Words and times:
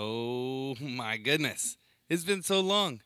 Oh 0.00 0.76
my 0.80 1.16
goodness. 1.16 1.76
It's 2.08 2.22
been 2.22 2.44
so 2.44 2.60
long. 2.60 3.00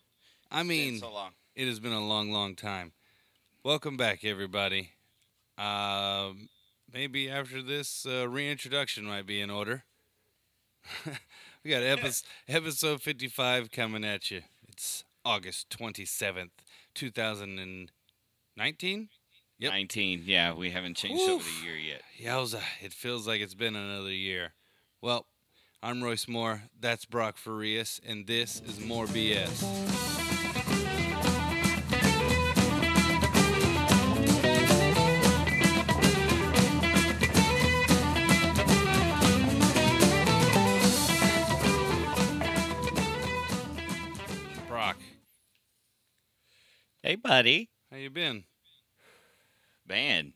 I 0.51 0.63
mean, 0.63 0.99
so 0.99 1.11
long. 1.11 1.31
it 1.57 1.67
has 1.67 1.81
been 1.81 1.95
a 1.95 2.07
long, 2.07 2.31
long 2.31 2.55
time. 2.55 2.93
Welcome 3.65 3.97
back, 3.97 4.27
everybody. 4.27 4.91
Um, 5.57 6.51
maybe 6.93 7.31
after 7.31 7.63
this, 7.63 8.05
uh, 8.05 8.29
reintroduction 8.29 9.07
might 9.07 9.25
be 9.25 9.41
in 9.41 9.49
order. 9.49 9.85
we 11.65 11.71
got 11.71 11.83
episode, 11.83 12.27
episode 12.47 13.01
55 13.01 13.71
coming 13.71 14.05
at 14.05 14.31
you. 14.31 14.43
It's 14.69 15.03
August 15.25 15.71
27th, 15.71 16.51
2019. 16.95 19.09
Yep. 19.59 19.73
19. 19.73 20.25
Yeah, 20.27 20.53
we 20.53 20.73
haven't 20.73 20.99
changed 20.99 21.23
over 21.23 21.43
the 21.43 21.67
year 21.67 21.77
yet. 21.77 22.03
Yowza, 22.21 22.61
it 22.83 22.93
feels 22.93 23.27
like 23.27 23.41
it's 23.41 23.55
been 23.55 23.77
another 23.77 24.13
year. 24.13 24.53
Well, 25.01 25.25
I'm 25.83 26.03
Royce 26.03 26.29
Moore, 26.29 26.63
that's 26.81 27.05
Brock 27.05 27.37
Farias, 27.37 28.01
and 28.07 28.27
this 28.27 28.61
is 28.67 28.79
More 28.81 29.07
BS. 29.07 29.63
Brock, 44.69 44.97
Hey, 47.03 47.17
buddy. 47.17 47.69
how 47.91 47.97
you 47.99 48.11
been? 48.11 48.45
Man, 49.87 50.33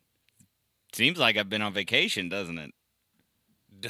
seems 0.92 1.18
like 1.18 1.36
I've 1.36 1.48
been 1.48 1.62
on 1.62 1.72
vacation, 1.72 2.28
doesn't 2.28 2.58
it? 2.58 2.74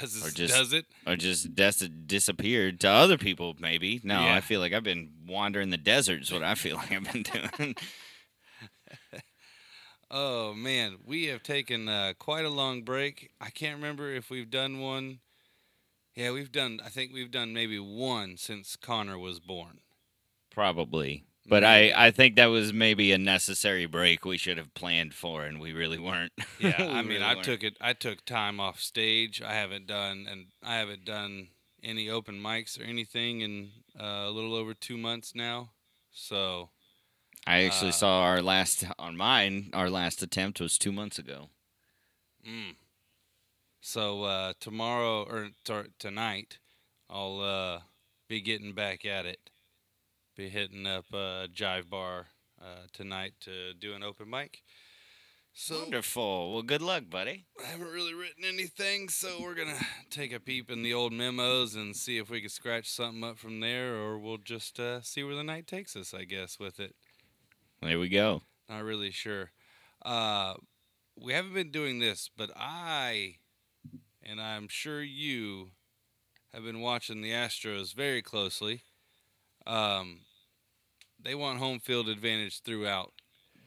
Does 0.01 0.27
Or 0.27 0.31
just- 0.31 0.55
does 0.55 0.73
it? 0.73 0.87
Or 1.07 1.17
just 1.17 1.55
des- 1.55 1.89
disappeared 2.07 2.81
to 2.81 2.89
other 2.89 3.17
people, 3.19 3.55
maybe. 3.59 4.01
No, 4.05 4.21
Yeah. 4.21 4.35
I 4.35 4.41
feel 4.41 4.61
like 4.61 4.73
I've 4.73 4.85
been 4.85 5.11
wandering 5.27 5.71
the 5.71 5.77
desert, 5.77 6.23
is 6.23 6.33
what 6.33 6.43
I 6.43 6.55
feel 6.55 6.77
like 6.81 6.93
I've 6.93 7.13
been 7.13 7.23
doing. 7.23 7.75
Oh 10.09 10.55
man, 10.55 10.99
we 11.05 11.25
have 11.27 11.43
taken 11.43 11.89
uh, 11.89 12.13
quite 12.17 12.45
a 12.45 12.49
long 12.49 12.83
break. 12.83 13.33
I 13.41 13.51
can't 13.51 13.75
remember 13.75 14.13
if 14.13 14.31
we've 14.31 14.49
done 14.49 14.79
one. 14.79 15.19
Yeah, 16.15 16.31
we've 16.31 16.53
done. 16.53 16.81
I 16.85 16.91
think 16.91 17.13
we've 17.13 17.31
done 17.33 17.53
maybe 17.53 17.79
one 17.81 18.37
since 18.37 18.77
Connor 18.77 19.19
was 19.19 19.41
born. 19.41 19.81
Probably. 20.51 21.25
But 21.49 21.65
I, 21.65 21.93
I 21.97 22.11
think 22.11 22.37
that 22.37 22.47
was 22.47 22.73
maybe 22.73 23.13
a 23.13 23.19
necessary 23.19 23.87
break 23.87 24.25
we 24.25 24.37
should 24.37 24.59
have 24.59 24.75
planned 24.75 25.15
for, 25.15 25.45
and 25.45 25.61
we 25.61 25.73
really 25.73 25.99
weren't. 25.99 26.33
Yeah, 26.59 26.87
We 26.87 26.89
I 26.91 27.03
mean, 27.03 27.21
really 27.21 27.23
I 27.23 27.35
weren't. 27.35 27.45
took 27.45 27.63
it. 27.63 27.77
I 27.81 27.93
took 27.93 28.25
time 28.25 28.61
off 28.61 28.81
stage. 28.81 29.41
I 29.43 29.55
haven't 29.55 29.87
done, 29.87 30.27
and 30.31 30.47
I 30.63 30.77
haven't 30.77 31.05
done 31.05 31.49
any 31.83 32.09
open 32.11 32.41
mics 32.41 32.81
or 32.81 32.85
anything 32.85 33.41
in 33.43 33.71
uh, 33.99 34.25
a 34.27 34.31
little 34.31 34.55
over 34.55 34.75
two 34.75 34.97
months 34.99 35.35
now. 35.35 35.71
So 36.13 36.71
I 37.47 37.65
actually 37.65 37.91
Uh, 37.91 37.93
saw 37.93 38.23
our 38.23 38.43
last 38.43 38.85
on 38.99 39.17
mine. 39.17 39.71
Our 39.73 39.91
last 39.91 40.23
attempt 40.23 40.61
was 40.61 40.79
two 40.79 40.93
months 40.93 41.19
ago. 41.19 41.51
Mm. 42.47 42.77
So 43.81 44.25
uh, 44.25 44.53
tomorrow 44.61 45.23
or 45.25 45.51
t- 45.65 45.91
tonight, 45.99 46.59
I'll 47.09 47.41
uh, 47.41 47.81
be 48.29 48.41
getting 48.41 48.73
back 48.75 49.05
at 49.05 49.27
it. 49.27 49.51
Be 50.37 50.51
hitting 50.51 50.87
up 50.87 51.07
uh, 51.15 51.47
Jive 51.47 51.89
Bar 51.89 52.27
uh, 52.61 52.89
tonight 52.93 53.33
to 53.41 53.73
do 53.73 53.95
an 53.95 54.03
open 54.03 54.29
mic. 54.29 54.61
So 55.55 55.81
Wonderful. 55.81 56.53
Well, 56.53 56.63
good 56.63 56.83
luck, 56.83 57.05
buddy. 57.09 57.47
I 57.59 57.69
haven't 57.69 57.91
really 57.91 58.13
written 58.13 58.45
anything, 58.45 59.09
so 59.09 59.39
we're 59.41 59.55
gonna 59.55 59.81
take 60.11 60.35
a 60.35 60.39
peep 60.39 60.71
in 60.71 60.83
the 60.83 60.93
old 60.93 61.15
memos 61.15 61.75
and 61.75 61.97
see 61.97 62.19
if 62.19 62.29
we 62.29 62.43
can 62.43 62.51
scratch 62.51 62.91
something 62.91 63.25
up 63.25 63.39
from 63.39 63.61
there, 63.61 63.95
or 63.95 64.19
we'll 64.19 64.37
just 64.37 64.79
uh, 64.79 65.01
see 65.01 65.25
where 65.25 65.35
the 65.35 65.43
night 65.43 65.67
takes 65.67 65.97
us. 65.97 66.13
I 66.13 66.25
guess 66.25 66.59
with 66.59 66.79
it. 66.81 66.95
There 67.81 67.99
we 67.99 68.11
go. 68.11 68.43
Not 68.69 68.85
really 68.85 69.13
sure. 69.13 69.53
Uh, 70.05 70.57
we 71.19 71.33
haven't 71.33 71.55
been 71.55 71.71
doing 71.71 71.99
this, 71.99 72.29
but 72.37 72.51
I, 72.55 73.37
and 74.23 74.39
I'm 74.39 74.69
sure 74.69 75.03
you, 75.03 75.71
have 76.53 76.65
been 76.65 76.81
watching 76.81 77.23
the 77.23 77.31
Astros 77.31 77.95
very 77.95 78.21
closely. 78.21 78.83
Um, 79.67 80.26
they 81.27 81.35
want 81.35 81.59
home 81.59 81.79
field 81.81 82.09
advantage 82.09 82.61
throughout, 82.63 83.13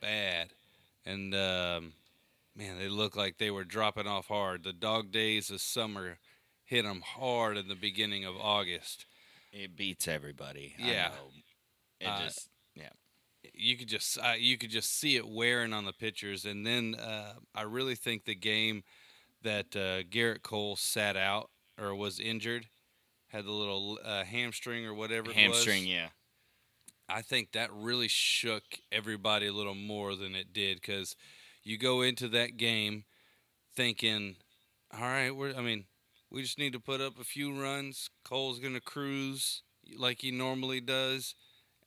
bad, 0.02 0.50
and 1.06 1.34
um, 1.36 1.94
man, 2.56 2.78
they 2.80 2.90
look 2.90 3.16
like 3.16 3.38
they 3.38 3.52
were 3.52 3.64
dropping 3.64 4.08
off 4.08 4.28
hard. 4.28 4.64
The 4.64 4.74
dog 4.74 5.12
days 5.12 5.50
of 5.52 5.62
summer 5.62 6.18
hit 6.66 6.84
them 6.84 7.02
hard 7.02 7.58
in 7.58 7.68
the 7.68 7.76
beginning 7.76 8.26
of 8.26 8.36
August. 8.38 9.06
It 9.52 9.76
beats 9.76 10.08
everybody. 10.08 10.76
I 10.80 10.88
Yeah. 10.88 11.08
know. 11.10 11.32
It 12.00 12.08
Uh, 12.08 12.24
just 12.26 12.50
you 13.54 13.78
could 13.78 13.88
just 13.88 14.18
uh, 14.20 14.36
you 14.38 14.58
could 14.58 14.70
just 14.70 14.92
see 15.00 15.16
it 15.16 15.28
wearing 15.28 15.74
on 15.74 15.86
the 15.86 15.94
pitchers, 15.94 16.46
and 16.46 16.66
then 16.66 16.96
uh, 16.96 17.34
I 17.56 17.62
really 17.64 17.96
think 17.96 18.26
the 18.26 18.36
game 18.36 18.84
that 19.42 19.76
uh, 19.76 20.04
Gerrit 20.04 20.42
Cole 20.42 20.76
sat 20.76 21.16
out 21.16 21.50
or 21.78 21.96
was 21.96 22.20
injured 22.20 22.68
had 23.30 23.46
the 23.46 23.52
little 23.52 24.00
uh, 24.04 24.24
hamstring 24.24 24.86
or 24.86 24.94
whatever 24.94 25.30
it 25.32 25.36
hamstring. 25.36 25.86
Yeah. 25.86 26.10
I 27.10 27.22
think 27.22 27.52
that 27.54 27.72
really 27.74 28.08
shook 28.08 28.64
everybody 28.92 29.48
a 29.48 29.54
little 29.54 29.76
more 29.76 30.16
than 30.16 30.36
it 30.36 30.54
did 30.54 30.80
because 30.80 31.16
you 31.64 31.78
go 31.78 32.02
into 32.02 32.28
that 32.30 32.58
game 32.58 33.04
thinking, 33.76 34.36
all 34.94 35.02
right, 35.02 35.32
we're 35.32 35.56
I 35.56 35.62
mean, 35.62 35.86
we 36.30 36.42
just 36.42 36.60
need 36.60 36.74
to 36.74 36.80
put 36.80 37.02
up 37.02 37.20
a 37.20 37.24
few 37.24 37.60
runs. 37.60 38.10
Cole's 38.24 38.60
gonna 38.60 38.80
cruise 38.80 39.64
like 39.98 40.22
he 40.22 40.32
normally 40.32 40.82
does, 40.82 41.36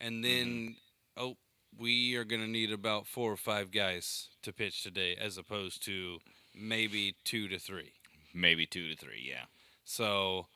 and 0.01 0.23
mm-hmm. 0.23 0.23
then 0.23 0.75
oh, 1.17 1.37
we 1.77 2.15
are 2.15 2.25
gonna 2.25 2.47
need 2.47 2.71
about 2.71 3.07
four 3.07 3.31
or 3.31 3.37
five 3.37 3.71
guys 3.71 4.29
to 4.41 4.51
pitch 4.51 4.83
today, 4.83 5.15
as 5.19 5.37
opposed 5.37 5.83
to 5.85 6.19
maybe 6.53 7.15
two 7.23 7.47
to 7.47 7.59
three. 7.59 7.93
Maybe 8.33 8.65
two 8.65 8.89
to 8.89 8.95
three. 8.95 9.25
Yeah. 9.25 9.45
So 9.85 10.47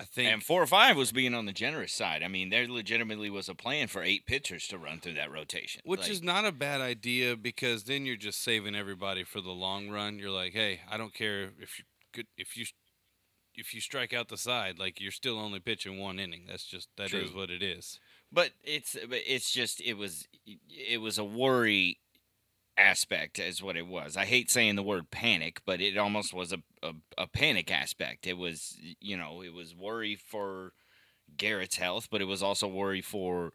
I 0.00 0.04
think 0.04 0.32
And 0.32 0.42
four 0.42 0.60
or 0.62 0.66
five 0.66 0.96
was 0.96 1.12
being 1.12 1.34
on 1.34 1.46
the 1.46 1.52
generous 1.52 1.92
side. 1.92 2.22
I 2.22 2.28
mean, 2.28 2.50
there 2.50 2.66
legitimately 2.66 3.30
was 3.30 3.48
a 3.48 3.54
plan 3.54 3.86
for 3.86 4.02
eight 4.02 4.26
pitchers 4.26 4.66
to 4.68 4.78
run 4.78 4.98
through 4.98 5.14
that 5.14 5.30
rotation. 5.30 5.82
Which 5.84 6.02
Like, 6.02 6.10
is 6.10 6.22
not 6.22 6.44
a 6.44 6.52
bad 6.52 6.80
idea 6.80 7.36
because 7.36 7.84
then 7.84 8.04
you're 8.04 8.16
just 8.16 8.42
saving 8.42 8.74
everybody 8.74 9.22
for 9.22 9.40
the 9.40 9.50
long 9.52 9.90
run. 9.90 10.18
You're 10.18 10.30
like, 10.30 10.52
hey, 10.52 10.80
I 10.90 10.96
don't 10.96 11.14
care 11.14 11.52
if 11.60 11.78
you 11.78 11.84
could 12.12 12.26
if 12.36 12.56
you 12.56 12.66
if 13.54 13.72
you 13.72 13.80
strike 13.80 14.12
out 14.12 14.28
the 14.28 14.36
side, 14.36 14.80
like 14.80 15.00
you're 15.00 15.12
still 15.12 15.38
only 15.38 15.60
pitching 15.60 16.00
one 16.00 16.18
inning. 16.18 16.44
That's 16.48 16.64
just 16.64 16.88
that 16.96 17.14
is 17.14 17.30
True. 17.30 17.40
what 17.40 17.50
it 17.50 17.62
is. 17.62 18.00
But 18.32 18.50
it's 18.64 18.96
but 19.08 19.20
it's 19.26 19.52
just 19.52 19.80
it 19.80 19.94
was 19.94 20.26
it 20.68 21.00
was 21.00 21.18
a 21.18 21.24
worry 21.24 21.98
aspect 22.76 23.38
is 23.38 23.62
what 23.62 23.76
it 23.76 23.86
was. 23.86 24.16
I 24.16 24.24
hate 24.24 24.50
saying 24.50 24.76
the 24.76 24.82
word 24.82 25.10
panic, 25.10 25.60
but 25.64 25.80
it 25.80 25.96
almost 25.96 26.34
was 26.34 26.52
a, 26.52 26.58
a, 26.82 26.92
a 27.18 27.26
panic 27.26 27.70
aspect. 27.70 28.26
It 28.26 28.38
was 28.38 28.76
you 29.00 29.16
know, 29.16 29.42
it 29.42 29.52
was 29.52 29.74
worry 29.74 30.16
for 30.16 30.72
Gerrit's 31.36 31.76
health, 31.76 32.08
but 32.10 32.20
it 32.20 32.26
was 32.26 32.42
also 32.42 32.68
worry 32.68 33.00
for 33.00 33.52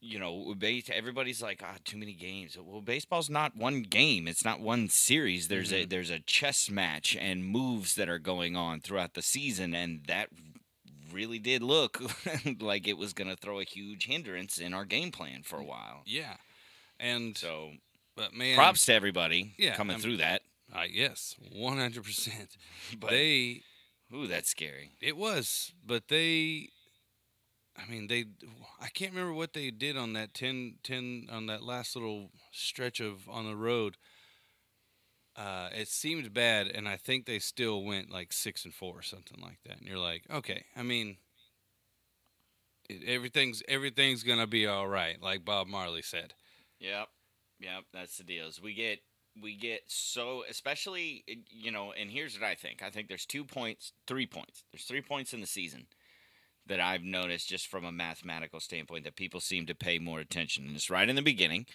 you 0.00 0.18
know, 0.18 0.54
base 0.56 0.88
everybody's 0.92 1.42
like, 1.42 1.62
ah, 1.64 1.76
too 1.84 1.96
many 1.96 2.12
games. 2.12 2.56
Well, 2.56 2.80
baseball's 2.80 3.28
not 3.28 3.56
one 3.56 3.82
game. 3.82 4.28
It's 4.28 4.44
not 4.44 4.60
one 4.60 4.88
series. 4.88 5.48
There's 5.48 5.72
a 5.72 5.84
there's 5.84 6.10
a 6.10 6.20
chess 6.20 6.70
match 6.70 7.16
and 7.20 7.44
moves 7.44 7.94
that 7.96 8.08
are 8.08 8.18
going 8.18 8.54
on 8.56 8.80
throughout 8.80 9.14
the 9.14 9.22
season, 9.22 9.74
and 9.74 10.04
that 10.06 10.28
really 11.12 11.38
did 11.38 11.62
look 11.62 12.00
like 12.60 12.86
it 12.86 12.96
was 12.96 13.12
going 13.12 13.28
to 13.28 13.36
throw 13.36 13.60
a 13.60 13.64
huge 13.64 14.06
hindrance 14.06 14.58
in 14.58 14.72
our 14.72 14.84
game 14.84 15.10
plan 15.10 15.42
for 15.42 15.58
a 15.58 15.64
while. 15.64 16.02
Yeah, 16.06 16.36
and 16.98 17.36
So 17.36 17.72
but 18.16 18.34
man, 18.34 18.56
props 18.56 18.86
to 18.86 18.94
everybody 18.94 19.54
Yeah, 19.58 19.74
coming 19.74 19.94
I'm- 19.94 20.00
through 20.02 20.18
that. 20.18 20.42
Uh, 20.74 20.84
yes, 20.90 21.34
one 21.52 21.76
hundred 21.78 22.04
percent. 22.04 22.56
But 22.98 23.10
They 23.10 23.62
ooh, 24.14 24.26
that's 24.26 24.48
scary. 24.48 24.92
it 25.00 25.16
was, 25.16 25.72
but 25.84 26.08
they. 26.08 26.68
I 27.76 27.90
mean, 27.90 28.06
they. 28.06 28.26
I 28.80 28.88
can't 28.88 29.12
remember 29.12 29.32
what 29.34 29.52
they 29.54 29.70
did 29.70 29.96
on 29.96 30.12
that 30.12 30.34
10, 30.34 30.74
10 30.82 31.28
on 31.30 31.46
that 31.46 31.62
last 31.62 31.96
little 31.96 32.30
stretch 32.52 33.00
of 33.00 33.28
on 33.30 33.46
the 33.46 33.56
road. 33.56 33.96
Uh, 35.36 35.70
it 35.72 35.88
seemed 35.88 36.34
bad, 36.34 36.66
and 36.66 36.86
I 36.86 36.96
think 36.98 37.24
they 37.24 37.38
still 37.38 37.82
went 37.82 38.10
like 38.10 38.32
six 38.32 38.64
and 38.66 38.74
four 38.74 38.98
or 38.98 39.02
something 39.02 39.40
like 39.42 39.58
that. 39.64 39.78
And 39.78 39.86
you're 39.88 39.96
like, 39.98 40.24
okay, 40.30 40.66
I 40.76 40.82
mean, 40.82 41.16
it, 42.90 43.02
everything's 43.06 43.62
everything's 43.68 44.22
gonna 44.22 44.46
be 44.46 44.66
all 44.66 44.88
right, 44.88 45.20
like 45.22 45.44
Bob 45.44 45.66
Marley 45.66 46.02
said. 46.02 46.34
Yep, 46.80 47.08
yep, 47.62 47.84
that's 47.92 48.18
the 48.18 48.24
deal. 48.24 48.46
Is 48.48 48.60
we 48.60 48.74
get 48.74 49.00
we 49.40 49.56
get 49.56 49.82
so 49.88 50.44
especially 50.50 51.24
you 51.50 51.70
know, 51.70 51.92
and 51.98 52.10
here's 52.10 52.38
what 52.38 52.46
I 52.48 52.54
think. 52.54 52.82
I 52.82 52.90
think 52.90 53.08
there's 53.08 53.26
two 53.26 53.44
points, 53.44 53.92
three 54.06 54.26
points. 54.26 54.64
There's 54.72 54.84
three 54.84 55.02
points 55.02 55.32
in 55.32 55.40
the 55.40 55.46
season 55.46 55.86
that 56.66 56.80
I've 56.80 57.02
noticed 57.02 57.48
just 57.48 57.66
from 57.66 57.84
a 57.84 57.92
mathematical 57.92 58.60
standpoint 58.60 59.04
that 59.04 59.16
people 59.16 59.40
seem 59.40 59.66
to 59.66 59.74
pay 59.74 59.98
more 59.98 60.20
attention. 60.20 60.66
And 60.66 60.76
it's 60.76 60.90
right 60.90 61.08
in 61.08 61.16
the 61.16 61.22
beginning. 61.22 61.66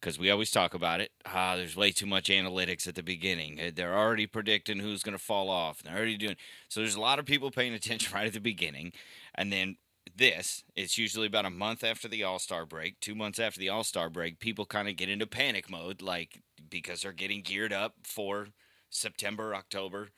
because 0.00 0.18
we 0.18 0.30
always 0.30 0.50
talk 0.50 0.74
about 0.74 1.00
it. 1.00 1.12
Ah, 1.24 1.54
there's 1.56 1.76
way 1.76 1.92
too 1.92 2.06
much 2.06 2.28
analytics 2.28 2.88
at 2.88 2.96
the 2.96 3.02
beginning. 3.04 3.60
They're 3.74 3.96
already 3.96 4.26
predicting 4.26 4.80
who's 4.80 5.02
going 5.02 5.16
to 5.16 5.22
fall 5.22 5.48
off. 5.48 5.82
They're 5.82 5.96
already 5.96 6.16
doing 6.16 6.36
so. 6.68 6.80
There's 6.80 6.96
a 6.96 7.00
lot 7.00 7.18
of 7.20 7.24
people 7.26 7.50
paying 7.50 7.72
attention 7.74 8.12
right 8.14 8.26
at 8.26 8.32
the 8.32 8.40
beginning, 8.40 8.92
and 9.34 9.52
then 9.52 9.76
this 10.16 10.64
it's 10.74 10.98
usually 10.98 11.26
about 11.26 11.46
a 11.46 11.50
month 11.50 11.84
after 11.84 12.08
the 12.08 12.24
All 12.24 12.38
Star 12.38 12.66
break, 12.66 13.00
two 13.00 13.14
months 13.14 13.38
after 13.38 13.60
the 13.60 13.68
All 13.68 13.84
Star 13.84 14.10
break. 14.10 14.40
People 14.40 14.66
kind 14.66 14.88
of 14.88 14.96
get 14.96 15.08
into 15.08 15.26
panic 15.26 15.70
mode, 15.70 16.02
like 16.02 16.42
because 16.68 17.02
they're 17.02 17.12
getting 17.12 17.42
geared 17.42 17.72
up 17.72 17.94
for 18.04 18.48
September, 18.90 19.54
October. 19.54 20.08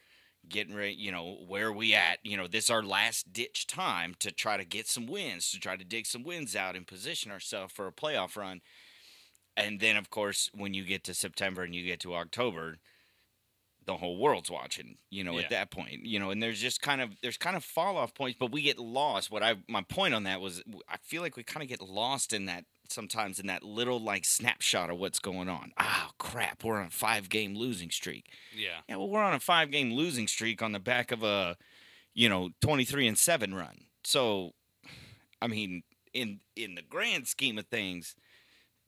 Getting 0.46 0.74
ready, 0.74 0.92
you 0.92 1.10
know, 1.10 1.38
where 1.46 1.68
are 1.68 1.72
we 1.72 1.94
at? 1.94 2.18
You 2.22 2.36
know, 2.36 2.46
this 2.46 2.64
is 2.64 2.70
our 2.70 2.82
last 2.82 3.32
ditch 3.32 3.66
time 3.66 4.14
to 4.18 4.30
try 4.30 4.58
to 4.58 4.64
get 4.64 4.86
some 4.86 5.06
wins, 5.06 5.50
to 5.50 5.58
try 5.58 5.74
to 5.74 5.84
dig 5.84 6.04
some 6.04 6.22
wins 6.22 6.54
out 6.54 6.76
and 6.76 6.86
position 6.86 7.30
ourselves 7.30 7.72
for 7.72 7.86
a 7.86 7.92
playoff 7.92 8.36
run 8.36 8.60
and 9.56 9.80
then 9.80 9.96
of 9.96 10.10
course 10.10 10.50
when 10.54 10.74
you 10.74 10.84
get 10.84 11.04
to 11.04 11.14
september 11.14 11.62
and 11.62 11.74
you 11.74 11.84
get 11.84 12.00
to 12.00 12.14
october 12.14 12.76
the 13.86 13.96
whole 13.96 14.18
world's 14.18 14.50
watching 14.50 14.96
you 15.10 15.22
know 15.24 15.34
Yeah. 15.34 15.44
at 15.44 15.50
that 15.50 15.70
point 15.70 16.04
you 16.04 16.18
know 16.18 16.30
and 16.30 16.42
there's 16.42 16.60
just 16.60 16.80
kind 16.82 17.00
of 17.00 17.10
there's 17.22 17.36
kind 17.36 17.56
of 17.56 17.64
fall 17.64 17.96
off 17.96 18.14
points 18.14 18.36
but 18.38 18.52
we 18.52 18.62
get 18.62 18.78
lost 18.78 19.30
what 19.30 19.42
i 19.42 19.54
my 19.68 19.82
point 19.82 20.14
on 20.14 20.24
that 20.24 20.40
was 20.40 20.62
i 20.88 20.96
feel 21.02 21.22
like 21.22 21.36
we 21.36 21.42
kind 21.42 21.62
of 21.62 21.68
get 21.68 21.80
lost 21.80 22.32
in 22.32 22.46
that 22.46 22.64
sometimes 22.88 23.38
in 23.40 23.46
that 23.46 23.62
little 23.62 23.98
like 24.00 24.24
snapshot 24.24 24.90
of 24.90 24.98
what's 24.98 25.18
going 25.18 25.48
on 25.48 25.72
oh 25.78 26.10
crap 26.18 26.62
we're 26.64 26.78
on 26.80 26.86
a 26.86 26.90
five 26.90 27.28
game 27.28 27.54
losing 27.56 27.90
streak 27.90 28.26
Yeah. 28.56 28.68
yeah 28.88 28.96
well 28.96 29.08
we're 29.08 29.22
on 29.22 29.34
a 29.34 29.40
five 29.40 29.70
game 29.70 29.92
losing 29.92 30.26
streak 30.28 30.62
on 30.62 30.72
the 30.72 30.80
back 30.80 31.10
of 31.12 31.22
a 31.22 31.56
you 32.14 32.28
know 32.28 32.50
23 32.60 33.08
and 33.08 33.18
7 33.18 33.54
run 33.54 33.86
so 34.04 34.52
i 35.42 35.46
mean 35.46 35.82
in 36.12 36.40
in 36.56 36.74
the 36.74 36.82
grand 36.82 37.26
scheme 37.26 37.58
of 37.58 37.66
things 37.66 38.14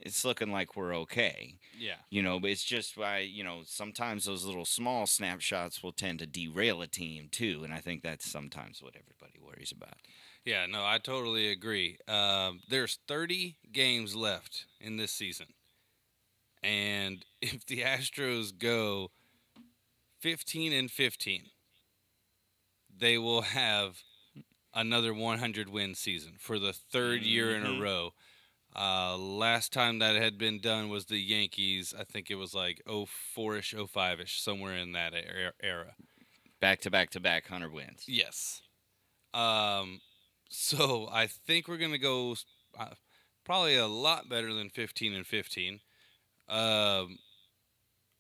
it's 0.01 0.25
looking 0.25 0.53
like 0.53 0.77
we're 0.77 0.95
okay 0.95 1.59
Yeah. 1.79 1.97
you 2.11 2.23
know 2.23 2.39
but 2.39 2.51
it's 2.51 2.65
just 2.65 2.97
why 2.97 3.19
you 3.21 3.43
know 3.43 3.63
sometimes 3.65 4.25
those 4.27 4.45
little 4.45 4.65
small 4.65 5.07
snapshots 5.07 5.83
will 5.83 5.93
tend 5.93 6.19
to 6.19 6.27
derail 6.27 6.83
a 6.83 6.87
team 6.87 7.29
too 7.31 7.63
and 7.65 7.73
i 7.73 7.79
think 7.79 8.03
that's 8.03 8.29
sometimes 8.31 8.83
what 8.83 8.95
everybody 8.97 9.39
worries 9.41 9.73
about 9.73 9.97
Yeah, 10.45 10.67
no, 10.67 10.85
I 10.85 10.99
totally 10.99 11.49
agree. 11.51 11.99
Um, 12.07 12.61
there's 12.69 13.01
30 13.09 13.57
games 13.73 14.15
left 14.15 14.67
in 14.81 14.97
this 14.97 15.11
season. 15.11 15.47
And 16.63 17.25
if 17.43 17.67
the 17.67 17.81
Astros 17.81 18.57
go 18.57 19.11
15 20.21 20.73
and 20.73 20.89
15, 20.91 21.51
they 22.97 23.19
will 23.19 23.43
have 23.43 24.03
another 24.73 25.13
100 25.13 25.69
win 25.69 25.95
season 25.95 26.35
for 26.39 26.59
the 26.59 26.73
3rd 26.73 27.23
year 27.23 27.57
in 27.57 27.65
a 27.65 27.71
Mhm. 27.71 27.81
row. 27.81 28.15
Uh, 28.77 29.17
last 29.17 29.73
time 29.73 30.01
that 30.01 30.17
had 30.17 30.37
been 30.37 30.61
done 30.61 30.89
was 30.91 31.07
the 31.07 31.19
Yankees. 31.19 31.95
I 31.99 32.05
think 32.05 32.31
it 32.31 32.35
was 32.35 32.55
like 32.55 32.83
04ish, 32.87 33.75
05ish, 33.75 34.39
somewhere 34.41 34.77
in 34.77 34.93
that 34.93 35.15
era. 35.63 35.95
back 36.61 36.81
to 36.83 36.91
back 36.91 37.11
to 37.11 37.21
back 37.21 37.45
100 37.51 37.73
wins 37.73 38.05
Yes. 38.07 38.63
Um, 39.35 40.01
so 40.49 41.09
I 41.11 41.27
think 41.27 41.69
we're 41.69 41.79
gonna 41.79 41.99
go 41.99 42.37
uh, 42.79 42.95
probably 43.45 43.77
a 43.77 43.87
lot 43.87 44.29
better 44.29 44.53
than 44.53 44.71
fifteen 44.71 45.13
and 45.15 45.27
fifteen. 45.27 45.81
Um, 46.49 47.19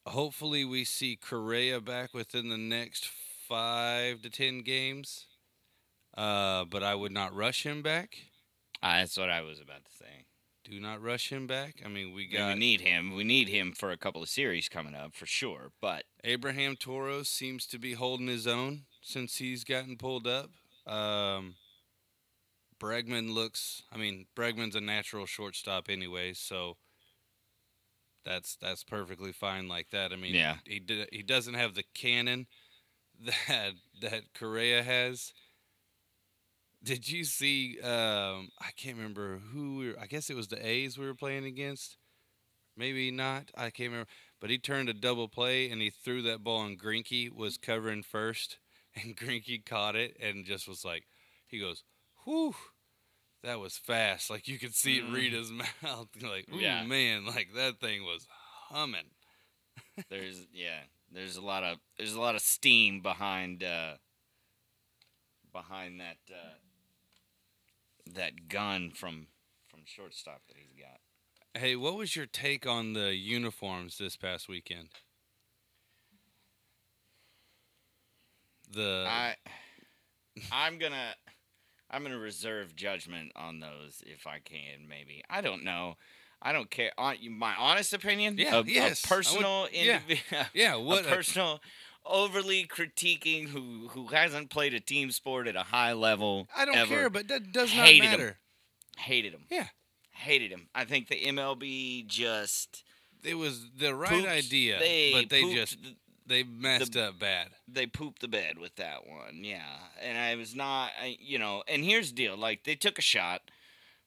hopefully 0.06 0.64
we 0.64 0.84
see 0.84 1.16
Correa 1.16 1.80
back 1.80 2.14
within 2.14 2.48
the 2.48 2.58
next 2.58 3.08
five 3.48 4.22
to 4.22 4.30
ten 4.30 4.60
games. 4.60 5.26
Uh, 6.16 6.64
but 6.64 6.82
I 6.82 6.94
would 6.94 7.12
not 7.12 7.34
rush 7.34 7.64
him 7.64 7.82
back. 7.82 8.16
Ah, 8.82 8.98
that's 8.98 9.16
what 9.16 9.30
i 9.30 9.40
was 9.42 9.60
about 9.60 9.84
to 9.84 9.92
say 9.92 10.25
Do 10.68 10.80
not 10.80 11.00
rush 11.00 11.30
him 11.30 11.46
back. 11.46 11.80
I 11.84 11.88
mean, 11.88 12.12
we 12.12 12.24
I 12.24 12.26
mean, 12.26 12.32
got 12.38 12.54
we 12.54 12.58
need 12.60 12.80
him 12.80 13.14
we 13.14 13.22
need 13.24 13.48
him 13.48 13.72
for 13.72 13.90
a 13.92 13.96
couple 13.96 14.22
of 14.22 14.28
series 14.28 14.68
coming 14.68 14.94
up 14.96 15.14
for 15.14 15.26
sure 15.26 15.70
but 15.80 16.04
Abraham 16.24 16.74
Toros 16.76 17.28
seems 17.28 17.66
to 17.68 17.78
be 17.78 17.92
holding 17.94 18.26
his 18.26 18.46
own 18.48 18.82
since 19.00 19.36
he's 19.36 19.62
gotten 19.62 19.96
pulled 19.96 20.26
up. 20.26 20.50
Um, 20.86 21.54
Bregman 22.80 23.32
looks. 23.32 23.82
I 23.92 23.96
mean, 23.96 24.26
Bregman's 24.36 24.74
a 24.74 24.80
natural 24.80 25.24
shortstop 25.26 25.88
anyway, 25.88 26.32
so 26.34 26.76
that's 28.24 28.56
that's 28.56 28.82
perfectly 28.84 29.32
fine 29.32 29.68
like 29.68 29.90
that. 29.90 30.12
I 30.12 30.16
mean, 30.16 30.34
Yeah. 30.34 30.56
he 30.66 30.80
did, 30.80 31.08
he 31.12 31.22
doesn't 31.22 31.54
have 31.54 31.74
the 31.74 31.84
cannon 31.94 32.46
that 33.48 33.72
that 34.00 34.22
Correa 34.34 34.82
has. 34.82 35.32
Did 36.82 37.08
you 37.10 37.24
see? 37.24 37.78
Um, 37.80 38.50
I 38.60 38.70
can't 38.76 38.96
remember 38.96 39.38
who. 39.52 39.78
We 39.78 39.88
were, 39.90 39.98
I 40.00 40.06
guess 40.06 40.30
it 40.30 40.36
was 40.36 40.48
the 40.48 40.64
A's 40.66 40.96
we 40.98 41.06
were 41.06 41.14
playing 41.14 41.44
against. 41.44 41.96
Maybe 42.76 43.10
not. 43.10 43.50
I 43.56 43.70
can't 43.70 43.90
remember. 43.90 44.08
But 44.40 44.50
he 44.50 44.58
turned 44.58 44.88
a 44.88 44.94
double 44.94 45.28
play 45.28 45.70
and 45.70 45.80
he 45.80 45.90
threw 45.90 46.22
that 46.22 46.44
ball, 46.44 46.64
and 46.64 46.78
Greinke 46.80 47.30
was 47.34 47.56
covering 47.58 48.02
first, 48.02 48.58
and 48.94 49.16
Greinke 49.16 49.64
caught 49.64 49.96
it 49.96 50.16
and 50.20 50.44
just 50.44 50.68
was 50.68 50.84
like, 50.84 51.04
he 51.46 51.58
goes, 51.58 51.82
"Whew, 52.24 52.54
that 53.42 53.58
was 53.58 53.76
fast." 53.78 54.28
Like 54.30 54.46
you 54.46 54.58
could 54.58 54.74
see 54.74 54.98
it 54.98 55.10
read 55.10 55.32
his 55.32 55.50
mouth. 55.50 56.08
like, 56.22 56.46
ooh, 56.54 56.58
Yeah. 56.60 56.84
man, 56.84 57.24
like 57.26 57.48
that 57.56 57.80
thing 57.80 58.02
was 58.04 58.26
humming. 58.68 59.10
there's 60.10 60.46
yeah 60.52 60.80
there's 61.12 61.36
a 61.36 61.40
lot 61.40 61.62
of 61.62 61.78
there's 61.96 62.14
a 62.14 62.20
lot 62.20 62.34
of 62.34 62.40
steam 62.42 63.00
behind 63.00 63.62
uh 63.64 63.94
behind 65.52 66.00
that 66.00 66.16
uh 66.30 66.54
that 68.14 68.48
gun 68.48 68.90
from 68.94 69.26
from 69.68 69.80
shortstop 69.84 70.42
that 70.48 70.56
he's 70.56 70.72
got 70.80 71.00
Hey, 71.60 71.74
what 71.74 71.96
was 71.96 72.14
your 72.14 72.26
take 72.26 72.66
on 72.66 72.92
the 72.92 73.14
uniforms 73.14 73.96
this 73.96 74.14
past 74.16 74.46
weekend? 74.48 74.88
The 78.72 79.06
i 79.08 79.36
i'm 80.52 80.78
gonna 80.78 81.14
i'm 81.90 82.02
gonna 82.02 82.18
reserve 82.18 82.74
judgment 82.76 83.32
on 83.36 83.60
those 83.60 84.02
if 84.04 84.26
i 84.26 84.38
can 84.38 84.86
maybe 84.88 85.22
i 85.30 85.40
don't 85.40 85.64
know 85.64 85.94
i 86.42 86.52
don't 86.52 86.70
care 86.70 86.90
my 86.98 87.54
honest 87.56 87.94
opinion 87.94 88.36
Yeah, 88.36 88.56
a, 88.56 88.60
a 88.60 88.64
yes, 88.64 89.02
would- 89.02 89.08
personal 89.08 89.68
yeah. 89.72 90.00
indivi- 90.00 90.46
yeah, 90.52 90.74
what 90.76 91.06
a- 91.06 91.08
personal 91.08 91.60
overly 92.08 92.64
critiquing 92.66 93.48
who 93.48 93.88
who 93.88 94.06
hasn't 94.08 94.50
played 94.50 94.74
a 94.74 94.80
team 94.80 95.10
sport 95.10 95.46
at 95.48 95.56
a 95.56 95.62
high 95.62 95.92
level 95.92 96.48
I 96.56 96.64
don't 96.64 96.76
ever. 96.76 96.88
care, 96.94 97.10
but 97.10 97.28
that 97.28 97.52
does 97.52 97.74
not 97.74 97.86
Hated 97.86 98.04
matter. 98.04 98.38
hated 98.98 99.32
him 99.34 99.44
Yeah. 99.50 99.66
hated 100.12 100.50
him 100.50 100.68
i 100.74 100.84
think 100.84 101.08
the 101.08 101.20
mlb 101.26 102.06
just 102.06 102.84
It 103.22 103.34
was 103.34 103.66
the 103.76 103.94
right 103.94 104.10
pooped- 104.10 104.28
idea, 104.28 104.78
they 104.78 105.12
but 105.12 105.28
they 105.30 105.52
just 105.52 105.82
th- 105.82 105.96
they 106.26 106.42
messed 106.42 106.96
up 106.96 107.18
bad. 107.18 107.48
they 107.68 107.86
pooped 107.86 108.20
the 108.20 108.28
bed 108.28 108.58
with 108.58 108.74
that 108.76 109.06
one 109.06 109.44
yeah 109.44 109.78
and 110.02 110.16
i 110.18 110.34
was 110.36 110.54
not 110.54 110.90
I, 111.00 111.16
you 111.20 111.38
know 111.38 111.62
and 111.68 111.84
here's 111.84 112.10
the 112.10 112.16
deal 112.16 112.36
like 112.36 112.64
they 112.64 112.74
took 112.76 112.98
a 112.98 113.02
shot 113.02 113.42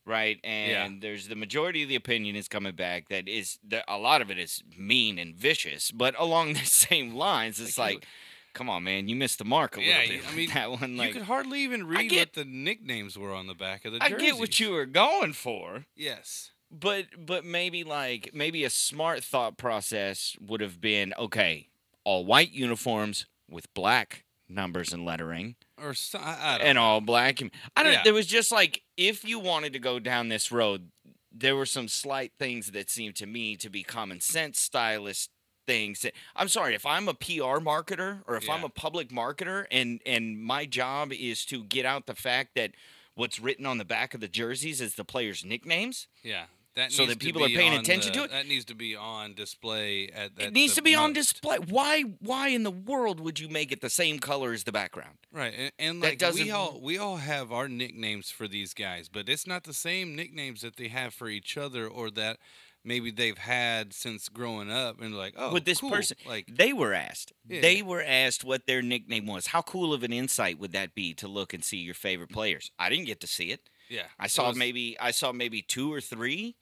right 0.10 0.40
and 0.44 1.02
there's 1.02 1.28
the 1.28 1.36
majority 1.36 1.84
of 1.84 1.90
the 1.90 1.96
opinion 1.96 2.36
is 2.36 2.48
coming 2.48 2.76
back 2.76 3.08
that 3.10 3.28
is 3.28 3.60
that 3.68 3.84
a 3.88 3.98
lot 3.98 4.22
of 4.22 4.30
it 4.32 4.38
is 4.40 4.64
mean 4.78 5.18
and 5.20 5.36
vicious 5.36 5.92
but 5.92 6.14
along 6.20 6.54
the 6.60 6.60
same 6.66 7.14
lines 7.14 7.60
it's 7.60 7.78
Like, 7.78 7.96
like 7.96 8.06
come 8.54 8.70
on 8.70 8.84
man 8.84 9.08
you 9.08 9.16
missed 9.16 9.38
the 9.38 9.46
mark 9.46 9.78
a 9.78 9.82
Yeah, 9.82 10.00
little 10.00 10.16
bit 10.18 10.24
I 10.32 10.36
mean, 10.36 10.50
that 10.54 10.72
one 10.72 10.98
like 10.98 11.08
you 11.10 11.14
could 11.14 11.24
hardly 11.24 11.60
even 11.62 11.86
read 11.88 12.10
get- 12.10 12.20
what 12.20 12.34
the 12.34 12.46
nicknames 12.46 13.18
were 13.18 13.34
on 13.34 13.48
the 13.48 13.54
back 13.54 13.86
of 13.86 13.94
the 13.94 14.00
Jerseys. 14.00 14.16
i 14.16 14.20
get 14.20 14.38
what 14.38 14.60
you 14.60 14.72
were 14.72 14.86
going 14.88 15.34
for 15.34 15.86
Yes. 15.96 16.52
but 16.72 17.06
but 17.18 17.46
maybe 17.46 17.84
like 17.84 18.32
maybe 18.34 18.64
a 18.64 18.70
smart 18.70 19.24
thought 19.24 19.58
process 19.58 20.36
would 20.42 20.62
have 20.62 20.82
been 20.82 21.14
okay 21.20 21.68
all 22.04 22.26
white 22.26 22.52
uniforms 22.52 23.28
with 23.50 23.72
black 23.76 24.24
numbers 24.48 24.92
and 24.92 25.06
lettering 25.06 25.56
Or 25.82 25.94
so, 25.94 26.20
I, 26.20 26.38
I 26.56 26.58
don't 26.58 26.68
and 26.68 26.76
know. 26.76 26.82
all 26.84 27.02
black 27.02 27.42
i 27.76 27.84
don't 27.84 27.94
Yeah. 27.94 28.04
there 28.04 28.14
was 28.14 28.26
just 28.28 28.52
like 28.52 28.82
if 28.98 29.24
you 29.24 29.40
wanted 29.40 29.74
to 29.74 29.80
go 29.80 30.00
down 30.00 30.30
this 30.30 30.52
road 30.52 30.90
there 31.32 31.56
were 31.56 31.66
some 31.66 31.88
slight 31.88 32.32
things 32.40 32.72
that 32.72 32.90
seemed 32.90 33.16
to 33.18 33.26
me 33.28 33.56
to 33.58 33.70
be 33.70 33.84
common 33.84 34.20
sense 34.20 34.60
stylist 34.60 35.30
things 35.68 36.02
that, 36.02 36.14
i'm 36.36 36.48
sorry 36.50 36.74
if 36.76 36.86
i'm 36.86 37.08
a 37.08 37.14
pr 37.14 37.60
marketer 37.62 38.22
or 38.28 38.36
if 38.36 38.50
i'm 38.50 38.64
a 38.64 38.70
public 38.70 39.10
marketer 39.10 39.66
and 39.72 40.02
and 40.06 40.42
my 40.42 40.66
job 40.66 41.12
is 41.14 41.46
to 41.46 41.64
get 41.64 41.86
out 41.86 42.08
the 42.08 42.16
fact 42.16 42.52
that 42.56 42.72
what's 43.16 43.40
written 43.40 43.66
on 43.66 43.78
the 43.78 43.86
back 43.86 44.14
of 44.14 44.20
the 44.22 44.28
jerseys 44.28 44.82
is 44.82 44.96
the 44.96 45.06
players 45.06 45.46
nicknames 45.46 46.08
Yeah. 46.24 46.46
That 46.76 46.92
So 46.92 47.06
that 47.08 47.20
people 47.20 47.44
are 47.44 47.50
paying 47.50 47.74
on 47.74 47.80
attention 47.80 48.14
the- 48.14 48.20
to 48.20 48.24
it? 48.26 48.32
That 48.32 48.48
needs 48.48 48.64
to 48.66 48.76
be 48.76 48.96
on 48.96 49.34
display 49.34 50.08
at 50.10 50.36
that. 50.36 50.48
it 50.48 50.54
needs 50.54 50.76
to 50.76 50.82
be 50.82 50.96
on 50.96 51.14
display. 51.14 51.58
Why? 51.58 52.02
Why 52.02 52.50
in 52.50 52.64
the 52.64 52.72
world 52.72 53.20
would 53.20 53.40
you 53.40 53.50
make 53.50 53.72
it 53.72 53.82
the 53.82 53.90
same 53.90 54.20
color 54.20 54.54
as 54.54 54.64
the 54.64 54.72
background? 54.72 55.18
Right, 55.32 55.54
and, 55.58 55.72
and 55.80 56.04
That 56.04 56.08
like 56.10 56.18
doesn't- 56.20 56.44
we 56.46 56.52
all 56.52 56.80
we 56.80 56.98
all 56.98 57.18
have 57.18 57.52
our 57.52 57.68
nicknames 57.68 58.30
for 58.30 58.48
these 58.48 58.74
guys, 58.74 59.10
but 59.10 59.28
it's 59.28 59.48
not 59.48 59.64
the 59.64 59.74
same 59.74 60.16
nicknames 60.16 60.62
that 60.62 60.76
they 60.78 60.88
have 60.90 61.14
for 61.14 61.28
each 61.28 61.58
other 61.58 61.88
or 61.88 62.10
that 62.12 62.38
maybe 62.84 63.12
they've 63.12 63.38
had 63.40 63.92
since 63.94 64.30
growing 64.30 64.72
up. 64.72 65.02
And 65.02 65.18
like, 65.18 65.34
oh, 65.38 65.52
With 65.52 65.66
this 65.66 65.80
cool. 65.82 65.90
person- 65.90 66.18
like 66.26 66.46
They 66.48 66.72
were 66.72 66.94
asked. 66.94 67.34
Yeah. 67.48 67.62
They 67.62 67.82
were 67.82 68.02
asked 68.04 68.44
what 68.46 68.68
their 68.68 68.82
nickname 68.82 69.26
was. 69.26 69.48
How 69.48 69.62
cool 69.64 69.92
of 69.94 70.04
an 70.04 70.14
insight 70.14 70.60
would 70.60 70.72
that 70.74 70.96
be 70.96 71.14
to 71.16 71.28
look 71.28 71.54
and 71.54 71.64
see 71.66 71.78
your 71.78 71.94
favorite 71.96 72.30
players? 72.30 72.72
I 72.80 72.90
didn't 72.90 73.06
get 73.06 73.20
to 73.22 73.28
see 73.28 73.52
it. 73.52 73.70
Yeah, 73.90 74.04
I 74.20 74.28
saw 74.28 74.50
was- 74.50 74.58
maybe 74.58 74.98
I 75.00 75.12
saw 75.12 75.32
maybe 75.32 75.62
two 75.62 75.92
or 75.94 76.02
three 76.02 76.56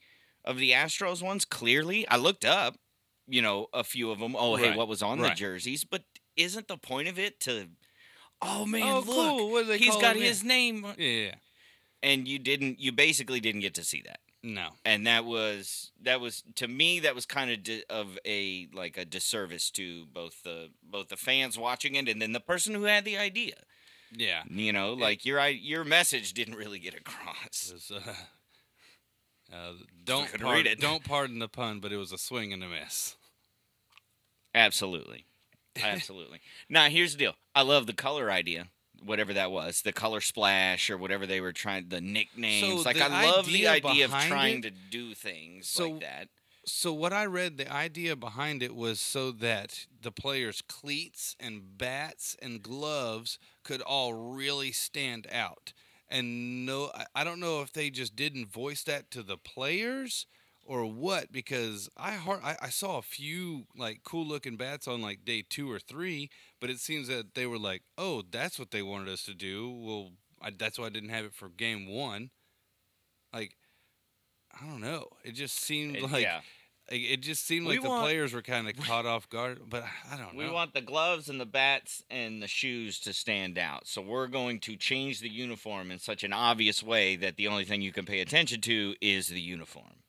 of 0.44 0.58
the 0.58 0.72
Astros 0.72 1.22
ones. 1.22 1.44
Clearly, 1.44 2.06
I 2.08 2.16
looked 2.16 2.44
up, 2.44 2.76
you 3.26 3.42
know, 3.42 3.66
a 3.72 3.84
few 3.84 4.10
of 4.10 4.18
them. 4.18 4.34
Oh, 4.36 4.56
hey, 4.56 4.74
what 4.76 4.88
was 4.88 5.02
on 5.02 5.18
the 5.18 5.30
jerseys? 5.30 5.84
But 5.84 6.04
isn't 6.36 6.68
the 6.68 6.76
point 6.78 7.08
of 7.08 7.18
it 7.18 7.40
to? 7.40 7.68
Oh 8.40 8.64
man, 8.66 8.82
oh, 8.82 8.96
look, 8.98 9.06
cool. 9.06 9.50
What 9.50 9.62
do 9.62 9.68
they 9.68 9.78
he's 9.78 9.96
got 9.96 10.16
his 10.16 10.44
name, 10.44 10.86
yeah. 10.96 11.34
and 12.02 12.28
you 12.28 12.38
didn't. 12.38 12.78
You 12.78 12.92
basically 12.92 13.40
didn't 13.40 13.62
get 13.62 13.74
to 13.74 13.84
see 13.84 14.02
that. 14.06 14.20
No. 14.40 14.68
and 14.84 15.04
that 15.08 15.24
was 15.24 15.90
that 16.02 16.20
was 16.20 16.44
to 16.54 16.68
me 16.68 17.00
that 17.00 17.16
was 17.16 17.26
kind 17.26 17.50
of 17.50 17.64
di- 17.64 17.82
of 17.90 18.16
a 18.24 18.68
like 18.72 18.96
a 18.96 19.04
disservice 19.04 19.68
to 19.72 20.06
both 20.06 20.44
the 20.44 20.70
both 20.80 21.08
the 21.08 21.16
fans 21.16 21.58
watching 21.58 21.96
it 21.96 22.08
and 22.08 22.22
then 22.22 22.32
the 22.32 22.38
person 22.40 22.72
who 22.74 22.84
had 22.84 23.04
the 23.04 23.18
idea 23.18 23.56
Yeah. 24.16 24.42
you 24.48 24.72
know 24.72 24.94
like 24.94 25.24
your 25.24 25.38
i- 25.40 25.48
your 25.48 25.84
message 25.84 26.32
didn't 26.32 26.54
really 26.56 26.78
get 26.78 26.94
across 26.94 27.70
was, 27.72 27.90
uh, 27.94 28.14
uh, 29.54 29.72
don't 30.04 30.28
pardon, 30.30 30.48
read 30.50 30.66
it. 30.66 30.80
don't 30.80 31.04
pardon 31.04 31.38
the 31.38 31.48
pun, 31.48 31.80
but 31.80 31.92
it 31.92 31.96
was 31.96 32.12
a 32.12 32.18
swing 32.18 32.52
and 32.52 32.62
a 32.64 32.68
miss. 32.68 33.16
absolutely 34.54 35.24
absolutely 35.82 36.40
now 36.68 36.88
here's 36.88 37.12
the 37.12 37.18
deal 37.18 37.34
i 37.54 37.62
love 37.62 37.86
the 37.86 37.92
color 37.92 38.30
idea 38.30 38.66
whatever 39.04 39.32
that 39.32 39.50
was 39.52 39.82
the 39.82 39.92
color 39.92 40.20
splash 40.20 40.90
or 40.90 40.96
whatever 40.96 41.24
they 41.26 41.40
were 41.40 41.52
trying 41.52 41.88
the 41.88 42.00
nicknames 42.00 42.84
like 42.84 42.96
the 42.96 43.04
i 43.04 43.24
love 43.26 43.46
the 43.46 43.68
idea 43.68 43.90
idea 43.90 44.04
of 44.06 44.10
trying 44.10 44.58
it- 44.58 44.62
to 44.62 44.70
do 44.70 45.14
things 45.14 45.68
So 45.68 45.90
like 45.90 46.00
that 46.00 46.28
So 46.70 46.92
what 46.92 47.12
I 47.12 47.24
read, 47.26 47.56
the 47.56 47.70
idea 47.72 48.14
behind 48.14 48.62
it 48.62 48.74
was 48.74 49.00
so 49.00 49.30
that 49.32 49.86
the 50.02 50.12
players' 50.12 50.62
cleats 50.62 51.34
and 51.40 51.78
bats 51.78 52.36
and 52.42 52.62
gloves 52.62 53.38
could 53.64 53.80
all 53.80 54.12
really 54.14 54.72
stand 54.72 55.26
out. 55.32 55.72
And 56.08 56.66
no, 56.66 56.92
I- 56.94 57.24
don't 57.24 57.40
know 57.40 57.62
if 57.62 57.72
they 57.72 57.90
just 57.90 58.16
didn't 58.16 58.46
voice 58.52 58.82
that 58.84 59.10
to 59.12 59.22
the 59.22 59.38
players 59.38 60.26
or 60.64 60.84
what, 60.86 61.32
because 61.32 61.88
I 61.96 62.16
I, 62.42 62.56
I 62.62 62.68
saw 62.70 62.98
a 62.98 63.02
few 63.02 63.66
like 63.76 64.02
cool 64.04 64.26
looking 64.26 64.56
bats 64.56 64.86
on 64.86 65.00
like 65.02 65.24
day 65.24 65.42
two 65.48 65.70
or 65.70 65.78
three, 65.80 66.30
but 66.60 66.70
it 66.70 66.80
seems 66.80 67.08
that 67.08 67.34
they 67.34 67.46
were 67.46 67.58
like, 67.58 67.82
oh, 67.96 68.22
that's 68.30 68.58
what 68.58 68.70
they 68.70 68.82
wanted 68.82 69.08
us 69.08 69.22
to 69.24 69.34
do. 69.34 69.70
Well, 69.70 70.12
I, 70.42 70.50
that's 70.50 70.78
why 70.78 70.86
I 70.86 70.90
didn't 70.90 71.08
have 71.10 71.24
it 71.24 71.34
for 71.34 71.48
game 71.48 71.86
one. 71.88 72.30
Like, 73.32 73.56
I 74.60 74.66
don't 74.66 74.80
know. 74.80 75.08
It 75.24 75.32
just 75.32 75.58
seemed 75.60 75.96
It- 75.96 76.02
like 76.02 76.22
yeah 76.22 76.36
like, 76.36 76.44
It 76.90 77.18
just 77.18 77.46
seemed 77.46 77.66
We 77.66 77.74
like 77.78 77.82
the 77.82 78.00
players 78.00 78.32
were 78.32 78.42
kind 78.42 78.68
of 78.68 78.76
caught 78.86 79.04
off 79.06 79.28
guard, 79.28 79.60
but 79.68 79.84
I 80.10 80.16
don't 80.16 80.34
know. 80.34 80.44
We 80.46 80.50
want 80.50 80.72
the 80.74 80.80
gloves 80.80 81.28
and 81.28 81.40
the 81.40 81.46
bats 81.46 82.02
and 82.10 82.42
the 82.42 82.48
shoes 82.48 82.98
to 83.00 83.12
stand 83.12 83.58
out. 83.58 83.86
So 83.86 84.00
we're 84.00 84.26
going 84.28 84.58
to 84.60 84.76
change 84.76 85.20
the 85.20 85.28
uniform 85.28 85.90
in 85.90 85.98
such 85.98 86.24
an 86.24 86.32
obvious 86.32 86.82
way 86.82 87.16
that 87.16 87.36
the 87.36 87.48
only 87.48 87.64
thing 87.64 87.82
you 87.82 87.92
can 87.92 88.06
pay 88.06 88.20
attention 88.20 88.60
to 88.62 88.94
is 89.00 89.28
the 89.28 89.40
uniform. 89.40 90.02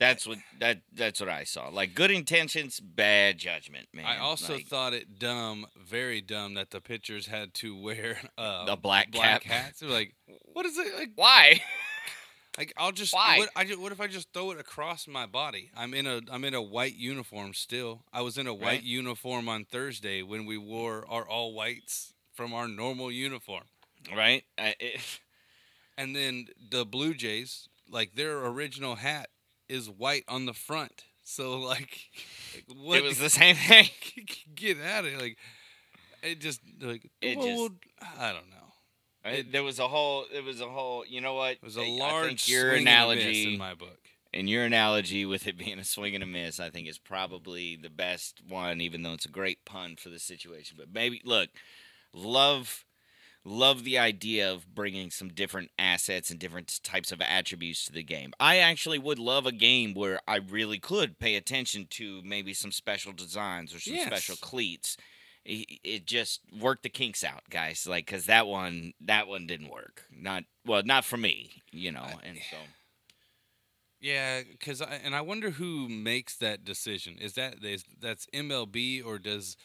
That's 0.00 0.28
what 0.28 0.38
that 0.60 0.82
that's 0.94 1.18
what 1.18 1.28
I 1.28 1.42
saw. 1.42 1.68
Like 1.70 1.92
good 1.92 2.12
intentions, 2.12 2.78
bad 2.78 3.36
judgment, 3.36 3.88
man. 3.92 4.06
I 4.06 4.18
also 4.18 4.54
Like, 4.54 4.68
thought 4.68 4.94
it 4.94 5.18
dumb, 5.18 5.66
very 5.76 6.20
dumb, 6.20 6.54
that 6.54 6.70
the 6.70 6.80
pitchers 6.80 7.26
had 7.26 7.52
to 7.54 7.76
wear 7.76 8.18
uh, 8.38 8.66
A 8.68 8.76
black 8.76 9.10
black 9.10 9.42
cap. 9.42 9.52
hats. 9.52 9.82
Like, 9.82 10.14
what 10.52 10.64
is 10.66 10.78
it? 10.78 10.94
Like, 10.96 11.10
why? 11.16 11.60
like 12.58 12.72
I'll 12.76 12.92
just 12.92 13.14
Why? 13.14 13.38
What, 13.38 13.50
I 13.56 13.64
what 13.76 13.92
if 13.92 14.00
I 14.00 14.06
just 14.08 14.32
throw 14.34 14.50
it 14.50 14.58
across 14.60 15.06
my 15.08 15.24
body? 15.26 15.70
I'm 15.76 15.94
in 15.94 16.06
a 16.06 16.20
I'm 16.30 16.44
in 16.44 16.54
a 16.54 16.62
white 16.62 16.96
uniform 16.96 17.54
still. 17.54 18.02
I 18.12 18.22
was 18.22 18.36
in 18.36 18.46
a 18.46 18.52
white 18.54 18.66
Right. 18.66 18.82
uniform 18.82 19.48
on 19.48 19.64
Thursday 19.64 20.22
when 20.22 20.44
we 20.44 20.58
wore 20.58 21.04
our 21.08 21.26
all 21.26 21.54
whites 21.54 22.12
from 22.34 22.52
our 22.52 22.68
normal 22.68 23.10
uniform. 23.10 23.64
right? 24.14 24.44
I, 24.58 24.74
it, 24.80 25.00
And 25.98 26.14
then 26.14 26.46
the 26.70 26.84
Blue 26.84 27.12
Jays, 27.14 27.68
like 27.90 28.14
their 28.14 28.38
original 28.46 28.94
hat 28.96 29.30
is 29.68 29.88
white 29.90 30.22
on 30.28 30.46
the 30.46 30.54
front. 30.54 31.04
So 31.24 31.58
like, 31.58 31.98
what? 32.76 32.98
it 32.98 33.04
was 33.04 33.18
the 33.26 33.30
same 33.30 33.56
thing. 33.56 33.88
get 34.54 34.80
out 34.80 35.04
of 35.04 35.10
here! 35.10 35.18
Like, 35.20 35.36
it 36.22 36.40
just 36.40 36.60
like 36.80 37.10
It 37.20 37.36
well, 37.38 37.46
just- 37.46 37.58
well, 37.58 37.70
I 38.18 38.32
don't 38.32 38.48
know. 38.50 38.57
There 39.50 39.62
was 39.62 39.78
a 39.78 39.88
whole. 39.88 40.24
It 40.32 40.44
was 40.44 40.60
a 40.60 40.68
whole. 40.68 41.04
You 41.06 41.20
know 41.20 41.34
what? 41.34 41.52
It 41.52 41.62
was 41.62 41.76
a 41.76 41.82
I- 41.82 41.84
I 41.86 41.98
large 41.98 42.26
think 42.44 42.48
your 42.48 42.70
swing 42.72 42.88
and 42.88 43.10
a 43.12 43.14
miss 43.14 43.22
analogy 43.24 43.52
in 43.54 43.58
my 43.58 43.74
book. 43.74 43.98
And 44.34 44.48
your 44.48 44.64
analogy 44.64 45.24
with 45.24 45.46
it 45.46 45.56
being 45.64 45.78
a 45.78 45.84
swing 45.84 46.14
and 46.14 46.22
a 46.22 46.26
miss, 46.26 46.60
I 46.60 46.68
think, 46.70 46.86
is 46.88 46.98
probably 46.98 47.76
the 47.76 47.90
best 47.90 48.42
one, 48.46 48.80
even 48.80 49.02
though 49.02 49.14
it's 49.14 49.24
a 49.24 49.30
great 49.30 49.64
pun 49.64 49.96
for 49.96 50.10
the 50.10 50.18
situation. 50.18 50.76
But 50.78 50.92
maybe, 50.92 51.22
look, 51.24 51.48
love, 52.12 52.84
love 53.44 53.84
the 53.84 53.98
idea 53.98 54.52
of 54.52 54.74
bringing 54.74 55.10
some 55.10 55.28
different 55.28 55.70
assets 55.78 56.30
and 56.30 56.38
different 56.38 56.80
types 56.82 57.10
of 57.12 57.20
attributes 57.22 57.86
to 57.86 57.92
the 57.92 58.02
game. 58.02 58.32
I 58.38 58.58
actually 58.58 58.98
would 58.98 59.18
love 59.18 59.46
a 59.46 59.52
game 59.52 59.94
where 59.94 60.20
I 60.28 60.36
really 60.36 60.78
could 60.78 61.18
pay 61.18 61.34
attention 61.36 61.86
to 61.90 62.20
maybe 62.22 62.52
some 62.52 62.72
special 62.72 63.12
designs 63.12 63.74
or 63.74 63.80
some 63.80 63.94
special 64.06 64.36
cleats. 64.36 64.96
It, 65.50 66.06
just 66.06 66.40
worked 66.60 66.82
the 66.82 66.88
kinks 66.90 67.24
out, 67.24 67.42
guys. 67.50 67.86
Like, 67.86 68.06
cause 68.06 68.26
that 68.26 68.46
one, 68.46 68.92
that 69.00 69.28
one 69.28 69.46
didn't 69.46 69.70
work. 69.70 70.04
Not 70.14 70.44
well, 70.66 70.82
not 70.84 71.04
for 71.04 71.16
me, 71.16 71.62
you 71.72 71.90
know. 71.92 72.02
I- 72.02 72.18
And 72.24 72.38
so. 72.50 72.56
Yeah, 74.00 74.42
because 74.48 74.80
I, 74.80 75.00
and 75.02 75.14
I 75.14 75.22
wonder 75.22 75.50
who 75.50 75.88
makes 75.88 76.36
that 76.36 76.64
decision. 76.64 77.16
Is 77.20 77.32
that 77.34 77.56
is 77.64 77.84
that's 78.00 78.26
MLB 78.32 79.04
or 79.04 79.18
does 79.18 79.56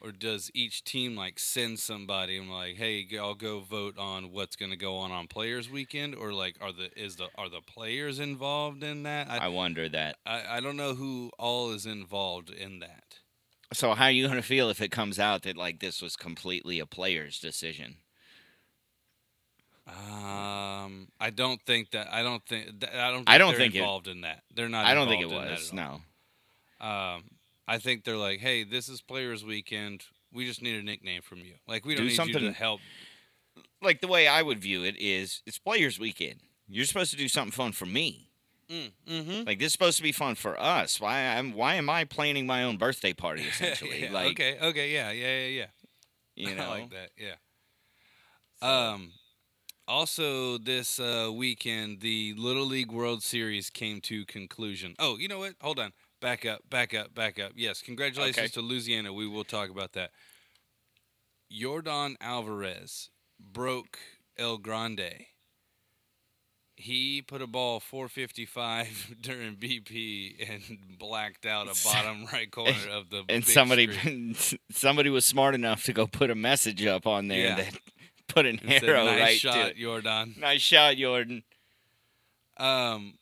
or 0.00 0.10
does 0.12 0.50
each 0.54 0.82
team 0.84 1.16
like 1.16 1.38
send 1.38 1.78
somebody 1.78 2.36
and 2.36 2.50
like, 2.50 2.76
hey, 2.76 3.06
I'll 3.18 3.34
go 3.34 3.60
vote 3.60 3.96
on 3.96 4.32
what's 4.32 4.56
going 4.56 4.72
to 4.72 4.76
go 4.76 4.96
on 4.96 5.12
on 5.12 5.28
Players 5.28 5.70
Weekend, 5.70 6.14
or 6.16 6.32
like 6.32 6.56
are 6.60 6.72
the 6.72 6.90
is 7.00 7.16
the 7.16 7.28
are 7.38 7.48
the 7.48 7.60
players 7.60 8.18
involved 8.18 8.82
in 8.82 9.04
that? 9.04 9.30
I 9.30 9.36
I 9.38 9.48
wonder 9.48 9.88
that. 9.88 10.16
I, 10.26 10.56
I 10.56 10.60
don't 10.60 10.76
know 10.76 10.94
who 10.94 11.30
all 11.38 11.70
is 11.72 11.86
involved 11.86 12.50
in 12.50 12.80
that. 12.80 13.20
So 13.72 13.94
how 13.94 14.04
are 14.04 14.10
you 14.10 14.26
gonna 14.28 14.42
feel 14.42 14.70
if 14.70 14.80
it 14.80 14.90
comes 14.90 15.18
out 15.18 15.42
that 15.42 15.56
like 15.56 15.80
this 15.80 16.00
was 16.00 16.16
completely 16.16 16.78
a 16.78 16.86
player's 16.86 17.40
decision? 17.40 17.96
Um, 19.88 21.08
I 21.20 21.30
don't 21.30 21.62
think 21.62 21.92
that. 21.92 22.12
I 22.12 22.22
don't 22.22 22.44
think. 22.44 22.80
That, 22.80 22.94
I 22.94 23.10
don't. 23.10 23.18
Think 23.18 23.30
I 23.30 23.38
don't 23.38 23.56
think 23.56 23.74
it- 23.74 23.78
involved 23.78 24.08
in 24.08 24.22
that. 24.22 24.42
They're 24.54 24.68
not. 24.68 24.86
I 24.86 24.94
don't 24.94 25.08
think 25.08 25.22
it 25.22 25.24
involved 25.24 25.44
in 25.46 25.50
that 25.50 25.58
was. 25.60 25.72
No. 25.72 26.00
Um, 26.80 27.24
I 27.68 27.78
think 27.78 28.04
they're 28.04 28.16
like, 28.16 28.40
hey, 28.40 28.64
this 28.64 28.88
is 28.88 29.00
Players 29.00 29.44
Weekend. 29.44 30.04
We 30.32 30.44
just 30.44 30.60
need 30.60 30.76
a 30.76 30.82
nickname 30.82 31.22
from 31.22 31.38
you. 31.38 31.54
Like 31.66 31.84
we 31.84 31.94
don't 31.94 32.08
Do 32.08 32.24
need 32.24 32.34
you 32.34 32.40
to 32.40 32.52
help. 32.52 32.80
Like 33.80 34.00
the 34.00 34.08
way 34.08 34.26
I 34.26 34.42
would 34.42 34.58
view 34.60 34.84
it 34.84 34.96
is, 34.98 35.42
it's 35.46 35.58
Players 35.58 35.98
Weekend. 35.98 36.40
You're 36.68 36.84
supposed 36.84 37.12
to 37.12 37.16
do 37.16 37.28
something 37.28 37.52
fun 37.52 37.72
for 37.72 37.86
me. 37.86 38.28
Mm, 38.70 38.90
mm-hmm. 39.08 39.46
Like 39.46 39.58
this 39.58 39.66
is 39.66 39.72
supposed 39.72 39.96
to 39.98 40.02
be 40.02 40.12
fun 40.12 40.34
for 40.34 40.58
us. 40.60 41.00
Why 41.00 41.18
am 41.20 41.52
Why 41.52 41.74
am 41.76 41.88
I 41.88 42.04
planning 42.04 42.46
my 42.46 42.64
own 42.64 42.76
birthday 42.78 43.12
party 43.12 43.42
essentially? 43.48 44.02
yeah, 44.04 44.10
like 44.12 44.32
okay, 44.32 44.58
okay, 44.60 44.92
yeah, 44.92 45.10
yeah, 45.12 45.38
yeah, 45.38 45.46
yeah. 45.46 45.66
you 46.50 46.54
know. 46.56 46.64
I 46.70 46.80
like 46.80 46.90
that. 46.90 47.10
Yeah. 47.16 47.34
So- 48.60 48.66
Um. 48.66 49.12
Also, 49.88 50.58
this 50.58 50.98
uh, 50.98 51.30
weekend, 51.32 52.00
the 52.00 52.34
Little 52.36 52.66
League 52.66 52.90
World 52.90 53.22
Series 53.22 53.70
came 53.70 54.00
to 54.00 54.24
conclusion. 54.26 54.96
Oh, 54.98 55.16
you 55.16 55.28
know 55.28 55.38
what? 55.38 55.54
Hold 55.60 55.78
on. 55.78 55.92
Back 56.20 56.44
up. 56.44 56.68
Back 56.68 56.92
up. 56.92 57.14
Back 57.14 57.38
up. 57.38 57.52
Yes, 57.54 57.82
congratulations 57.82 58.36
Okay. 58.36 58.48
to 58.48 58.62
Louisiana. 58.62 59.12
We 59.12 59.28
will 59.28 59.44
talk 59.44 59.70
about 59.70 59.92
that. 59.92 60.10
Jordan 61.52 62.16
Alvarez 62.20 63.10
broke 63.38 63.98
El 64.36 64.58
Grande. 64.58 65.26
He 66.78 67.22
put 67.22 67.40
a 67.40 67.46
ball 67.46 67.80
455 67.80 69.16
during 69.22 69.56
BP 69.56 70.50
and 70.50 70.78
blacked 70.98 71.46
out 71.46 71.68
a 71.68 71.84
bottom 71.84 72.26
right 72.32 72.50
corner 72.50 72.76
of 72.92 73.08
the 73.08 73.24
and 73.30 73.44
somebody 73.46 73.88
somebody 74.70 75.08
was 75.08 75.24
smart 75.24 75.54
enough 75.54 75.84
to 75.84 75.92
go 75.94 76.06
put 76.06 76.30
a 76.30 76.34
message 76.34 76.84
up 76.84 77.06
on 77.06 77.28
there 77.28 77.38
Yeah. 77.46 77.56
that 77.56 77.78
put 78.28 78.44
an 78.44 78.60
It 78.62 78.80
said, 78.80 78.88
arrow 78.90 79.04
nice 79.06 79.20
right 79.20 79.38
shot, 79.40 79.54
to 79.54 79.66
it. 79.70 79.76
Jordan. 79.78 80.34
Nice 80.38 80.60
shot, 80.60 80.96
Jordan. 80.96 81.44
Um, 82.58 83.14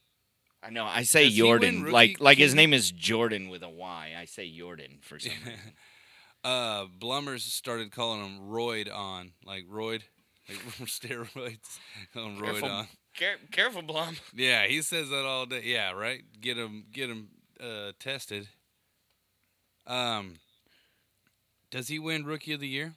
I 0.63 0.71
know. 0.71 0.85
I 0.85 1.03
say 1.05 1.25
Does 1.27 1.35
he 1.37 1.43
win 1.43 1.51
Jordan. 1.61 1.93
Like 1.93 2.21
like 2.21 2.39
his 2.39 2.55
name 2.55 2.73
is 2.73 2.91
Jordan 2.91 3.49
with 3.51 3.63
a 3.63 3.69
Y. 3.69 4.13
I 4.19 4.25
say 4.25 4.51
Jordan 4.51 4.99
for 5.03 5.19
some 5.19 5.33
reason. 5.45 5.61
uh, 6.43 6.87
Blummers 6.99 7.41
started 7.41 7.93
calling 7.93 8.25
him 8.25 8.49
Royd 8.49 8.89
on, 8.89 9.33
like 9.45 9.65
Royd, 9.69 10.05
like 10.49 10.59
steroids. 10.89 11.79
on 12.17 12.39
Royd 12.39 12.63
on. 12.65 12.89
Care- 13.15 13.39
careful, 13.53 13.83
Blum. 13.83 14.17
Yeah, 14.35 14.67
he 14.67 14.83
says 14.83 15.09
that 15.11 15.25
all 15.25 15.47
day. 15.47 15.63
Yeah, 15.65 15.93
right. 15.93 16.23
Get 16.41 16.57
him, 16.59 16.85
get 16.93 17.11
him 17.11 17.29
uh, 17.61 17.93
tested. 17.99 18.49
Um, 19.87 20.35
does 21.71 21.89
he 21.89 21.99
win 21.99 22.25
Rookie 22.25 22.53
of 22.53 22.61
the 22.61 22.69
Year? 22.69 22.95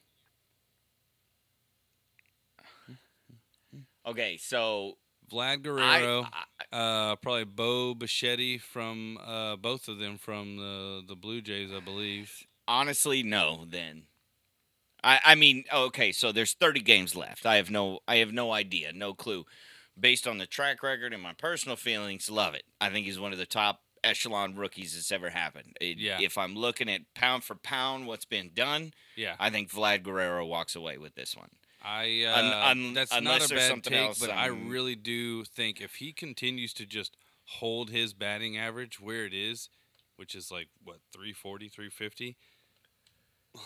Okay, 4.06 4.38
so 4.38 4.98
Vlad 5.32 5.54
I, 5.54 5.56
Guerrero, 5.58 6.28
I- 6.72 6.76
uh, 6.76 7.16
probably 7.18 7.44
Bo 7.44 7.94
Bichette 7.94 8.62
from 8.62 9.18
uh, 9.26 9.56
both 9.58 9.88
of 9.88 10.00
them 10.00 10.18
from 10.18 10.58
the 10.58 11.04
the 11.08 11.16
Blue 11.16 11.42
Jays, 11.42 11.72
I 11.76 11.80
believe. 11.82 12.46
honestly 12.68 13.22
no. 13.24 13.66
Then, 13.70 14.04
I 15.04 15.20
I 15.26 15.36
mean, 15.36 15.66
okay, 15.74 16.12
so 16.14 16.32
there's 16.32 16.54
30 16.54 16.82
games 16.82 17.16
left. 17.16 17.46
I 17.46 17.58
have 17.58 17.70
no 17.70 18.00
I 18.08 18.18
have 18.18 18.32
no 18.32 18.54
idea, 18.54 18.94
no 18.94 19.14
clue. 19.14 19.46
Based 20.00 20.28
on 20.28 20.38
the 20.38 20.46
track 20.48 20.84
record 20.84 21.14
and 21.14 21.22
my 21.24 21.34
personal 21.34 21.76
feelings, 21.76 22.30
love 22.30 22.54
it. 22.54 22.64
I 22.80 22.90
think 22.90 23.06
he's 23.06 23.20
one 23.20 23.32
of 23.32 23.38
the 23.38 23.46
top 23.46 23.82
echelon 24.04 24.56
rookies 24.56 24.94
that's 24.94 25.12
ever 25.12 25.30
happened. 25.32 25.76
It- 25.82 25.98
Yeah. 25.98 26.20
If 26.22 26.38
I'm 26.38 26.56
looking 26.56 26.88
at 26.90 27.02
pound 27.16 27.44
for 27.44 27.56
pound 27.56 28.06
what's 28.08 28.26
been 28.26 28.52
done, 28.54 28.94
Yeah, 29.16 29.36
I 29.40 29.50
think 29.50 29.72
Vlad 29.72 30.04
Guerrero 30.04 30.46
walks 30.46 30.76
away 30.76 30.98
with 30.98 31.16
this 31.16 31.36
one. 31.36 31.50
I 31.84 32.24
uh, 32.24 32.70
un- 32.72 32.94
that's 32.94 33.12
not 33.22 33.44
a 33.52 33.54
bad 33.54 33.84
take, 33.84 33.94
else, 33.94 34.20
but 34.20 34.30
I 34.32 34.50
um, 34.50 34.70
really 34.70 34.96
do 34.96 35.44
think 35.46 35.80
if 35.82 35.96
he 35.96 36.12
continues 36.14 36.74
to 36.74 36.86
just 36.86 37.16
hold 37.46 37.90
his 37.92 38.14
batting 38.14 38.58
average 38.58 39.00
where 39.00 39.26
it 39.26 39.34
is, 39.34 39.70
which 40.16 40.36
is 40.36 40.52
like 40.52 40.68
what 40.84 40.98
340, 41.14 41.70
350, 41.70 42.36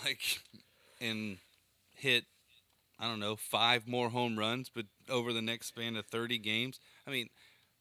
like 0.05 0.39
and 1.01 1.37
hit 1.93 2.25
I 3.01 3.07
don't 3.07 3.19
know, 3.19 3.35
five 3.35 3.87
more 3.87 4.09
home 4.09 4.37
runs 4.37 4.69
but 4.73 4.85
over 5.09 5.33
the 5.33 5.41
next 5.41 5.67
span 5.67 5.95
of 5.95 6.05
30 6.05 6.37
games. 6.37 6.79
I 7.07 7.11
mean, 7.11 7.29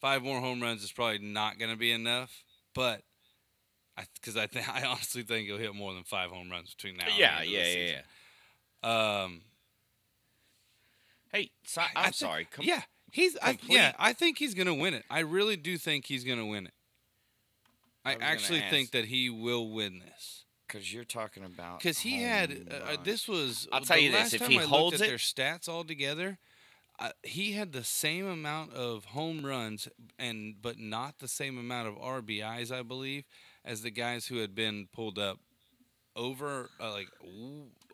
five 0.00 0.22
more 0.22 0.40
home 0.40 0.60
runs 0.62 0.82
is 0.82 0.90
probably 0.90 1.18
not 1.18 1.58
going 1.58 1.70
to 1.70 1.76
be 1.76 1.92
enough, 1.92 2.42
but 2.74 3.02
I 3.98 4.04
cuz 4.22 4.36
I 4.36 4.46
think 4.46 4.66
I 4.74 4.84
honestly 4.84 5.22
think 5.22 5.46
he'll 5.46 5.58
hit 5.58 5.74
more 5.74 5.92
than 5.92 6.04
5 6.04 6.30
home 6.30 6.50
runs 6.50 6.74
between 6.74 6.96
now 6.96 7.04
and 7.06 7.18
yeah, 7.18 7.42
yeah, 7.42 7.66
yeah, 7.66 8.02
yeah. 8.82 9.22
Um 9.24 9.42
Hey, 11.32 11.50
so, 11.64 11.82
I'm 11.94 12.04
think- 12.04 12.14
sorry. 12.16 12.44
Com- 12.46 12.64
yeah, 12.64 12.82
he's. 13.12 13.36
I, 13.40 13.56
yeah, 13.68 13.92
I 14.00 14.12
think 14.12 14.38
he's 14.38 14.52
gonna 14.54 14.74
win 14.74 14.94
it. 14.94 15.04
I 15.08 15.20
really 15.20 15.56
do 15.56 15.78
think 15.78 16.06
he's 16.06 16.24
gonna 16.24 16.46
win 16.46 16.66
it. 16.66 16.74
I, 18.04 18.14
I 18.14 18.16
actually 18.20 18.62
think 18.68 18.90
that 18.92 19.04
he 19.04 19.30
will 19.30 19.70
win 19.70 20.00
this 20.00 20.39
Because 20.70 20.92
you're 20.92 21.04
talking 21.04 21.44
about 21.44 21.78
because 21.78 22.00
he 22.00 22.22
had. 22.22 22.68
Uh, 22.70 22.92
uh, 22.92 22.96
this 23.02 23.26
was. 23.26 23.68
I'll 23.72 23.80
tell 23.80 23.98
you 23.98 24.12
this, 24.12 24.34
if 24.34 24.46
he 24.46 24.58
I 24.58 24.62
holds 24.62 25.00
at 25.00 25.06
it- 25.06 25.08
their 25.08 25.18
stats 25.18 25.68
all 25.68 25.84
together, 25.84 26.38
uh, 26.98 27.10
he 27.22 27.52
had 27.52 27.72
the 27.72 27.84
same 27.84 28.26
amount 28.26 28.72
of 28.74 29.06
home 29.06 29.44
runs 29.44 29.88
and 30.18 30.54
but 30.60 30.78
not 30.78 31.18
the 31.18 31.28
same 31.28 31.58
amount 31.58 31.88
of 31.88 31.94
RBIs, 31.96 32.70
I 32.70 32.82
believe, 32.82 33.24
as 33.64 33.82
the 33.82 33.90
guys 33.90 34.26
who 34.26 34.36
had 34.38 34.54
been 34.54 34.88
pulled 34.92 35.18
up 35.18 35.38
over 36.14 36.70
uh, 36.78 36.92
like 36.92 37.08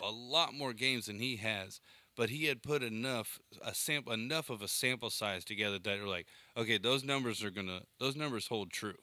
a 0.02 0.10
lot 0.10 0.54
more 0.54 0.72
games 0.72 1.06
than 1.06 1.18
he 1.18 1.36
has. 1.36 1.80
But 2.16 2.30
he 2.30 2.46
had 2.46 2.62
put 2.62 2.82
enough 2.82 3.38
a 3.62 3.74
sample 3.74 4.12
enough 4.12 4.48
of 4.50 4.62
a 4.62 4.68
sample 4.68 5.10
size 5.10 5.44
together 5.44 5.78
that 5.78 5.98
you're 5.98 6.08
like, 6.08 6.26
okay, 6.56 6.78
those 6.78 7.04
numbers 7.04 7.44
are 7.44 7.50
gonna 7.50 7.82
those 8.00 8.16
numbers 8.16 8.48
hold 8.48 8.70
true. 8.70 8.96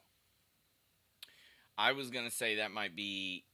I 1.78 1.92
was 1.92 2.10
gonna 2.10 2.32
say 2.32 2.56
that 2.56 2.72
might 2.72 2.96
be 2.96 3.46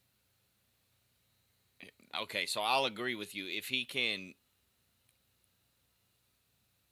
okay. 2.23 2.45
So 2.45 2.61
I'll 2.61 2.85
agree 2.85 3.15
with 3.15 3.35
you 3.35 3.45
if 3.47 3.67
he 3.67 3.85
can. 3.85 4.33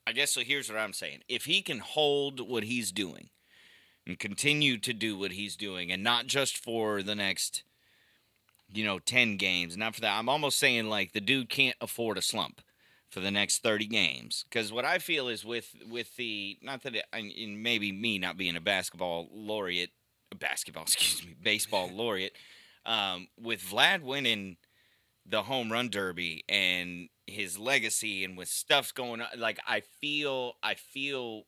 I 0.06 0.14
guess 0.14 0.34
so. 0.34 0.42
Here's 0.42 0.70
what 0.70 0.78
I'm 0.78 0.94
saying: 0.94 1.20
if 1.28 1.46
he 1.46 1.62
can 1.62 1.80
hold 1.80 2.40
what 2.40 2.64
he's 2.64 2.92
doing 2.92 3.30
and 4.06 4.18
continue 4.18 4.78
to 4.78 4.94
do 4.94 5.18
what 5.18 5.32
he's 5.32 5.56
doing, 5.56 5.92
and 5.92 6.04
not 6.04 6.28
just 6.28 6.58
for 6.58 7.04
the 7.04 7.16
next, 7.16 7.64
you 8.72 8.86
know, 8.86 9.00
ten 9.00 9.38
games, 9.38 9.76
not 9.76 9.96
for 9.96 10.02
that. 10.02 10.18
I'm 10.18 10.30
almost 10.30 10.58
saying 10.60 10.88
like 10.88 11.14
the 11.14 11.22
dude 11.22 11.50
can't 11.50 11.78
afford 11.82 12.18
a 12.18 12.22
slump 12.22 12.62
for 13.10 13.22
the 13.22 13.32
next 13.32 13.64
30 13.64 13.86
games 13.86 14.44
because 14.50 14.74
what 14.74 14.84
i 14.84 15.00
feel 15.00 15.30
is 15.30 15.46
with 15.46 15.74
with 15.90 16.18
the 16.18 16.58
not 16.62 16.84
that 16.84 16.94
it, 16.94 17.06
maybe 17.48 17.90
me 17.90 18.20
not 18.20 18.36
being 18.36 18.58
a 18.58 18.62
basketball 18.62 19.30
laureate 19.32 19.92
basketball, 20.36 20.84
excuse 20.88 21.26
me, 21.26 21.36
baseball 21.42 21.90
laureate, 21.92 22.34
um, 22.86 23.28
with 23.40 23.62
Vlad 23.62 24.02
winning 24.02 24.58
the 25.28 25.44
home 25.44 25.72
run 25.72 25.90
derby 25.90 26.44
and 26.48 27.10
his 27.26 27.58
legacy 27.60 28.24
and 28.24 28.38
with 28.38 28.48
stuff 28.48 28.94
going 28.94 29.22
on, 29.22 29.28
like 29.38 29.60
I 29.68 29.82
feel, 30.02 30.54
I 30.64 30.76
feel 30.76 31.44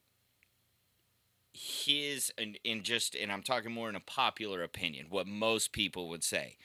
his 1.53 2.31
and 2.37 2.57
in 2.63 2.83
just, 2.83 3.15
and 3.15 3.31
I'm 3.31 3.43
talking 3.43 3.71
more 3.71 3.89
in 3.89 3.95
a 3.95 4.01
popular 4.01 4.63
opinion, 4.63 5.07
what 5.09 5.27
most 5.27 5.71
people 5.71 6.09
would 6.09 6.23
say, 6.23 6.57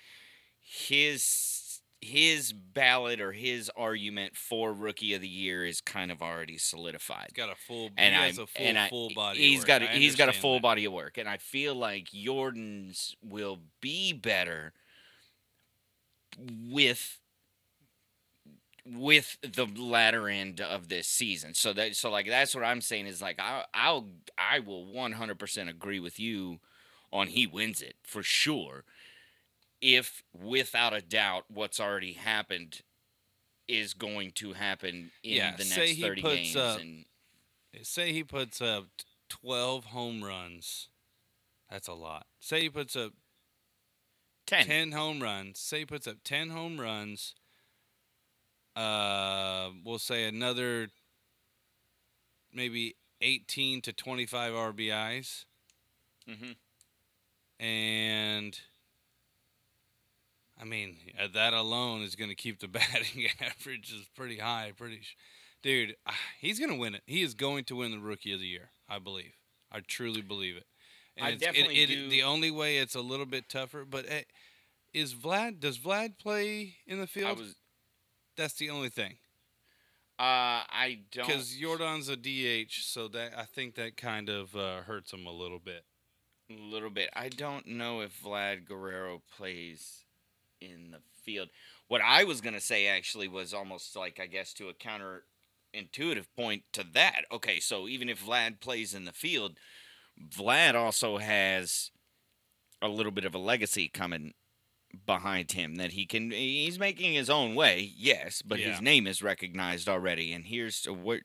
his 0.61 1.65
his 2.05 2.53
ballot 2.53 3.19
or 3.19 3.33
his 3.33 3.71
argument 3.75 4.37
for 4.37 4.75
rookie 4.75 5.15
of 5.15 5.23
the 5.23 5.29
year 5.29 5.65
is 5.65 5.81
kind 5.81 6.13
of 6.13 6.21
already 6.21 6.59
solidified 6.59 7.29
He's 7.35 7.47
got 7.47 7.51
a 7.51 7.57
full. 7.57 7.89
and 7.97 8.15
he 8.15 8.21
I 8.21 8.33
full 8.33 8.47
and 8.57 8.79
I, 8.79 8.89
full 8.91 9.11
body. 9.15 9.39
He's 9.39 9.65
got 9.65 9.83
a, 9.83 9.87
he's 9.87 10.15
got 10.15 10.29
a 10.29 10.33
full 10.33 10.57
that. 10.57 10.63
body 10.63 10.85
of 10.85 10.93
work, 10.93 11.17
and 11.17 11.29
I 11.29 11.39
feel 11.39 11.75
like 11.75 12.09
Jordan's 12.13 13.17
will 13.23 13.59
be 13.81 14.13
better 14.13 14.75
with 16.39 17.21
with 18.87 19.39
the 19.43 19.65
latter 19.65 20.29
end 20.29 20.61
of 20.61 20.89
this 20.89 21.07
season. 21.07 21.55
So 21.55 21.73
that 21.73 21.97
so 21.97 22.11
like 22.11 22.27
that's 22.27 22.55
what 22.55 22.65
I'm 22.65 22.81
saying 22.81 23.07
is 23.07 23.23
like 23.23 23.39
I 23.41 23.65
I'll 23.73 24.09
I 24.37 24.61
will 24.61 24.85
100% 24.87 25.69
agree 25.69 26.01
with 26.01 26.21
you 26.21 26.59
on 27.13 27.29
he 27.29 27.47
wins 27.47 27.81
it 27.81 27.95
for 28.03 28.23
sure. 28.23 28.85
If 29.81 30.23
without 30.33 30.93
a 30.93 31.01
doubt 31.01 31.45
what's 31.49 31.81
already 31.81 32.13
happened 32.15 32.81
is 33.67 33.95
going 33.95 34.33
to 34.33 34.53
happen 34.53 35.11
in 35.23 35.37
Yeah, 35.37 35.57
the 35.57 35.65
say 35.65 35.81
next 35.81 35.91
he 35.93 36.03
30 36.03 36.23
puts 36.23 36.35
games 36.35 36.57
up- 36.57 36.81
and 36.81 37.05
Say 37.83 38.13
he 38.13 38.23
puts 38.23 38.61
up 38.63 38.85
twelve 39.29 39.87
home 39.87 40.23
runs. 40.23 40.89
That's 41.69 41.89
a 41.89 41.93
lot. 41.93 42.27
Say 42.39 42.61
he 42.61 42.71
puts 42.71 42.95
up 42.95 43.13
10. 44.47 44.67
10 44.67 44.93
home 44.93 45.21
runs. 45.21 45.59
Say 45.59 45.81
he 45.81 45.87
puts 45.87 46.07
up 46.07 46.17
10 46.25 46.51
home 46.51 46.81
runs. 46.81 47.35
Uh, 48.77 49.71
we'll 49.85 49.99
say 49.99 50.25
another 50.25 50.89
maybe 52.53 52.97
18 53.21 53.81
to 53.83 53.93
25 53.93 54.53
RBIs. 54.53 55.45
Mm-hmm. 56.29 57.65
And 57.65 58.59
I 60.61 60.65
mean, 60.65 60.97
uh, 61.19 61.29
that 61.35 61.53
alone 61.53 62.03
is 62.03 62.17
going 62.17 62.31
to 62.31 62.37
keep 62.37 62.61
the 62.61 62.69
batting 62.69 63.27
average 63.41 63.93
is 63.93 64.07
pretty 64.15 64.39
high. 64.39 64.73
Pretty, 64.77 65.01
sh- 65.03 65.17
dude, 65.63 65.97
ah, 66.07 66.15
he's 66.41 66.59
going 66.59 66.71
to 66.71 66.79
win 66.79 66.95
it. 66.95 67.03
He 67.07 67.23
is 67.23 67.35
going 67.35 67.65
to 67.65 67.77
win 67.77 67.91
the 67.91 67.99
Rookie 67.99 68.33
of 68.33 68.41
the 68.41 68.47
Year. 68.47 68.71
I 68.89 68.99
believe. 68.99 69.33
I 69.73 69.81
truly 69.81 70.21
believe 70.21 70.57
it. 70.57 70.67
I 71.21 71.31
it's- 71.31 71.43
it- 71.43 71.45
definitely 71.45 71.81
it- 71.83 71.87
do- 71.87 72.09
The 72.09 72.23
only 72.23 72.51
way 72.51 72.79
it's 72.79 72.95
a 72.95 73.01
little 73.01 73.27
bit 73.27 73.49
tougher, 73.49 73.85
but 73.85 74.07
eh, 74.09 74.23
is 74.93 75.15
Vlad? 75.15 75.61
Does 75.61 75.79
Vlad 75.79 76.19
play 76.19 76.77
in 76.87 77.01
the 77.01 77.07
field? 77.07 77.39
was 77.39 77.57
That's 78.37 78.55
the 78.55 78.71
only 78.71 78.89
thing. 78.91 79.19
uh 80.19 80.63
I 80.69 81.01
don't 81.13 81.27
Because 81.27 81.57
Jordan's 81.57 82.09
a 82.09 82.17
DH, 82.17 82.83
so 82.85 83.09
that 83.09 83.37
I 83.37 83.45
think 83.45 83.75
that 83.77 83.97
kind 83.97 84.29
of 84.29 84.55
uh, 84.57 84.83
hurts 84.83 85.13
him 85.13 85.27
a 85.27 85.33
little 85.33 85.59
bit. 85.59 85.85
a 86.51 86.55
little 86.55 86.91
bit. 86.91 87.11
I 87.15 87.29
don't 87.31 87.67
know 87.67 88.01
if 88.01 88.21
Vlad 88.23 88.65
Guerrero 88.67 89.23
plays 89.37 90.05
in 90.61 90.91
the 90.91 91.01
field. 91.25 91.49
What 91.89 92.01
I 92.03 92.25
was 92.25 92.41
gonna 92.41 92.61
say 92.61 92.87
actually 92.87 93.29
was 93.29 93.53
almost 93.55 93.97
like 93.97 94.21
I 94.21 94.27
guess 94.27 94.53
to 94.55 94.69
a 94.69 94.75
counterintuitive 94.75 96.27
point 96.37 96.65
to 96.73 96.85
that. 96.93 97.25
Okay, 97.33 97.61
so 97.61 97.89
even 97.89 98.09
if 98.09 98.25
Vlad 98.25 98.61
plays 98.61 98.95
in 98.95 99.05
the 99.05 99.13
field, 99.13 99.59
Vlad 100.21 100.75
also 100.75 101.19
has 101.19 101.91
a 102.83 102.89
little 102.89 103.13
bit 103.13 103.25
of 103.25 103.35
a 103.35 103.39
legacy 103.39 103.89
coming 103.89 104.35
behind 105.07 105.53
him 105.53 105.75
that 105.77 105.91
he 105.93 106.07
can 106.07 106.31
he's 106.31 106.79
making 106.79 107.15
his 107.15 107.29
own 107.29 107.57
way 107.57 107.93
yes 107.97 108.43
but 108.43 108.61
Yeah. 108.61 108.71
his 108.71 108.81
name 108.81 109.09
is 109.09 109.23
recognized 109.25 109.89
already 109.89 110.33
and 110.33 110.45
here's 110.47 110.87
uh, 110.87 110.93
what 110.95 111.21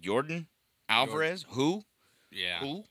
jordan 0.00 0.46
alvarez 0.88 1.44
who 1.50 1.84
Yeah. 2.30 2.60
who? 2.60 2.84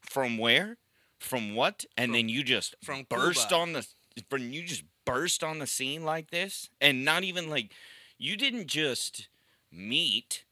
From 0.00 0.38
where? 0.38 0.76
From 1.18 1.54
what? 1.56 1.84
And 1.96 2.10
From- 2.10 2.12
then 2.14 2.28
you 2.28 2.44
just 2.44 2.76
from 2.84 3.04
burst 3.08 3.48
Cuba. 3.48 3.60
on 3.62 3.72
the 3.72 3.86
from 4.30 4.52
you 4.52 4.62
just 4.62 4.84
burst 5.04 5.42
on 5.42 5.58
the 5.58 5.66
scene 5.66 6.04
like 6.04 6.30
this 6.30 6.68
and 6.80 7.04
not 7.04 7.24
even 7.24 7.50
like 7.50 7.72
you 8.16 8.36
didn't 8.36 8.68
just 8.68 9.28
meet 9.72 10.44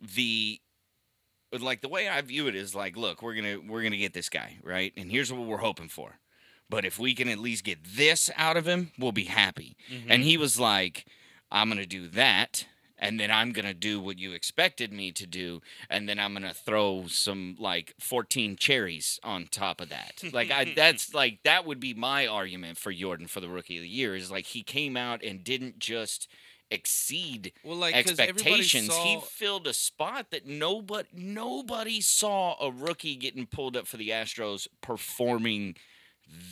the 0.00 0.60
like 1.60 1.80
the 1.80 1.88
way 1.88 2.08
I 2.08 2.20
view 2.22 2.46
it 2.46 2.54
is 2.54 2.74
like 2.74 2.96
look, 2.96 3.22
we're 3.22 3.34
to 3.34 3.56
we're 3.58 3.82
to 3.88 3.96
get 3.96 4.14
this 4.14 4.28
guy, 4.28 4.58
right? 4.62 4.92
And 4.96 5.10
here's 5.10 5.32
what 5.32 5.46
we're 5.46 5.58
hoping 5.58 5.88
for. 5.88 6.18
But 6.70 6.84
if 6.86 6.98
we 6.98 7.14
can 7.14 7.28
at 7.28 7.38
least 7.38 7.64
get 7.64 7.78
this 7.84 8.30
out 8.36 8.56
of 8.56 8.66
him, 8.66 8.92
we'll 8.98 9.12
be 9.12 9.24
happy. 9.24 9.76
Mhm. 9.90 10.06
And 10.08 10.22
he 10.22 10.38
was 10.38 10.58
like, 10.58 11.04
I'm 11.50 11.68
to 11.80 11.86
do 11.86 12.08
that. 12.08 12.66
And 12.96 13.18
then 13.18 13.32
I'm 13.32 13.52
to 13.52 13.74
do 13.74 14.00
what 14.00 14.18
you 14.20 14.32
expected 14.32 14.92
me 14.92 15.10
to 15.10 15.26
do. 15.26 15.60
And 15.90 16.08
then 16.08 16.20
I'm 16.20 16.34
to 16.36 16.54
throw 16.54 17.08
some 17.08 17.56
like 17.58 17.94
14 17.98 18.54
cherries 18.56 19.18
on 19.24 19.48
top 19.50 19.80
of 19.80 19.88
that. 19.88 20.22
Like, 20.32 20.52
I, 20.52 20.72
that's 20.74 21.12
like, 21.12 21.40
that 21.42 21.66
would 21.66 21.80
be 21.80 21.94
my 21.94 22.28
argument 22.28 22.78
for 22.78 22.92
Jordan 22.92 23.26
for 23.26 23.40
the 23.40 23.48
rookie 23.48 23.76
of 23.76 23.82
the 23.82 23.88
year 23.88 24.14
is 24.14 24.30
like 24.30 24.46
he 24.46 24.62
came 24.62 24.96
out 24.96 25.22
and 25.22 25.42
didn't 25.42 25.80
just 25.80 26.28
exceed 26.72 27.52
well, 27.64 27.76
like 27.76 27.94
expectations. 27.94 28.94
He 28.96 29.20
filled 29.20 29.66
a 29.66 29.74
spot 29.74 30.30
that 30.30 30.46
nobody 30.46 31.08
nobody 31.12 32.00
saw 32.00 32.56
a 32.60 32.70
rookie 32.70 33.16
getting 33.16 33.46
pulled 33.46 33.76
up 33.76 33.86
for 33.86 33.96
the 33.96 34.10
Astros 34.10 34.66
performing 34.80 35.76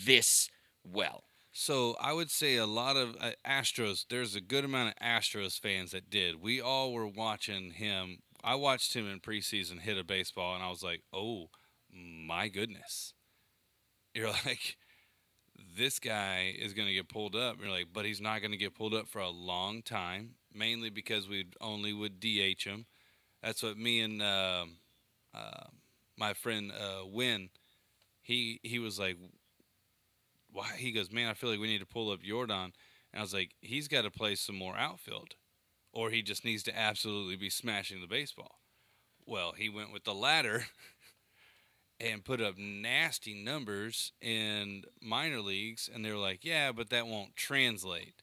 this 0.04 0.48
well. 0.84 1.24
So 1.52 1.96
I 2.00 2.12
would 2.12 2.30
say 2.30 2.56
a 2.56 2.66
lot 2.66 2.96
of 2.96 3.16
uh, 3.20 3.32
Astros. 3.46 4.06
There's 4.08 4.36
a 4.36 4.40
good 4.40 4.64
amount 4.64 4.94
of 4.94 5.06
Astros 5.06 5.58
fans 5.58 5.90
that 5.90 6.10
did. 6.10 6.40
We 6.40 6.60
all 6.60 6.92
were 6.92 7.08
watching 7.08 7.72
him. 7.72 8.18
I 8.42 8.54
watched 8.54 8.94
him 8.94 9.10
in 9.10 9.20
preseason 9.20 9.80
hit 9.80 9.98
a 9.98 10.04
baseball, 10.04 10.54
and 10.54 10.62
I 10.62 10.70
was 10.70 10.82
like, 10.82 11.02
"Oh 11.12 11.50
my 11.92 12.48
goodness!" 12.48 13.14
You're 14.14 14.28
like, 14.46 14.76
this 15.76 15.98
guy 15.98 16.54
is 16.58 16.72
going 16.72 16.88
to 16.88 16.94
get 16.94 17.08
pulled 17.08 17.36
up. 17.36 17.56
You're 17.60 17.70
like, 17.70 17.88
but 17.92 18.04
he's 18.04 18.20
not 18.20 18.40
going 18.40 18.52
to 18.52 18.56
get 18.56 18.74
pulled 18.74 18.94
up 18.94 19.08
for 19.08 19.20
a 19.20 19.30
long 19.30 19.82
time, 19.82 20.34
mainly 20.54 20.90
because 20.90 21.28
we 21.28 21.46
only 21.60 21.92
would 21.92 22.20
DH 22.20 22.64
him. 22.64 22.86
That's 23.42 23.62
what 23.62 23.78
me 23.78 24.00
and 24.00 24.22
uh, 24.22 24.66
uh, 25.34 25.64
my 26.18 26.34
friend 26.34 26.72
uh, 26.72 27.06
Win, 27.06 27.50
he 28.22 28.60
he 28.62 28.78
was 28.78 28.98
like, 28.98 29.16
why? 30.52 30.72
He 30.76 30.92
goes, 30.92 31.10
man, 31.10 31.28
I 31.28 31.34
feel 31.34 31.50
like 31.50 31.60
we 31.60 31.68
need 31.68 31.78
to 31.80 31.86
pull 31.86 32.10
up 32.10 32.22
Jordan. 32.22 32.72
And 33.12 33.18
I 33.18 33.20
was 33.20 33.34
like, 33.34 33.52
he's 33.60 33.88
got 33.88 34.02
to 34.02 34.10
play 34.10 34.34
some 34.34 34.56
more 34.56 34.76
outfield, 34.76 35.34
or 35.92 36.10
he 36.10 36.22
just 36.22 36.44
needs 36.44 36.62
to 36.64 36.78
absolutely 36.78 37.36
be 37.36 37.50
smashing 37.50 38.00
the 38.00 38.06
baseball. 38.06 38.60
Well, 39.26 39.52
he 39.56 39.68
went 39.68 39.92
with 39.92 40.04
the 40.04 40.14
latter. 40.14 40.64
and 42.00 42.24
put 42.24 42.40
up 42.40 42.56
nasty 42.56 43.34
numbers 43.34 44.12
in 44.22 44.84
minor 45.02 45.40
leagues 45.40 45.88
and 45.92 46.04
they're 46.04 46.16
like 46.16 46.44
yeah 46.44 46.72
but 46.72 46.90
that 46.90 47.06
won't 47.06 47.36
translate. 47.36 48.22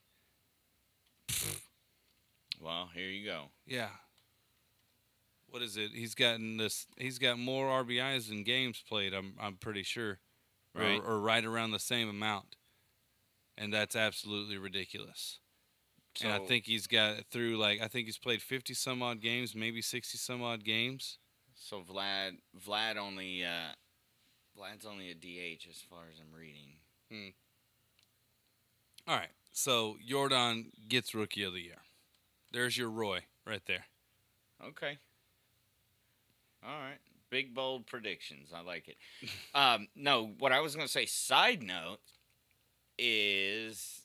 Well, 2.59 2.89
here 2.95 3.07
you 3.07 3.23
go. 3.23 3.51
yeah. 3.67 3.89
What 5.49 5.61
is 5.61 5.77
it? 5.77 5.91
He's 5.93 6.15
gotten 6.15 6.57
this 6.57 6.87
he's 6.97 7.19
got 7.19 7.37
more 7.37 7.67
rbis 7.83 8.29
than 8.29 8.43
games 8.43 8.83
played 8.87 9.13
i'm, 9.13 9.35
I'm 9.39 9.57
pretty 9.57 9.83
sure. 9.83 10.17
Right. 10.73 10.99
or, 10.99 11.13
or 11.13 11.19
right 11.19 11.45
around 11.45 11.71
the 11.71 11.79
same 11.79 12.09
amount. 12.09 12.55
And 13.57 13.71
that's 13.73 13.95
absolutely 13.95 14.57
ridiculous. 14.57 15.39
And 16.23 16.31
i 16.31 16.39
think 16.39 16.65
he's 16.65 16.87
got 16.87 17.25
through 17.29 17.57
like 17.57 17.79
i 17.79 17.87
think 17.87 18.07
he's 18.07 18.17
played 18.17 18.41
50 18.41 18.73
some 18.73 19.03
odd 19.03 19.21
games 19.21 19.53
maybe 19.53 19.83
60 19.83 20.17
some 20.17 20.41
odd 20.41 20.63
games 20.63 21.19
So 21.60 21.82
Vlad, 21.82 22.38
Vlad 22.65 22.98
only, 22.98 23.43
uh, 23.43 23.74
Vlad's 24.58 24.86
only 24.86 25.12
a 25.12 25.15
DH 25.15 25.67
as 25.70 25.82
far 25.89 26.04
as 26.12 26.20
I'm 26.20 26.38
reading. 26.38 27.34
all 29.08 29.15
right 29.15 29.30
so 29.54 29.96
jordan 30.06 30.72
gets 30.89 31.15
rookie 31.15 31.43
of 31.43 31.54
the 31.54 31.62
year 31.62 31.78
there's 32.52 32.78
your 32.78 32.89
roy 32.89 33.20
right 33.46 33.62
there 33.65 33.86
Okay. 34.65 34.98
All 36.65 36.80
right. 36.80 36.98
Big 37.30 37.54
bold 37.54 37.86
predictions. 37.86 38.50
I 38.56 38.62
like 38.62 38.88
it. 38.88 38.98
um, 39.56 39.88
no, 39.96 40.32
what 40.39 40.52
I 40.52 40.62
was 40.62 40.76
going 40.76 40.88
to 40.88 40.91
say. 40.91 41.06
Side 41.06 41.62
note 41.62 42.00
is 42.98 44.02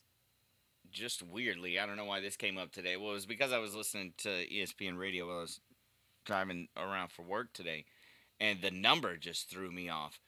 just 0.91 1.23
weirdly. 1.23 1.79
I 1.79 1.85
don't 1.85 1.97
know 1.97 2.05
why 2.05 2.19
this 2.19 2.35
came 2.35 2.57
up 2.57 2.71
today. 2.71 2.97
Well, 2.97 3.09
it 3.09 3.13
was 3.13 3.25
because 3.25 3.51
I 3.51 3.57
was 3.57 3.73
listening 3.75 4.13
to 4.19 4.29
ESPN 4.29 4.97
radio 4.97 5.27
while 5.27 5.37
I 5.39 5.41
was 5.41 5.59
driving 6.25 6.67
around 6.77 7.11
for 7.11 7.23
work 7.23 7.53
today, 7.53 7.85
and 8.39 8.61
the 8.61 8.71
number 8.71 9.17
just 9.17 9.49
threw 9.49 9.71
me 9.71 9.89
off. 9.89 10.19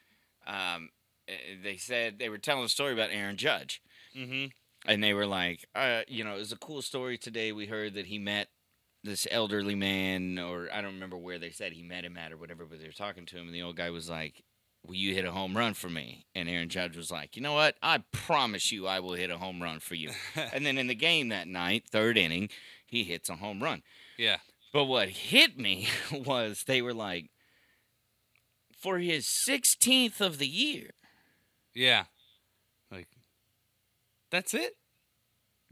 Um, 0.47 0.89
eh, 1.27 1.55
they 1.63 1.77
said 1.77 2.19
they 2.19 2.29
were 2.29 2.37
telling 2.37 2.65
a 2.65 2.69
story 2.69 2.93
about 2.93 3.09
Aaron 3.11 3.37
Judge 3.37 3.81
mm-hmm 4.15 4.45
and 4.87 5.03
they 5.03 5.13
were 5.13 5.25
like, 5.25 5.65
uh, 5.75 6.01
you 6.07 6.23
know, 6.23 6.35
it 6.35 6.39
was 6.39 6.51
a 6.51 6.57
cool 6.57 6.81
story 6.81 7.17
today. 7.17 7.51
We 7.51 7.65
heard 7.65 7.95
that 7.95 8.05
he 8.05 8.19
met 8.19 8.49
this 9.03 9.27
elderly 9.29 9.75
man, 9.75 10.39
or 10.39 10.69
I 10.73 10.81
don't 10.81 10.93
remember 10.93 11.17
where 11.17 11.39
they 11.39 11.51
said 11.51 11.73
he 11.73 11.83
met 11.83 12.05
him 12.05 12.17
at 12.17 12.31
or 12.31 12.37
whatever, 12.37 12.65
but 12.65 12.79
they 12.79 12.87
were 12.87 12.91
talking 12.91 13.25
to 13.27 13.37
him, 13.37 13.47
and 13.47 13.55
the 13.55 13.61
old 13.61 13.75
guy 13.75 13.89
was 13.89 14.09
like, 14.09 14.43
Will 14.85 14.95
you 14.95 15.15
hit 15.15 15.25
a 15.25 15.31
home 15.31 15.57
run 15.57 15.73
for 15.73 15.89
me? 15.89 16.27
And 16.35 16.47
Aaron 16.47 16.69
Judge 16.69 16.95
was 16.95 17.09
like, 17.09 17.35
You 17.35 17.41
know 17.41 17.53
what? 17.53 17.75
I 17.81 18.03
promise 18.11 18.71
you 18.71 18.85
I 18.85 18.99
will 18.99 19.13
hit 19.13 19.31
a 19.31 19.37
home 19.39 19.61
run 19.61 19.79
for 19.79 19.95
you. 19.95 20.11
and 20.53 20.63
then 20.63 20.77
in 20.77 20.85
the 20.85 20.93
game 20.93 21.29
that 21.29 21.47
night, 21.47 21.85
third 21.89 22.19
inning, 22.19 22.49
he 22.85 23.03
hits 23.03 23.27
a 23.27 23.35
home 23.37 23.63
run. 23.63 23.81
yeah 24.17 24.37
But 24.75 24.85
what 24.85 25.07
hit 25.07 25.57
me 25.57 25.87
was 26.11 26.65
they 26.67 26.81
were 26.81 26.93
like, 26.93 27.29
For 28.77 28.99
his 28.99 29.25
16th 29.25 30.19
of 30.19 30.37
the 30.37 30.47
year, 30.49 30.89
Yeah. 31.73 32.03
Like 32.91 33.07
that's 34.29 34.53
it? 34.53 34.73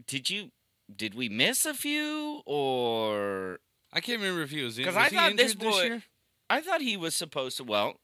did 0.06 0.30
you. 0.30 0.52
Did 0.94 1.14
we 1.14 1.28
miss 1.28 1.66
a 1.66 1.74
few 1.74 2.40
or 2.46 3.58
I 3.92 4.00
can't 4.00 4.20
remember 4.20 4.42
if 4.42 4.50
he 4.50 4.62
was 4.62 4.78
in 4.78 4.86
'Cause 4.86 4.94
was 4.94 5.04
I 5.04 5.08
thought 5.10 5.36
this 5.36 5.54
this 5.54 5.70
boy- 5.70 5.82
year? 5.82 6.02
I 6.48 6.62
thought 6.62 6.80
he 6.80 6.96
was 6.96 7.14
supposed 7.14 7.58
to. 7.58 7.64
Well, 7.64 8.00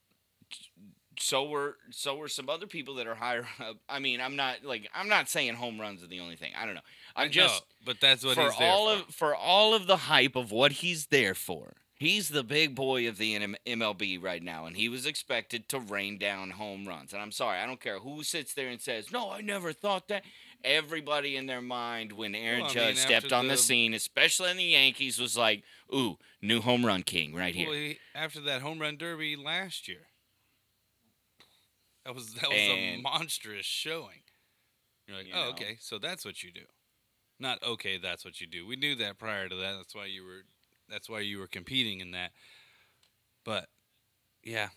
so 1.21 1.45
were 1.49 1.77
so 1.91 2.17
were 2.17 2.29
some 2.29 2.49
other 2.49 2.67
people 2.67 2.95
that 2.97 3.07
are 3.07 3.15
higher 3.15 3.47
up. 3.61 3.77
I 3.89 3.99
mean, 3.99 4.21
I'm 4.21 4.37
not 4.37 4.65
like 4.65 4.89
I'm 4.95 5.09
not 5.09 5.29
saying 5.29 5.55
home 5.55 5.81
runs 5.81 6.03
are 6.03 6.07
the 6.09 6.21
only 6.21 6.37
thing. 6.37 6.53
I 6.59 6.67
don't 6.67 6.75
know. 6.75 6.81
I'm 7.17 7.27
No, 7.29 7.33
just 7.33 7.63
but 7.85 8.01
that's 8.01 8.25
what 8.25 8.35
for 8.37 8.51
all 8.63 8.95
for. 8.97 9.03
of 9.09 9.15
for 9.15 9.35
all 9.35 9.75
of 9.75 9.87
the 9.87 9.97
hype 9.97 10.37
of 10.37 10.51
what 10.53 10.73
he's 10.73 11.07
there 11.07 11.35
for. 11.35 11.75
He's 11.95 12.31
the 12.31 12.43
big 12.43 12.75
boy 12.75 13.07
of 13.09 13.19
the 13.19 13.37
MLB 13.67 14.23
right 14.23 14.43
now, 14.43 14.65
and 14.65 14.75
he 14.75 14.89
was 14.89 15.05
expected 15.05 15.69
to 15.69 15.79
rain 15.79 16.17
down 16.17 16.53
home 16.53 16.89
runs. 16.89 17.13
And 17.13 17.21
I'm 17.21 17.31
sorry, 17.31 17.59
I 17.59 17.67
don't 17.67 17.79
care 17.81 17.99
who 17.99 18.23
sits 18.23 18.55
there 18.55 18.69
and 18.69 18.81
says, 18.81 19.13
"No, 19.13 19.31
I 19.31 19.43
never 19.43 19.73
thought 19.75 20.09
that." 20.09 20.25
Everybody 20.63 21.37
in 21.37 21.47
their 21.47 21.63
mind 21.63 22.13
when 22.13 22.35
Aaron 22.35 22.61
Well, 22.61 22.71
I 22.71 22.75
Judge 22.75 22.97
mean, 22.97 23.05
stepped 23.07 23.33
on 23.33 23.49
the 23.49 23.55
the- 23.55 23.59
scene, 23.59 23.95
especially 23.95 24.51
in 24.51 24.59
the 24.59 24.65
Yankees, 24.65 25.19
was 25.19 25.35
like, 25.37 25.63
"Ooh, 25.95 26.19
new 26.43 26.61
home 26.61 26.85
run 26.85 27.03
king 27.03 27.35
right 27.35 27.55
here." 27.55 27.67
Well, 27.69 27.77
he, 27.79 27.99
after 28.15 28.41
that 28.43 28.61
home 28.61 28.79
run 28.79 28.97
derby 28.97 29.37
last 29.37 29.89
year. 29.89 30.03
That 32.05 32.15
was 32.15 32.33
that 32.35 32.49
was 32.49 32.59
a 32.59 33.01
monstrous 33.03 33.67
showing. 33.67 34.23
You're 35.07 35.19
like, 35.19 35.27
You 35.27 35.33
oh, 35.35 35.45
know. 35.45 35.51
okay, 35.51 35.77
so 35.81 35.99
that's 35.99 36.25
what 36.25 36.43
you 36.43 36.51
do. 36.53 36.65
Not 37.39 37.63
okay, 37.63 37.99
that's 37.99 38.25
what 38.25 38.41
you 38.41 38.47
do. 38.47 38.67
We 38.67 38.77
knew 38.77 38.95
that 38.97 39.19
prior 39.19 39.49
to 39.49 39.55
that. 39.57 39.75
That's 39.77 39.95
why 39.95 40.07
you 40.07 40.25
were 40.25 40.45
that's 40.89 41.09
why 41.09 41.21
you 41.21 41.39
were 41.39 41.47
competing 41.47 42.01
in 42.01 42.13
that. 42.13 42.33
But 43.45 43.69
yeah, 44.43 44.69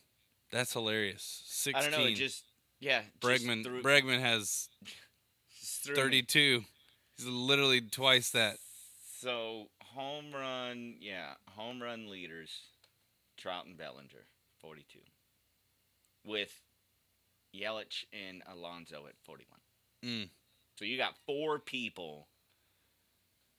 that's 0.52 0.74
hilarious. 0.74 1.44
Sixteen. 1.46 1.94
I 1.94 1.96
don't 1.96 2.10
know. 2.10 2.14
Just 2.14 2.44
yeah. 2.80 3.02
just 3.22 3.46
Bregman 3.46 3.64
threw- 3.64 3.82
Bregman 3.82 4.20
has 4.20 4.70
just 5.60 5.90
me. 5.90 5.96
32. 5.96 6.64
He's 7.18 7.28
literally 7.28 7.82
twice 7.82 8.32
that. 8.32 8.58
So 9.20 9.68
home 9.82 10.34
run, 10.34 10.96
yeah, 11.00 11.34
home 11.50 11.82
run 11.82 12.10
leaders, 12.10 12.50
Trout 13.38 13.66
and 13.66 13.78
Bellinger, 13.78 14.26
forty-two, 14.60 15.00
with 16.26 16.52
Yelich 17.56 18.06
and 18.12 18.42
Alonso 18.52 19.06
at 19.08 19.16
forty-one. 19.26 19.60
Mm. 20.04 20.30
So 20.78 20.86
you 20.86 20.98
got 20.98 21.16
four 21.26 21.60
people 21.60 22.28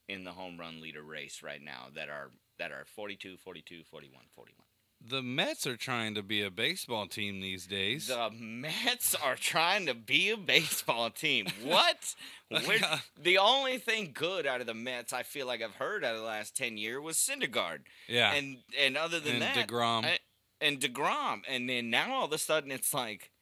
in 0.08 0.24
the 0.24 0.32
home 0.32 0.58
run 0.58 0.80
leader 0.80 1.02
race 1.02 1.42
right 1.42 1.62
now 1.62 1.86
that 1.94 2.08
are 2.08 2.30
that 2.58 2.70
are 2.70 2.84
42, 2.84 3.36
42, 3.36 3.82
41, 3.90 4.20
41. 4.34 4.64
The 5.06 5.22
Mets 5.22 5.66
are 5.66 5.76
trying 5.76 6.14
to 6.14 6.22
be 6.22 6.40
a 6.42 6.50
baseball 6.50 7.06
team 7.06 7.40
these 7.40 7.66
days. 7.66 8.06
The 8.06 8.30
Mets 8.30 9.14
are 9.14 9.34
trying 9.34 9.86
to 9.86 9.94
be 9.94 10.30
a 10.30 10.36
baseball 10.36 11.10
team. 11.10 11.46
What? 11.62 12.14
The 13.20 13.38
only 13.38 13.78
thing 13.78 14.12
good 14.14 14.46
out 14.46 14.60
of 14.60 14.68
the 14.68 14.74
Mets 14.74 15.12
I 15.12 15.24
feel 15.24 15.46
like 15.46 15.60
I've 15.60 15.74
heard 15.74 16.04
out 16.04 16.14
of 16.14 16.20
the 16.20 16.26
last 16.26 16.56
ten 16.56 16.76
years 16.76 17.02
was 17.02 17.16
Syndergaard, 17.16 17.80
yeah. 18.06 18.32
and 18.32 18.58
and 18.78 18.96
other 18.96 19.18
than 19.18 19.34
and 19.34 19.42
that, 19.42 19.66
DeGrom. 19.68 20.04
I- 20.04 20.18
and 20.60 20.78
Degrom, 20.80 21.42
and 21.48 21.68
then 21.68 21.90
now 21.90 22.14
all 22.14 22.26
of 22.26 22.32
a 22.32 22.38
sudden 22.38 22.70
it's 22.70 22.94
like, 22.94 23.32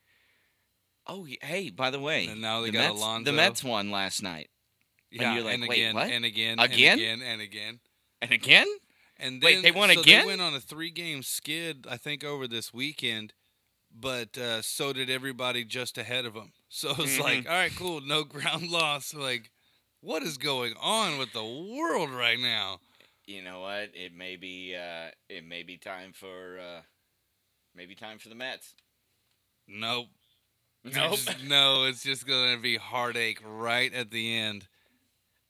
oh 1.07 1.27
hey, 1.43 1.71
by 1.71 1.91
the 1.91 2.01
way, 2.01 2.27
And 2.27 2.41
now 2.41 2.61
they 2.61 2.69
the 2.69 2.73
got 2.73 2.89
Mets, 2.89 2.99
Alonso. 3.01 3.25
The 3.31 3.37
Mets 3.37 3.65
won 3.65 3.91
last 3.91 4.23
night, 4.23 4.51
yeah, 5.11 5.35
you're 5.35 5.45
like, 5.45 5.55
and 5.55 5.67
"Wait, 5.69 5.77
again, 5.79 5.95
what? 5.95 6.11
and 6.11 6.25
again, 6.25 6.59
Again? 6.59 6.93
and 6.93 7.01
again, 7.01 7.23
and 7.23 7.41
again. 7.43 7.81
and 8.23 8.33
again, 8.33 8.67
And 9.19 9.43
Wait, 9.43 9.55
then, 9.55 9.63
they 9.63 9.71
won 9.73 9.91
so 9.93 10.01
again? 10.01 10.21
They 10.23 10.27
went 10.27 10.41
on 10.41 10.55
a 10.55 10.61
three-game 10.61 11.23
skid, 11.23 11.87
I 11.89 11.97
think, 11.97 12.25
over 12.25 12.47
this 12.49 12.73
weekend. 12.73 13.35
But 13.95 14.39
uh, 14.39 14.63
so 14.63 14.93
did 14.93 15.11
everybody 15.11 15.65
just 15.65 15.99
ahead 15.99 16.25
of 16.25 16.35
them. 16.35 16.53
So 16.69 16.91
it's 16.93 17.19
Mhm. 17.19 17.21
like, 17.21 17.47
all 17.47 17.53
right, 17.53 17.73
cool, 17.77 18.01
no 18.01 18.25
ground 18.35 18.71
loss. 18.71 19.13
Like, 19.13 19.51
what 20.01 20.23
is 20.23 20.39
going 20.39 20.75
on 20.81 21.19
with 21.19 21.33
the 21.33 21.45
world 21.45 22.11
right 22.11 22.39
now? 22.39 22.81
you 23.27 23.43
know 23.43 23.61
what? 23.61 23.91
It 23.95 24.15
may 24.15 24.37
be 24.37 24.75
uh, 24.75 25.11
it 25.29 25.45
may 25.47 25.63
be 25.63 25.77
time 25.77 26.13
for 26.13 26.59
uh, 26.59 26.81
maybe 27.75 27.95
time 27.95 28.19
for 28.19 28.29
the 28.31 28.35
Mets. 28.35 28.75
Nope. 29.69 30.09
Nope. 30.85 31.19
No, 31.47 31.85
it's 31.85 32.03
just 32.03 32.27
gonna 32.27 32.59
be 32.59 32.77
heartache 32.77 33.41
right 33.45 33.93
at 33.95 34.11
the 34.11 34.35
end. 34.37 34.67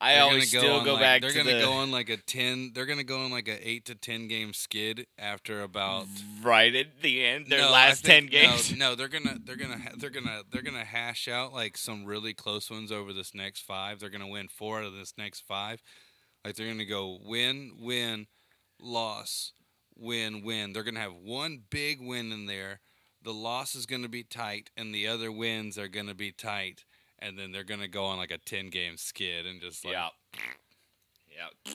I 0.01 0.14
They're 0.14 0.23
always 0.25 0.53
gonna 0.53 0.64
still 0.66 0.85
go 0.85 0.92
like- 0.95 1.01
back 1.03 1.21
They're 1.23 1.31
to 1.31 1.37
gonna 1.38 1.55
the 1.55 1.61
go 1.61 1.73
on 1.75 1.90
like 1.92 2.09
a 2.11 2.16
ten. 2.16 2.73
They're 2.75 2.87
gonna 2.87 3.05
go 3.05 3.21
on 3.25 3.31
like 3.31 3.47
a 3.49 3.66
eight 3.68 3.85
to 3.87 3.95
ten 3.95 4.27
game 4.29 4.53
skid 4.53 5.07
after 5.16 5.62
about 5.62 6.07
right 6.42 6.75
at 6.75 7.03
the 7.03 7.25
end, 7.25 7.47
their 7.47 7.61
No, 7.61 7.71
last 7.71 8.05
ten 8.05 8.27
games. 8.27 8.73
No, 8.73 8.90
no, 8.90 8.95
they're 8.97 9.07
gonna 9.09 9.37
they're 9.45 9.57
gonna 9.57 9.81
they're 9.97 10.11
gonna 10.11 10.42
they're 10.51 10.62
gonna 10.62 10.85
hash 10.85 11.29
out 11.29 11.53
like 11.53 11.77
some 11.79 12.05
really 12.05 12.35
close 12.35 12.68
ones 12.68 12.90
over 12.90 13.12
this 13.12 13.33
next 13.33 13.61
five. 13.61 14.01
They're 14.01 14.11
gonna 14.11 14.27
win 14.29 14.49
four 14.49 14.81
out 14.81 14.87
of 14.87 14.92
this 14.95 15.14
next 15.16 15.45
five. 15.47 15.83
Like 16.45 16.57
they're 16.57 16.66
gonna 16.68 16.85
go 16.85 17.21
win, 17.23 17.77
win, 17.79 18.27
loss, 18.81 19.53
win, 19.97 20.42
win. 20.42 20.73
They're 20.73 20.83
gonna 20.83 20.99
have 21.01 21.14
one 21.14 21.62
big 21.71 22.01
win 22.01 22.33
in 22.33 22.47
there. 22.47 22.81
The 23.23 23.33
loss 23.33 23.75
is 23.75 23.87
gonna 23.87 24.09
be 24.09 24.23
tight, 24.25 24.71
and 24.77 24.95
the 24.95 25.07
other 25.07 25.31
wins 25.31 25.79
are 25.79 25.89
gonna 25.89 26.15
be 26.15 26.33
tight. 26.33 26.85
and 27.19 27.39
then 27.39 27.53
they're 27.53 27.63
gonna 27.63 27.87
go 27.89 28.05
on 28.07 28.19
like 28.19 28.33
a 28.33 28.39
ten 28.39 28.69
game 28.69 28.97
skid 28.97 29.47
and 29.47 29.61
just 29.61 29.85
like 29.85 29.95
yeah. 29.95 30.09
Yeah. 31.31 31.75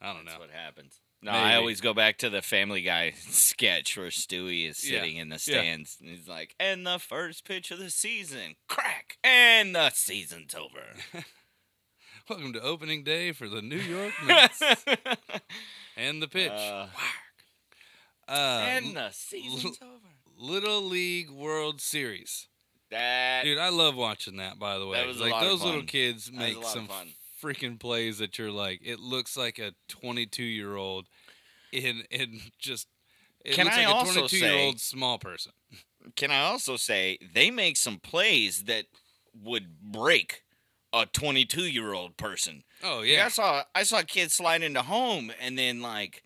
I 0.00 0.12
don't 0.12 0.24
know. 0.26 0.32
That's 0.32 0.34
know. 0.34 0.40
what 0.40 0.50
happens. 0.50 1.00
No, 1.22 1.30
I 1.30 1.54
always 1.56 1.80
go 1.80 1.94
back 1.94 2.18
to 2.18 2.28
the 2.28 2.42
Family 2.42 2.82
Guy 2.82 3.12
sketch 3.18 3.96
where 3.96 4.08
Stewie 4.08 4.68
is 4.68 4.84
Yeah. 4.88 5.00
sitting 5.00 5.16
in 5.16 5.30
the 5.30 5.36
Yeah. 5.46 5.58
stands 5.60 5.96
and 6.00 6.10
he's 6.10 6.28
like, 6.28 6.54
"And 6.60 6.86
the 6.86 6.98
first 6.98 7.46
pitch 7.46 7.70
of 7.70 7.78
the 7.78 7.88
season, 7.88 8.56
crack, 8.68 9.16
and 9.24 9.74
the 9.74 9.88
season's 9.90 10.54
over." 10.54 10.84
Welcome 12.28 12.52
to 12.52 12.60
opening 12.60 13.04
day 13.04 13.32
for 13.32 13.48
the 13.48 13.62
New 13.62 13.78
York 13.78 14.12
Mets 14.26 14.60
and 15.96 16.20
the 16.22 16.28
pitch. 16.28 16.50
Uh, 16.52 16.88
Uh, 18.28 18.64
and 18.68 18.96
the 18.96 19.10
season's 19.10 19.78
over. 19.82 20.08
Little 20.36 20.82
League 20.82 21.30
World 21.30 21.80
Series. 21.80 22.48
That 22.90 23.44
Dude, 23.44 23.58
I 23.58 23.70
love 23.70 23.94
watching 23.96 24.36
that. 24.36 24.58
By 24.58 24.78
the 24.78 24.86
way, 24.86 24.98
That 24.98 25.06
was 25.06 25.20
a 25.20 25.24
like 25.24 25.40
those 25.42 25.62
little 25.62 25.82
kids 25.82 26.30
make 26.32 26.56
a 26.56 26.58
lot 26.60 26.64
of 26.66 26.70
some 26.70 26.86
fun. 26.86 27.08
freaking 27.42 27.78
plays 27.78 28.18
that 28.18 28.38
you're 28.38 28.50
like, 28.50 28.80
it 28.84 29.00
looks 29.00 29.36
like 29.36 29.58
a 29.58 29.72
22 29.88 30.42
year 30.42 30.76
old 30.76 31.06
in 31.72 32.02
in 32.10 32.40
just. 32.58 32.88
It 33.44 33.54
Can 33.54 33.66
looks 33.66 33.76
I 33.76 33.84
like 33.86 33.94
also 33.94 34.10
a 34.24 34.28
22 34.28 34.38
year 34.38 34.58
old 34.58 34.80
small 34.80 35.18
person. 35.18 35.52
Can 36.16 36.30
I 36.30 36.40
also 36.40 36.76
say 36.76 37.18
they 37.34 37.50
make 37.50 37.76
some 37.76 37.98
plays 37.98 38.64
that 38.64 38.86
would 39.42 39.80
break 39.80 40.42
a 40.92 41.06
22 41.06 41.62
year 41.64 41.92
old 41.92 42.16
person? 42.16 42.64
Oh 42.82 42.98
Like, 42.98 43.08
yeah, 43.08 43.26
I 43.26 43.28
saw 43.28 43.62
I 43.74 43.82
saw 43.84 43.98
a 44.00 44.04
kid 44.04 44.30
slide 44.32 44.62
into 44.62 44.82
home 44.82 45.32
and 45.40 45.58
then 45.58 45.80
like 45.80 46.22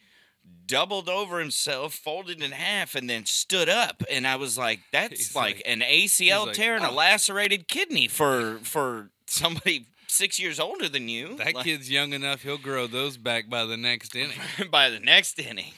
doubled 0.66 1.08
over 1.08 1.38
himself, 1.38 1.94
folded 1.94 2.42
in 2.42 2.52
half, 2.52 2.94
and 2.94 3.08
then 3.08 3.24
stood 3.24 3.68
up. 3.68 4.02
And 4.10 4.26
I 4.26 4.36
was 4.36 4.58
like, 4.58 4.80
that's 4.92 5.34
like, 5.34 5.56
like- 5.56 5.62
an 5.66 5.80
ACL 5.80 6.46
like, 6.46 6.54
tear 6.54 6.76
and 6.76 6.84
a 6.84 6.90
"Oh." 6.90 6.94
lacerated 6.94 7.68
kidney 7.68 8.08
for 8.08 8.58
for 8.62 9.10
somebody 9.26 9.86
six 10.06 10.38
years 10.38 10.58
older 10.60 10.88
than 10.88 11.08
you. 11.08 11.36
that 11.36 11.54
Like, 11.54 11.64
kid's 11.64 11.90
young 11.90 12.12
enough; 12.12 12.42
he'll 12.42 12.58
grow 12.58 12.86
those 12.86 13.16
back 13.16 13.48
by 13.48 13.64
the 13.64 13.76
next 13.76 14.14
inning. 14.14 14.38
by 14.70 14.90
the 14.90 15.00
next 15.00 15.38
inning. 15.38 15.72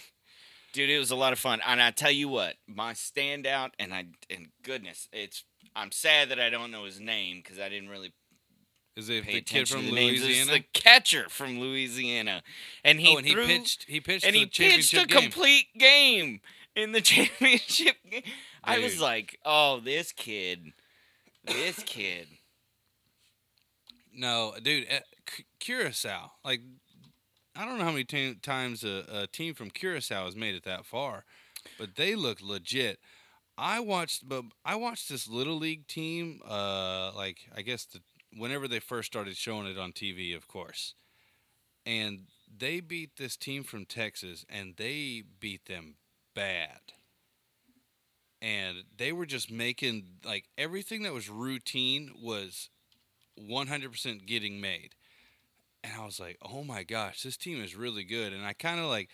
Dude, 0.73 0.89
it 0.91 0.99
was 1.01 1.11
a 1.11 1.17
lot 1.17 1.33
of 1.33 1.39
fun. 1.41 1.61
And 1.67 1.83
I 1.83 1.91
tell 1.91 2.13
you 2.13 2.29
what, 2.29 2.55
my 2.69 2.93
standout 2.93 3.71
and 3.79 3.93
I 3.93 4.07
and 4.29 4.49
goodness, 4.63 5.09
it's 5.13 5.45
I'm 5.75 5.91
sad 5.93 6.29
that 6.31 6.41
I 6.41 6.49
don't 6.51 6.71
know 6.71 6.85
his 6.85 7.01
name 7.01 7.41
because 7.43 7.59
I 7.59 7.69
didn't 7.69 7.89
really 7.89 8.13
Is 8.97 9.09
it 9.09 9.25
pay 9.25 9.35
the 9.35 9.41
kid 9.41 9.69
from 9.69 9.87
the 9.87 9.93
names. 9.93 10.19
It's 10.19 10.25
Louisiana? 10.25 10.53
the 10.53 10.65
catcher 10.73 11.29
from 11.29 11.61
Louisiana, 11.61 12.43
and 12.85 13.01
he 13.01 13.15
oh, 13.15 13.19
and 13.19 13.27
he 13.27 13.33
threw, 13.33 13.47
pitched. 13.47 13.85
He 13.89 14.01
pitched 14.01 14.27
and 14.27 14.35
he 14.35 14.47
pitched 14.47 14.93
a 14.93 15.07
game. 15.07 15.23
complete 15.23 15.67
game 15.79 16.41
in 16.75 16.93
the 16.93 17.01
championship 17.01 17.97
game. 18.11 18.23
I 18.65 18.79
was 18.79 19.01
like, 19.01 19.39
oh, 19.45 19.81
this 19.81 20.13
kid, 20.13 20.73
this 21.45 21.83
kid. 21.85 22.27
No, 24.13 24.55
dude, 24.63 24.87
uh, 24.91 25.01
Curacao. 25.61 26.33
Like, 26.45 26.61
I 27.57 27.65
don't 27.65 27.79
know 27.79 27.85
how 27.85 27.93
many 27.93 28.05
t- 28.05 28.35
times 28.35 28.85
a, 28.85 29.05
a 29.11 29.27
team 29.29 29.55
from 29.55 29.71
Curacao 29.71 30.25
has 30.25 30.37
made 30.37 30.55
it 30.55 30.65
that 30.65 30.85
far, 30.85 31.25
but 31.79 31.95
they 31.97 32.15
look 32.17 32.41
legit. 32.43 32.99
I 33.57 33.79
watched, 33.81 34.29
but 34.29 34.45
I 34.65 34.75
watched 34.77 35.09
this 35.09 35.29
little 35.29 35.57
league 35.57 35.87
team. 35.87 36.41
Uh, 36.47 37.13
like 37.15 37.49
I 37.55 37.63
guess 37.63 37.85
the 37.85 38.01
whenever 38.37 38.69
they 38.69 38.81
first 38.81 39.07
started 39.07 39.37
showing 39.37 39.67
it 39.67 39.79
on 39.79 39.93
TV, 39.93 40.35
of 40.37 40.49
course, 40.49 40.95
and 41.87 42.27
they 42.59 42.81
beat 42.81 43.17
this 43.17 43.37
team 43.37 43.63
from 43.65 43.85
Texas, 43.85 44.45
and 44.49 44.75
they 44.77 45.23
beat 45.41 45.67
them 45.67 45.97
bad. 46.35 46.81
And 48.43 48.85
they 48.97 49.13
were 49.13 49.27
just 49.27 49.51
making 49.51 50.05
like 50.25 50.45
everything 50.57 51.03
that 51.03 51.13
was 51.13 51.29
routine 51.29 52.13
was 52.23 52.71
100% 53.39 54.27
getting 54.27 54.61
made. 54.61 54.95
And 55.85 55.93
I 55.99 56.05
was 56.05 56.21
like, 56.21 56.39
oh 56.43 56.65
my 56.65 56.83
gosh, 56.83 57.23
this 57.23 57.37
team 57.37 57.63
is 57.63 57.75
really 57.77 58.05
good. 58.05 58.33
And 58.33 58.45
I 58.45 58.53
kind 58.53 58.81
of 58.81 58.87
like 58.87 59.11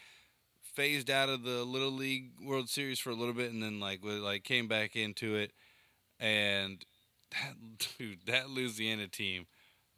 phased 0.74 1.10
out 1.10 1.28
of 1.28 1.42
the 1.42 1.64
Little 1.64 1.90
League 1.90 2.30
World 2.44 2.68
Series 2.68 2.98
for 2.98 3.10
a 3.10 3.14
little 3.14 3.34
bit 3.34 3.52
and 3.52 3.62
then 3.62 3.80
like 3.80 4.00
like 4.04 4.44
came 4.44 4.68
back 4.68 4.96
into 4.96 5.34
it. 5.36 5.52
And 6.20 6.84
that, 7.40 7.54
dude, 7.98 8.26
that 8.26 8.50
Louisiana 8.50 9.08
team 9.08 9.46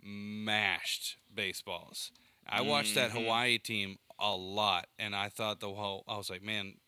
mashed 0.02 1.16
baseballs. 1.32 2.10
I 2.46 2.62
watched 2.62 2.94
that 2.94 3.10
Mhm. 3.10 3.14
Hawaii 3.24 3.58
team 3.58 3.98
a 4.18 4.34
lot 4.34 4.88
and 4.98 5.14
I 5.14 5.28
thought 5.28 5.60
the 5.60 5.72
whole, 5.74 6.04
I 6.08 6.16
was 6.16 6.30
like, 6.30 6.42
man, 6.42 6.80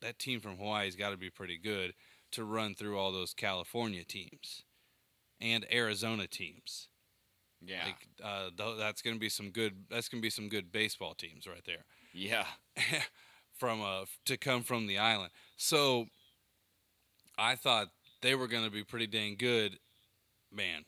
that 0.00 0.18
team 0.18 0.40
from 0.40 0.56
Hawaii's 0.56 0.94
got 0.96 1.10
to 1.10 1.16
be 1.16 1.30
pretty 1.30 1.58
good 1.58 1.94
to 2.32 2.44
run 2.44 2.74
through 2.74 2.98
all 2.98 3.10
those 3.10 3.34
California 3.34 4.04
teams 4.04 4.62
and 5.40 5.66
Arizona 5.72 6.26
teams. 6.28 6.88
Yeah, 7.60 7.86
Like 7.86 8.06
uh, 8.22 8.50
th- 8.56 8.78
that's 8.78 9.02
gonna 9.02 9.18
be 9.18 9.28
some 9.28 9.50
good. 9.50 9.86
That's 9.90 10.08
gonna 10.08 10.20
be 10.20 10.30
some 10.30 10.48
good 10.48 10.70
baseball 10.70 11.16
teams 11.16 11.44
right 11.48 11.64
there. 11.64 11.84
yeah. 12.12 12.46
from 13.58 13.80
uh 13.82 14.04
to 14.26 14.36
come 14.36 14.62
from 14.62 14.86
the 14.86 14.98
island. 14.98 15.32
So 15.56 16.06
I 17.36 17.56
thought 17.56 17.88
they 18.22 18.34
were 18.34 18.48
gonna 18.48 18.70
be 18.70 18.84
pretty 18.84 19.06
dang 19.06 19.36
good. 19.36 19.78
Man, 20.52 20.84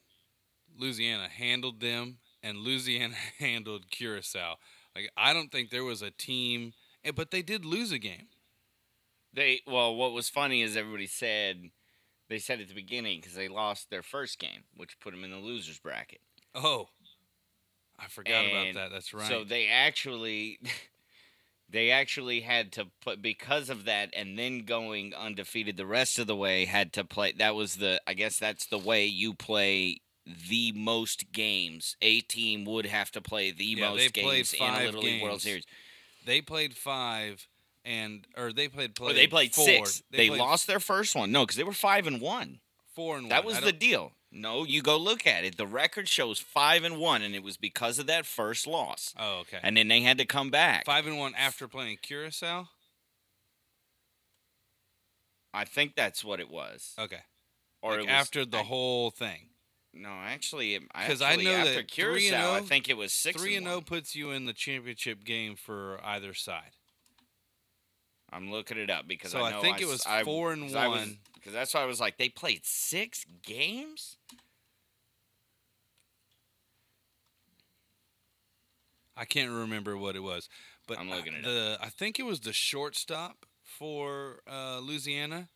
Louisiana 0.79 1.29
handled 1.29 1.81
them, 1.81 2.19
and 2.43 2.59
Louisiana 2.59 3.15
handled 3.39 3.91
Curacao. 3.91 4.57
Like 4.95 5.11
I 5.17 5.33
don't 5.33 5.53
think 5.53 5.71
there 5.71 5.85
was 5.85 6.03
a 6.03 6.11
team, 6.11 6.73
eh, 7.05 7.13
but 7.15 7.31
they 7.31 7.43
did 7.43 7.65
lose 7.65 7.93
a 7.93 7.99
game. 7.99 8.29
They 9.33 9.61
well, 9.67 9.95
what 9.95 10.13
was 10.13 10.29
funny 10.29 10.63
is 10.63 10.77
everybody 10.77 11.07
said 11.07 11.71
they 12.29 12.39
said 12.39 12.61
at 12.61 12.69
the 12.69 12.75
beginning 12.75 13.21
because 13.21 13.35
they 13.35 13.49
lost 13.49 13.91
their 13.91 14.03
first 14.03 14.39
game, 14.39 14.65
which 14.77 14.99
put 15.01 15.13
them 15.13 15.25
in 15.25 15.31
the 15.31 15.37
losers 15.37 15.79
bracket. 15.79 16.21
Oh, 16.55 16.89
I 17.99 18.07
forgot 18.09 18.45
And 18.45 18.77
about 18.77 18.83
that. 18.83 18.95
That's 18.95 19.13
right. 19.13 19.29
So 19.29 19.45
they 19.45 19.69
actually 19.69 20.59
they 21.71 21.91
actually 21.91 22.41
had 22.41 22.73
to 22.73 22.87
put 23.01 23.23
because 23.23 23.71
of 23.71 23.85
that 23.85 24.11
and 24.15 24.39
then 24.39 24.65
going 24.65 25.15
undefeated 25.15 25.77
the 25.77 25.87
rest 25.87 26.19
of 26.19 26.27
the 26.27 26.37
way 26.37 26.65
had 26.65 26.93
to 26.93 27.05
play 27.05 27.33
that 27.39 27.55
was 27.55 27.77
the 27.77 28.01
I 28.07 28.15
guess 28.15 28.39
that's 28.39 28.67
the 28.67 28.79
way 28.79 29.07
you 29.07 29.35
play 29.35 30.01
the 30.49 30.73
most 30.73 31.33
games. 31.33 31.97
A 32.03 32.21
team 32.21 32.65
would 32.65 32.87
have 32.87 33.11
to 33.13 33.21
play 33.21 33.51
the 33.51 33.65
Yeah, 33.65 33.87
they 33.87 33.91
most 33.91 34.15
played 34.15 34.25
games 34.25 34.55
in 34.55 34.63
a 34.63 34.85
Little 34.85 35.03
League 35.03 35.23
World. 35.23 35.43
Series. 35.43 35.65
they 36.25 36.41
played 36.41 36.75
five, 36.75 37.49
and 37.85 38.27
or 38.37 38.53
they 38.53 38.69
played. 38.69 38.99
Or 39.01 39.13
they 39.13 39.27
played 39.27 39.55
four. 39.55 39.65
six. 39.65 40.03
They, 40.11 40.29
played 40.29 40.39
lost 40.39 40.67
their 40.67 40.81
first 40.81 41.15
one. 41.15 41.33
No, 41.33 41.45
because 41.45 41.57
they 41.57 41.65
were 41.65 41.73
five 41.73 42.07
and 42.07 42.21
one. 42.21 42.61
four 42.95 43.17
and 43.17 43.31
That 43.31 43.45
one. 43.45 43.55
That 43.55 43.63
was 43.63 43.73
the 43.73 43.77
deal. 43.77 44.13
No, 44.33 44.65
you 44.65 44.81
go 44.81 44.97
look 44.97 45.27
at 45.27 45.45
it. 45.45 45.57
The 45.57 45.67
record 45.67 46.09
shows 46.09 46.39
five 46.39 46.85
and 46.85 46.99
one, 46.99 47.21
and 47.23 47.35
it 47.35 47.43
was 47.43 47.57
because 47.57 47.99
of 47.99 48.07
that 48.07 48.27
first 48.27 48.67
loss. 48.67 49.13
Oh, 49.19 49.39
okay. 49.41 49.59
And 49.63 49.77
then 49.77 49.89
they 49.89 50.03
had 50.03 50.19
to 50.19 50.25
come 50.25 50.51
back. 50.51 50.85
Five 50.87 51.07
and 51.07 51.19
one 51.19 51.35
after 51.35 51.67
playing 51.67 51.99
Curacao. 52.01 52.69
I 55.53 55.65
think 55.65 55.97
that's 55.97 56.23
what 56.25 56.39
it 56.39 56.49
was. 56.49 56.95
Okay. 56.99 57.21
Or 57.83 57.93
Like 57.93 58.01
it 58.01 58.03
was, 58.07 58.11
after 58.11 58.45
the 58.45 58.59
I- 58.59 58.63
whole 58.63 59.11
thing. 59.11 59.49
No, 59.93 60.11
actually, 60.11 60.79
'Cause 60.79 61.21
I 61.21 61.35
know 61.35 61.51
after 61.51 61.75
that 61.75 61.89
Curacao, 61.89 62.53
I 62.53 62.59
oh- 62.61 62.63
think 62.65 62.89
it 62.89 62.97
was 62.97 63.13
six 63.13 63.41
Three 63.43 63.57
and 63.57 63.67
zero 63.67 63.79
one. 63.79 63.85
puts 63.85 64.15
you 64.15 64.31
in 64.31 64.45
the 64.47 64.53
championship 64.53 65.25
game 65.25 65.57
for 65.57 66.01
either 66.05 66.33
side. 66.35 66.77
I'm 68.33 68.51
looking 68.51 68.79
it 68.79 68.91
up 68.91 69.07
because 69.09 69.33
So 69.33 69.41
I 69.43 69.59
I 69.59 69.61
think 69.61 69.81
it 69.81 69.87
was 69.89 70.05
I- 70.07 70.25
four 70.25 70.53
and 70.53 70.75
I 70.77 70.89
one. 70.89 71.19
Because 71.35 71.53
that's 71.55 71.73
why 71.73 71.81
I 71.81 71.87
was 71.87 72.01
like, 72.01 72.19
they 72.19 72.29
played 72.29 72.67
six 72.67 73.25
games. 73.43 74.17
I 79.17 79.25
can't 79.25 79.51
remember 79.51 79.97
what 79.97 80.17
it 80.17 80.21
was, 80.23 80.49
but 80.87 80.99
I'm 80.99 81.11
looking 81.11 81.35
it 81.35 81.47
up. 81.47 81.79
I 81.83 81.89
think 81.89 82.19
it 82.19 82.23
was 82.25 82.41
the 82.41 82.53
shortstop 82.53 83.45
for 83.63 84.41
uh, 84.51 84.79
Louisiana 84.81 85.49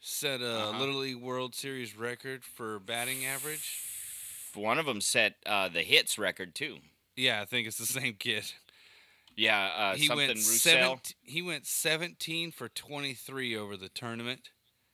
set 0.00 0.40
a 0.40 0.58
Uh-huh. 0.68 0.78
Little 0.78 0.96
League 0.96 1.16
World 1.16 1.54
Series 1.54 1.96
record 1.96 2.44
for 2.44 2.78
batting 2.78 3.24
average. 3.24 3.80
One 4.54 4.78
of 4.78 4.86
them 4.86 5.00
set 5.00 5.34
uh, 5.44 5.68
the 5.68 5.82
hits 5.82 6.18
record 6.18 6.54
too. 6.54 6.78
Yeah, 7.16 7.40
I 7.40 7.44
think 7.44 7.66
it's 7.66 7.78
the 7.78 7.86
same 7.86 8.14
kid. 8.14 8.44
Yeah, 9.36 9.70
uh, 9.76 9.94
he 9.96 10.06
something 10.06 10.28
went 10.28 10.38
Roussel. 10.38 11.00
he 11.22 11.42
went 11.42 11.66
17 11.66 12.52
for 12.52 12.68
23 12.68 13.56
over 13.56 13.76
the 13.76 13.90
tournament. 13.90 14.48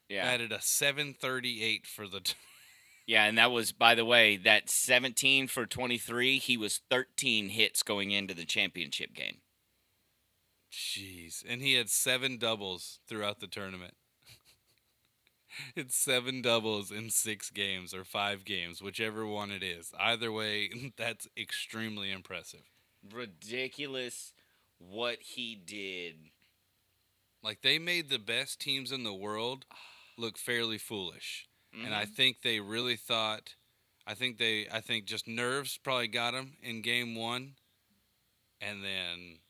Yeah, 0.09 0.25
Batted 0.25 0.53
a 0.53 0.61
738 0.61 1.87
for 1.87 2.09
the 2.09 2.21
t- 2.21 2.35
yeah, 3.07 3.25
and 3.25 3.39
that 3.39 3.53
was 3.53 3.73
by 3.73 3.95
the 3.95 4.05
way 4.05 4.37
that 4.37 4.69
17 4.69 5.47
for 5.47 5.65
23. 5.65 6.39
He 6.39 6.57
was 6.57 6.81
13 6.91 7.51
hits 7.51 7.83
going 7.83 8.11
into 8.11 8.35
the 8.35 8.45
championship 8.45 9.15
game. 9.15 9.39
Jeez. 10.73 11.45
And 11.47 11.61
he 11.63 11.75
had 11.75 11.91
seven 11.91 12.39
doubles 12.39 13.01
throughout 13.07 13.41
the 13.41 13.47
tournament. 13.47 13.95
it's 15.77 15.97
seven 15.97 16.41
doubles 16.41 16.91
in 16.91 17.11
six 17.11 17.51
games 17.51 17.93
or 17.93 18.05
five 18.05 18.45
games, 18.45 18.83
whichever 18.83 19.27
one 19.27 19.51
it 19.51 19.63
is. 19.63 19.93
Either 20.01 20.33
way, 20.33 20.71
that's 20.97 21.29
extremely 21.37 22.11
impressive. 22.11 22.71
Ridiculous 23.13 24.32
what 24.91 25.19
he 25.21 25.55
did. 25.55 26.17
Like 27.43 27.63
they 27.63 27.79
made 27.79 28.09
the 28.09 28.19
best 28.19 28.61
teams 28.61 28.93
in 28.93 29.03
the 29.05 29.13
world 29.15 29.65
look 30.17 30.39
fairly 30.39 30.79
foolish. 30.79 31.49
and 31.75 31.95
I 31.95 32.05
Mhm. 32.05 32.15
think 32.15 32.43
they 32.43 32.61
really 32.61 32.97
thought. 32.97 33.55
I 34.07 34.15
think 34.15 34.37
they. 34.37 34.69
I 34.69 34.81
think 34.83 35.07
just 35.07 35.27
nerves 35.27 35.79
probably 35.79 36.07
got 36.09 36.33
them 36.33 36.57
in 36.61 36.83
game 36.83 37.15
one, 37.15 37.57
and 38.61 38.85
then 38.85 39.41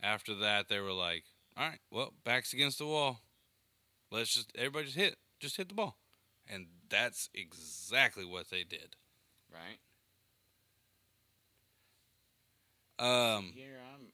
after 0.00 0.34
that 0.36 0.68
they 0.68 0.80
were 0.80 0.92
like, 0.92 1.24
"All 1.56 1.68
right, 1.68 1.80
well, 1.90 2.14
backs 2.24 2.52
against 2.52 2.78
the 2.78 2.86
wall. 2.86 3.20
Let's 4.10 4.32
just 4.32 4.50
everybody 4.56 4.86
just 4.86 4.96
hit, 4.96 5.18
just 5.40 5.56
hit 5.56 5.68
the 5.68 5.74
ball," 5.74 5.98
and 6.46 6.68
that's 6.88 7.28
exactly 7.34 8.24
what 8.24 8.48
they 8.50 8.64
did. 8.64 8.96
right. 9.50 9.80
Um, 12.98 13.52
Here 13.54 13.78
I'm 13.94 14.06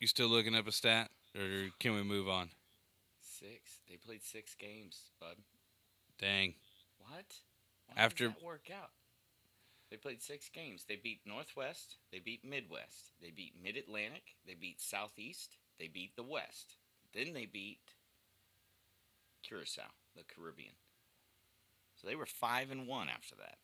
you 0.00 0.06
still 0.06 0.28
looking 0.28 0.54
up 0.54 0.66
a 0.68 0.72
stat, 0.72 1.10
or 1.36 1.68
can 1.80 1.94
we 1.94 2.02
move 2.02 2.28
on? 2.28 2.50
six. 3.20 3.78
They 3.88 3.96
played 3.96 4.22
six 4.24 4.54
games, 4.54 5.10
bud. 5.20 5.36
Dang. 6.18 6.54
What? 6.98 7.34
Why 7.86 8.02
After- 8.02 8.26
does 8.28 8.34
that 8.36 8.44
work 8.44 8.68
out? 8.76 8.90
They 9.90 9.96
played 9.96 10.20
six 10.22 10.48
games. 10.48 10.84
They 10.88 10.96
beat 10.96 11.20
Northwest. 11.24 11.96
They 12.12 12.18
beat 12.18 12.44
Midwest. 12.44 13.12
They 13.22 13.30
beat 13.30 13.54
Mid 13.62 13.76
Atlantic. 13.76 14.36
They 14.46 14.54
beat 14.54 14.80
Southeast. 14.80 15.56
They 15.78 15.88
beat 15.88 16.14
the 16.16 16.22
West. 16.24 16.76
Then 17.14 17.32
they 17.32 17.46
beat 17.46 17.78
Curacao, 19.42 19.90
the 20.14 20.24
Caribbean. 20.24 20.74
So 21.94 22.06
they 22.06 22.16
were 22.16 22.26
five 22.26 22.70
and 22.70 22.86
one 22.86 23.08
after 23.08 23.34
that. 23.36 23.58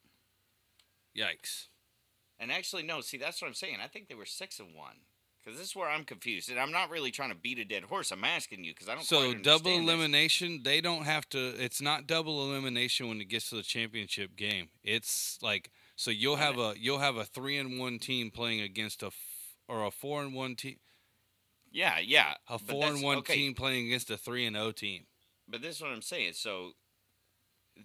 Yikes. 1.17 1.67
And 2.45 2.53
actually, 2.53 2.83
no. 2.83 3.01
See, 3.01 3.17
that's 3.17 3.41
what 3.41 3.49
I'm 3.49 3.55
saying. 3.55 3.79
I 3.83 3.87
think 3.87 4.09
they 4.09 4.15
were 4.15 4.27
six 4.27 4.61
and 4.61 4.75
one. 4.75 4.97
Because 5.43 5.59
this 5.59 5.69
is 5.69 5.75
where 5.77 5.89
I'm 5.89 6.05
confused, 6.05 6.51
and 6.51 6.61
I'm 6.61 6.73
not 6.73 6.91
really 6.91 7.11
trying 7.11 7.31
to 7.31 7.35
beat 7.35 7.59
a 7.59 7.65
dead 7.65 7.85
horse. 7.85 8.11
I'm 8.11 8.23
asking 8.25 8.65
you 8.65 8.73
because 8.75 8.87
I 8.89 8.95
don't. 8.95 9.05
So 9.05 9.33
double 9.33 9.71
understand 9.71 9.89
this. 9.89 9.95
elimination, 9.95 10.61
they 10.63 10.83
don't 10.83 11.05
have 11.05 11.27
to. 11.31 11.39
It's 11.63 11.81
not 11.81 12.07
double 12.07 12.47
elimination 12.51 13.09
when 13.09 13.19
it 13.23 13.31
gets 13.31 13.49
to 13.49 13.57
the 13.57 13.63
championship 13.63 14.37
game. 14.37 14.69
It's 14.83 15.39
like 15.41 15.71
so 15.97 16.11
you'll 16.11 16.37
have 16.37 16.59
a 16.59 16.75
you'll 16.77 16.99
have 16.99 17.17
a 17.17 17.25
three 17.25 17.57
and 17.57 17.79
one 17.79 17.99
team 17.99 18.31
playing 18.31 18.61
against 18.61 19.03
a 19.03 19.07
f- 19.07 19.15
or 19.67 19.87
a 19.87 19.91
four 19.91 20.23
and 20.23 20.35
one 20.35 20.55
team, 20.55 20.77
Yeah, 21.73 21.99
yeah. 21.99 22.35
a 22.49 22.59
four 22.59 22.85
and 22.87 23.03
one 23.03 23.19
okay, 23.19 23.37
team 23.37 23.55
playing 23.55 23.87
against 23.87 24.11
a 24.11 24.19
three 24.19 24.45
and 24.45 24.57
O 24.57 24.71
team. 24.71 25.07
But 25.49 25.63
this 25.63 25.77
is 25.77 25.83
what 25.83 25.93
I'm 25.93 26.03
saying. 26.03 26.35
So 26.35 26.73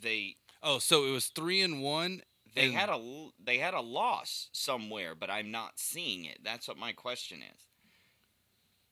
they 0.01 0.35
Oh, 0.61 0.79
so 0.79 1.05
it 1.05 1.11
was 1.11 1.27
three 1.27 1.61
and 1.61 1.81
one. 1.81 2.21
They 2.59 2.65
and- 2.67 2.75
had 2.75 2.89
a 2.89 3.29
they 3.43 3.57
had 3.57 3.73
a 3.73 3.81
loss 3.81 4.49
somewhere, 4.51 5.15
but 5.15 5.29
I'm 5.29 5.51
not 5.51 5.79
seeing 5.79 6.25
it. 6.25 6.39
That's 6.43 6.67
what 6.67 6.77
my 6.77 6.91
question 6.91 7.39
is. 7.41 7.61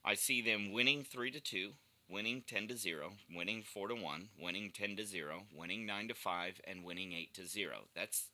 I 0.04 0.14
see 0.14 0.40
them 0.40 0.72
winning 0.72 1.04
three 1.04 1.30
to 1.30 1.40
two, 1.40 1.72
winning 2.08 2.42
ten 2.46 2.66
to 2.68 2.76
zero, 2.76 3.12
winning 3.34 3.62
four 3.62 3.88
to 3.88 3.94
one, 3.94 4.30
winning 4.40 4.70
ten 4.74 4.96
to 4.96 5.04
zero, 5.04 5.42
winning 5.54 5.84
nine 5.84 6.08
to 6.08 6.14
five, 6.14 6.60
and 6.64 6.82
winning 6.84 7.12
eight 7.12 7.34
to 7.34 7.46
zero. 7.46 7.88
That's 7.94 8.26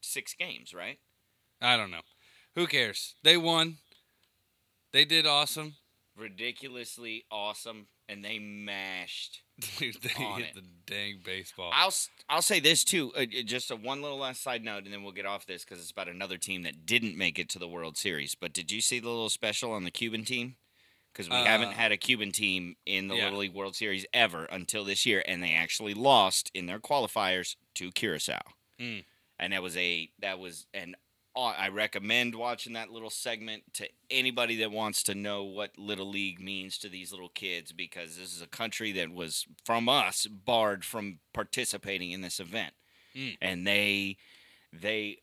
six 0.00 0.34
games, 0.34 0.74
right? 0.74 0.98
I 1.60 1.76
don't 1.76 1.90
know. 1.90 2.02
Who 2.54 2.66
cares? 2.66 3.14
They 3.22 3.36
won. 3.36 3.78
They 4.92 5.04
did 5.06 5.26
awesome. 5.26 5.76
Ridiculously 6.16 7.24
awesome, 7.30 7.86
and 8.08 8.24
they 8.24 8.38
mashed 8.38 9.42
Dude, 9.78 9.96
they 10.02 10.24
On 10.24 10.40
hit 10.40 10.48
it. 10.50 10.54
the 10.54 10.62
dang 10.86 11.20
baseball. 11.24 11.70
I'll 11.74 11.92
I'll 12.28 12.42
say 12.42 12.58
this 12.60 12.84
too. 12.84 13.12
Uh, 13.16 13.20
uh, 13.22 13.42
just 13.44 13.70
a 13.70 13.76
one 13.76 14.02
little 14.02 14.18
last 14.18 14.42
side 14.42 14.64
note, 14.64 14.84
and 14.84 14.92
then 14.92 15.02
we'll 15.02 15.12
get 15.12 15.26
off 15.26 15.46
this 15.46 15.64
because 15.64 15.80
it's 15.80 15.90
about 15.90 16.08
another 16.08 16.36
team 16.38 16.62
that 16.62 16.84
didn't 16.86 17.16
make 17.16 17.38
it 17.38 17.48
to 17.50 17.58
the 17.58 17.68
World 17.68 17.96
Series. 17.96 18.34
But 18.34 18.52
did 18.52 18.72
you 18.72 18.80
see 18.80 18.98
the 19.00 19.08
little 19.08 19.30
special 19.30 19.72
on 19.72 19.84
the 19.84 19.90
Cuban 19.90 20.24
team? 20.24 20.56
Because 21.12 21.28
we 21.28 21.36
Uh, 21.36 21.44
haven't 21.44 21.72
had 21.72 21.92
a 21.92 21.96
Cuban 21.98 22.32
team 22.32 22.76
in 22.86 23.08
the 23.08 23.14
yeah. 23.16 23.24
Little 23.24 23.40
League 23.40 23.54
World 23.54 23.76
Series 23.76 24.06
ever 24.14 24.44
until 24.46 24.84
this 24.84 25.04
year, 25.06 25.22
and 25.26 25.42
they 25.42 25.52
actually 25.52 25.92
lost 25.94 26.50
in 26.54 26.66
their 26.66 26.80
qualifiers 26.80 27.56
to 27.74 27.90
Curacao. 27.92 28.40
Mm. 28.80 29.04
And 29.38 29.52
that 29.52 29.62
was 29.62 29.76
a 29.76 30.10
that 30.20 30.38
was 30.38 30.66
an. 30.74 30.94
I 31.34 31.68
recommend 31.68 32.34
watching 32.34 32.74
that 32.74 32.90
little 32.90 33.10
segment 33.10 33.62
to 33.74 33.88
anybody 34.10 34.56
that 34.56 34.70
wants 34.70 35.02
to 35.04 35.14
know 35.14 35.44
what 35.44 35.78
Little 35.78 36.08
League 36.10 36.40
means 36.40 36.76
to 36.78 36.88
these 36.88 37.10
little 37.10 37.30
kids 37.30 37.72
because 37.72 38.16
this 38.16 38.34
is 38.34 38.42
a 38.42 38.46
country 38.46 38.92
that 38.92 39.10
was 39.10 39.46
from 39.64 39.88
us 39.88 40.26
barred 40.26 40.84
from 40.84 41.20
participating 41.32 42.10
in 42.10 42.20
this 42.20 42.38
event. 42.38 42.74
Mm. 43.16 43.38
And 43.40 43.66
they 43.66 44.18
they 44.72 45.18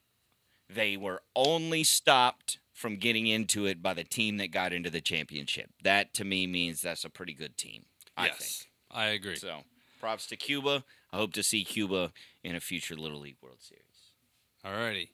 they 0.68 0.98
were 0.98 1.22
only 1.36 1.84
stopped 1.84 2.60
from 2.74 2.96
getting 2.96 3.28
into 3.28 3.66
it 3.66 3.82
by 3.82 3.94
the 3.94 4.04
team 4.04 4.38
that 4.38 4.52
got 4.52 4.74
into 4.74 4.90
the 4.90 5.02
championship. 5.02 5.70
That 5.84 6.14
to 6.16 6.24
me 6.24 6.48
means 6.48 6.82
that's 6.82 7.06
a 7.06 7.10
pretty 7.10 7.34
good 7.34 7.58
team. 7.58 7.86
I 8.18 8.28
yes, 8.28 8.66
I 8.90 9.06
agree. 9.08 9.36
So 9.36 9.64
props 10.00 10.26
to 10.28 10.36
Cuba. 10.36 10.84
I 11.12 11.18
hope 11.18 11.34
to 11.34 11.44
see 11.44 11.64
Cuba 11.64 12.14
in 12.44 12.56
a 12.56 12.60
future 12.60 12.96
Little 12.96 13.20
League 13.20 13.38
World 13.42 13.62
Series. 13.62 13.84
Alrighty. 14.66 15.10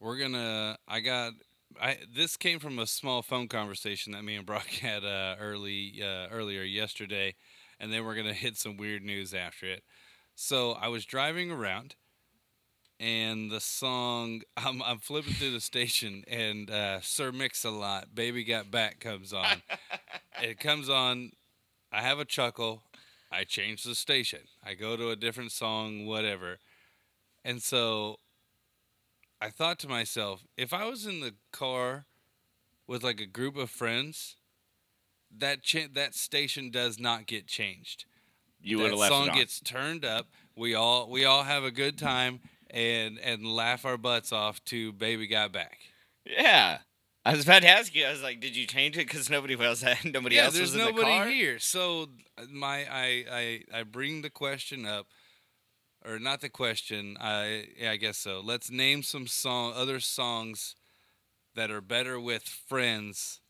We're 0.00 0.18
gonna 0.18 0.78
I 0.86 1.00
got 1.00 1.32
I 1.80 1.98
this 2.14 2.36
came 2.36 2.58
from 2.58 2.78
a 2.78 2.86
small 2.86 3.22
phone 3.22 3.48
conversation 3.48 4.12
that 4.12 4.24
me 4.24 4.36
and 4.36 4.46
Brock 4.46 4.66
had 4.82 5.04
uh, 5.04 5.36
early 5.40 6.00
uh, 6.02 6.28
earlier 6.30 6.62
yesterday 6.62 7.34
and 7.80 7.92
then 7.92 8.04
we're 8.04 8.14
gonna 8.14 8.32
hit 8.34 8.56
some 8.56 8.76
weird 8.76 9.02
news 9.02 9.32
after 9.32 9.66
it. 9.66 9.82
So 10.34 10.72
I 10.72 10.88
was 10.88 11.04
driving 11.06 11.50
around 11.50 11.94
and 13.00 13.50
the 13.50 13.60
song 13.60 14.42
I'm 14.56 14.82
I'm 14.82 14.98
flipping 14.98 15.32
through 15.34 15.52
the 15.52 15.60
station 15.60 16.24
and 16.28 16.70
uh, 16.70 17.00
Sir 17.00 17.32
Mix 17.32 17.64
a 17.64 17.70
Lot, 17.70 18.14
Baby 18.14 18.44
Got 18.44 18.70
Back 18.70 19.00
comes 19.00 19.32
on. 19.32 19.62
it 20.42 20.60
comes 20.60 20.90
on, 20.90 21.32
I 21.90 22.02
have 22.02 22.18
a 22.18 22.26
chuckle, 22.26 22.82
I 23.32 23.44
change 23.44 23.82
the 23.82 23.94
station. 23.94 24.40
I 24.64 24.74
go 24.74 24.96
to 24.96 25.10
a 25.10 25.16
different 25.16 25.52
song, 25.52 26.06
whatever. 26.06 26.58
And 27.44 27.62
so 27.62 28.18
I 29.40 29.50
thought 29.50 29.78
to 29.80 29.88
myself, 29.88 30.44
if 30.56 30.72
I 30.72 30.84
was 30.86 31.06
in 31.06 31.20
the 31.20 31.34
car 31.52 32.06
with 32.86 33.02
like 33.02 33.20
a 33.20 33.26
group 33.26 33.56
of 33.56 33.70
friends, 33.70 34.36
that 35.36 35.62
cha- 35.62 35.88
that 35.94 36.14
station 36.14 36.70
does 36.70 36.98
not 36.98 37.26
get 37.26 37.46
changed. 37.46 38.06
You 38.60 38.78
would 38.78 38.90
have 38.90 38.98
left 38.98 39.12
song 39.12 39.30
gets 39.34 39.60
turned 39.60 40.04
up. 40.04 40.28
We 40.56 40.74
all 40.74 41.10
we 41.10 41.24
all 41.24 41.44
have 41.44 41.64
a 41.64 41.70
good 41.70 41.98
time 41.98 42.40
and 42.70 43.18
and 43.18 43.46
laugh 43.46 43.84
our 43.84 43.98
butts 43.98 44.32
off 44.32 44.64
to 44.66 44.92
"Baby 44.92 45.26
Got 45.26 45.52
Back." 45.52 45.78
Yeah. 46.24 46.78
I 47.24 47.32
was 47.34 47.44
about 47.44 47.62
to 47.62 47.68
ask 47.68 47.92
you. 47.94 48.06
I 48.06 48.12
was 48.12 48.22
like, 48.22 48.40
"Did 48.40 48.56
you 48.56 48.66
change 48.66 48.96
it 48.96 49.06
because 49.06 49.28
nobody 49.28 49.54
else 49.62 49.82
had 49.82 49.98
nobody 50.04 50.36
yeah, 50.36 50.44
else 50.44 50.54
there's 50.54 50.72
was 50.72 50.74
in 50.74 50.78
the 50.78 50.86
nobody 50.86 51.10
car?" 51.10 51.26
here. 51.26 51.58
So 51.58 52.08
uh, 52.38 52.42
my 52.50 52.86
I, 52.90 53.24
I 53.30 53.64
I 53.80 53.82
bring 53.82 54.22
the 54.22 54.30
question 54.30 54.86
up, 54.86 55.06
or 56.06 56.18
not 56.18 56.40
the 56.40 56.48
question. 56.48 57.16
I 57.20 57.68
yeah, 57.78 57.92
I 57.92 57.96
guess 57.96 58.18
so. 58.18 58.40
Let's 58.44 58.70
name 58.70 59.02
some 59.02 59.26
song 59.26 59.72
other 59.74 60.00
songs 60.00 60.74
that 61.54 61.70
are 61.70 61.80
better 61.80 62.20
with 62.20 62.42
friends 62.44 63.40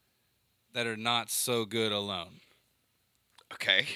that 0.72 0.86
are 0.86 0.96
not 0.96 1.30
so 1.30 1.64
good 1.64 1.92
alone. 1.92 2.40
Okay. 3.52 3.86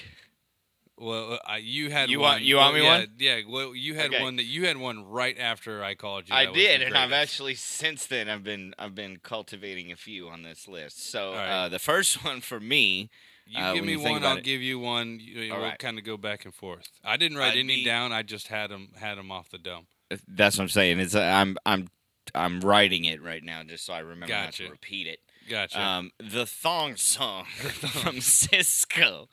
Well, 0.97 1.39
I, 1.47 1.57
you 1.57 1.89
had 1.89 2.09
You 2.11 2.19
one. 2.19 2.33
want- 2.33 2.43
you 2.43 2.57
want 2.57 2.75
me 2.75 2.83
yeah, 2.83 2.97
one? 2.99 3.07
Yeah. 3.17 3.41
Well, 3.47 3.75
you 3.75 3.95
had 3.95 4.13
Okay. 4.13 4.21
one 4.21 4.35
that 4.35 4.43
you 4.43 4.67
had 4.67 4.77
one 4.77 5.03
right 5.05 5.37
after 5.39 5.83
I 5.83 5.95
called 5.95 6.29
you. 6.29 6.35
I 6.35 6.45
that 6.45 6.53
did, 6.53 6.81
and 6.83 6.95
I've 6.95 7.11
actually 7.11 7.55
since 7.55 8.05
then 8.05 8.29
I've 8.29 8.43
been 8.43 8.75
I've 8.77 8.93
been 8.93 9.17
cultivating 9.17 9.91
a 9.91 9.95
few 9.95 10.29
on 10.29 10.43
this 10.43 10.67
list. 10.67 11.09
So 11.09 11.33
right. 11.33 11.49
uh, 11.65 11.69
the 11.69 11.79
first 11.79 12.23
one 12.25 12.41
for 12.41 12.59
me, 12.59 13.09
You 13.51 13.61
uh, 13.61 13.73
give 13.73 13.83
me 13.83 13.91
you 13.93 13.99
one, 14.01 14.23
I'll 14.23 14.37
it. 14.37 14.43
give 14.43 14.61
you 14.61 14.79
one. 14.79 15.19
You, 15.21 15.51
All 15.51 15.59
we'll 15.59 15.67
right. 15.69 15.77
kind 15.79 15.97
of 15.97 16.05
go 16.05 16.15
back 16.17 16.45
and 16.45 16.53
forth. 16.53 16.87
I 17.03 17.17
didn't 17.17 17.37
write 17.37 17.55
Uh, 17.55 17.59
any 17.59 17.75
the- 17.75 17.85
down. 17.85 18.11
I 18.13 18.23
just 18.23 18.47
had 18.47 18.69
them 18.69 18.89
had 18.97 19.17
them 19.17 19.31
off 19.31 19.49
the 19.49 19.57
dome. 19.57 19.87
that's 20.27 20.57
what 20.57 20.63
I'm 20.63 20.69
saying. 20.69 20.99
It's 20.99 21.15
uh, 21.15 21.21
I'm 21.21 21.57
I'm 21.65 21.87
I'm 22.33 22.61
writing 22.61 23.03
it 23.05 23.21
right 23.21 23.43
now 23.43 23.61
just 23.63 23.85
so 23.85 23.93
I 23.93 23.99
remember 23.99 24.33
not 24.33 24.53
to 24.53 24.69
repeat 24.69 25.07
it. 25.07 25.19
Gotcha. 25.49 25.81
Um, 25.81 26.11
the 26.19 26.45
thong 26.45 26.95
song 26.95 27.45
from 27.55 28.17
Sisqó. 28.17 29.27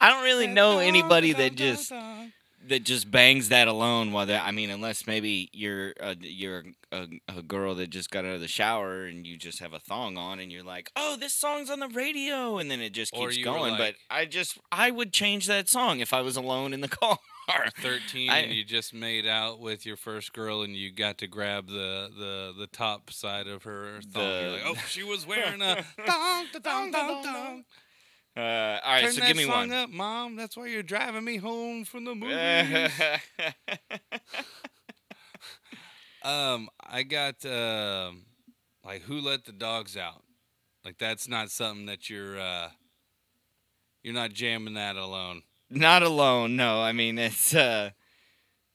I 0.00 0.10
don't 0.10 0.22
really 0.22 0.46
know 0.46 0.78
anybody 0.78 1.32
that 1.32 1.54
just 1.56 1.90
that 2.68 2.84
just 2.84 3.10
bangs 3.10 3.48
that 3.48 3.68
alone 3.68 4.12
while 4.12 4.30
I 4.30 4.50
mean 4.50 4.70
unless 4.70 5.06
maybe 5.06 5.48
you're 5.52 5.92
a, 6.00 6.16
you're 6.20 6.64
a, 6.92 7.06
a 7.28 7.42
girl 7.42 7.74
that 7.76 7.90
just 7.90 8.10
got 8.10 8.24
out 8.24 8.34
of 8.34 8.40
the 8.40 8.48
shower 8.48 9.04
and 9.04 9.26
you 9.26 9.36
just 9.36 9.58
have 9.60 9.72
a 9.72 9.78
thong 9.78 10.16
on 10.16 10.40
and 10.40 10.50
you're 10.52 10.62
like 10.64 10.90
oh 10.96 11.16
this 11.18 11.32
song's 11.34 11.70
on 11.70 11.80
the 11.80 11.88
radio 11.88 12.58
and 12.58 12.70
then 12.70 12.80
it 12.80 12.90
just 12.92 13.12
keeps 13.12 13.36
going 13.38 13.76
but 13.76 13.94
I 14.10 14.24
just 14.24 14.58
I 14.72 14.90
would 14.90 15.12
change 15.12 15.46
that 15.46 15.68
song 15.68 16.00
if 16.00 16.12
I 16.12 16.20
was 16.22 16.36
alone 16.36 16.72
in 16.72 16.80
the 16.80 16.88
car 16.88 17.18
13 17.80 18.28
I- 18.30 18.38
and 18.38 18.52
you 18.52 18.64
just 18.64 18.92
made 18.92 19.26
out 19.26 19.60
with 19.60 19.86
your 19.86 19.96
first 19.96 20.32
girl 20.32 20.62
and 20.62 20.74
you 20.74 20.90
got 20.92 21.18
to 21.18 21.26
grab 21.26 21.68
the 21.68 22.10
the, 22.16 22.54
the 22.58 22.66
top 22.66 23.10
side 23.12 23.46
of 23.46 23.62
her 23.62 24.00
thong. 24.12 24.22
You're 24.22 24.42
The- 24.42 24.50
like, 24.56 24.62
oh, 24.66 24.74
she 24.88 25.02
was 25.04 25.26
wearing 25.28 25.62
a 25.62 25.84
thong, 26.06 26.46
da, 26.52 26.58
thong, 26.60 26.92
thong, 26.92 27.22
thong. 27.22 27.64
Uh, 28.36 28.80
all 28.84 28.92
right 28.92 29.04
Turn 29.04 29.12
so 29.12 29.26
give 29.26 29.36
me 29.36 29.44
song 29.44 29.70
one 29.70 29.72
up, 29.72 29.90
mom. 29.90 30.36
That's 30.36 30.56
why 30.56 30.66
you're 30.66 30.82
driving 30.82 31.24
me 31.24 31.36
home 31.36 31.84
from 31.84 32.04
the 32.04 32.14
movies. 32.14 32.32
um, 36.22 36.68
I 36.80 37.02
got 37.02 37.44
um, 37.46 38.24
like 38.84 39.02
who 39.02 39.20
let 39.20 39.44
the 39.44 39.52
dogs 39.52 39.96
out. 39.96 40.22
Like 40.84 40.98
that's 40.98 41.28
not 41.28 41.50
something 41.50 41.86
that 41.86 42.10
you're 42.10 42.38
uh, 42.38 42.68
you're 44.02 44.14
not 44.14 44.32
jamming 44.32 44.74
that 44.74 44.96
alone. 44.96 45.42
not 45.70 46.02
alone. 46.02 46.56
No, 46.56 46.82
I 46.82 46.92
mean 46.92 47.18
it's 47.18 47.54
uh, 47.54 47.90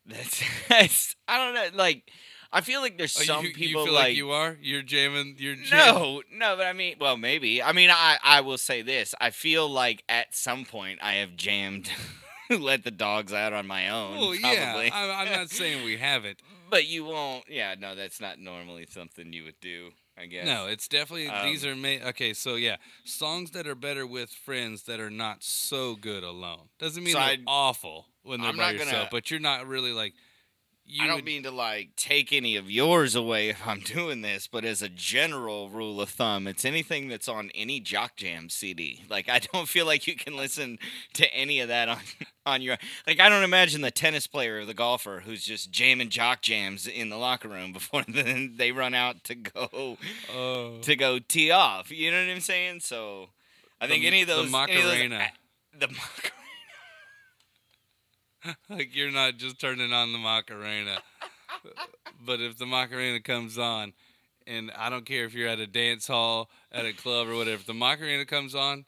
that's, 0.06 0.42
that's 0.68 1.16
I 1.28 1.38
don't 1.38 1.54
know. 1.54 1.78
Like 1.78 2.10
I 2.52 2.60
feel 2.60 2.80
like 2.82 2.98
there's 2.98 3.16
Oh, 3.18 3.22
some 3.22 3.44
you, 3.46 3.52
people 3.54 3.80
you 3.82 3.86
feel 3.86 3.94
like, 3.94 4.04
like 4.08 4.16
you 4.16 4.30
are. 4.30 4.56
You're 4.60 4.82
jamming. 4.82 5.36
You're 5.38 5.54
jamming. 5.56 5.94
no, 5.94 6.22
no, 6.32 6.56
but 6.56 6.66
I 6.66 6.72
mean, 6.74 6.96
well, 7.00 7.16
maybe. 7.16 7.62
I 7.62 7.72
mean, 7.72 7.90
I 7.90 8.18
I 8.22 8.40
will 8.42 8.58
say 8.58 8.82
this. 8.82 9.14
I 9.20 9.30
feel 9.30 9.68
like 9.68 10.04
at 10.08 10.34
some 10.34 10.64
point 10.64 10.98
I 11.02 11.14
have 11.14 11.34
jammed, 11.36 11.90
let 12.50 12.84
the 12.84 12.90
dogs 12.90 13.32
out 13.32 13.52
on 13.52 13.66
my 13.66 13.88
own. 13.88 14.16
Well, 14.18 14.34
probably. 14.40 14.86
yeah. 14.86 14.90
I'm, 14.92 15.26
I'm 15.28 15.32
not 15.32 15.50
saying 15.50 15.84
we 15.84 15.96
haven't. 15.96 16.40
but 16.70 16.86
you 16.86 17.04
won't. 17.04 17.44
Yeah, 17.48 17.74
no, 17.78 17.94
that's 17.94 18.20
not 18.20 18.38
normally 18.38 18.86
something 18.90 19.32
you 19.32 19.44
would 19.44 19.60
do. 19.60 19.90
I 20.18 20.26
guess. 20.26 20.44
No, 20.44 20.66
it's 20.66 20.88
definitely 20.88 21.30
these 21.50 21.64
Um, 21.64 21.70
are 21.70 21.74
made. 21.74 22.02
Okay, 22.02 22.34
so 22.34 22.56
yeah, 22.56 22.76
songs 23.02 23.52
that 23.52 23.66
are 23.66 23.74
better 23.74 24.06
with 24.06 24.28
friends 24.28 24.82
that 24.82 25.00
are 25.00 25.10
not 25.10 25.42
so 25.42 25.94
good 25.96 26.22
alone. 26.22 26.68
Doesn't 26.78 27.02
mean 27.02 27.14
So 27.14 27.18
they're 27.18 27.28
I'd- 27.28 27.44
awful 27.46 28.08
when 28.22 28.40
they're 28.40 28.50
I'm 28.50 28.58
by 28.58 28.64
not 28.64 28.74
yourself, 28.74 28.92
gonna- 28.92 29.08
but 29.10 29.30
you're 29.30 29.40
not 29.40 29.66
really 29.66 29.92
like. 29.92 30.12
You 30.94 31.04
I 31.04 31.06
don't 31.06 31.16
would- 31.16 31.24
mean 31.24 31.42
to 31.44 31.50
like 31.50 31.96
take 31.96 32.34
any 32.34 32.54
of 32.56 32.70
yours 32.70 33.14
away 33.14 33.48
if 33.48 33.66
I'm 33.66 33.80
doing 33.84 34.20
this, 34.20 34.46
but 34.46 34.64
as 34.64 34.82
a 34.82 34.90
general 34.90 35.70
rule 35.70 36.00
of 36.02 36.10
thumb, 36.10 36.46
it's 36.46 36.66
anything 36.66 37.08
that's 37.08 37.28
on 37.28 37.50
any 37.54 37.80
Jock 37.80 38.16
Jam 38.16 38.50
CD. 38.50 39.04
Like 39.08 39.28
I 39.28 39.38
don't 39.52 39.68
feel 39.68 39.86
like 39.86 40.06
you 40.06 40.14
can 40.16 40.36
listen 40.36 40.78
to 41.14 41.26
any 41.34 41.60
of 41.60 41.68
that 41.68 41.88
on 41.88 41.98
on 42.46 42.60
your 42.60 42.76
like 43.06 43.20
I 43.20 43.28
don't 43.30 43.42
imagine 43.44 43.80
the 43.80 43.90
tennis 43.90 44.26
player 44.26 44.58
or 44.60 44.64
the 44.66 44.74
golfer 44.74 45.22
who's 45.24 45.42
just 45.44 45.70
jamming 45.70 46.10
Jock 46.10 46.42
Jams 46.42 46.86
in 46.86 47.08
the 47.08 47.16
locker 47.16 47.48
room 47.48 47.72
before 47.72 48.04
then 48.06 48.54
they 48.56 48.70
run 48.72 48.92
out 48.92 49.24
to 49.24 49.34
go 49.34 49.96
Oh. 50.30 50.78
to 50.82 50.94
go 50.96 51.18
tee 51.18 51.50
off. 51.50 51.90
You 51.90 52.10
know 52.10 52.22
what 52.26 52.30
I'm 52.32 52.40
saying? 52.40 52.80
So 52.80 53.30
I 53.80 53.86
think 53.86 54.02
The- 54.02 54.08
any 54.08 54.22
of 54.22 54.28
those 54.28 54.50
the 54.50 54.58
any 54.58 54.76
of 54.76 54.82
those- 54.84 54.98
the 55.78 55.88
Macarena. 55.88 56.41
like 58.68 58.94
you're 58.94 59.10
not 59.10 59.36
just 59.36 59.60
turning 59.60 59.92
on 59.92 60.12
the 60.12 60.18
Macarena. 60.18 60.98
but 62.26 62.40
if 62.40 62.58
the 62.58 62.66
Macarena 62.66 63.20
comes 63.20 63.58
on, 63.58 63.92
and 64.46 64.72
I 64.76 64.90
don't 64.90 65.06
care 65.06 65.24
if 65.24 65.34
you're 65.34 65.48
at 65.48 65.60
a 65.60 65.66
dance 65.66 66.06
hall, 66.06 66.50
at 66.70 66.84
a 66.84 66.92
club 66.92 67.28
or 67.28 67.36
whatever, 67.36 67.56
if 67.56 67.66
the 67.66 67.74
Macarena 67.74 68.24
comes 68.24 68.54
on, 68.54 68.84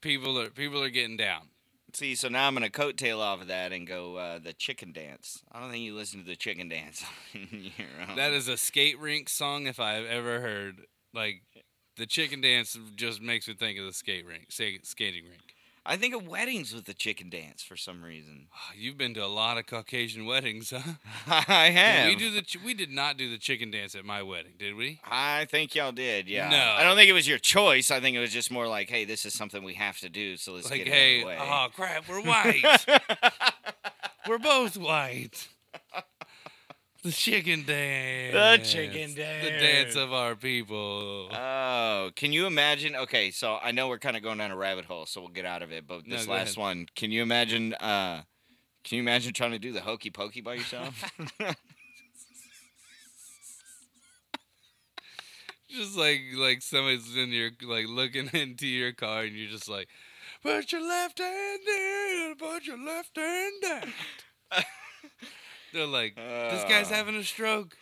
people 0.00 0.38
are 0.38 0.50
people 0.50 0.82
are 0.82 0.90
getting 0.90 1.16
down. 1.16 1.48
See, 1.92 2.16
so 2.16 2.28
now 2.28 2.48
I'm 2.48 2.54
gonna 2.54 2.70
coattail 2.70 3.20
off 3.20 3.40
of 3.40 3.46
that 3.48 3.72
and 3.72 3.86
go 3.86 4.16
uh, 4.16 4.38
the 4.40 4.52
chicken 4.52 4.92
dance. 4.92 5.42
I 5.52 5.60
don't 5.60 5.70
think 5.70 5.84
you 5.84 5.94
listen 5.94 6.20
to 6.20 6.26
the 6.26 6.34
chicken 6.34 6.68
dance 6.68 7.04
on 7.34 7.48
your 7.52 8.08
own. 8.08 8.16
That 8.16 8.32
is 8.32 8.48
a 8.48 8.56
skate 8.56 8.98
rink 8.98 9.28
song 9.28 9.66
if 9.66 9.78
I've 9.78 10.06
ever 10.06 10.40
heard. 10.40 10.86
Like 11.12 11.42
the 11.96 12.06
chicken 12.06 12.40
dance 12.40 12.76
just 12.96 13.22
makes 13.22 13.46
me 13.46 13.54
think 13.54 13.78
of 13.78 13.84
the 13.86 13.92
skate 13.92 14.26
rink, 14.26 14.46
skating 14.50 15.24
rink. 15.24 15.53
I 15.86 15.96
think 15.98 16.14
of 16.14 16.26
weddings 16.26 16.74
with 16.74 16.86
the 16.86 16.94
chicken 16.94 17.28
dance 17.28 17.62
for 17.62 17.76
some 17.76 18.02
reason. 18.02 18.46
Ah, 18.54 18.72
you've 18.74 18.96
been 18.96 19.12
to 19.14 19.24
a 19.24 19.26
lot 19.28 19.58
of 19.58 19.66
Caucasian 19.66 20.24
weddings, 20.24 20.70
huh? 20.74 20.94
I 21.26 21.66
Did 21.68 21.76
have. 21.76 22.06
we 22.08 22.16
do 22.16 22.30
the 22.30 22.40
ch- 22.40 22.58
we 22.64 22.72
did 22.72 22.90
not 22.90 23.18
do 23.18 23.30
the 23.30 23.36
chicken 23.36 23.70
dance 23.70 23.94
at 23.94 24.04
my 24.04 24.22
wedding, 24.22 24.52
did 24.58 24.76
we? 24.76 25.00
I 25.04 25.44
think 25.44 25.74
y'all 25.74 25.92
did, 25.92 26.26
yeah. 26.26 26.48
No. 26.48 26.56
I 26.56 26.84
don't 26.84 26.96
think 26.96 27.10
it 27.10 27.14
was 27.14 27.28
your 27.28 27.36
choice. 27.38 27.90
I 27.90 28.00
think 28.00 28.16
it 28.16 28.20
was 28.20 28.32
just 28.32 28.50
more 28.50 28.66
like, 28.66 28.88
hey, 28.88 29.04
this 29.04 29.26
is 29.26 29.34
something 29.34 29.62
we 29.62 29.74
have 29.74 29.98
to 29.98 30.08
do, 30.08 30.38
so 30.38 30.54
let's 30.54 30.70
like, 30.70 30.84
get 30.84 30.92
hey, 30.92 31.20
it 31.20 31.26
out 31.38 31.42
of 31.42 31.48
oh 31.50 31.68
crap, 31.76 32.08
we're 32.08 32.22
white. 32.24 32.64
we're 34.28 34.38
both 34.38 34.78
white. 34.78 35.48
The 37.02 37.12
chicken 37.12 37.64
dance. 37.66 38.32
The 38.32 38.66
chicken 38.66 39.14
dance. 39.14 39.44
The 39.44 39.50
dance 39.50 39.96
of 39.96 40.14
our 40.14 40.34
people. 40.34 41.28
Oh, 41.30 41.34
can 42.16 42.32
you 42.32 42.46
imagine? 42.46 42.94
Okay, 42.96 43.30
so 43.30 43.58
I 43.62 43.72
know 43.72 43.88
we're 43.88 43.98
kind 43.98 44.16
of 44.16 44.22
going 44.22 44.38
down 44.38 44.50
a 44.50 44.56
rabbit 44.56 44.84
hole, 44.84 45.06
so 45.06 45.20
we'll 45.20 45.30
get 45.30 45.44
out 45.44 45.62
of 45.62 45.72
it. 45.72 45.86
But 45.86 46.02
this 46.08 46.26
go 46.26 46.32
last 46.32 46.56
ahead. 46.56 46.56
one, 46.58 46.86
can 46.94 47.10
you 47.10 47.22
imagine? 47.22 47.74
Uh, 47.74 48.22
can 48.84 48.96
you 48.96 49.02
imagine 49.02 49.32
trying 49.32 49.52
to 49.52 49.58
do 49.58 49.72
the 49.72 49.80
hokey 49.80 50.10
pokey 50.10 50.40
by 50.40 50.54
yourself? 50.54 51.10
just 55.68 55.96
like 55.96 56.20
like 56.36 56.62
somebody's 56.62 57.16
in 57.16 57.30
your 57.30 57.50
like 57.62 57.86
looking 57.88 58.28
into 58.32 58.66
your 58.66 58.92
car 58.92 59.22
and 59.22 59.34
you're 59.34 59.50
just 59.50 59.68
like, 59.68 59.88
put 60.42 60.70
your 60.72 60.86
left 60.86 61.18
hand 61.18 61.60
in, 61.66 62.34
put 62.38 62.64
your 62.66 62.78
left 62.78 63.16
hand 63.16 63.52
down. 63.62 63.92
They're 65.72 65.86
like, 65.86 66.14
this 66.14 66.64
guy's 66.64 66.90
Uh. 66.90 66.94
having 66.94 67.16
a 67.16 67.24
stroke. 67.24 67.76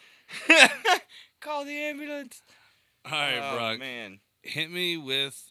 Call 1.40 1.64
the 1.66 1.72
ambulance. 1.76 2.40
All 3.04 3.12
right, 3.12 3.38
oh, 3.42 3.56
Brock, 3.56 3.78
man. 3.78 4.20
hit 4.42 4.70
me 4.70 4.96
with 4.96 5.42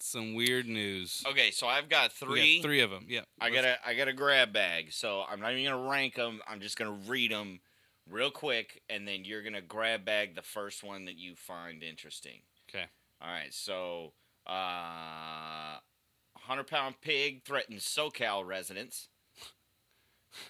some 0.00 0.34
weird 0.34 0.66
news. 0.66 1.22
Okay, 1.26 1.50
so 1.50 1.66
I've 1.66 1.88
got 1.88 2.12
We 2.20 2.26
got 2.26 2.34
three. 2.34 2.62
three 2.62 2.80
of 2.80 2.90
them. 2.90 3.06
Yeah, 3.08 3.22
I 3.40 3.50
got 3.50 3.64
a 3.64 3.76
I 3.86 3.94
got 3.94 4.08
a 4.08 4.12
grab 4.12 4.52
bag, 4.52 4.92
so 4.92 5.24
I'm 5.28 5.40
not 5.40 5.52
even 5.52 5.64
gonna 5.72 5.88
rank 5.90 6.14
them. 6.14 6.40
I'm 6.46 6.60
just 6.60 6.76
gonna 6.76 6.98
read 7.06 7.30
them 7.32 7.60
real 8.08 8.30
quick, 8.30 8.82
and 8.88 9.08
then 9.08 9.24
you're 9.24 9.42
gonna 9.42 9.62
grab 9.62 10.04
bag 10.04 10.34
the 10.34 10.42
first 10.42 10.84
one 10.84 11.06
that 11.06 11.16
you 11.16 11.34
find 11.34 11.82
interesting. 11.82 12.42
Okay. 12.68 12.84
All 13.20 13.28
right. 13.28 13.52
So, 13.52 14.12
uh, 14.46 15.78
hundred 16.36 16.66
pound 16.68 16.96
pig 17.00 17.44
threatens 17.44 17.82
SoCal 17.84 18.46
residents. 18.46 19.08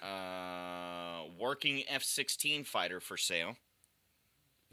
Uh, 0.01 1.25
working 1.39 1.83
F-16 1.87 2.65
fighter 2.65 2.99
for 2.99 3.17
sale. 3.17 3.55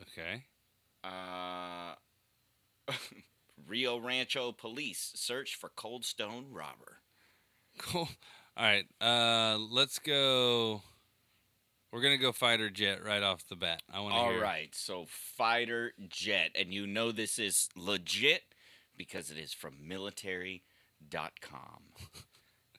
Okay. 0.00 0.44
Uh, 1.04 1.94
Rio 3.66 3.98
Rancho 3.98 4.52
police 4.52 5.12
search 5.14 5.54
for 5.56 5.70
Cold 5.74 6.04
Stone 6.04 6.46
robber. 6.50 6.98
Cool. 7.78 8.08
All 8.56 8.64
right. 8.64 8.84
Uh, 9.00 9.58
let's 9.70 9.98
go. 9.98 10.82
We're 11.92 12.02
gonna 12.02 12.18
go 12.18 12.32
fighter 12.32 12.70
jet 12.70 13.04
right 13.04 13.22
off 13.22 13.46
the 13.48 13.56
bat. 13.56 13.82
I 13.92 14.00
want 14.00 14.14
to 14.14 14.18
All 14.18 14.30
hear. 14.30 14.40
right, 14.40 14.74
so 14.74 15.04
fighter 15.08 15.92
jet, 16.08 16.50
and 16.58 16.72
you 16.72 16.86
know 16.86 17.12
this 17.12 17.38
is 17.38 17.68
legit 17.76 18.42
because 18.96 19.30
it 19.30 19.36
is 19.36 19.52
from 19.52 19.74
military.com. 19.86 20.62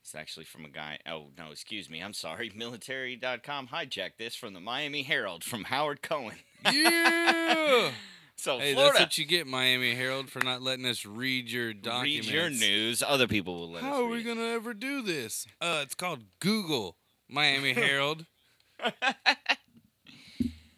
It's 0.03 0.15
actually 0.15 0.43
from 0.43 0.65
a 0.65 0.69
guy. 0.69 0.99
Oh, 1.07 1.27
no, 1.37 1.51
excuse 1.51 1.89
me. 1.89 2.01
I'm 2.01 2.11
sorry. 2.11 2.51
Military.com 2.53 3.69
hijacked 3.69 4.17
this 4.19 4.35
from 4.35 4.53
the 4.53 4.59
Miami 4.59 5.03
Herald 5.03 5.45
from 5.45 5.63
Howard 5.63 6.01
Cohen. 6.01 6.35
Yeah. 6.69 7.91
So, 8.35 8.59
hey, 8.59 8.73
Florida, 8.73 8.93
that's 8.93 9.03
what 9.11 9.17
you 9.17 9.25
get, 9.25 9.47
Miami 9.47 9.95
Herald, 9.95 10.29
for 10.29 10.39
not 10.43 10.61
letting 10.61 10.85
us 10.85 11.05
read 11.05 11.49
your 11.49 11.67
read 11.67 11.81
documents. 11.81 12.29
your 12.29 12.49
news. 12.49 13.01
Other 13.05 13.27
people 13.27 13.55
will 13.55 13.71
let 13.71 13.83
us 13.83 13.89
How 13.89 14.03
are 14.03 14.07
we 14.07 14.17
read. 14.17 14.25
gonna 14.25 14.47
ever 14.49 14.73
do 14.73 15.01
this? 15.01 15.45
Uh, 15.61 15.79
it's 15.83 15.95
called 15.95 16.23
Google 16.39 16.97
Miami 17.29 17.73
Herald. 17.73 18.25
All 18.83 18.91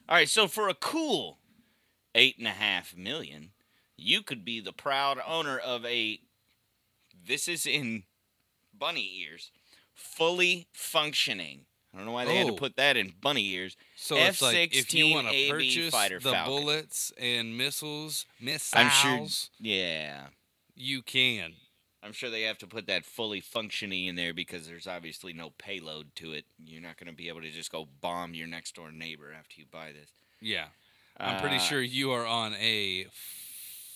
right, 0.09 0.29
so 0.29 0.47
for 0.47 0.69
a 0.69 0.75
cool 0.75 1.39
eight 2.13 2.37
and 2.37 2.47
a 2.47 2.51
half 2.51 2.95
million, 2.95 3.51
you 3.97 4.21
could 4.21 4.45
be 4.45 4.59
the 4.59 4.73
proud 4.73 5.19
owner 5.25 5.57
of 5.57 5.83
a. 5.85 6.19
This 7.27 7.47
is 7.47 7.65
in 7.65 8.03
bunny 8.77 9.09
ears, 9.21 9.49
fully 9.95 10.67
functioning. 10.73 11.61
I 11.95 11.99
don't 11.99 12.07
know 12.07 12.11
why 12.11 12.25
they 12.25 12.35
had 12.35 12.47
to 12.47 12.53
Oh. 12.53 12.57
put 12.57 12.75
that 12.75 12.97
in 12.97 13.13
bunny 13.21 13.47
ears. 13.53 13.77
So 13.95 14.17
it's 14.17 14.41
like 14.41 14.75
if 14.75 14.93
you 14.93 15.13
want 15.13 15.29
to 15.29 15.33
F-16 15.33 15.49
purchase 15.91 16.23
the 16.23 16.31
Falcon. 16.31 16.45
bullets 16.53 17.13
and 17.17 17.57
missiles, 17.57 18.25
missiles, 18.39 18.73
I'm 18.75 18.89
sure- 18.91 19.27
Yeah, 19.59 20.27
you 20.75 21.01
can. 21.01 21.53
I'm 22.03 22.11
sure 22.13 22.29
they 22.29 22.41
have 22.43 22.57
to 22.59 22.67
put 22.67 22.85
that 22.87 23.05
fully 23.05 23.39
functioning 23.41 24.05
in 24.05 24.15
there 24.15 24.33
because 24.33 24.67
there's 24.67 24.85
obviously 24.87 25.31
no 25.33 25.51
payload 25.51 26.13
to 26.17 26.33
it. 26.33 26.45
You're 26.63 26.81
not 26.81 26.97
going 26.97 27.07
to 27.07 27.13
be 27.15 27.29
able 27.29 27.41
to 27.41 27.49
just 27.49 27.71
go 27.71 27.85
bomb 28.01 28.33
your 28.35 28.45
next 28.47 28.75
door 28.75 28.91
neighbor 28.91 29.31
after 29.33 29.55
you 29.59 29.65
buy 29.71 29.91
this. 29.93 30.09
Yeah, 30.41 30.67
I'm 31.17 31.39
pretty 31.39 31.55
Uh, 31.55 31.59
sure 31.59 31.81
you 31.81 32.11
are 32.11 32.25
on 32.25 32.53
a 32.55 33.07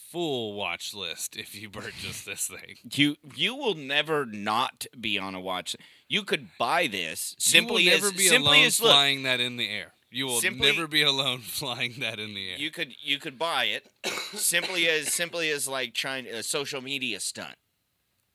full 0.09 0.53
watch 0.53 0.93
list 0.93 1.35
if 1.37 1.53
you 1.53 1.69
purchase 1.69 2.23
this 2.23 2.47
thing. 2.47 2.77
You 2.93 3.17
you 3.35 3.53
will 3.55 3.75
never 3.75 4.25
not 4.25 4.85
be 4.99 5.19
on 5.19 5.35
a 5.35 5.39
watch. 5.41 5.75
You 6.09 6.23
could 6.23 6.57
buy 6.57 6.87
this 6.87 7.35
simply 7.39 7.83
you 7.83 7.91
will 7.91 7.97
never 7.97 8.07
as 8.07 8.13
be 8.13 8.27
simply 8.27 8.51
alone 8.57 8.65
as 8.65 8.81
look. 8.81 8.91
flying 8.91 9.23
that 9.23 9.39
in 9.39 9.55
the 9.57 9.69
air. 9.69 9.93
You 10.11 10.25
will 10.25 10.41
Simply- 10.41 10.71
never 10.71 10.87
be 10.87 11.03
alone 11.03 11.39
flying 11.43 11.93
that 11.99 12.19
in 12.19 12.33
the 12.33 12.49
air. 12.51 12.57
You 12.57 12.71
could 12.71 12.95
you 12.99 13.19
could 13.19 13.37
buy 13.37 13.65
it 13.65 13.85
simply 14.33 14.89
as 14.89 15.13
simply 15.13 15.51
as 15.51 15.67
like 15.67 15.93
trying 15.93 16.25
a 16.25 16.41
social 16.41 16.81
media 16.81 17.19
stunt, 17.19 17.55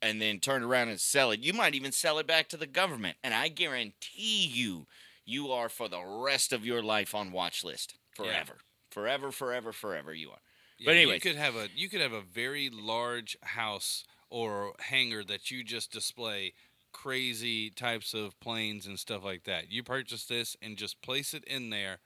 and 0.00 0.22
then 0.22 0.38
turn 0.38 0.62
around 0.62 0.88
and 0.88 1.00
sell 1.00 1.32
it. 1.32 1.40
You 1.40 1.52
might 1.52 1.74
even 1.74 1.90
sell 1.90 2.18
it 2.20 2.28
back 2.28 2.48
to 2.50 2.56
the 2.56 2.68
government, 2.68 3.16
and 3.24 3.34
I 3.34 3.48
guarantee 3.48 4.46
you, 4.46 4.86
you 5.24 5.50
are 5.50 5.68
for 5.68 5.88
the 5.88 6.00
rest 6.00 6.52
of 6.52 6.64
your 6.64 6.80
life 6.80 7.12
on 7.12 7.32
watch 7.32 7.64
list 7.64 7.94
forever, 8.14 8.58
forever, 8.92 9.32
forever, 9.32 9.72
forever. 9.72 10.14
You 10.14 10.30
are. 10.30 10.38
Yeah, 10.78 10.86
but 10.86 10.94
anyway, 10.94 11.14
you 11.14 11.20
could 11.20 11.34
have 11.36 11.56
a 11.56 11.66
you 11.74 11.88
could 11.88 12.00
have 12.00 12.12
a 12.12 12.20
very 12.20 12.70
large 12.70 13.36
house 13.42 14.04
or 14.30 14.74
hangar 14.78 15.24
that 15.24 15.50
you 15.50 15.64
just 15.64 15.90
display 15.90 16.52
crazy 16.94 17.68
types 17.68 18.14
of 18.14 18.40
planes 18.40 18.86
and 18.86 18.98
stuff 18.98 19.22
like 19.22 19.44
that. 19.44 19.70
You 19.70 19.82
purchase 19.82 20.24
this 20.24 20.56
and 20.62 20.78
just 20.78 21.02
place 21.02 21.34
it 21.34 21.44
in 21.44 21.68
there. 21.68 21.98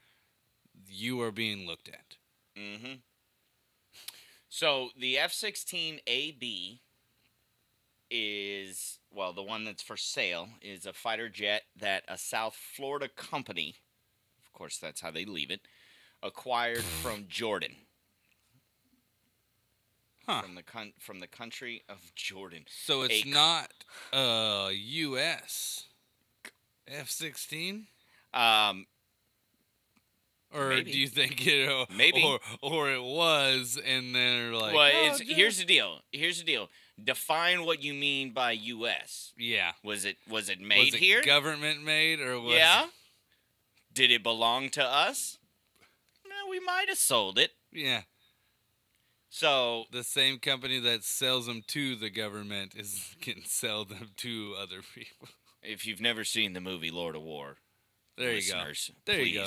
You 0.89 1.21
are 1.23 1.31
being 1.31 1.67
looked 1.67 1.89
at. 1.89 2.17
Mm-hmm. 2.61 2.95
So 4.49 4.89
the 4.99 5.19
F 5.19 5.33
sixteen 5.33 6.01
AB 6.09 6.81
is 8.11 8.99
well, 9.13 9.33
the 9.33 9.43
one 9.43 9.65
that's 9.65 9.83
for 9.83 9.97
sale 9.97 10.49
is 10.61 10.87
a 10.87 10.93
fighter 10.93 11.29
jet 11.29 11.63
that 11.77 12.05
a 12.09 12.19
South 12.19 12.57
Florida 12.57 13.09
company, 13.09 13.77
of 14.45 14.53
course, 14.53 14.79
that's 14.79 15.01
how 15.01 15.11
they 15.11 15.25
leave 15.25 15.51
it, 15.51 15.61
acquired 16.23 16.83
from 16.83 17.27
Jordan. 17.29 17.77
Huh. 20.29 20.43
From 20.43 20.55
the 20.57 20.63
con- 20.63 20.93
from 20.99 21.21
the 21.21 21.27
country 21.27 21.83
of 21.89 22.15
Jordan. 22.15 22.65
So 22.69 23.01
it's 23.03 23.25
a- 23.25 23.29
not 23.31 23.73
uh 24.13 24.69
U.S. 24.75 25.85
F-16, 26.87 27.87
Um, 28.35 28.87
or 30.53 30.69
Maybe. 30.71 30.93
do 30.93 30.99
you 30.99 31.07
think 31.09 31.47
it? 31.47 31.69
uh, 31.69 31.87
Maybe. 31.95 32.23
or 32.23 32.41
or 32.63 32.91
it 32.91 33.03
was, 33.03 33.79
and 33.85 34.15
they're 34.15 34.53
like, 34.53 34.75
well, 34.75 34.91
"Oh, 34.95 35.07
it's, 35.11 35.23
yeah." 35.25 35.37
here's 35.37 35.59
the 35.59 35.65
deal. 35.65 36.01
Here's 36.13 36.39
the 36.39 36.45
deal. 36.45 36.69
Define 37.03 37.65
what 37.65 37.83
you 37.83 37.95
mean 37.95 38.31
by 38.33 38.53
U.S. 38.53 39.33
yeah. 39.39 39.73
Was 39.83 40.05
it 40.05 40.17
was 40.29 40.49
it 40.51 40.61
made 40.61 40.87
was 40.87 40.95
it 40.95 41.01
here? 41.01 41.23
government 41.23 41.83
made 41.85 42.21
or 42.21 42.41
was 42.41 42.55
yeah. 42.57 42.87
Did 43.95 44.11
it 44.11 44.23
belong 44.23 44.69
to 44.71 44.85
us? 44.85 45.39
No, 46.27 46.51
we 46.51 46.61
might 46.61 46.89
have 46.89 46.99
sold 46.99 47.39
it. 47.39 47.53
yeah 47.73 48.03
So 49.31 49.85
the 49.93 50.05
same 50.05 50.39
company 50.39 50.79
that 50.81 51.05
sells 51.05 51.47
them 51.47 51.63
to 51.69 51.97
the 51.97 52.11
government 52.11 52.75
is 52.77 53.15
can 53.21 53.45
sell 53.45 53.85
them 53.85 54.11
to 54.19 54.55
other 54.61 54.81
people. 54.95 55.29
if 55.63 55.87
you've 55.87 56.01
never 56.01 56.25
seen 56.25 56.53
the 56.53 56.61
movie 56.61 56.91
Lord 56.91 57.15
of 57.17 57.23
War, 57.23 57.57
There 58.17 58.33
you 58.33 58.51
go. 58.53 58.59
There 59.07 59.17
please, 59.17 59.33
you 59.33 59.41
go. 59.41 59.47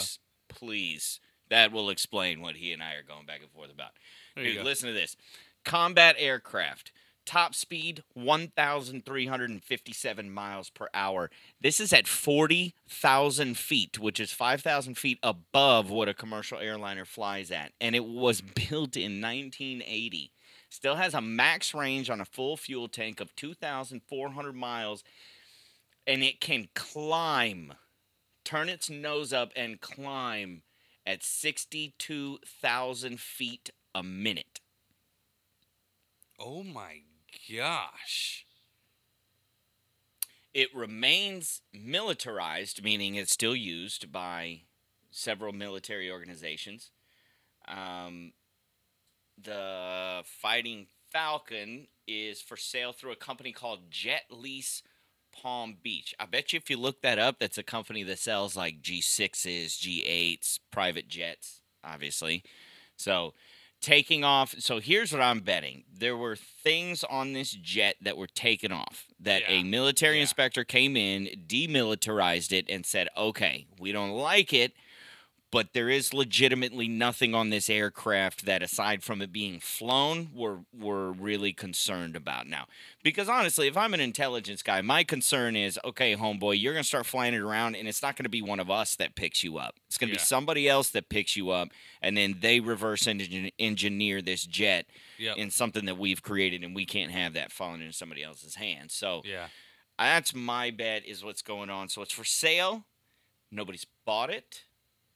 please, 0.49 1.19
that 1.49 1.71
will 1.71 1.89
explain 1.89 2.41
what 2.41 2.55
he 2.55 2.71
and 2.73 2.81
I 2.83 2.93
are 2.93 3.03
going 3.03 3.25
back 3.25 3.41
and 3.41 3.51
forth 3.51 3.71
about. 3.71 3.91
Dude, 4.35 4.63
listen 4.63 4.87
to 4.87 4.93
this. 4.93 5.17
Combat 5.65 6.15
aircraft. 6.17 6.91
Top 7.25 7.55
speed 7.55 8.03
1,357 8.13 10.31
miles 10.31 10.69
per 10.69 10.87
hour. 10.93 11.31
This 11.59 11.79
is 11.79 11.91
at 11.93 12.07
40,000 12.07 13.57
feet, 13.57 13.97
which 13.99 14.19
is 14.19 14.33
5,000 14.33 14.97
feet 14.97 15.19
above 15.21 15.89
what 15.89 16.09
a 16.09 16.13
commercial 16.13 16.57
airliner 16.57 17.05
flies 17.05 17.51
at. 17.51 17.71
And 17.79 17.95
it 17.95 18.05
was 18.05 18.41
mm. 18.41 18.55
built 18.55 18.97
in 18.97 19.21
1980. 19.21 20.31
Still 20.69 20.95
has 20.95 21.13
a 21.13 21.21
max 21.21 21.73
range 21.73 22.09
on 22.09 22.19
a 22.19 22.25
full 22.25 22.57
fuel 22.57 22.87
tank 22.87 23.19
of 23.19 23.35
2,400 23.35 24.55
miles. 24.55 25.03
And 26.07 26.23
it 26.23 26.41
can 26.41 26.69
climb, 26.73 27.73
turn 28.43 28.67
its 28.67 28.89
nose 28.89 29.31
up 29.31 29.51
and 29.55 29.79
climb 29.79 30.63
at 31.05 31.23
62,000 31.23 33.19
feet 33.19 33.69
a 33.93 34.01
minute. 34.01 34.59
Oh 36.39 36.63
my 36.63 37.01
gosh. 37.57 38.45
It 40.53 40.69
remains 40.75 41.61
militarized, 41.73 42.83
meaning 42.83 43.15
it's 43.15 43.31
still 43.31 43.55
used 43.55 44.11
by 44.11 44.63
several 45.09 45.53
military 45.53 46.11
organizations. 46.11 46.91
Um, 47.67 48.33
the 49.41 50.23
Fighting 50.25 50.87
Falcon 51.11 51.87
is 52.07 52.41
for 52.41 52.57
sale 52.57 52.91
through 52.91 53.11
a 53.11 53.17
company 53.17 53.51
called 53.53 53.89
Jet 53.89 54.23
Lease 54.29 54.83
Palm 55.31 55.77
Beach. 55.81 56.13
I 56.19 56.25
bet 56.25 56.51
you 56.51 56.57
if 56.57 56.69
you 56.69 56.77
look 56.77 57.01
that 57.01 57.19
up, 57.19 57.39
that's 57.39 57.57
a 57.57 57.63
company 57.63 58.03
that 58.03 58.19
sells 58.19 58.57
like 58.57 58.81
G6s, 58.81 59.79
G8s, 59.79 60.59
private 60.71 61.07
jets, 61.07 61.61
obviously. 61.83 62.43
So 62.97 63.33
taking 63.81 64.23
off. 64.23 64.55
So 64.59 64.79
here's 64.79 65.11
what 65.11 65.21
I'm 65.21 65.39
betting. 65.39 65.83
There 65.91 66.15
were 66.15 66.35
things 66.35 67.03
on 67.03 67.33
this 67.33 67.51
jet 67.51 67.95
that 68.01 68.17
were 68.17 68.27
taken 68.27 68.71
off 68.71 69.07
that 69.19 69.41
Yeah. 69.41 69.55
a 69.55 69.63
military 69.63 70.15
Yeah. 70.17 70.21
inspector 70.21 70.63
came 70.63 70.95
in, 70.95 71.45
demilitarized 71.47 72.51
it, 72.51 72.65
and 72.69 72.85
said, 72.85 73.09
okay, 73.17 73.65
we 73.79 73.91
don't 73.91 74.11
like 74.11 74.53
it, 74.53 74.73
but 75.51 75.73
there 75.73 75.89
is 75.89 76.13
legitimately 76.13 76.87
nothing 76.87 77.35
on 77.35 77.49
this 77.49 77.69
aircraft 77.69 78.45
that 78.45 78.63
aside 78.63 79.03
from 79.03 79.21
it 79.21 79.31
being 79.31 79.59
flown 79.59 80.29
we're 80.33 80.59
we're 80.73 81.11
really 81.11 81.51
concerned 81.53 82.15
about 82.15 82.47
now 82.47 82.65
because 83.03 83.27
honestly 83.29 83.67
if 83.67 83.75
i'm 83.77 83.93
an 83.93 83.99
intelligence 83.99 84.63
guy 84.63 84.81
my 84.81 85.03
concern 85.03 85.55
is 85.55 85.77
okay 85.83 86.15
homeboy 86.15 86.59
you're 86.59 86.73
going 86.73 86.83
to 86.83 86.87
start 86.87 87.05
flying 87.05 87.33
it 87.33 87.41
around 87.41 87.75
and 87.75 87.87
it's 87.87 88.01
not 88.01 88.15
going 88.15 88.23
to 88.23 88.29
be 88.29 88.41
one 88.41 88.59
of 88.59 88.69
us 88.71 88.95
that 88.95 89.15
picks 89.15 89.43
you 89.43 89.57
up 89.57 89.75
it's 89.87 89.97
going 89.97 90.07
to 90.09 90.13
Yeah. 90.13 90.19
be 90.21 90.25
somebody 90.25 90.67
else 90.69 90.89
that 90.91 91.09
picks 91.09 91.35
you 91.35 91.49
up 91.51 91.69
and 92.01 92.15
then 92.17 92.37
they 92.39 92.59
reverse 92.59 93.03
engin- 93.03 93.51
engineer 93.59 94.21
this 94.21 94.45
jet 94.45 94.85
Yep. 95.17 95.37
in 95.37 95.51
something 95.51 95.85
that 95.85 95.99
we've 95.99 96.23
created 96.23 96.63
and 96.63 96.73
we 96.75 96.85
can't 96.85 97.11
have 97.11 97.33
that 97.33 97.51
falling 97.51 97.81
into 97.81 97.93
somebody 97.93 98.23
else's 98.23 98.55
hands 98.55 98.93
so 98.93 99.21
yeah. 99.23 99.47
that's 99.99 100.33
my 100.33 100.71
bet 100.71 101.05
is 101.05 101.23
what's 101.23 101.43
going 101.43 101.69
on. 101.69 101.89
So 101.89 102.01
it's 102.01 102.11
for 102.11 102.23
sale. 102.23 102.85
Nobody's 103.51 103.85
bought 104.05 104.31
it. 104.31 104.63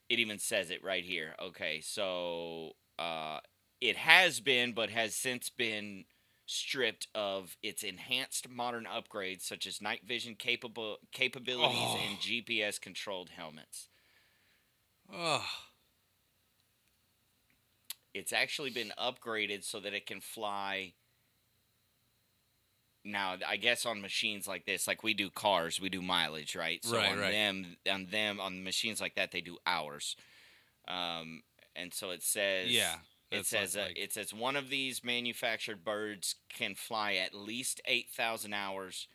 It 0.10 0.20
even 0.20 0.40
says 0.40 0.70
it 0.70 0.84
right 0.84 1.04
here. 1.04 1.36
Okay, 1.42 1.82
so 1.82 2.72
uh, 3.00 3.40
it 3.82 3.96
has 3.98 4.40
been, 4.40 4.74
but 4.74 4.90
has 4.90 5.16
since 5.16 5.50
been 5.50 6.06
stripped 6.46 7.08
of 7.16 7.58
its 7.64 7.82
enhanced 7.82 8.48
modern 8.48 8.86
upgrades 8.86 9.42
such 9.42 9.66
as 9.66 9.82
night 9.82 10.02
vision 10.06 10.36
capable 10.36 10.98
capabilities 11.12 11.76
Oh. 11.82 12.00
and 12.08 12.20
GPS 12.20 12.80
controlled 12.80 13.30
helmets. 13.30 13.90
Oh. 15.12 15.46
It's 18.14 18.32
actually 18.32 18.70
been 18.70 18.94
upgraded 18.98 19.64
so 19.64 19.80
that 19.80 19.94
it 19.94 20.06
can 20.06 20.22
fly. 20.22 20.94
Now, 23.06 23.36
I 23.48 23.56
guess 23.58 23.86
on 23.86 24.02
machines 24.02 24.48
like 24.48 24.66
this, 24.66 24.88
like 24.88 25.04
we 25.04 25.14
do 25.14 25.30
cars, 25.30 25.80
we 25.80 25.90
do 25.90 26.02
mileage, 26.02 26.56
right? 26.56 26.84
So 26.84 26.98
Right, 26.98 27.12
on 27.12 27.20
right. 27.20 27.32
them, 27.32 27.78
on 27.90 28.08
them, 28.08 28.40
on 28.42 28.64
machines 28.64 29.00
like 29.00 29.16
that, 29.16 29.32
they 29.32 29.42
do 29.42 29.58
hours. 29.66 30.16
Um, 30.88 31.44
and 31.76 31.94
so 31.94 32.10
it 32.10 32.24
says, 32.24 32.70
Yeah. 32.72 32.96
it 33.32 33.46
says, 33.46 33.76
like- 33.76 33.92
uh, 33.92 33.94
it 33.96 34.12
says 34.12 34.34
one 34.34 34.56
of 34.56 34.70
these 34.70 35.04
manufactured 35.04 35.84
birds 35.84 36.36
can 36.50 36.74
fly 36.76 37.14
at 37.14 37.34
least 37.36 37.80
eight 37.86 38.10
thousand 38.10 38.54
hours, 38.54 39.08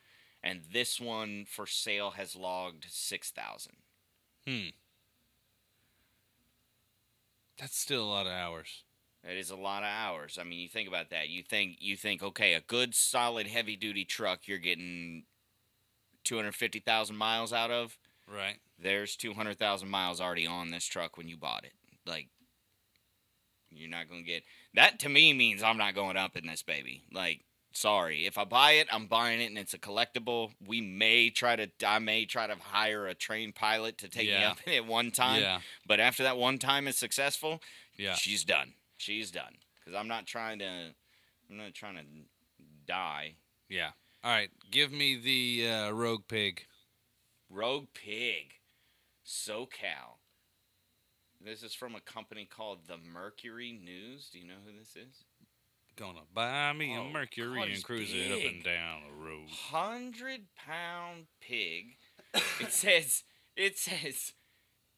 and 0.43 0.63
this 0.73 1.01
one 1.01 1.45
for 1.45 1.67
sale 1.67 2.13
has 2.13 2.37
logged 2.37 2.87
six 2.89 3.31
thousand. 3.31 3.77
Hmm. 4.47 4.69
That's 7.59 7.77
still 7.79 8.05
a 8.05 8.09
lot 8.11 8.27
of 8.27 8.33
hours. 8.33 8.85
That 9.25 9.37
is 9.37 9.51
a 9.51 9.57
lot 9.57 9.83
of 9.83 9.89
hours. 9.91 10.39
I 10.41 10.45
mean, 10.45 10.61
you 10.61 10.69
think 10.69 10.89
about 10.89 11.11
that. 11.11 11.29
You 11.29 11.43
think 11.43 11.77
you 11.81 11.97
think 11.97 12.23
okay, 12.23 12.55
a 12.55 12.61
good 12.61 12.95
solid 12.95 13.47
heavy 13.47 13.77
duty 13.77 14.05
truck 14.05 14.41
you're 14.49 14.59
getting 14.59 15.25
250,000 16.25 17.17
miles 17.17 17.53
out 17.53 17.71
of. 17.71 17.99
Right. 18.27 18.57
There's 18.79 19.17
200,000 19.17 19.89
miles 19.89 20.21
already 20.21 20.47
on 20.47 20.71
this 20.71 20.85
truck 20.87 21.17
when 21.19 21.29
you 21.29 21.37
bought 21.37 21.65
it. 21.65 21.73
Like 22.07 22.29
you're 23.71 23.91
not 23.91 24.09
going 24.09 24.23
to 24.25 24.27
get 24.27 24.43
That 24.75 24.99
to 25.01 25.09
me 25.09 25.33
means 25.33 25.63
I'm 25.63 25.79
not 25.79 25.95
going 25.95 26.17
up 26.17 26.37
in 26.37 26.47
this 26.47 26.63
baby. 26.63 27.03
Like 27.13 27.41
sorry, 27.73 28.27
if 28.27 28.39
I 28.39 28.45
buy 28.45 28.73
it, 28.73 28.89
I'm 28.91 29.07
buying 29.07 29.41
it 29.41 29.47
and 29.51 29.59
it's 29.59 29.75
a 29.75 29.79
collectible. 29.79 30.53
We 30.67 30.81
may 30.81 31.29
try 31.31 31.57
to 31.57 31.69
I 31.87 31.99
may 31.99 32.25
try 32.25 32.47
to 32.47 32.57
hire 32.59 33.07
a 33.07 33.15
trained 33.15 33.55
pilot 33.55 33.99
to 33.99 34.09
take 34.09 34.27
me 34.29 34.33
Yeah. 34.33 34.53
up 34.53 34.59
at 34.67 34.87
one 34.87 35.11
time, 35.11 35.43
Yeah. 35.43 35.61
but 35.87 36.01
after 36.01 36.23
that 36.23 36.39
one 36.39 36.59
time 36.59 36.89
is 36.89 36.97
successful, 36.97 37.61
Yeah. 37.99 38.15
she's 38.15 38.45
done. 38.45 38.73
She's 39.01 39.31
done. 39.31 39.55
Because 39.79 39.99
I'm 39.99 40.09
not 40.09 40.27
trying 40.27 40.59
to. 40.59 40.91
I'm 41.51 41.57
not 41.57 41.73
trying 41.73 41.97
to 41.97 42.05
die. 42.87 43.35
Yeah. 43.69 43.91
All 44.23 44.31
right. 44.31 44.51
Give 44.71 44.93
me 44.93 45.17
the 45.17 45.71
uh, 45.71 45.91
rogue 45.93 46.25
pig. 46.29 46.63
Rogue 47.49 47.87
Pig, 47.95 48.53
SoCal. 49.27 50.19
This 51.45 51.63
is 51.65 51.75
from 51.75 51.95
a 51.97 52.01
company 52.01 52.45
called 52.49 52.81
the 52.87 52.99
Mercury 52.99 53.73
News. 53.73 54.29
Do 54.31 54.39
you 54.39 54.47
know 54.47 54.61
who 54.65 54.79
this 54.79 54.95
is? 54.95 55.25
Gonna 55.97 56.21
buy 56.33 56.73
me 56.75 56.95
Oh, 56.97 57.07
a 57.07 57.11
Mercury 57.11 57.59
God, 57.59 57.69
and 57.71 57.83
cruise 57.83 58.13
it 58.15 58.31
up 58.31 58.53
and 58.53 58.63
down 58.63 59.01
the 59.09 59.25
road. 59.25 59.49
Hundred 59.49 60.43
pound 60.55 61.25
pig. 61.41 61.97
it 62.61 62.71
says. 62.73 63.25
It 63.57 63.79
says 63.79 64.35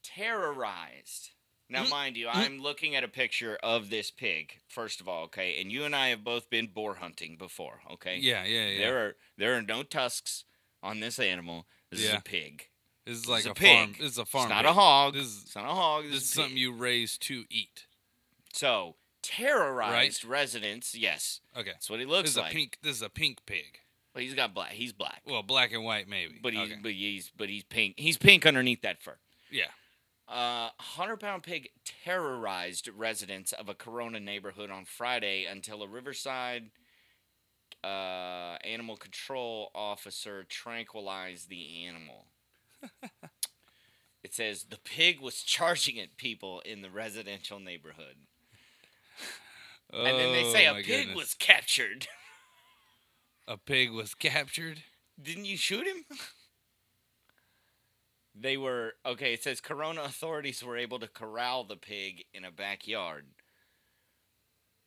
terrorized. 0.03 1.31
Now, 1.73 1.87
mind 1.87 2.15
you. 2.17 2.27
I'm 2.31 2.59
looking 2.59 2.95
at 2.95 3.03
a 3.03 3.07
picture 3.07 3.57
of 3.63 3.89
this 3.89 4.11
pig. 4.11 4.53
First 4.69 5.01
of 5.01 5.07
all, 5.07 5.23
okay, 5.25 5.59
and 5.59 5.71
you 5.71 5.83
and 5.83 5.95
I 5.95 6.09
have 6.09 6.23
both 6.23 6.49
been 6.49 6.67
boar 6.67 6.95
hunting 6.95 7.35
before. 7.37 7.79
Okay. 7.93 8.17
Yeah, 8.21 8.43
yeah, 8.45 8.67
yeah. 8.67 8.77
There 8.77 9.05
are 9.05 9.15
there 9.37 9.57
are 9.57 9.61
no 9.61 9.83
tusks 9.83 10.45
on 10.81 10.99
this 10.99 11.19
animal. 11.19 11.65
This 11.91 12.01
is 12.01 12.13
a 12.13 12.21
pig. 12.21 12.69
this 13.05 13.17
is 13.17 13.27
like 13.27 13.45
a, 13.45 13.51
a 13.51 13.55
farm. 13.55 13.93
pig. 13.93 13.97
This 13.99 14.11
is 14.13 14.17
a 14.17 14.25
farm. 14.25 14.45
it's 14.45 14.49
not 14.51 14.63
pig. 14.63 14.69
a 14.71 14.73
hog. 14.73 15.13
This 15.13 15.25
is 15.25 15.43
it's 15.43 15.55
not 15.55 15.65
a 15.65 15.73
hog. 15.73 16.03
This, 16.03 16.13
this 16.13 16.23
is, 16.23 16.29
is 16.31 16.31
a 16.31 16.35
pig. 16.35 16.43
something 16.43 16.57
you 16.57 16.73
raise 16.73 17.17
to 17.19 17.43
eat. 17.49 17.85
So 18.53 18.95
terrorized 19.21 20.25
residents. 20.25 20.95
Yes, 20.95 21.39
Okay. 21.57 21.71
that's 21.71 21.89
what 21.89 21.99
he 21.99 22.05
looks 22.05 22.23
This 22.23 22.31
is 22.31 22.37
like. 22.37 22.51
a 22.51 22.55
pink. 22.55 22.77
This 22.81 22.95
is 22.97 23.01
a 23.01 23.09
pink 23.09 23.39
pig. 23.45 23.79
Well, 24.13 24.23
he's 24.23 24.35
got 24.35 24.53
black. 24.53 24.71
He's 24.73 24.93
black, 24.93 25.21
Well, 25.25 25.41
black 25.41 25.71
and 25.71 25.83
white 25.83 26.07
maybe. 26.07 26.35
but 26.43 26.53
he's 26.53 26.71
okay. 26.71 26.79
but 26.83 26.91
he's 26.91 27.31
but 27.35 27.49
he's 27.49 27.63
pink. 27.63 27.95
He's 27.97 28.17
pink 28.17 28.45
underneath 28.45 28.81
that 28.81 29.01
fur. 29.01 29.17
yeah. 29.49 29.65
Uh, 30.33 30.69
hundred 30.79 31.17
pound 31.17 31.43
pig 31.43 31.69
terrorized 32.03 32.89
residents 32.97 33.51
of 33.51 33.69
a 33.69 33.75
Corona 33.75 34.19
neighborhood 34.19 34.71
on 34.71 34.83
Friday 34.83 35.45
until 35.45 35.83
a 35.83 35.87
Riverside 35.87 36.71
uh, 37.83 38.57
animal 38.63 38.97
control 38.97 39.69
officer 39.75 40.43
tranquilized 40.49 41.49
the 41.49 41.83
animal. 41.85 42.25
it 44.23 44.33
says 44.33 44.63
the 44.71 44.79
pig 44.83 45.19
was 45.21 45.43
charging 45.43 45.99
at 45.99 46.17
people 46.17 46.61
in 46.65 46.81
the 46.81 46.89
residential 46.89 47.59
neighborhood. 47.59 48.15
and 49.93 50.07
then 50.17 50.33
they 50.33 50.51
say 50.51 50.67
Oh, 50.67 50.71
a 50.73 50.75
pig 50.77 50.87
goodness. 50.87 51.15
was 51.15 51.33
captured. 51.35 52.07
a 53.47 53.57
pig 53.57 53.91
was 53.91 54.15
captured. 54.15 54.81
Didn't 55.21 55.45
you 55.45 55.57
shoot 55.57 55.85
him? 55.85 56.05
They 58.35 58.57
were 58.57 58.93
okay. 59.05 59.33
It 59.33 59.43
says 59.43 59.61
Corona 59.61 60.03
authorities 60.03 60.63
were 60.63 60.77
able 60.77 60.99
to 60.99 61.07
corral 61.07 61.63
the 61.63 61.75
pig 61.75 62.25
in 62.33 62.43
a 62.43 62.51
backyard, 62.51 63.25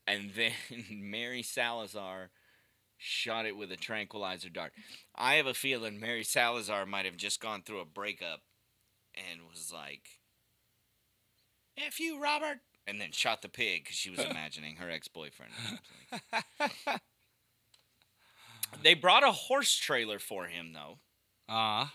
and 0.07 0.33
then 0.35 0.53
Mary 0.91 1.43
Salazar 1.43 2.31
shot 2.99 3.47
it 3.47 3.57
with 3.57 3.71
a 3.71 3.77
tranquilizer 3.77 4.49
dart. 4.49 4.73
I 5.15 5.35
have 5.35 5.47
a 5.47 5.55
feeling 5.55 6.01
Mary 6.01 6.25
Salazar 6.25 6.87
might 6.87 7.05
have 7.05 7.17
just 7.17 7.41
gone 7.41 7.63
through 7.63 7.81
a 7.81 7.85
breakup 7.85 8.41
and 9.15 9.43
was 9.49 9.73
like, 9.73 10.21
"F 11.79 12.01
you, 12.01 12.21
Robert," 12.21 12.59
and 12.87 13.01
then 13.01 13.13
shot 13.13 13.43
the 13.43 13.49
pig 13.49 13.85
because 13.85 13.97
she 13.97 14.11
was 14.11 14.19
imagining 14.31 14.77
her 14.77 14.91
ex-boyfriend. 14.91 15.53
they 18.83 18.95
brought 18.95 19.23
a 19.23 19.33
horse 19.33 19.75
trailer 19.77 20.19
for 20.19 20.47
him 20.47 20.73
though. 20.73 20.99
Ah, 21.49 21.95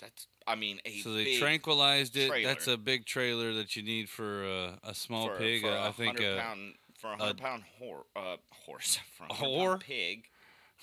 That's 0.00 0.26
I 0.46 0.54
mean 0.54 0.80
a 0.84 0.98
so 1.00 1.12
they 1.12 1.36
tranquilized 1.38 2.16
it. 2.16 2.28
trailer. 2.28 2.48
That's 2.48 2.66
a 2.68 2.76
big 2.76 3.04
trailer 3.04 3.52
that 3.54 3.74
you 3.76 3.82
need 3.82 4.08
for 4.08 4.44
uh, 4.44 4.76
a 4.88 4.94
small 4.94 5.28
for, 5.28 5.36
pig. 5.36 5.62
For 5.62 5.68
uh, 5.70 5.84
a 5.86 5.88
I 5.88 5.92
think. 5.92 6.18
100 6.20 6.38
Uh, 6.38 6.40
pound 6.42 6.74
for 6.98 7.12
a 7.12 7.16
hundred 7.16 7.38
pound 7.38 7.62
hor- 7.78 8.06
uh, 8.16 8.36
horse 8.64 8.98
for 9.16 9.24
a 9.24 9.26
A 9.26 9.34
100 9.34 9.48
whore? 9.50 9.68
pound 9.70 9.80
pig 9.80 10.24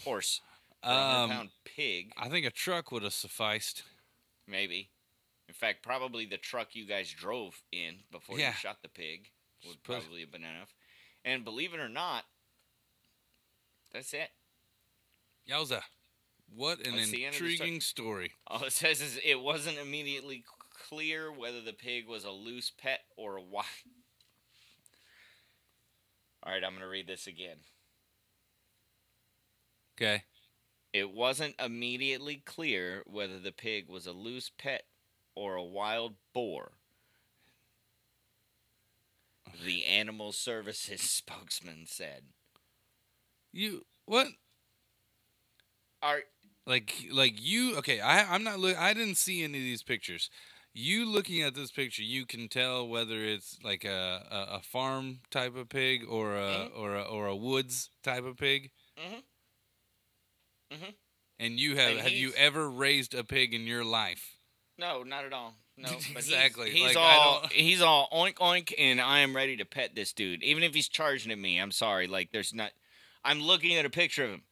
horse 0.04 0.42
for 0.84 0.90
a 0.90 0.94
hundred 0.94 1.24
um, 1.24 1.30
pound 1.32 1.50
pig 1.64 2.12
I 2.18 2.30
think 2.30 2.46
a 2.46 2.52
truck 2.52 2.92
would 2.92 3.04
have 3.04 3.14
sufficed. 3.14 3.84
maybe. 4.48 4.90
In 5.48 5.54
fact, 5.54 5.84
probably 5.84 6.26
the 6.26 6.38
truck 6.38 6.70
you 6.76 6.86
guys 6.88 7.12
drove 7.12 7.62
in 7.72 7.98
before 8.12 8.38
Yeah. 8.40 8.50
you 8.50 8.54
shot 8.56 8.78
the 8.82 8.90
pig 8.90 9.30
would 9.66 9.82
put- 9.84 10.02
probably 10.02 10.22
have 10.22 10.32
been 10.32 10.44
enough. 10.44 10.74
And 11.24 11.44
believe 11.46 11.74
it 11.74 11.80
or 11.80 11.90
not, 11.90 12.26
that's 13.94 14.14
it. 14.14 14.30
Yowza! 15.50 15.82
What 16.54 16.86
an 16.86 16.96
That's 16.96 17.12
the 17.12 17.26
end 17.26 17.36
of 17.36 17.42
the 17.42 17.48
intriguing 17.48 17.82
story. 17.82 18.32
All 18.48 18.64
it 18.64 18.74
says 18.74 19.02
is 19.02 19.20
it 19.24 19.42
wasn't 19.42 19.78
immediately 19.78 20.44
clear 20.90 21.32
whether 21.32 21.62
the 21.62 21.74
pig 21.74 22.08
was 22.08 22.24
a 22.24 22.32
loose 22.32 22.72
pet 22.72 23.02
or 23.18 23.38
a 23.38 23.42
wild. 23.42 23.66
All 26.44 26.52
right, 26.52 26.64
I'm 26.64 26.72
going 26.72 26.82
to 26.82 26.88
read 26.88 27.08
this 27.08 27.26
again. 27.26 27.58
Okay. 29.98 30.24
It 30.94 31.12
wasn't 31.12 31.56
immediately 31.60 32.42
clear 32.46 33.04
whether 33.06 33.40
the 33.40 33.52
pig 33.52 33.90
was 33.90 34.06
a 34.06 34.12
loose 34.12 34.52
pet 34.58 34.84
or 35.36 35.56
a 35.56 35.64
wild 35.64 36.14
boar. 36.34 36.74
The 39.64 39.86
Animal 39.86 40.32
Services 40.32 41.02
spokesman 41.10 41.86
said. 41.88 42.24
You 43.52 43.86
what? 44.06 44.28
Are 46.02 46.22
Like 46.66 47.06
like 47.12 47.36
you? 47.40 47.78
Okay. 47.78 48.00
I 48.00 48.34
I'm 48.34 48.44
not 48.44 48.60
look. 48.60 48.78
I 48.78 48.94
didn't 48.94 49.16
see 49.18 49.44
any 49.44 49.58
of 49.60 49.64
these 49.64 49.84
pictures. 49.84 50.30
You 50.74 51.06
looking 51.06 51.42
at 51.42 51.56
this 51.56 51.72
picture, 51.72 52.02
you 52.04 52.26
can 52.26 52.48
tell 52.50 52.88
whether 52.88 53.24
it's 53.24 53.58
like 53.64 53.86
a 53.86 54.26
a, 54.32 54.56
a 54.56 54.60
farm 54.62 55.20
type 55.30 55.56
of 55.56 55.70
pig 55.70 56.04
or 56.10 56.36
a 56.36 56.40
Mhm. 56.70 56.78
or 56.78 56.96
a 56.96 57.02
or 57.04 57.28
a 57.28 57.36
woods 57.36 57.92
type 58.04 58.26
of 58.26 58.38
pig. 58.38 58.72
Mhm. 58.98 59.22
Mhm. 60.74 60.94
And 61.40 61.60
you 61.60 61.76
have 61.76 61.92
And 61.92 62.00
have 62.02 62.12
you 62.12 62.32
ever 62.36 62.70
raised 62.70 63.14
a 63.14 63.24
pig 63.24 63.54
in 63.54 63.62
your 63.68 63.84
life? 63.86 64.32
no, 64.78 65.04
not 65.04 65.24
at 65.24 65.32
all. 65.34 65.56
No, 65.78 65.90
but 65.94 66.02
he's- 66.02 66.16
Exactly, 66.28 66.72
He's, 66.72 66.84
like, 66.84 66.98
all 66.98 67.48
he's 67.52 67.82
all 67.82 68.10
oink 68.12 68.36
oink, 68.36 68.74
and 68.78 69.00
I 69.00 69.20
am 69.20 69.36
ready 69.36 69.56
to 69.58 69.66
pet 69.66 69.94
this 69.96 70.12
dude, 70.14 70.42
even 70.44 70.64
if 70.64 70.74
he's 70.74 70.88
charging 70.90 71.32
at 71.32 71.38
me. 71.38 71.58
I'm 71.60 71.72
sorry, 71.72 72.08
like 72.08 72.32
there's 72.32 72.54
not. 72.54 72.72
I'm 73.24 73.40
looking 73.42 73.76
at 73.76 73.86
a 73.86 73.90
picture 73.90 74.24
of 74.26 74.32
him. 74.32 74.44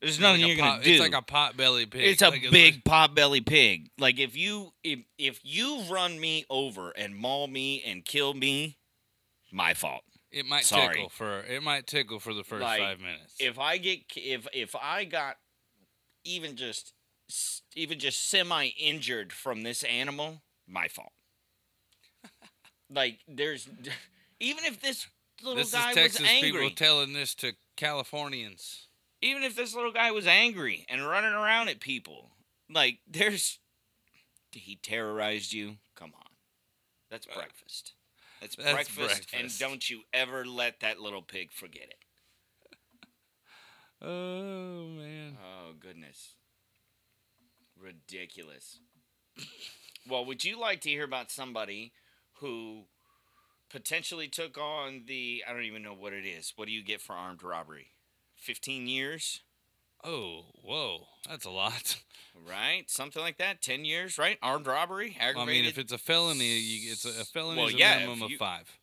There's 0.00 0.20
nothing 0.20 0.42
Like 0.42 0.48
you're 0.48 0.56
gonna 0.58 0.82
do. 0.82 0.90
It's 0.90 1.00
like 1.00 1.14
a 1.14 1.22
pot 1.22 1.56
belly 1.56 1.86
pig. 1.86 2.02
It's 2.04 2.22
a 2.22 2.28
Like, 2.28 2.50
big 2.50 2.84
pot 2.84 3.14
belly 3.14 3.40
pig. 3.40 3.90
Like 3.98 4.18
if 4.18 4.36
you 4.36 4.72
if 4.84 5.00
if 5.18 5.40
you 5.42 5.82
run 5.90 6.20
me 6.20 6.44
over 6.50 6.90
and 6.90 7.16
maul 7.16 7.46
me 7.48 7.82
and 7.82 8.04
kill 8.04 8.34
me, 8.34 8.78
my 9.50 9.74
fault. 9.74 10.02
It 10.30 10.44
might 10.44 10.64
Sorry. 10.64 10.94
tickle 10.96 11.08
for 11.08 11.40
it 11.40 11.62
might 11.62 11.86
tickle 11.86 12.20
for 12.20 12.34
the 12.34 12.44
first 12.44 12.62
Like, 12.62 12.80
five 12.80 13.00
minutes. 13.00 13.36
If 13.40 13.58
I 13.58 13.78
get 13.78 14.00
if 14.16 14.46
if 14.52 14.76
I 14.76 15.04
got 15.04 15.36
even 16.24 16.56
just 16.56 16.92
even 17.74 17.98
just 17.98 18.28
semi 18.28 18.66
injured 18.78 19.32
from 19.32 19.62
this 19.62 19.82
animal, 19.82 20.42
my 20.68 20.88
fault. 20.88 21.12
like 22.90 23.20
there's 23.26 23.66
even 24.40 24.64
if 24.64 24.80
this 24.82 25.06
little 25.42 25.56
this 25.56 25.72
guy 25.72 25.90
is 25.90 25.96
Texas 25.96 26.20
was 26.20 26.30
angry, 26.30 26.52
people 26.52 26.70
telling 26.76 27.12
this 27.14 27.34
to 27.36 27.52
Californians. 27.76 28.85
Even 29.26 29.42
if 29.42 29.54
this 29.56 29.74
little 29.74 29.92
guy 29.92 30.10
was 30.12 30.26
angry 30.26 30.86
and 30.88 31.06
running 31.06 31.32
around 31.32 31.68
at 31.68 31.80
people, 31.80 32.30
like 32.70 32.98
there's 33.06 33.58
he 34.52 34.76
terrorized 34.76 35.52
you. 35.52 35.76
Come 35.94 36.12
on, 36.14 36.30
that's 37.10 37.26
Uh, 37.26 37.34
breakfast. 37.34 37.92
That's, 38.40 38.56
that's 38.56 38.94
breakfast, 38.94 39.30
and 39.32 39.58
don't 39.58 39.88
you 39.88 40.02
ever 40.12 40.44
let 40.44 40.80
that 40.80 41.00
little 41.00 41.22
pig 41.22 41.52
forget 41.52 41.84
it. 41.84 41.98
Oh 44.02 44.88
man. 44.88 45.38
Oh 45.42 45.72
goodness, 45.80 46.34
ridiculous. 47.80 48.78
well, 50.06 50.22
would 50.26 50.44
you 50.44 50.60
like 50.60 50.82
to 50.82 50.90
hear 50.90 51.04
about 51.04 51.30
somebody 51.30 51.92
who 52.40 52.84
potentially 53.70 54.28
took 54.28 54.58
on 54.58 55.04
the? 55.06 55.42
I 55.48 55.52
don't 55.54 55.64
even 55.64 55.82
know 55.82 55.94
what 55.94 56.12
it 56.12 56.26
is. 56.26 56.52
What 56.56 56.66
do 56.66 56.72
you 56.72 56.84
get 56.84 57.00
for 57.00 57.14
armed 57.14 57.42
robbery? 57.42 57.92
Fifteen 58.36 58.86
years. 58.86 59.42
Oh, 60.04 60.44
whoa, 60.62 61.06
that's 61.28 61.46
a 61.46 61.50
lot. 61.50 61.96
right? 62.48 62.84
Something 62.88 63.22
like 63.22 63.38
that. 63.38 63.60
Ten 63.62 63.84
years, 63.84 64.18
right? 64.18 64.38
Armed 64.42 64.66
robbery, 64.66 65.16
Well, 65.20 65.40
I 65.40 65.46
mean, 65.46 65.64
if 65.64 65.78
it's 65.78 65.92
a 65.92 65.98
felony, 65.98 66.58
you, 66.58 66.92
it's 66.92 67.04
a, 67.04 67.22
a 67.22 67.24
felony 67.24 67.58
Well, 67.58 67.68
is 67.68 67.74
a 67.74 67.78
yeah, 67.78 67.98
minimum 67.98 68.22
if 68.22 68.32
of 68.32 68.38
five. 68.38 68.78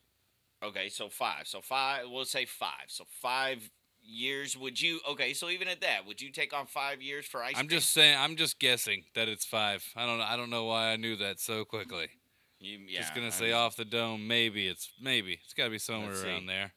okay, 0.64 0.90
so 0.90 1.08
five. 1.10 1.48
So 1.48 1.62
five. 1.62 2.06
We'll 2.10 2.26
say 2.26 2.46
five. 2.46 2.86
So 2.88 3.06
five 3.22 3.70
years. 4.02 4.58
Would 4.58 4.82
you? 4.82 5.00
Okay, 5.12 5.34
so 5.34 5.50
even 5.50 5.68
at 5.70 5.80
that, 5.82 6.06
would 6.06 6.22
you 6.22 6.30
take 6.32 6.52
on 6.54 6.66
five 6.66 7.02
years 7.02 7.26
for 7.26 7.42
ice 7.44 7.54
I'm 7.56 7.70
just 7.70 7.92
saying. 7.92 8.18
I'm 8.20 8.36
just 8.36 8.60
guessing 8.60 9.04
that 9.16 9.30
it's 9.30 9.46
five. 9.46 9.86
I 9.96 10.06
don't. 10.06 10.18
know. 10.18 10.26
I 10.26 10.36
don't 10.36 10.50
know 10.50 10.66
why 10.66 10.88
I 10.92 10.96
knew 10.98 11.16
that 11.18 11.40
so 11.40 11.64
quickly. 11.64 12.08
You, 12.60 12.80
yeah, 12.88 13.02
just 13.02 13.14
gonna 13.14 13.28
I 13.28 13.32
say 13.32 13.46
mean, 13.46 13.54
off 13.56 13.76
the 13.76 13.86
dome. 13.86 14.28
Maybe 14.28 14.68
it's 14.68 14.90
maybe 15.00 15.40
it's 15.44 15.54
got 15.54 15.66
to 15.66 15.70
be 15.70 15.80
somewhere 15.80 16.12
around 16.12 16.42
see. 16.42 16.48
there. 16.48 16.74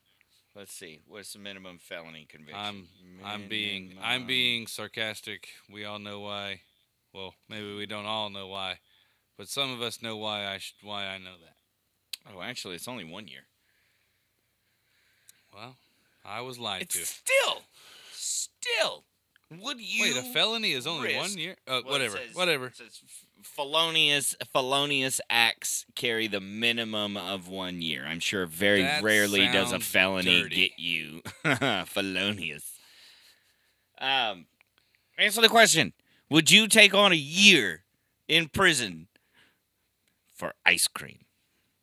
Let's 0.57 0.73
see. 0.73 1.01
What's 1.07 1.35
the 1.35 1.39
minimum 1.39 1.79
felony 1.79 2.27
conviction? 2.27 2.59
I'm 2.59 2.89
I'm 3.23 3.47
being 3.47 3.93
I'm 4.03 4.27
being 4.27 4.67
sarcastic. 4.67 5.49
We 5.71 5.85
all 5.85 5.99
know 5.99 6.21
why. 6.21 6.61
Well, 7.13 7.35
maybe 7.49 7.77
we 7.77 7.85
don't 7.85 8.07
all 8.07 8.31
know 8.31 8.47
why, 8.49 8.79
but 9.37 9.49
some 9.49 9.71
of 9.71 9.83
us 9.83 10.01
know 10.01 10.17
why 10.17 10.47
I 10.47 10.57
should, 10.59 10.77
why 10.83 11.07
I 11.07 11.19
know 11.19 11.35
that. 11.45 11.57
Oh, 12.35 12.41
actually, 12.43 12.75
it's 12.75 12.89
only 12.89 13.05
one 13.05 13.29
year. 13.29 13.43
Well, 15.55 15.77
I 16.25 16.41
was 16.41 16.59
lied 16.59 16.83
It's 16.83 16.95
to. 16.95 17.07
still, 17.07 17.63
still. 18.13 19.05
Would 19.51 19.81
you? 19.81 20.03
Wait, 20.03 20.17
a 20.17 20.23
felony 20.33 20.73
is 20.73 20.87
only 20.87 21.15
one 21.17 21.37
year. 21.39 21.57
Uh, 21.69 21.81
Well, 21.85 21.93
whatever, 21.93 22.17
says- 22.17 22.35
whatever. 22.35 22.73
says 22.75 23.01
felonious 23.43 24.35
felonious 24.53 25.21
acts 25.31 25.87
carry 25.95 26.27
the 26.27 26.41
minimum 26.41 27.17
of 27.17 27.47
one 27.49 27.81
year. 27.81 28.05
I'm 28.07 28.19
sure 28.21 28.45
very 28.47 28.83
That 28.83 29.05
rarely 29.05 29.47
does 29.47 29.71
a 29.73 29.79
felony 29.79 30.43
dirty. 30.43 30.57
get 30.57 30.79
you 30.79 31.23
felonious. 31.87 32.73
Um, 33.99 34.47
answer 35.17 35.41
the 35.41 35.49
question: 35.49 35.93
Would 36.29 36.51
you 36.51 36.67
take 36.67 36.93
on 36.93 37.13
a 37.13 37.17
year 37.17 37.85
in 38.27 38.49
prison 38.49 39.07
for 40.35 40.55
ice 40.65 40.89
cream? 40.89 41.25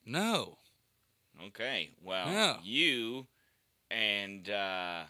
No. 0.05 0.57
Okay, 1.47 1.91
well, 2.01 2.27
Yeah. 2.31 2.57
you 2.63 3.27
and 3.89 4.49
uh, 4.49 5.03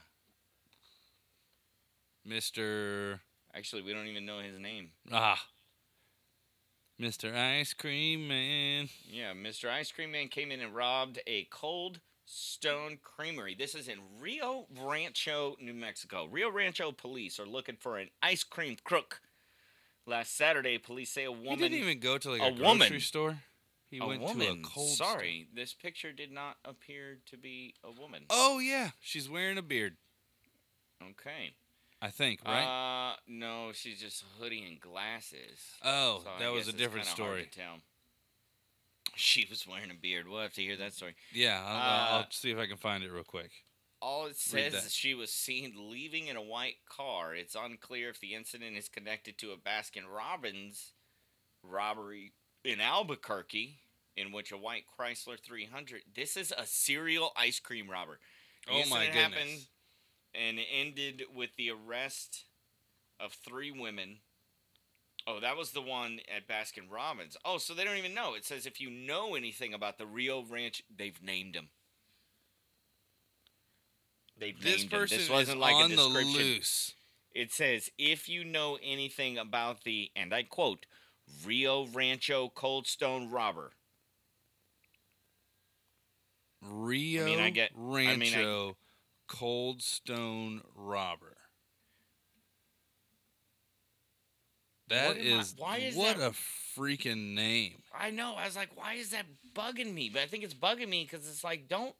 Mr. 2.27 3.19
actually, 3.53 3.81
we 3.81 3.93
don't 3.93 4.07
even 4.07 4.25
know 4.25 4.39
his 4.39 4.57
name. 4.59 4.89
Ah. 5.11 5.45
Mr. 7.01 7.35
Ice 7.35 7.73
Cream 7.73 8.27
Man. 8.27 8.89
Yeah, 9.09 9.33
Mr. 9.33 9.69
Ice 9.69 9.91
Cream 9.91 10.11
Man 10.11 10.27
came 10.27 10.51
in 10.51 10.61
and 10.61 10.75
robbed 10.75 11.19
a 11.27 11.47
Cold 11.49 11.99
Stone 12.25 12.99
Creamery. 13.01 13.55
This 13.55 13.75
is 13.75 13.87
in 13.87 13.97
Rio 14.21 14.67
Rancho, 14.81 15.57
New 15.59 15.73
Mexico. 15.73 16.27
Rio 16.31 16.49
Rancho 16.51 16.91
police 16.91 17.39
are 17.39 17.45
looking 17.45 17.75
for 17.77 17.97
an 17.97 18.09
ice 18.21 18.43
cream 18.43 18.77
crook. 18.83 19.21
Last 20.05 20.35
Saturday, 20.37 20.77
police 20.77 21.09
say 21.09 21.23
a 21.23 21.31
woman. 21.31 21.51
He 21.51 21.55
didn't 21.57 21.79
even 21.79 21.99
go 21.99 22.17
to 22.17 22.31
like 22.31 22.41
a, 22.41 22.45
a 22.45 22.51
grocery 22.51 22.63
woman- 22.67 22.99
store. 22.99 23.37
He 23.89 23.99
a 23.99 24.05
went 24.05 24.21
woman. 24.21 24.39
to 24.39 24.53
a 24.53 24.57
cold. 24.63 24.89
Sorry, 24.89 25.47
this 25.53 25.73
picture 25.73 26.11
did 26.11 26.31
not 26.31 26.57
appear 26.65 27.19
to 27.27 27.37
be 27.37 27.75
a 27.83 27.91
woman. 27.91 28.23
Oh 28.29 28.57
yeah, 28.59 28.89
she's 28.99 29.29
wearing 29.29 29.57
a 29.57 29.61
beard. 29.61 29.97
Okay. 31.01 31.53
I 32.03 32.09
think 32.09 32.41
right. 32.45 33.11
Uh, 33.11 33.15
no, 33.29 33.71
she's 33.71 33.97
just 34.01 34.25
hoodie 34.37 34.65
and 34.67 34.77
glasses. 34.77 35.57
oh, 35.85 36.19
So 36.23 36.29
that 36.37 36.51
was 36.51 36.67
a 36.67 36.73
different 36.73 37.05
story. 37.05 37.43
to 37.45 37.49
tell. 37.49 37.75
She 39.15 39.47
was 39.49 39.65
wearing 39.65 39.89
a 39.89 39.93
beard. 39.93 40.27
We'll 40.27 40.41
have 40.41 40.53
to 40.55 40.61
hear 40.61 40.75
that 40.77 40.93
story. 40.93 41.15
Yeah, 41.31 41.61
I'll, 41.65 41.77
Uh, 41.77 42.19
I'll 42.19 42.27
see 42.31 42.51
if 42.51 42.57
I 42.57 42.65
can 42.67 42.75
find 42.75 43.05
it 43.05 43.11
real 43.11 43.23
quick. 43.23 43.51
All 44.01 44.25
it 44.25 44.35
says 44.35 44.73
is 44.73 44.93
she 44.93 45.13
was 45.13 45.31
seen 45.31 45.75
leaving 45.77 46.27
in 46.27 46.35
a 46.35 46.41
white 46.41 46.75
car. 46.89 47.33
It's 47.33 47.55
unclear 47.55 48.09
if 48.09 48.19
the 48.19 48.33
incident 48.33 48.75
is 48.75 48.89
connected 48.89 49.37
to 49.37 49.51
a 49.53 49.57
Baskin 49.57 50.03
Robbins 50.13 50.91
robbery 51.63 52.33
in 52.65 52.81
Albuquerque, 52.81 53.79
in 54.17 54.33
which 54.33 54.51
a 54.51 54.57
white 54.57 54.83
Chrysler 54.99 55.39
300. 55.39 56.01
This 56.13 56.35
is 56.35 56.51
a 56.57 56.65
serial 56.65 57.31
ice 57.37 57.61
cream 57.61 57.89
robber. 57.89 58.19
The 58.67 58.73
Oh 58.73 58.83
my 58.89 59.05
goodness. 59.05 59.67
And 60.35 60.59
ended 60.71 61.23
with 61.33 61.55
the 61.55 61.69
arrest 61.71 62.45
of 63.19 63.33
three 63.33 63.71
women. 63.71 64.17
Oh, 65.25 65.39
that 65.39 65.55
was 65.55 65.71
the 65.71 65.81
one 65.81 66.19
at 66.35 66.47
Baskin 66.47 66.89
Robbins. 66.91 67.37
Oh, 67.45 67.57
so 67.57 67.73
they 67.73 67.85
don't 67.85 67.97
even 67.97 68.13
know. 68.13 68.33
It 68.33 68.43
says 68.45 68.65
if 68.65 68.81
you 68.81 68.89
know 68.89 69.35
anything 69.35 69.73
about 69.73 69.97
the 69.97 70.05
Rio 70.05 70.43
Ranch, 70.43 70.83
they've 70.93 71.21
named 71.21 71.55
him. 71.55 71.69
They've 74.37 74.59
This 74.61 74.79
named 74.81 74.93
him. 74.93 74.99
person 74.99 75.17
This 75.19 75.29
wasn't 75.29 75.57
is 75.57 75.61
like 75.61 75.75
on 75.75 75.91
a 75.91 75.95
the 75.95 76.03
description. 76.07 76.33
loose. 76.33 76.93
It 77.33 77.51
says 77.53 77.89
if 77.97 78.27
you 78.27 78.43
know 78.43 78.77
anything 78.83 79.37
about 79.37 79.83
the, 79.83 80.11
and 80.15 80.33
I 80.33 80.43
quote, 80.43 80.85
Rio 81.45 81.85
Rancho 81.87 82.49
Cold 82.49 82.85
Stone 82.85 83.29
robber. 83.31 83.71
Rio 86.61 87.39
I 87.39 87.49
get- 87.49 87.71
I 87.71 87.79
Rancho 87.79 88.17
mean, 88.17 88.33
I- 88.35 88.73
Cold 89.27 89.81
Stone 89.81 90.61
Robber. 90.75 91.37
That 94.89 95.07
What 95.09 95.17
I- 95.17 95.19
is 95.21 95.55
why 95.57 95.77
is 95.77 95.95
what 95.95 96.17
that- 96.17 96.31
a 96.31 96.31
freaking 96.79 97.33
name. 97.33 97.81
I 97.93 98.09
know. 98.09 98.35
I 98.35 98.45
was 98.45 98.55
like, 98.55 98.75
why 98.75 98.93
is 98.95 99.09
that 99.11 99.25
bugging 99.55 99.93
me? 99.93 100.09
But 100.09 100.23
I 100.23 100.27
think 100.27 100.43
it's 100.43 100.53
bugging 100.53 100.89
me 100.89 101.03
because 101.09 101.27
it's 101.27 101.43
like, 101.43 101.67
don't 101.67 101.95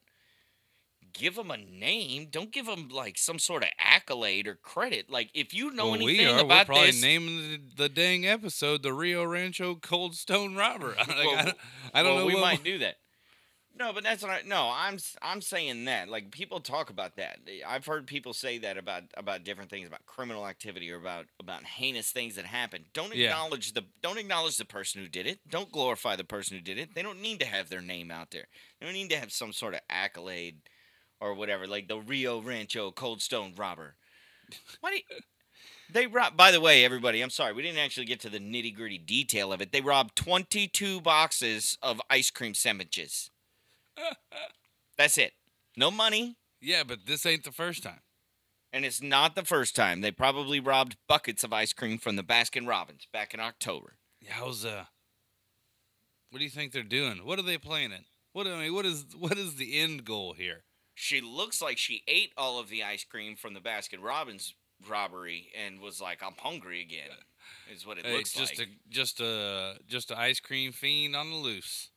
give 1.14 1.36
them 1.36 1.52
a 1.52 1.58
name. 1.58 2.28
Don't 2.30 2.52
give 2.52 2.66
them 2.66 2.90
like 2.90 3.18
some 3.18 3.40
sort 3.40 3.64
of 3.64 3.70
accolade 3.80 4.48
or 4.48 4.56
credit. 4.56 5.10
Like, 5.10 5.30
if 5.34 5.54
you 5.54 5.72
know 5.72 5.92
well, 5.92 6.00
we 6.00 6.16
anything 6.20 6.28
are. 6.28 6.36
We're 6.38 6.46
about 6.46 6.66
probably 6.66 6.88
this, 6.88 7.02
naming 7.02 7.38
the, 7.38 7.84
the 7.84 7.90
dang 7.90 8.26
episode 8.26 8.84
the 8.84 8.94
Rio 8.94 9.24
Rancho 9.24 9.76
Cold 9.76 10.16
Stone 10.16 10.56
Robber. 10.56 10.96
Like, 10.98 11.08
Well, 11.08 11.38
I 11.38 11.42
don't, 11.46 11.58
I 11.94 12.04
don't 12.04 12.16
well, 12.16 12.28
know. 12.28 12.36
We 12.36 12.42
might 12.42 12.64
do 12.64 12.80
that. 12.80 12.98
No, 13.76 13.92
but 13.92 14.04
that's 14.04 14.22
what 14.22 14.32
I 14.32 14.42
no. 14.46 14.72
I'm 14.72 15.00
I'm 15.24 15.42
saying 15.42 15.86
that 15.86 16.08
like 16.08 16.30
people 16.30 16.60
talk 16.60 16.92
about 16.92 17.16
that. 17.16 17.40
Eh, 17.48 17.62
I've 17.68 17.88
heard 17.88 18.06
people 18.06 18.34
say 18.34 18.60
that 18.60 18.78
about 18.78 19.04
about 19.18 19.44
different 19.44 19.72
things 19.72 19.88
about 19.88 20.06
criminal 20.06 20.46
activity 20.46 20.92
or 20.92 20.98
about 20.98 21.26
about 21.40 21.64
heinous 21.64 22.12
things 22.12 22.36
that 22.36 22.46
happen. 22.46 22.86
Don't 22.94 23.16
Yeah. 23.16 23.30
acknowledge 23.30 23.74
the 23.74 23.84
don't 24.04 24.20
acknowledge 24.20 24.58
the 24.58 24.66
person 24.66 25.02
who 25.02 25.08
did 25.08 25.26
it. 25.26 25.40
Don't 25.50 25.72
glorify 25.72 26.16
the 26.16 26.24
person 26.24 26.56
who 26.56 26.62
did 26.62 26.78
it. 26.78 26.94
They 26.94 27.02
don't 27.02 27.20
need 27.22 27.40
to 27.40 27.48
have 27.48 27.70
their 27.70 27.82
name 27.82 28.12
out 28.12 28.30
there. 28.30 28.46
They 28.80 28.86
don't 28.86 28.94
need 28.94 29.10
to 29.10 29.18
have 29.20 29.32
some 29.32 29.52
sort 29.54 29.74
of 29.74 29.80
accolade 29.90 30.58
or 31.20 31.34
whatever 31.34 31.66
like 31.66 31.88
the 31.88 31.98
Rio 32.00 32.40
Rancho 32.42 32.92
Cold 32.92 33.24
Stone 33.24 33.54
robber. 33.58 33.96
Why 34.82 34.92
do 34.92 34.98
you, 34.98 35.04
they 35.92 36.06
robbed? 36.06 36.38
By 36.38 36.52
the 36.52 36.62
way, 36.62 36.86
everybody, 36.86 37.22
I'm 37.22 37.30
sorry 37.32 37.54
we 37.54 37.64
didn't 37.64 37.80
actually 37.80 38.06
get 38.06 38.20
to 38.22 38.30
the 38.30 38.40
nitty 38.40 38.76
gritty 38.76 39.00
detail 39.00 39.52
of 39.52 39.62
it. 39.62 39.72
They 39.72 39.82
robbed 39.82 40.16
22 40.16 41.02
boxes 41.02 41.78
of 41.82 42.00
ice 42.10 42.30
cream 42.30 42.54
sandwiches. 42.54 43.32
That's 44.98 45.18
it. 45.18 45.34
No 45.76 45.90
money, 45.92 46.38
Yeah, 46.62 46.84
but 46.84 47.06
this 47.08 47.26
ain't 47.26 47.44
the 47.44 47.52
first 47.52 47.84
time. 47.84 48.02
and 48.72 48.86
it's 48.86 49.02
not 49.02 49.36
the 49.36 49.44
first 49.46 49.76
time. 49.76 50.02
They 50.02 50.12
probably 50.12 50.60
robbed 50.60 50.98
buckets 51.08 51.44
of 51.44 51.52
ice 51.54 51.74
cream 51.74 51.98
from 51.98 52.16
the 52.16 52.24
Baskin 52.24 52.68
Robbins 52.68 53.08
back 53.12 53.34
in 53.34 53.40
October. 53.40 53.94
Yeah, 54.22 54.34
how's 54.34 54.64
uh? 54.66 54.86
What 56.30 56.40
do 56.40 56.46
you 56.46 56.50
think 56.52 56.72
they're 56.72 56.84
doing? 56.84 57.26
What 57.26 57.38
are 57.40 57.44
they 57.44 57.58
planning? 57.58 58.06
What 58.34 58.48
I 58.48 58.58
mean, 58.60 58.74
what 58.74 58.86
is 58.86 59.06
what 59.18 59.38
is 59.38 59.56
the 59.56 59.80
end 59.80 60.06
goal 60.06 60.34
here? 60.34 60.64
She 60.96 61.22
looks 61.22 61.62
like 61.62 61.78
she 61.78 62.04
ate 62.08 62.32
all 62.38 62.60
of 62.60 62.70
the 62.70 62.84
ice 62.84 63.04
cream 63.04 63.36
from 63.36 63.54
the 63.54 63.60
Baskin 63.60 64.02
Robbins 64.02 64.54
robbery 64.88 65.52
and 65.60 65.80
was 65.80 66.02
like, 66.02 66.22
"I'm 66.24 66.34
hungry 66.38 66.82
again." 66.82 67.10
Is 67.72 67.86
what 67.86 67.98
it 68.00 68.06
Hey, 68.06 68.18
looks 68.18 68.34
just 68.34 68.58
like. 68.58 68.68
a 68.68 68.90
just 68.90 69.20
a 69.20 69.78
just 69.88 70.10
an 70.12 70.18
ice 70.18 70.40
cream 70.40 70.72
fiend 70.72 71.16
on 71.16 71.30
the 71.30 71.36
loose, 71.36 71.64
Just 71.64 71.92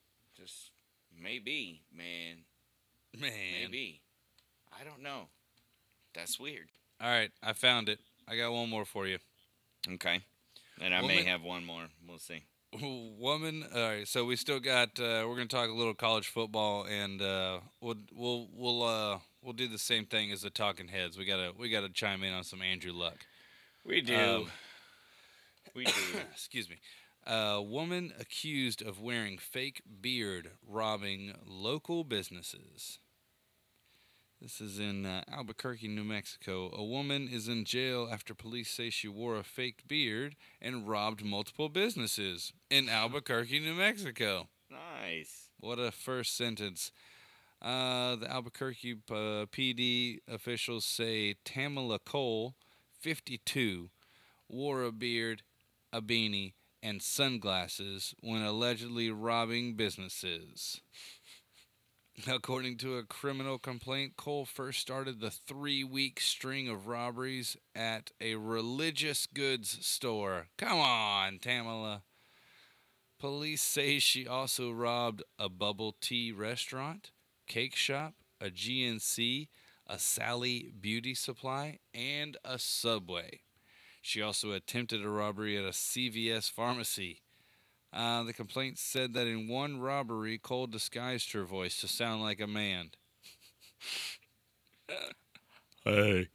maybe, 1.27 1.81
man. 1.93 2.37
man. 3.18 3.33
Maybe. 3.62 4.01
I 4.79 4.85
don't 4.85 5.03
know. 5.03 5.29
That's 6.14 6.39
weird. 6.39 6.68
All 7.01 7.11
right, 7.11 7.31
I 7.43 7.53
found 7.53 7.89
it. 7.89 7.99
I 8.29 8.37
got 8.37 8.53
one 8.53 8.70
more 8.70 8.85
for 8.85 9.07
you. 9.07 9.18
Okay. 9.95 10.20
And 10.81 10.95
I 10.95 11.03
may 11.03 11.24
have 11.24 11.43
one 11.43 11.64
more. 11.64 11.87
We'll 12.07 12.18
see. 12.18 12.45
Woman. 13.18 13.64
All 13.74 13.83
right, 13.83 14.09
so 14.09 14.24
we 14.24 14.37
still 14.37 14.61
got. 14.61 15.01
Uh, 15.01 15.24
we're 15.27 15.35
gonna 15.35 15.47
talk 15.47 15.68
a 15.68 15.72
little 15.72 15.95
college 15.95 16.29
football, 16.29 16.87
and 16.87 17.20
uh, 17.20 17.59
we'll 17.81 17.97
we'll 18.14 18.49
we'll 18.53 18.83
uh, 18.83 19.18
we'll 19.43 19.53
do 19.53 19.68
the 19.68 19.79
same 19.79 20.05
thing 20.07 20.31
as 20.33 20.43
the 20.43 20.51
talking 20.51 20.89
heads. 20.89 21.18
We 21.18 21.24
gotta 21.24 21.53
we 21.59 21.70
gotta 21.70 21.89
chime 21.89 22.22
in 22.22 22.33
on 22.33 22.45
some 22.45 22.62
Andrew 22.62 22.93
Luck. 22.93 23.27
We 23.85 24.01
do. 24.01 24.16
Um, 24.16 24.47
we 25.74 25.85
do. 25.85 25.93
Excuse 26.33 26.68
me. 26.68 26.77
A 27.27 27.61
woman 27.61 28.12
accused 28.20 28.83
of 28.83 29.01
wearing 29.01 29.37
fake 29.37 29.83
beard 30.01 30.53
robbing 30.64 31.35
local 31.45 32.05
businesses. 32.05 33.01
This 34.41 34.61
is 34.61 34.79
in 34.79 35.05
uh, 35.05 35.24
Albuquerque, 35.33 35.89
New 35.89 36.05
Mexico. 36.05 36.70
A 36.72 36.85
woman 36.85 37.27
is 37.27 37.49
in 37.49 37.64
jail 37.64 38.09
after 38.12 38.33
police 38.33 38.70
say 38.70 38.91
she 38.91 39.09
wore 39.09 39.37
a 39.37 39.43
fake 39.43 39.89
beard 39.89 40.37
and 40.62 40.89
robbed 40.89 41.24
multiple 41.24 41.68
businesses 41.68 42.53
in 42.70 42.89
Albuquerque, 42.89 43.59
New 43.59 43.74
Mexico. 43.74 44.47
Nice. 44.70 45.49
What 45.59 45.81
a 45.81 45.91
first 45.91 46.37
sentence. 46.37 46.93
Uh, 47.61 48.14
the 48.14 48.31
Albuquerque 48.31 48.99
uh, 49.11 49.47
PD 49.51 50.18
officials 50.29 50.85
say 50.85 51.35
Tamala 51.45 51.99
Cole, 51.99 52.55
52, 53.01 53.91
wore 54.49 54.85
a 54.85 54.93
beard, 54.93 55.43
a 55.93 56.01
beanie, 56.01 56.53
and 56.83 57.03
sunglasses 57.03 58.14
when 58.20 58.43
allegedly 58.43 59.11
robbing 59.11 59.74
businesses. 59.74 60.81
According 62.27 62.79
to 62.79 62.97
a 62.97 63.05
criminal 63.05 63.59
complaint, 63.59 64.16
Cole 64.16 64.47
first 64.47 64.81
started 64.81 65.20
the 65.20 65.31
three 65.31 65.85
week 65.85 66.20
string 66.20 66.68
of 66.68 66.87
robberies 66.87 67.57
at 67.74 68.11
a 68.20 68.37
religious 68.37 69.27
goods 69.27 69.85
store. 69.85 70.49
Come 70.57 70.79
on, 70.79 71.39
Tamala. 71.39 72.03
Police 73.18 73.62
say 73.62 73.99
she 73.99 74.27
also 74.27 74.70
robbed 74.70 75.22
a 75.39 75.49
bubble 75.49 75.97
tea 76.01 76.33
restaurant, 76.33 77.11
cake 77.47 77.74
shop, 77.74 78.14
a 78.41 78.47
GNC, 78.47 79.49
a 79.87 79.99
Sally 79.99 80.72
beauty 80.79 81.14
supply, 81.14 81.79
and 81.95 82.37
a 82.45 82.59
Subway. 82.59 83.41
She 84.07 84.23
also 84.23 84.53
attempted 84.53 85.05
a 85.05 85.09
robbery 85.09 85.59
at 85.59 85.65
a 85.65 85.71
CVS 85.71 86.49
pharmacy. 86.49 87.23
Uh, 87.93 88.23
the 88.23 88.33
complaint 88.33 88.79
said 88.79 89.15
that 89.15 89.27
in 89.27 89.49
one 89.49 89.81
robbery, 89.81 90.39
Cole 90.39 90.69
disguised 90.69 91.33
her 91.33 91.43
voice 91.43 91.81
to 91.81 91.89
sound 91.89 92.23
like 92.23 92.41
a 92.41 92.47
man. 92.47 92.93
hey, 95.85 96.29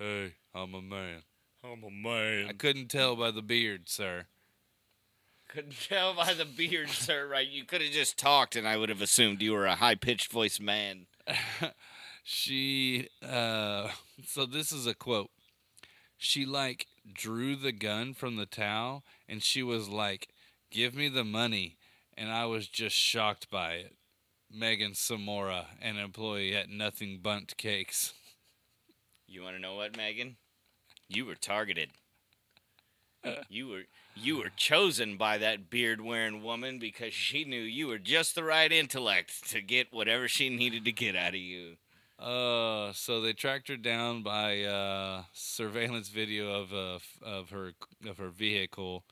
hey, 0.00 0.32
I'm 0.52 0.74
a 0.74 0.82
man. 0.82 1.22
I'm 1.62 1.84
a 1.84 1.90
man. 1.92 2.48
I 2.48 2.54
couldn't 2.54 2.88
tell 2.88 3.14
by 3.14 3.30
the 3.30 3.40
beard, 3.40 3.88
sir. 3.88 4.24
Couldn't 5.46 5.80
tell 5.88 6.12
by 6.14 6.34
the 6.34 6.44
beard, 6.44 6.88
sir. 6.88 7.28
Right? 7.28 7.48
You 7.48 7.64
could 7.66 7.82
have 7.82 7.92
just 7.92 8.18
talked, 8.18 8.56
and 8.56 8.66
I 8.66 8.76
would 8.76 8.88
have 8.88 9.00
assumed 9.00 9.42
you 9.42 9.52
were 9.52 9.66
a 9.66 9.76
high-pitched 9.76 10.32
voice 10.32 10.58
man. 10.58 11.06
she 12.24 13.08
uh 13.26 13.88
so 14.26 14.44
this 14.44 14.72
is 14.72 14.86
a 14.86 14.94
quote 14.94 15.30
she 16.20 16.44
like 16.44 16.86
drew 17.12 17.56
the 17.56 17.72
gun 17.72 18.14
from 18.14 18.36
the 18.36 18.46
towel 18.46 19.02
and 19.28 19.42
she 19.42 19.62
was 19.62 19.88
like 19.88 20.28
give 20.70 20.94
me 20.94 21.08
the 21.08 21.24
money 21.24 21.76
and 22.16 22.30
i 22.30 22.44
was 22.46 22.68
just 22.68 22.94
shocked 22.94 23.50
by 23.50 23.72
it 23.72 23.96
megan 24.52 24.92
samora 24.92 25.64
an 25.80 25.96
employee 25.96 26.54
at 26.54 26.68
Nothing 26.68 27.18
Bundt 27.22 27.56
Cakes 27.56 28.12
You 29.26 29.42
want 29.42 29.56
to 29.56 29.62
know 29.62 29.76
what, 29.76 29.96
Megan? 29.96 30.36
You 31.08 31.24
were 31.26 31.36
targeted. 31.36 31.90
You 33.48 33.68
were 33.68 33.82
you 34.14 34.36
were 34.38 34.50
chosen 34.56 35.16
by 35.16 35.38
that 35.38 35.70
beard-wearing 35.70 36.42
woman 36.42 36.78
because 36.78 37.14
she 37.14 37.44
knew 37.44 37.60
you 37.60 37.86
were 37.86 37.98
just 37.98 38.34
the 38.34 38.44
right 38.44 38.70
intellect 38.72 39.48
to 39.50 39.60
get 39.62 39.92
whatever 39.92 40.28
she 40.28 40.48
needed 40.48 40.84
to 40.84 40.92
get 40.92 41.16
out 41.16 41.30
of 41.34 41.40
you. 41.40 41.76
Uh 42.20 42.92
so 42.92 43.20
they 43.20 43.32
tracked 43.32 43.68
her 43.68 43.76
down 43.76 44.22
by 44.22 44.62
uh 44.62 45.22
surveillance 45.32 46.08
video 46.08 46.52
of 46.62 46.72
uh 46.72 46.98
of 47.22 47.50
her 47.50 47.72
of 48.06 48.18
her 48.18 48.30
vehicle 48.30 49.04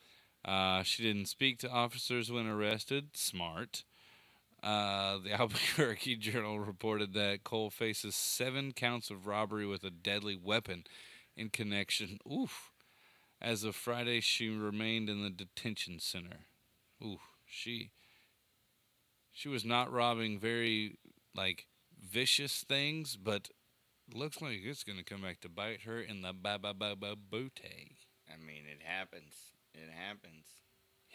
Uh, 0.44 0.82
she 0.84 1.02
didn't 1.04 1.28
speak 1.28 1.59
to 1.61 1.70
officers 1.70 2.32
when 2.32 2.48
arrested. 2.48 3.11
Smart. 3.16 3.84
Uh, 4.62 5.18
the 5.18 5.32
Albuquerque 5.40 6.16
Journal 6.16 6.61
reported 6.61 7.14
that 7.14 7.44
Cole 7.44 7.70
faces 7.70 8.16
seven 8.16 8.72
counts 8.72 9.11
of 9.11 9.26
robbery 9.26 9.66
with 9.66 9.84
a 9.84 9.90
deadly 9.90 10.36
weapon 10.36 10.84
in 11.36 11.50
connection. 11.50 12.18
Oof. 12.30 12.72
As 13.40 13.64
of 13.64 13.76
Friday, 13.76 14.20
she 14.20 14.48
remained 14.50 15.09
in 15.11 15.22
the 15.22 15.30
detention 15.30 16.00
center. 16.00 16.46
Ooh, 17.02 17.20
she 17.46 17.92
she 19.32 19.48
was 19.48 19.64
not 19.64 19.92
robbing 19.92 20.38
very 20.38 20.98
like 21.34 21.66
vicious 22.03 22.64
things, 22.68 23.16
but 23.16 23.49
looks 24.14 24.40
like 24.40 24.61
it's 24.62 24.84
gonna 24.84 25.05
come 25.05 25.22
back 25.22 25.40
to 25.40 25.49
bite 25.49 25.82
her 25.82 26.01
in 26.01 26.22
the 26.22 26.32
ba 26.32 26.59
ba 26.61 26.72
ba 26.74 26.94
ba 26.96 27.14
booty. 27.16 27.96
I 28.32 28.36
mean, 28.36 28.64
it 28.70 28.82
happens. 28.84 29.34
It 29.74 29.90
happens. 29.94 30.46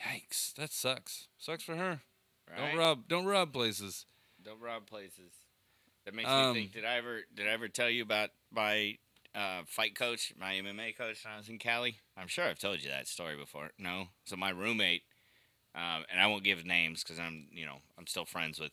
Yikes! 0.06 0.54
That 0.56 0.72
sucks. 0.72 1.28
Sucks 1.38 1.64
for 1.64 1.76
her. 1.76 2.02
Right? 2.50 2.58
Don't 2.58 2.78
rob. 2.78 3.08
Don't 3.08 3.26
rob 3.26 3.54
places. 3.54 4.06
Don't 4.44 4.60
rob 4.62 4.86
places. 4.88 5.32
That 6.06 6.14
makes 6.14 6.30
Um, 6.30 6.54
me 6.54 6.62
think. 6.62 6.74
Did 6.74 6.86
I 6.86 6.98
ever? 6.98 7.22
Did 7.34 7.48
I 7.48 7.52
ever 7.52 7.68
tell 7.70 7.90
you 7.90 8.04
about 8.04 8.32
my 8.52 8.98
uh, 9.36 9.62
fight 9.66 9.96
coach, 9.96 10.34
my 10.38 10.54
MMA 10.54 10.98
coach 10.98 11.24
when 11.24 11.34
I 11.34 11.38
was 11.38 11.50
in 11.50 11.60
Cali? 11.60 12.00
I'm 12.18 12.28
sure 12.28 12.46
I've 12.46 12.60
told 12.60 12.84
you 12.84 12.90
that 12.90 13.08
story 13.08 13.36
before. 13.38 13.72
No. 13.80 14.08
So 14.26 14.36
my 14.36 14.50
roommate, 14.50 15.04
um, 15.76 16.04
and 16.12 16.20
I 16.20 16.28
won't 16.28 16.44
give 16.44 16.66
names 16.66 17.04
because 17.04 17.20
I'm, 17.20 17.48
you 17.52 17.66
know, 17.66 17.78
I'm 17.98 18.08
still 18.08 18.26
friends 18.26 18.60
with 18.60 18.72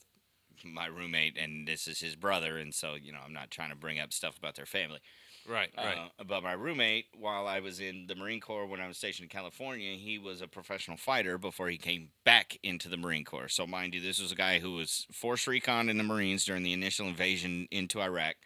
my 0.65 0.87
roommate, 0.87 1.37
and 1.39 1.67
this 1.67 1.87
is 1.87 2.01
his 2.01 2.17
brother, 2.17 2.59
and 2.59 2.75
so 2.75 2.95
you 2.95 3.13
know, 3.13 3.21
I'm 3.25 3.33
not 3.33 3.51
trying 3.51 3.71
to 3.71 3.77
bring 3.77 3.99
up 3.99 4.13
stuff 4.13 4.39
about 4.39 4.57
their 4.57 4.67
family. 4.67 5.01
Right. 5.49 5.71
Right. 5.77 5.97
Uh, 5.97 6.09
about 6.19 6.43
my 6.43 6.53
roommate, 6.53 7.07
while 7.19 7.47
I 7.47 7.61
was 7.61 7.81
in 7.81 8.07
the 8.07 8.15
Marine 8.15 8.41
Corps 8.41 8.67
when 8.67 8.81
I 8.81 8.87
was 8.87 8.99
stationed 8.99 9.25
in 9.25 9.31
California, 9.31 9.95
he 9.95 10.19
was 10.19 10.43
a 10.43 10.47
professional 10.47 10.97
fighter 10.97 11.39
before 11.39 11.69
he 11.69 11.79
came 11.79 12.11
back 12.25 12.59
into 12.63 12.89
the 12.89 12.97
Marine 12.97 13.25
Corps. 13.25 13.49
So, 13.49 13.67
mind 13.67 13.95
you, 13.95 14.01
this 14.01 14.21
was 14.21 14.33
a 14.33 14.37
guy 14.37 14.59
who 14.59 14.75
was 14.75 15.07
force 15.11 15.47
recon 15.47 15.89
in 15.89 15.99
the 15.99 16.05
Marines 16.05 16.45
during 16.45 16.63
the 16.63 16.73
initial 16.73 17.07
invasion 17.07 17.67
into 17.71 18.01
Iraq. 18.01 18.37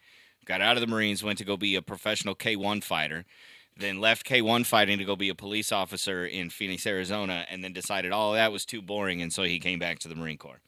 Got 0.45 0.61
out 0.61 0.77
of 0.77 0.83
the 0.83 0.87
Marines, 0.87 1.25
went 1.25 1.39
to 1.39 1.45
go 1.45 1.57
be 1.57 1.75
a 1.75 1.83
professional 1.83 2.35
K1 2.35 2.85
fighter, 2.85 3.25
then 3.77 4.01
left 4.01 4.27
K1 4.27 4.67
fighting 4.67 4.99
to 4.99 5.05
go 5.05 5.17
be 5.17 5.31
a 5.31 5.35
police 5.35 5.73
officer 5.73 6.25
in 6.25 6.51
Phoenix, 6.51 6.87
Arizona, 6.87 7.47
and 7.51 7.65
then 7.65 7.73
decided 7.73 8.13
all 8.13 8.35
that 8.35 8.53
was 8.53 8.65
too 8.65 8.83
boring, 8.83 9.21
and 9.21 9.33
so 9.33 9.43
he 9.43 9.59
came 9.59 9.79
back 9.79 9.99
to 10.01 10.09
the 10.09 10.15
Marine 10.15 10.39
Corps. 10.39 10.61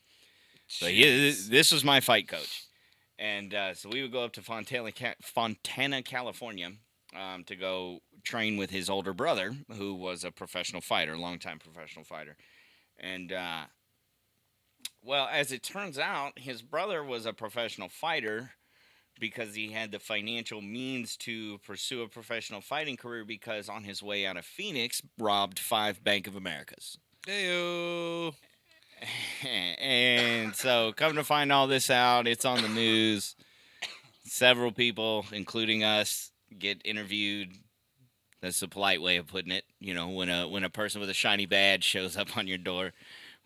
So 0.69 0.87
he, 0.87 1.31
this 1.49 1.73
was 1.73 1.85
my 1.85 2.01
fight 2.01 2.29
coach, 2.29 2.65
and 3.19 3.55
uh, 3.55 3.75
so 3.75 3.89
we 3.89 4.03
would 4.03 4.13
go 4.13 4.25
up 4.25 4.33
to 4.35 4.43
Fontana, 4.43 4.93
Fontana, 5.23 6.03
California, 6.03 6.73
um, 7.15 7.45
to 7.45 7.57
go 7.57 8.01
train 8.25 8.57
with 8.57 8.71
his 8.71 8.91
older 8.91 9.13
brother, 9.13 9.55
who 9.77 9.95
was 9.95 10.25
a 10.25 10.31
professional 10.31 10.81
fighter, 10.81 11.17
longtime 11.17 11.61
professional 11.61 12.05
fighter, 12.05 12.37
and 12.99 13.33
uh, 13.33 13.65
well, 15.03 15.29
as 15.31 15.53
it 15.53 15.63
turns 15.63 15.99
out, 15.99 16.39
his 16.39 16.63
brother 16.63 17.05
was 17.05 17.27
a 17.27 17.33
professional 17.33 17.89
fighter 17.89 18.51
because 19.21 19.55
he 19.55 19.71
had 19.71 19.93
the 19.93 19.99
financial 19.99 20.61
means 20.61 21.17
to 21.17 21.59
pursue 21.59 22.03
a 22.03 22.09
professional 22.09 22.61
fighting 22.61 22.97
career 22.97 23.25
because 23.25 23.69
on 23.69 23.85
his 23.85 24.03
way 24.03 24.27
out 24.27 24.37
of 24.37 24.45
Phoenix 24.45 25.01
robbed 25.19 25.59
five 25.59 26.03
Bank 26.03 26.27
of 26.27 26.37
Americas. 26.37 26.99
Heyo. 27.27 28.35
and 29.81 30.55
so 30.55 30.93
come 30.97 31.15
to 31.17 31.25
find 31.25 31.53
all 31.53 31.67
this 31.67 31.91
out, 31.91 32.27
it's 32.27 32.45
on 32.45 32.63
the 32.63 32.69
news. 32.69 33.37
Several 34.25 34.73
people, 34.73 35.25
including 35.33 35.85
us, 35.85 36.31
get 36.59 36.81
interviewed. 36.85 37.53
That's 38.43 38.61
a 38.63 38.69
polite 38.69 39.01
way 39.01 39.17
of 39.17 39.27
putting 39.27 39.53
it. 39.53 39.65
You 39.81 39.95
know, 39.95 40.09
when 40.09 40.29
a 40.29 40.49
when 40.49 40.65
a 40.65 40.71
person 40.71 41.01
with 41.01 41.11
a 41.11 41.15
shiny 41.15 41.47
badge 41.47 41.85
shows 41.85 42.17
up 42.17 42.37
on 42.37 42.47
your 42.47 42.59
door, 42.59 42.93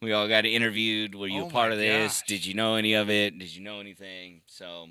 we 0.02 0.12
all 0.12 0.28
got 0.28 0.46
interviewed. 0.46 1.14
Were 1.14 1.28
you 1.28 1.44
Oh 1.44 1.48
a 1.48 1.50
part 1.50 1.72
of 1.72 1.78
this? 1.78 2.20
gosh. 2.20 2.26
Did 2.26 2.46
you 2.46 2.54
know 2.54 2.76
any 2.76 2.94
of 2.94 3.10
it? 3.10 3.38
Did 3.38 3.54
you 3.54 3.62
know 3.62 3.80
anything? 3.80 4.40
So, 4.46 4.88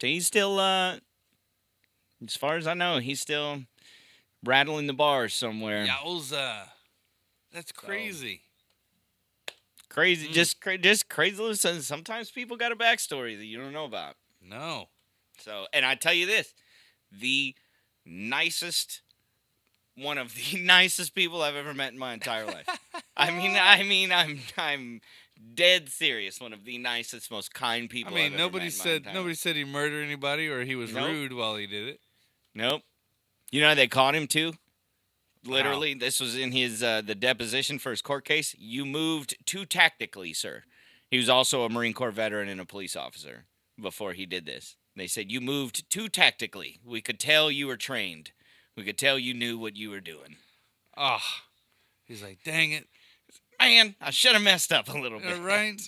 so 0.00 0.06
he's 0.06 0.26
still, 0.26 0.58
uh, 0.58 0.96
as 2.24 2.36
far 2.36 2.56
as 2.56 2.66
I 2.66 2.74
know, 2.74 2.98
he's 2.98 3.20
still 3.20 3.62
rattling 4.44 4.86
the 4.86 4.92
bars 4.92 5.34
somewhere. 5.34 5.86
Yowza. 5.86 6.68
That's 7.52 7.72
crazy. 7.72 8.42
Crazy, 9.94 10.28
Mm. 10.28 10.32
just 10.32 10.60
cra- 10.60 10.76
just 10.76 11.08
crazy. 11.08 11.40
Listen, 11.40 11.80
sometimes 11.80 12.30
people 12.30 12.56
got 12.56 12.72
a 12.72 12.76
backstory 12.76 13.38
that 13.38 13.44
you 13.44 13.56
don't 13.58 13.72
know 13.72 13.84
about. 13.84 14.16
No. 14.42 14.88
So, 15.38 15.66
and 15.72 15.86
I 15.86 15.94
tell 15.94 16.12
you 16.12 16.26
this, 16.26 16.52
the 17.12 17.54
nicest, 18.04 19.02
one 19.96 20.18
of 20.18 20.34
the 20.52 20.58
nicest 20.60 21.14
people 21.14 21.42
I've 21.42 21.54
ever 21.54 21.72
met 21.74 21.92
in 21.92 21.98
my 21.98 22.12
entire 22.12 22.44
life. 22.44 22.68
I 23.16 23.30
mean, 23.30 23.52
I 23.60 23.82
mean, 23.84 24.10
I'm 24.12 24.40
I'm 24.58 25.00
dead 25.54 25.88
serious. 25.90 26.40
One 26.40 26.52
of 26.52 26.64
the 26.64 26.76
nicest, 26.78 27.30
most 27.30 27.54
kind 27.54 27.84
I 27.84 27.86
people. 27.86 28.14
mean, 28.14 28.26
I've 28.26 28.32
ever 28.32 28.38
nobody 28.42 28.70
said 28.70 29.04
nobody 29.06 29.28
life. 29.28 29.38
said 29.38 29.54
he 29.56 29.64
murdered 29.64 30.04
anybody 30.04 30.48
or 30.48 30.64
he 30.64 30.74
was 30.74 30.92
Nope. 30.92 31.06
rude 31.06 31.32
while 31.34 31.54
he 31.56 31.66
did 31.68 31.86
it. 31.88 32.00
Nope. 32.52 32.82
You 33.52 33.60
know 33.60 33.68
how 33.68 33.74
they 33.74 33.86
caught 33.86 34.16
him 34.16 34.26
too. 34.26 34.54
Literally, 35.46 35.94
this 35.94 36.20
was 36.20 36.36
in 36.36 36.52
his 36.52 36.82
uh, 36.82 37.02
the 37.02 37.14
deposition 37.14 37.78
for 37.78 37.90
his 37.90 38.02
court 38.02 38.24
case. 38.24 38.54
You 38.58 38.84
moved 38.84 39.36
too 39.46 39.64
tactically, 39.66 40.32
sir. 40.32 40.64
He 41.10 41.16
was 41.18 41.28
also 41.28 41.64
a 41.64 41.68
Marine 41.68 41.92
Corps 41.92 42.10
veteran 42.10 42.48
and 42.48 42.60
a 42.60 42.64
police 42.64 42.96
officer 42.96 43.44
before 43.80 44.12
he 44.14 44.26
did 44.26 44.46
this. 44.46 44.76
They 44.96 45.06
said 45.06 45.30
you 45.30 45.40
moved 45.40 45.90
too 45.90 46.08
tactically. 46.08 46.78
We 46.84 47.00
could 47.00 47.20
tell 47.20 47.50
you 47.50 47.66
were 47.66 47.76
trained. 47.76 48.32
We 48.76 48.84
could 48.84 48.98
tell 48.98 49.18
you 49.18 49.34
knew 49.34 49.58
what 49.58 49.76
you 49.76 49.90
were 49.90 50.00
doing. 50.00 50.36
Oh. 50.96 51.18
He's 52.04 52.22
like, 52.22 52.38
dang 52.44 52.72
it. 52.72 52.86
Man, 53.60 53.94
I 54.00 54.10
should 54.10 54.32
have 54.32 54.42
messed 54.42 54.72
up 54.72 54.88
a 54.88 54.98
little 54.98 55.20
bit. 55.20 55.40
right? 55.40 55.80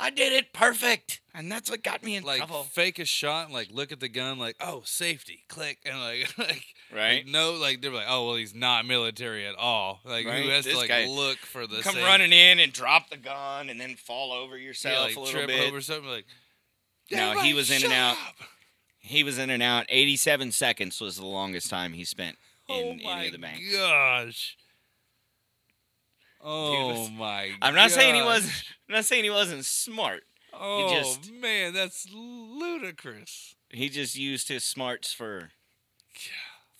I 0.00 0.10
did 0.10 0.32
it 0.32 0.52
perfect, 0.52 1.20
and 1.32 1.50
that's 1.52 1.70
what 1.70 1.82
got 1.84 2.02
me 2.02 2.16
in 2.16 2.24
like 2.24 2.38
trouble. 2.38 2.64
fake 2.64 2.98
a 2.98 3.04
shot 3.04 3.44
and 3.46 3.54
like 3.54 3.68
look 3.70 3.92
at 3.92 4.00
the 4.00 4.08
gun 4.08 4.38
like 4.38 4.56
oh 4.60 4.82
safety 4.84 5.44
click 5.48 5.78
and 5.84 6.00
like 6.00 6.32
like 6.38 6.64
Right? 6.92 7.24
like, 7.24 7.26
no 7.26 7.52
like 7.52 7.80
they're 7.80 7.92
like 7.92 8.06
oh 8.08 8.26
well 8.26 8.36
he's 8.36 8.54
not 8.54 8.84
military 8.84 9.46
at 9.46 9.54
all 9.54 10.00
like 10.04 10.26
Right, 10.26 10.42
who 10.42 10.50
has 10.50 10.64
this 10.64 10.74
to 10.74 10.78
like 10.80 10.88
guy- 10.88 11.06
look 11.06 11.38
for 11.38 11.66
the 11.66 11.76
Come 11.82 11.94
safety? 11.94 12.02
running 12.06 12.32
in 12.32 12.58
and 12.58 12.72
drop 12.72 13.10
the 13.10 13.16
gun, 13.16 13.68
and 13.70 13.80
then 13.80 13.94
fall 13.96 14.32
over 14.32 14.56
yeah, 14.58 14.64
yourself 14.66 15.06
like 15.08 15.16
a 15.16 15.20
little 15.20 15.32
trip 15.32 15.46
bit. 15.48 15.68
over 15.68 15.80
something 15.80 16.08
like 16.10 16.26
No, 17.10 17.38
he 17.40 17.54
was 17.54 17.70
in 17.70 17.84
and 17.84 17.92
out. 17.92 18.16
up!" 18.16 18.34
He 18.98 19.22
was 19.24 19.36
in 19.38 19.50
and 19.50 19.62
out. 19.62 19.86
87 19.88 20.52
seconds 20.52 21.00
was 21.00 21.16
the 21.16 21.26
longest 21.26 21.68
time 21.68 21.92
he 21.92 22.04
spent 22.04 22.36
in 22.68 23.00
oh 23.04 23.10
any 23.10 23.26
of 23.26 23.32
the 23.32 23.38
banks. 23.38 23.72
gosh 23.74 24.56
oh 26.42 26.88
was- 26.88 27.10
my 27.10 27.52
I'm 27.62 27.74
not 27.74 27.90
saying 27.90 28.14
he 28.14 28.22
wasn't. 28.22 28.52
I'm 28.88 28.96
not 28.96 29.04
saying 29.04 29.24
he 29.24 29.30
wasn't 29.30 29.64
smart. 29.64 30.24
oh 30.52 30.90
just- 30.90 31.32
man 31.32 31.72
that's 31.72 32.06
ludicrous 32.12 33.54
He 33.70 33.88
just 33.88 34.16
used 34.16 34.48
his 34.48 34.64
smarts 34.64 35.12
for 35.12 35.50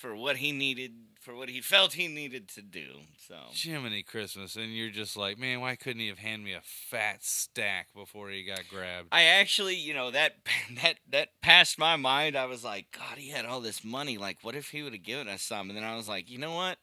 for 0.03 0.17
what 0.17 0.39
he 0.39 0.51
needed, 0.51 0.93
for 1.21 1.33
what 1.33 1.49
he 1.49 1.61
felt 1.61 1.93
he 1.93 2.09
needed 2.09 2.49
to 2.49 2.61
do. 2.61 2.87
So 3.29 3.37
Jiminy 3.53 4.03
Christmas, 4.03 4.57
and 4.57 4.75
you're 4.75 4.91
just 4.91 5.17
like, 5.17 5.39
man, 5.39 5.61
why 5.61 5.77
couldn't 5.77 6.01
he 6.01 6.09
have 6.09 6.19
handed 6.19 6.45
me 6.45 6.55
a 6.55 6.61
fat 6.61 7.19
stack 7.23 7.87
before 7.95 8.29
he 8.29 8.43
got 8.43 8.63
grabbed? 8.69 9.09
I 9.13 9.23
actually, 9.23 9.77
you 9.77 9.95
know, 9.95 10.11
that 10.11 10.35
that 10.83 10.97
that 11.11 11.29
passed 11.41 11.79
my 11.79 11.95
mind. 11.95 12.37
I 12.37 12.47
was 12.47 12.65
like, 12.65 12.87
God, 12.91 13.17
he 13.17 13.29
had 13.31 13.47
all 13.47 13.61
this 13.61 13.85
money. 13.85 14.19
Like, 14.19 14.39
what 14.43 14.57
if 14.57 14.71
he 14.71 14.83
would 14.83 14.93
have 14.93 15.05
given 15.05 15.29
us 15.29 15.43
some? 15.43 15.71
And 15.71 15.77
then 15.77 15.85
I 15.85 15.95
was 15.95 16.09
like, 16.09 16.29
you 16.29 16.39
know 16.39 16.55
what? 16.55 16.79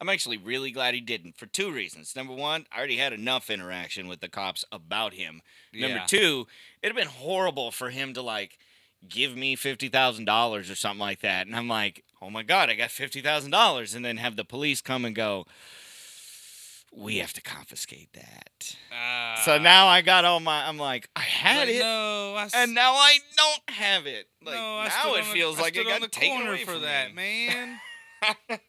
I'm 0.00 0.08
actually 0.08 0.36
really 0.36 0.70
glad 0.70 0.94
he 0.94 1.00
didn't 1.00 1.36
for 1.38 1.46
two 1.46 1.70
reasons. 1.72 2.14
Number 2.14 2.34
one, 2.34 2.66
I 2.70 2.78
already 2.78 2.96
had 2.98 3.12
enough 3.12 3.48
interaction 3.50 4.08
with 4.08 4.20
the 4.20 4.28
cops 4.28 4.64
about 4.70 5.14
him. 5.14 5.40
Number 5.72 6.02
two, 6.06 6.46
it'd 6.82 6.94
have 6.96 7.02
been 7.02 7.12
horrible 7.14 7.70
for 7.70 7.90
him 7.90 8.12
to 8.14 8.22
like 8.22 8.58
give 9.08 9.36
me 9.36 9.56
fifty 9.56 9.88
thousand 9.88 10.24
dollars 10.26 10.70
or 10.70 10.74
something 10.74 11.00
like 11.00 11.20
that. 11.20 11.46
And 11.46 11.56
I'm 11.56 11.68
like, 11.68 12.04
oh 12.20 12.28
my 12.30 12.42
god, 12.42 12.68
I 12.68 12.74
got 12.74 12.90
fifty 12.90 13.20
thousand 13.22 13.52
dollars, 13.52 13.94
and 13.94 14.04
then 14.04 14.18
have 14.18 14.36
the 14.36 14.44
police 14.44 14.80
come 14.82 15.04
and 15.04 15.14
go. 15.14 15.46
We 16.94 17.18
have 17.18 17.34
to 17.34 17.42
confiscate 17.42 18.12
that. 18.14 18.76
so 19.44 19.54
Ah. 19.56 19.58
now 19.60 19.86
I 19.86 20.00
got 20.00 20.24
all 20.24 20.40
my. 20.40 20.66
I'm 20.66 20.78
like, 20.78 21.08
I 21.16 21.20
had 21.20 21.66
Like, 21.68 21.76
it, 21.76 21.80
No, 21.80 22.34
I 22.36 22.48
and 22.54 22.74
now 22.74 22.92
I 22.94 23.18
don't 23.36 23.76
have 23.76 24.06
it. 24.06 24.26
Like 24.42 24.54
no, 24.54 24.82
now 24.84 25.14
it 25.14 25.20
on 25.20 25.26
the- 25.28 25.32
feels 25.32 25.58
I 25.58 25.62
like 25.62 25.76
it 25.76 25.86
got 25.86 26.10
taken 26.12 26.46
away 26.46 26.64
for 26.64 26.72
from 26.72 26.82
that, 26.82 27.14
me. 27.14 27.48
man. 27.48 27.78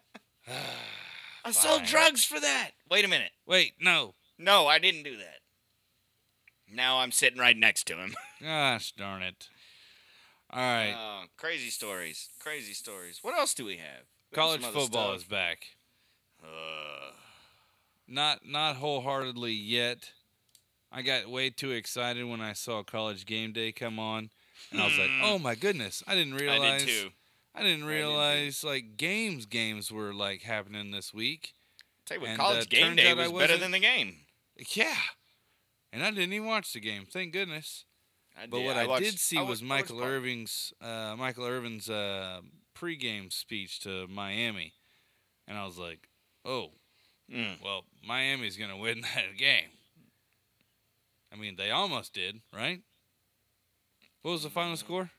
I 1.44 1.50
sold 1.52 1.84
drugs 1.84 2.24
for 2.24 2.38
that. 2.40 2.70
Wait 2.90 3.04
a 3.04 3.08
minute. 3.08 3.32
Wait, 3.46 3.74
no. 3.80 4.14
No, 4.38 4.66
I 4.66 4.78
didn't 4.78 5.02
do 5.02 5.16
that. 5.16 5.38
Now 6.70 6.98
I'm 6.98 7.12
sitting 7.12 7.38
right 7.40 7.56
next 7.56 7.86
to 7.88 7.94
him. 7.96 8.14
Gosh 8.42 8.92
darn 8.92 9.22
it. 9.22 9.48
All 10.50 10.60
right. 10.60 10.94
Oh, 10.96 11.24
crazy 11.36 11.70
stories. 11.70 12.28
Crazy 12.38 12.72
stories. 12.74 13.18
What 13.22 13.38
else 13.38 13.54
do 13.54 13.64
we 13.64 13.76
have? 13.76 14.04
We 14.30 14.34
College 14.36 14.62
some 14.62 14.72
football 14.72 15.08
stuff. 15.08 15.16
is 15.16 15.24
back. 15.24 15.64
Uh, 16.42 17.12
Not 18.06 18.40
not 18.46 18.76
wholeheartedly 18.76 19.52
yet. 19.52 20.12
I 20.92 21.02
got 21.02 21.28
way 21.28 21.50
too 21.50 21.72
excited 21.72 22.24
when 22.26 22.40
I 22.40 22.52
saw 22.54 22.82
College 22.82 23.26
Game 23.26 23.52
Day 23.52 23.72
come 23.72 23.98
on, 23.98 24.30
and 24.72 24.80
I 24.80 24.86
was 24.86 24.96
like, 24.98 25.10
Hmm. 25.10 25.20
"Oh 25.24 25.38
my 25.38 25.54
goodness! 25.54 26.02
I 26.06 26.14
didn't 26.14 26.34
realize. 26.34 26.60
I 26.60 26.78
did 26.78 26.88
too. 26.88 27.10
I 27.58 27.62
didn't 27.62 27.68
I 27.68 27.74
did 27.74 27.80
too. 27.82 27.86
realize 27.88 28.64
like 28.64 28.96
games 28.96 29.46
games 29.46 29.90
were 29.92 30.12
like 30.14 30.42
happening 30.42 30.90
this 30.90 31.12
week." 31.14 31.52
Tell 32.06 32.16
you 32.16 32.20
what, 32.22 32.30
And, 32.30 32.38
college 32.38 32.62
uh, 32.62 32.68
game 32.70 32.96
day 32.96 33.12
was 33.14 33.30
better 33.32 33.56
than 33.58 33.70
the 33.70 33.78
game. 33.80 34.16
Yeah. 34.74 34.96
And 35.92 36.02
I 36.02 36.10
didn't 36.10 36.32
even 36.32 36.46
watch 36.48 36.72
the 36.72 36.80
game, 36.80 37.06
thank 37.10 37.32
goodness. 37.32 37.84
I 38.36 38.46
But 38.46 38.58
did- 38.58 38.66
what 38.66 38.76
I, 38.76 38.86
watched- 38.86 39.04
did 39.04 39.18
see 39.18 39.36
I 39.38 39.42
was 39.42 39.62
wa- 39.62 39.68
Michael. 39.68 40.02
Irving's 40.02 40.72
uh, 40.80 41.14
Michael 41.18 41.44
Irvin's 41.46 41.88
uh, 41.90 42.40
pregame 42.74 43.32
speech 43.32 43.80
to 43.80 44.06
Miami, 44.08 44.74
and 45.46 45.56
I 45.58 45.64
was 45.64 45.78
like, 45.78 46.08
"Oh, 46.44 46.72
Mm. 47.30 47.60
well, 47.62 47.84
Miami's 48.06 48.56
gonna 48.56 48.76
win 48.76 49.00
that 49.14 49.36
game." 49.36 49.70
I 51.32 51.36
mean, 51.36 51.56
they 51.56 51.70
almost 51.70 52.14
did, 52.14 52.40
right? 52.54 52.80
What 54.22 54.32
was 54.32 54.42
the 54.44 54.50
final 54.50 54.74
Mm. 54.74 54.78
score? 54.78 55.10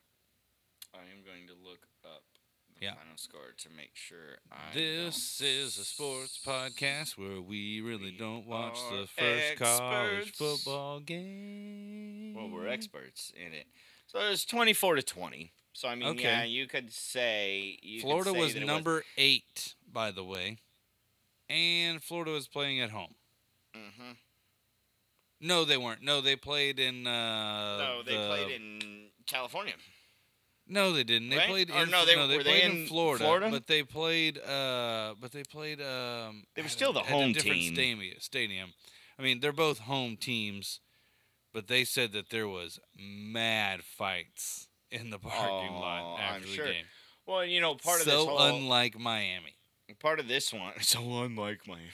I 0.94 1.02
am 1.12 1.24
going 1.24 1.46
to 1.48 1.54
look 1.54 1.86
up 2.04 2.24
the 2.68 2.69
Yeah. 2.80 2.94
final 2.94 3.18
score 3.18 3.54
to 3.58 3.70
make 3.76 3.92
sure 3.94 4.38
I 4.52 4.74
This 4.74 5.42
is 5.42 5.78
a 5.78 5.84
sports 5.84 6.40
podcast 6.46 7.18
where 7.18 7.42
we 7.42 7.82
really 7.82 8.12
We 8.12 8.18
don't 8.18 8.46
watch 8.48 8.78
the 8.90 9.06
first 9.08 9.58
college 9.58 10.32
football 10.34 11.00
game. 11.02 12.34
Well, 12.36 12.50
we're 12.50 12.68
experts 12.70 13.34
in 13.36 13.54
it. 13.54 13.66
So 14.08 14.20
it 14.20 14.30
was 14.30 14.46
24 14.46 14.96
to 14.96 15.04
20. 15.04 15.52
So 15.74 15.88
I 15.88 15.96
mean, 15.96 16.10
Okay. 16.10 16.24
yeah, 16.24 16.44
you 16.44 16.68
could 16.68 16.92
say 16.92 17.78
you 17.82 18.00
could 18.02 18.08
Florida 18.08 18.32
say 18.32 18.40
was 18.40 18.56
number 18.56 19.04
eight, 19.18 19.76
by 19.92 20.12
the 20.12 20.24
way, 20.24 20.58
and 21.50 22.02
Florida 22.04 22.32
was 22.32 22.48
playing 22.48 22.80
at 22.82 22.90
home. 22.92 23.16
Mhm. 23.76 24.18
No, 25.42 25.64
they 25.66 25.78
weren't. 25.78 26.02
No, 26.02 26.22
they 26.22 26.36
played 26.36 26.80
in. 26.80 27.06
Uh, 27.08 27.78
no, 27.78 28.04
they 28.04 28.18
the- 28.18 28.28
played 28.28 28.52
in 28.52 29.12
California. 29.26 29.76
No, 30.72 30.94
they 30.94 31.04
didn't. 31.04 31.30
They 31.30 31.38
right? 31.38 31.50
played 31.50 31.72
Or 31.72 31.84
in. 31.84 31.90
no, 31.90 32.06
they- 32.06 32.16
no, 32.16 32.28
they 32.28 32.38
were 32.38 32.44
they 32.44 32.50
played 32.60 32.64
in 32.72 32.78
in 32.84 32.88
Florida, 32.88 33.24
Florida? 33.24 33.50
but 33.50 33.66
they 33.68 33.84
played. 33.84 34.38
Uh, 34.38 35.16
but 35.20 35.32
they 35.32 35.44
played. 35.44 35.82
Um, 35.82 36.44
They 36.56 36.62
were 36.62 36.70
still 36.70 36.92
a- 36.92 36.94
the 36.94 37.00
home 37.02 37.34
different 37.34 37.60
team. 37.60 37.76
stami- 38.00 38.22
Stadium. 38.22 38.74
I 39.18 39.24
mean, 39.24 39.40
they're 39.40 39.52
both 39.52 39.80
home 39.80 40.16
teams, 40.16 40.80
but 41.54 41.68
they 41.68 41.84
said 41.86 42.12
that 42.14 42.30
there 42.30 42.48
was 42.48 42.80
mad 42.96 43.84
fights 43.84 44.68
in 44.92 45.10
the 45.10 45.20
parking 45.20 45.74
Oh, 45.76 45.80
lot 45.80 46.20
I'm 46.20 46.36
after 46.36 46.48
sure. 46.48 46.66
game. 46.66 46.86
Well, 47.26 47.44
you 47.46 47.60
know, 47.62 47.76
part 47.76 48.00
of 48.00 48.06
this 48.06 48.14
whole 48.16 48.40
unlike 48.40 48.98
Miami. 48.98 49.56
part 50.00 50.20
of 50.20 50.28
this 50.28 50.54
one. 50.54 50.74
So 50.82 51.00
unlike 51.24 51.68
Miami. 51.68 51.90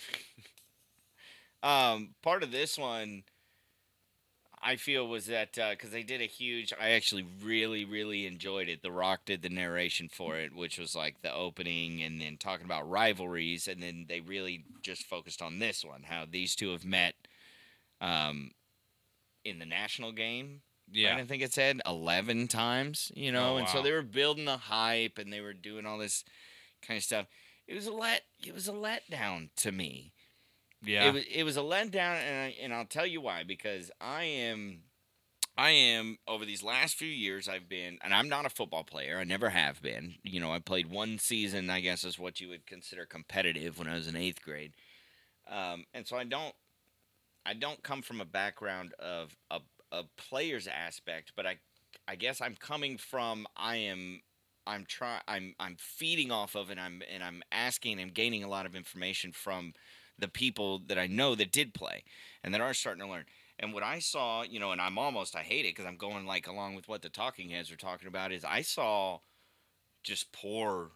um, 1.64 2.14
part 2.22 2.44
of 2.44 2.52
this 2.52 2.78
one, 2.78 3.24
I 4.68 4.78
feel 4.78 5.07
was 5.07 5.28
that 5.28 5.53
because 5.53 5.91
they 5.91 6.01
did 6.01 6.22
a 6.22 6.26
huge. 6.26 6.74
I 6.80 6.89
actually 6.91 7.24
really, 7.43 7.86
really 7.86 8.26
enjoyed 8.26 8.68
it. 8.68 8.82
The 8.82 8.91
Rock 8.91 9.22
did 9.26 9.43
the 9.43 9.49
narration 9.49 10.09
for 10.11 10.38
it, 10.38 10.55
which 10.55 10.80
was 10.80 10.95
like 10.95 11.22
the 11.22 11.32
opening, 11.32 12.01
and 12.01 12.20
then 12.20 12.38
talking 12.38 12.66
about 12.66 12.89
rivalries, 12.89 13.68
and 13.68 13.82
then 13.82 14.05
they 14.09 14.22
really 14.22 14.66
just 14.82 15.03
focused 15.03 15.41
on 15.41 15.59
this 15.59 15.86
one, 15.86 16.03
how 16.03 16.26
these 16.30 16.55
two 16.55 16.72
have 16.72 16.84
met. 16.84 17.13
Um, 18.01 18.51
in 19.45 19.59
the 19.59 19.66
national 19.66 20.11
game, 20.11 20.61
Yeah. 20.91 21.16
I 21.16 21.24
think 21.24 21.43
it 21.43 21.53
said 21.53 21.82
11 21.86 22.47
times, 22.47 23.11
you 23.16 23.32
know, 23.32 23.53
Oh, 23.53 23.57
and 23.57 23.70
so 23.70 23.82
they 23.82 23.91
were 23.91 24.01
building 24.01 24.45
the 24.45 24.57
hype 24.57 25.18
and 25.20 25.32
they 25.32 25.39
were 25.39 25.53
doing 25.53 25.86
all 25.86 25.99
this 25.99 26.24
kind 26.82 26.97
of 26.97 27.03
stuff. 27.03 27.28
It 27.68 27.76
was 27.76 27.86
a 27.86 27.93
let 27.93 28.24
it 28.45 28.53
was 28.53 28.68
a 28.68 28.72
letdown 28.74 29.49
to 29.57 29.72
me. 29.72 30.13
Yeah. 30.86 31.10
It 31.10 31.14
was 31.14 31.24
it 31.32 31.44
was 31.44 31.58
a 31.58 31.62
letdown 31.62 32.16
and 32.16 32.36
I, 32.36 32.56
and 32.62 32.74
I'll 32.74 32.86
tell 32.86 33.06
you 33.06 33.22
why 33.22 33.44
because 33.44 33.92
I 34.00 34.24
am 34.24 34.84
I 35.58 35.70
am 35.72 36.18
over 36.28 36.46
these 36.46 36.64
last 36.64 36.96
few 36.96 37.08
years 37.08 37.48
I've 37.48 37.70
been 37.70 37.98
and 38.04 38.14
I'm 38.14 38.30
not 38.30 38.46
a 38.46 38.50
football 38.50 38.84
player. 38.84 39.18
I 39.20 39.24
never 39.24 39.50
have 39.50 39.82
been. 39.82 40.16
You 40.24 40.40
know, 40.40 40.52
I 40.52 40.60
played 40.60 40.90
one 40.90 41.18
season, 41.18 41.70
I 41.70 41.80
guess 41.80 42.04
is 42.04 42.20
what 42.20 42.40
you 42.40 42.50
would 42.50 42.66
consider 42.66 43.06
competitive 43.06 43.78
when 43.78 43.88
I 43.88 43.96
was 43.96 44.08
in 44.08 44.16
8th 44.16 44.42
grade. 44.42 44.74
Um, 45.50 45.86
and 45.94 46.08
so 46.08 46.18
I 46.18 46.24
don't 46.24 46.56
I 47.46 47.54
don't 47.54 47.84
come 47.84 48.02
from 48.02 48.22
a 48.22 48.26
background 48.26 48.94
of 49.00 49.36
a, 49.52 49.60
a 49.92 50.04
player's 50.18 50.68
aspect, 50.68 51.34
but 51.36 51.46
I 51.46 51.58
I 52.08 52.16
guess 52.16 52.42
I'm 52.42 52.56
coming 52.56 52.98
from 52.98 53.48
I 53.56 53.78
am 53.78 54.22
I'm 54.68 54.86
trying, 54.86 55.22
I'm 55.28 55.56
I'm 55.60 55.76
feeding 55.80 56.32
off 56.32 56.56
of 56.56 56.70
and 56.70 56.80
I'm 56.80 57.02
and 57.12 57.24
I'm 57.24 57.44
asking 57.52 58.00
and 58.00 58.14
gaining 58.14 58.44
a 58.44 58.50
lot 58.50 58.66
of 58.66 58.76
information 58.76 59.32
from 59.32 59.74
the 60.18 60.28
people 60.28 60.80
that 60.88 60.97
I 60.97 61.07
know 61.07 61.36
that 61.36 61.51
did 61.51 61.74
play 61.74 62.03
and 62.43 62.53
that 62.53 62.61
are 62.61 62.74
starting 62.74 63.03
to 63.03 63.09
learn. 63.09 63.26
And 63.59 63.74
what 63.74 63.84
I 63.84 63.99
saw, 63.99 64.43
you 64.43 64.59
know, 64.59 64.72
and 64.72 64.82
I'm 64.82 64.97
almost 64.97 65.36
I 65.36 65.41
hate 65.41 65.66
it 65.66 65.76
because 65.76 65.86
I'm 65.86 65.97
going 65.97 66.26
like 66.26 66.47
along 66.47 66.76
with 66.76 66.88
what 66.88 67.01
the 67.01 67.09
talking 67.09 67.49
heads 67.49 67.72
are 67.72 67.78
talking 67.78 68.07
about 68.07 68.32
is 68.32 68.43
I 68.43 68.61
saw 68.61 69.20
just 70.03 70.32
poor 70.32 70.91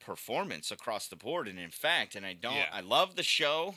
performance 0.00 0.70
across 0.70 1.08
the 1.08 1.16
board 1.16 1.48
and 1.48 1.58
in 1.58 1.70
fact 1.70 2.14
and 2.14 2.26
I 2.26 2.34
don't 2.34 2.54
Yeah. 2.54 2.68
I 2.72 2.80
love 2.80 3.16
the 3.16 3.22
show 3.22 3.76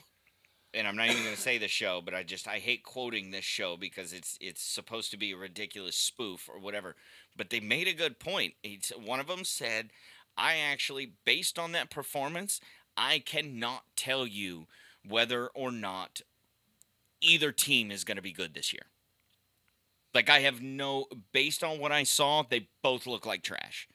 and 0.74 0.88
I'm 0.88 0.96
not 0.96 1.10
even 1.10 1.24
going 1.24 1.36
to 1.36 1.42
say 1.42 1.58
the 1.58 1.68
show, 1.68 2.02
but 2.04 2.14
I 2.14 2.24
just 2.24 2.48
I 2.48 2.60
hate 2.60 2.84
quoting 2.84 3.32
this 3.32 3.46
show 3.46 3.78
because 3.78 4.14
it's 4.14 4.38
it's 4.40 4.62
supposed 4.62 5.12
to 5.12 5.18
be 5.18 5.32
a 5.32 5.38
ridiculous 5.38 5.96
spoof 5.96 6.50
or 6.52 6.60
whatever. 6.60 6.96
But 7.36 7.50
they 7.50 7.60
made 7.60 7.88
a 7.88 7.94
good 7.94 8.20
point. 8.20 8.54
It's, 8.64 8.90
one 8.90 9.20
of 9.20 9.28
them 9.28 9.44
said, 9.44 9.92
"I 10.38 10.58
actually, 10.58 11.14
based 11.26 11.58
on 11.58 11.72
that 11.72 11.90
performance, 11.90 12.60
I 12.98 13.20
cannot 13.20 13.84
tell 13.96 14.26
you 14.28 14.68
whether 15.08 15.48
or 15.48 15.72
not 15.72 16.22
either 17.22 17.52
team 17.52 17.92
is 17.92 18.04
going 18.04 18.18
to 18.18 18.22
be 18.22 18.32
good 18.34 18.54
this 18.54 18.74
year. 18.74 18.84
Like 20.14 20.30
I 20.30 20.40
have 20.40 20.62
no, 20.62 21.06
based 21.32 21.64
on 21.64 21.80
what 21.80 21.92
I 21.92 22.04
saw, 22.04 22.44
they 22.44 22.70
both 22.82 23.06
look 23.06 23.26
like 23.26 23.44
trash." 23.44 23.88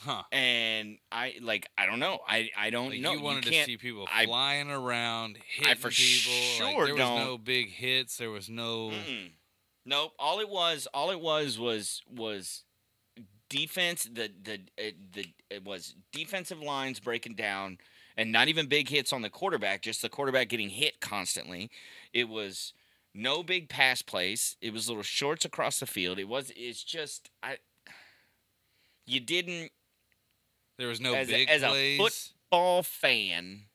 huh. 0.00 0.22
And 0.32 0.98
I 1.12 1.34
like 1.40 1.68
I 1.78 1.86
don't 1.86 2.00
know. 2.00 2.18
I 2.26 2.50
I 2.56 2.70
don't 2.70 2.90
Like 2.90 3.00
know. 3.00 3.12
you 3.12 3.20
wanted 3.20 3.44
to 3.44 3.50
can't- 3.50 3.66
see 3.66 3.76
people 3.76 4.08
I- 4.10 4.26
flying 4.26 4.70
around, 4.70 5.38
hitting 5.46 5.74
for 5.76 5.90
people. 5.90 6.32
like, 6.32 6.74
sure 6.74 6.84
there 6.86 6.94
was 6.94 7.00
don't. 7.00 7.18
no 7.20 7.38
big 7.38 7.70
hits. 7.70 8.16
There 8.16 8.30
was 8.30 8.48
no. 8.48 8.88
Mm-mm. 8.90 9.30
Nope. 9.84 10.12
All 10.18 10.40
it 10.40 10.48
was, 10.48 10.88
all 10.94 11.10
it 11.10 11.20
was, 11.20 11.58
was 11.58 12.02
was 12.10 12.64
defense. 13.48 14.04
The 14.12 14.30
the 14.42 14.60
it, 14.76 15.12
the 15.12 15.26
it 15.50 15.64
was 15.64 15.94
defensive 16.12 16.60
lines 16.60 16.98
breaking 16.98 17.34
down, 17.34 17.78
and 18.16 18.30
not 18.32 18.48
even 18.48 18.66
big 18.66 18.88
hits 18.88 19.12
on 19.12 19.22
the 19.22 19.30
quarterback. 19.30 19.82
Just 19.82 20.02
the 20.02 20.08
quarterback 20.08 20.48
getting 20.48 20.68
hit 20.70 21.00
constantly. 21.00 21.70
It 22.12 22.28
was 22.28 22.72
no 23.14 23.42
big 23.42 23.68
pass 23.68 24.02
plays. 24.02 24.56
It 24.60 24.72
was 24.72 24.88
little 24.88 25.02
shorts 25.02 25.44
across 25.44 25.78
the 25.80 25.86
field. 25.86 26.18
It 26.18 26.28
was. 26.28 26.52
It's 26.56 26.82
just 26.84 27.30
I. 27.42 27.58
You 29.06 29.20
didn't 29.20 29.72
There 30.78 30.88
was 30.88 31.00
no 31.00 31.14
As 31.14 31.28
a- 31.28 31.32
big 31.32 31.48
as 31.48 31.62
a 31.62 31.68
plays. 31.68 31.98
foot- 31.98 32.32
ball 32.50 32.82
fan. 32.82 33.66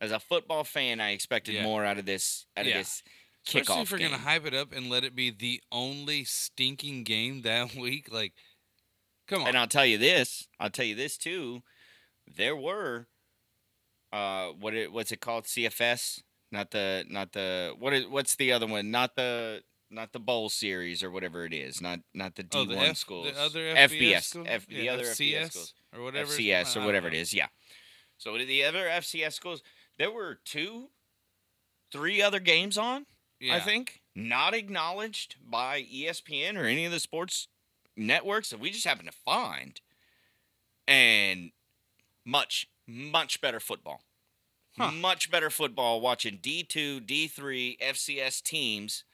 As 0.00 0.10
a 0.12 0.20
football 0.20 0.62
fan, 0.64 1.00
I 1.00 1.10
expected 1.10 1.54
Yeah. 1.54 1.62
more 1.62 1.84
out 1.84 1.98
of 1.98 2.04
this 2.06 2.46
out 2.56 2.62
of 2.66 2.68
Yeah. 2.68 2.78
this 2.78 3.02
Especially 3.46 3.74
kickoff 3.76 3.82
if 3.82 3.92
we're 3.92 3.98
game. 3.98 4.10
gonna 4.10 4.22
hype 4.22 4.44
it 4.46 4.54
up 4.54 4.72
and 4.72 4.88
let 4.90 5.04
it 5.04 5.14
be 5.14 5.30
the 5.30 5.62
only 5.72 6.24
stinking 6.24 7.04
game 7.04 7.42
that 7.42 7.74
week. 7.74 8.10
Like, 8.10 8.34
come 9.26 9.42
on. 9.42 9.48
And 9.48 9.58
I'll 9.58 9.66
tell 9.68 9.86
you 9.86 9.98
this. 9.98 10.46
I'll 10.60 10.70
tell 10.70 10.84
you 10.84 10.94
this 10.94 11.16
too. 11.16 11.62
There 12.26 12.56
were, 12.56 13.08
uh, 14.14 14.52
what 14.60 14.74
it 14.74 14.92
what's 14.92 15.10
it 15.10 15.20
called? 15.20 15.44
CFS, 15.44 16.22
not 16.52 16.70
the 16.70 17.04
not 17.08 17.32
the 17.32 17.74
what 17.78 17.92
is 17.92 18.06
what's 18.06 18.36
the 18.36 18.52
other 18.52 18.66
one? 18.66 18.92
Not 18.92 19.16
the 19.16 19.62
not 19.90 20.12
the 20.12 20.20
bowl 20.20 20.48
series 20.48 21.02
or 21.02 21.10
whatever 21.10 21.44
it 21.44 21.52
is. 21.52 21.80
Not 21.80 21.98
not 22.14 22.36
the 22.36 22.44
D 22.44 22.58
oh, 22.58 22.60
one 22.60 22.68
the 22.68 22.78
F, 22.90 22.96
schools. 22.96 23.32
the 23.32 23.40
other 23.40 23.60
FBS, 23.74 23.88
FBS, 23.88 24.22
school? 24.22 24.44
F, 24.46 24.66
the 24.68 24.88
other 24.88 25.02
FCS 25.02 25.34
FCS 25.34 25.50
schools. 25.50 25.74
or 25.96 26.02
whatever. 26.04 26.30
FCS 26.30 26.76
or 26.76 26.86
whatever 26.86 27.08
it 27.08 27.14
is. 27.14 27.34
Yeah. 27.34 27.48
So 28.16 28.38
the 28.38 28.64
other 28.64 28.84
FCS 28.84 29.32
schools, 29.32 29.62
there 29.98 30.12
were 30.12 30.38
two, 30.44 30.90
three 31.90 32.22
other 32.22 32.38
games 32.38 32.78
on. 32.78 33.06
Yeah. 33.40 33.56
I 33.56 33.60
think 33.60 34.00
not 34.14 34.54
acknowledged 34.54 35.36
by 35.44 35.82
ESPN 35.82 36.56
or 36.56 36.66
any 36.66 36.84
of 36.84 36.92
the 36.92 37.00
sports 37.00 37.48
networks 37.96 38.50
that 38.50 38.60
we 38.60 38.70
just 38.70 38.86
happened 38.86 39.08
to 39.08 39.16
find, 39.24 39.80
and 40.86 41.50
much 42.24 42.68
much 42.86 43.40
better 43.40 43.60
football. 43.60 44.02
Huh. 44.76 44.90
Much 44.90 45.30
better 45.30 45.50
football 45.50 46.00
watching 46.00 46.38
D2, 46.38 47.06
D3, 47.06 47.78
FCS 47.78 48.42
teams 48.42 49.04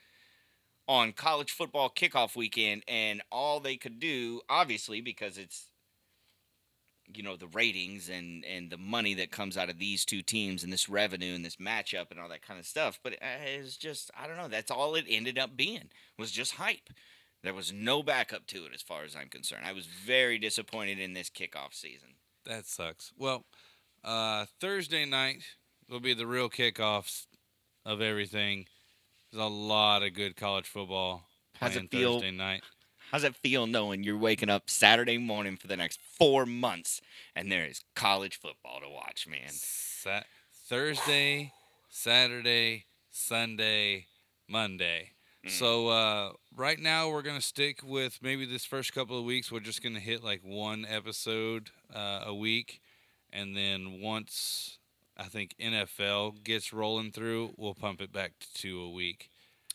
on 0.91 1.13
college 1.13 1.53
football 1.53 1.89
kickoff 1.89 2.35
weekend 2.35 2.83
and 2.89 3.23
all 3.31 3.61
they 3.61 3.77
could 3.77 4.01
do 4.01 4.41
obviously 4.49 5.01
because 5.01 5.39
it's 5.39 5.71
you 7.15 7.23
know 7.23 7.37
the 7.37 7.47
ratings 7.47 8.09
and 8.09 8.45
and 8.45 8.71
the 8.71 8.77
money 8.77 9.15
that 9.15 9.31
comes 9.31 9.57
out 9.57 9.71
of 9.71 9.79
these 9.79 10.05
two 10.05 10.21
teams 10.21 10.65
and 10.65 10.73
this 10.73 10.89
revenue 10.89 11.33
and 11.33 11.45
this 11.45 11.57
matchup 11.57 12.11
and 12.11 12.19
all 12.19 12.29
that 12.29 12.45
kind 12.45 12.59
of 12.59 12.67
stuff 12.67 12.99
but 13.05 13.13
uh, 13.15 13.45
it's 13.45 13.77
just 13.77 14.11
i 14.21 14.27
don't 14.27 14.37
know 14.37 14.49
that's 14.49 14.71
all 14.71 14.97
it 14.97 15.05
ended 15.09 15.39
up 15.39 15.57
being 15.57 15.89
was 16.19 16.33
just 16.33 16.55
hype 16.55 16.91
there 17.45 17.55
was 17.55 17.73
no 17.73 18.03
backup 18.03 18.47
to 18.47 18.65
it 18.65 18.73
as 18.75 18.83
far 18.83 19.05
as 19.05 19.15
i'm 19.15 19.29
concerned 19.29 19.65
i 19.65 19.73
was 19.73 19.87
very 19.87 20.39
disappointed 20.39 20.99
in 20.99 21.13
this 21.13 21.31
kickoff 21.31 21.73
season 21.73 22.11
That 22.47 22.67
sucks. 22.67 23.13
Well, 23.17 23.45
uh, 24.05 24.47
Thursday 24.61 25.05
night 25.05 25.43
will 25.89 26.01
be 26.01 26.15
the 26.15 26.27
real 26.27 26.49
kickoffs 26.49 27.27
of 27.85 28.01
everything. 28.01 28.67
There's 29.31 29.43
a 29.45 29.49
lot 29.49 30.03
of 30.03 30.15
good 30.15 30.37
college 30.37 30.67
football 30.67 31.27
How's 31.59 31.77
it 31.77 31.91
feel- 31.91 32.15
Thursday 32.21 32.31
night. 32.31 32.63
how's 33.11 33.25
it 33.25 33.37
feel 33.37 33.67
knowing 33.67 34.03
you're 34.05 34.17
waking 34.17 34.49
up 34.49 34.71
saturday 34.71 35.19
morning 35.19 35.57
for 35.57 35.67
the 35.67 35.77
next 35.77 35.99
four 36.01 36.47
months 36.47 37.01
and 37.35 37.51
there 37.51 37.67
is 37.67 37.83
college 37.97 38.39
football 38.39 38.81
to 38.81 38.89
watch 38.89 39.27
man 39.27 39.51
Sa- 39.51 40.23
Thursday, 40.69 41.53
Saturday, 41.89 42.87
Sunday, 43.11 44.07
Monday. 44.49 45.11
Mm. 45.47 45.51
So 45.51 45.89
uh, 45.89 46.33
right 46.55 46.79
now 46.79 47.09
we're 47.11 47.23
gonna 47.23 47.41
stick 47.41 47.81
with 47.83 48.19
maybe 48.23 48.45
this 48.45 48.65
first 48.65 48.93
couple 48.93 49.19
of 49.19 49.25
weeks. 49.25 49.51
We're 49.51 49.61
just 49.61 49.83
gonna 49.83 50.01
hit 50.01 50.23
like 50.23 50.43
one 50.43 50.85
episode 50.89 51.71
uh, 51.95 52.25
a 52.27 52.35
week, 52.35 52.81
and 53.33 53.57
then 53.57 54.01
once 54.03 54.79
I 55.17 55.25
think 55.25 55.55
NFL 55.61 56.43
gets 56.45 56.73
rolling 56.73 57.11
through, 57.13 57.55
we'll 57.57 57.75
pump 57.75 58.01
it 58.01 58.13
back 58.13 58.33
to 58.41 58.53
two 58.55 58.81
a 58.83 58.91
week 58.91 59.31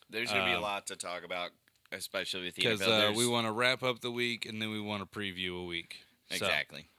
There's 0.09 0.29
gonna 0.31 0.45
be 0.45 0.51
a 0.51 0.57
Um, 0.57 0.61
lot 0.61 0.87
to 0.87 0.95
talk 0.95 1.23
about, 1.23 1.49
especially 1.91 2.45
with 2.45 2.55
the 2.55 2.61
because 2.61 2.81
uh, 2.81 3.13
we 3.15 3.27
want 3.27 3.47
to 3.47 3.51
wrap 3.51 3.81
up 3.81 4.01
the 4.01 4.11
week 4.11 4.45
and 4.45 4.61
then 4.61 4.69
we 4.71 4.79
want 4.79 5.01
to 5.01 5.19
preview 5.19 5.59
a 5.61 5.65
week. 5.65 5.97
So, 6.29 6.35
exactly. 6.35 6.89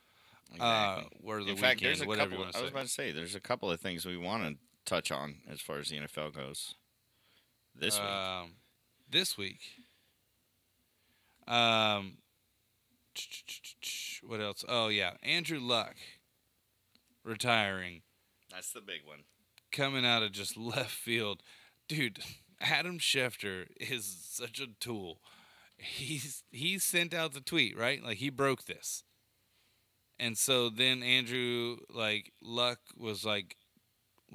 uh, 0.61 1.01
Exactly. 1.03 1.19
the 1.45 1.51
In 1.51 1.57
fact, 1.57 1.81
weekend, 1.81 2.01
there's 2.01 2.01
a 2.01 2.17
couple. 2.17 2.45
I 2.55 2.62
was 2.62 2.71
about 2.71 2.83
to 2.83 2.89
say 2.89 3.12
there's 3.12 3.35
a 3.37 3.41
couple 3.41 3.71
of 3.71 3.81
things 3.81 4.05
we 4.07 4.17
want 4.17 4.43
to 4.45 4.57
touch 4.85 5.11
on 5.12 5.37
as 5.49 5.61
far 5.61 5.79
as 5.79 5.89
the 5.89 5.99
NFL 5.99 6.35
goes 6.35 6.75
this 7.79 7.99
week. 7.99 8.09
Um, 8.09 8.51
this 9.11 9.39
week. 9.39 9.61
Um, 11.47 12.18
what 14.27 14.41
else? 14.41 14.64
Oh 14.68 14.89
yeah, 14.89 15.12
Andrew 15.22 15.61
Luck 15.61 15.95
retiring, 17.24 18.03
That's 18.51 18.72
the 18.72 18.81
big 18.81 19.01
one. 19.05 19.20
coming 19.72 20.07
out 20.07 20.22
of 20.22 20.33
just 20.33 20.57
left 20.57 20.91
field, 20.91 21.43
dude. 21.89 22.18
Adam 22.61 22.99
Schefter 22.99 23.66
is 23.79 24.07
such 24.29 24.61
a 24.61 24.68
tool. 24.81 25.20
He's 25.77 26.43
he 26.51 26.79
sent 26.79 27.12
out 27.12 27.35
the 27.35 27.41
tweet 27.41 27.77
right, 27.79 28.03
like 28.03 28.16
he 28.16 28.31
broke 28.31 28.64
this, 28.64 29.05
and 30.18 30.39
so 30.39 30.70
then 30.70 31.03
Andrew 31.03 31.77
like 31.93 32.33
Luck 32.43 32.79
was 32.97 33.24
like 33.27 33.57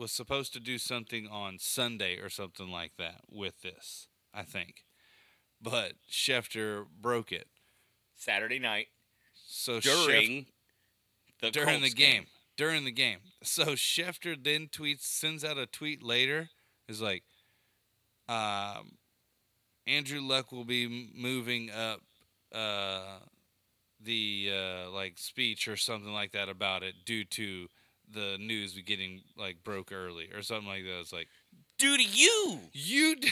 was 0.02 0.12
supposed 0.12 0.52
to 0.54 0.60
do 0.60 0.80
something 0.80 1.28
on 1.28 1.58
Sunday 1.60 2.18
or 2.18 2.30
something 2.30 2.70
like 2.72 2.94
that 2.98 3.22
with 3.30 3.62
this, 3.62 4.08
I 4.34 4.44
think. 4.44 4.84
But 5.62 5.94
Schefter 6.12 6.86
broke 7.00 7.32
it. 7.32 7.48
Saturday 8.16 8.60
night 8.60 8.88
So 9.48 9.80
Schef- 9.80 10.06
during 10.06 10.46
the 11.42 11.52
during 11.52 11.82
the 11.82 11.90
Colts 11.90 11.94
game. 11.94 12.26
During 12.58 12.84
the 12.84 12.92
game. 12.92 13.20
So 13.44 13.66
Schefter 13.76 14.36
then 14.42 14.68
tweets 14.68 15.04
sends 15.04 15.44
out 15.46 15.58
a 15.58 15.66
tweet 15.68 16.04
later 16.04 16.50
is 16.88 17.02
like 17.02 17.24
um 18.28 18.98
Andrew 19.88 20.22
Luck 20.22 20.52
will 20.52 20.66
be 20.66 21.12
moving 21.16 21.70
up 21.72 22.02
uh 22.54 23.20
the 24.00 24.52
uh 24.52 24.90
like 24.92 25.18
speech 25.18 25.68
or 25.68 25.78
something 25.78 26.12
like 26.12 26.32
that 26.32 26.50
about 26.50 26.84
it 26.84 26.96
due 27.06 27.24
to 27.26 27.68
the 28.14 28.38
news 28.40 28.78
getting 28.86 29.22
like 29.38 29.64
broke 29.64 29.92
early 29.92 30.30
or 30.34 30.42
something 30.42 30.68
like 30.68 30.84
that. 30.84 31.00
It's 31.02 31.14
like 31.14 31.28
Due 31.78 31.98
to 31.98 32.04
you, 32.04 32.60
you 32.74 33.16
d- 33.16 33.32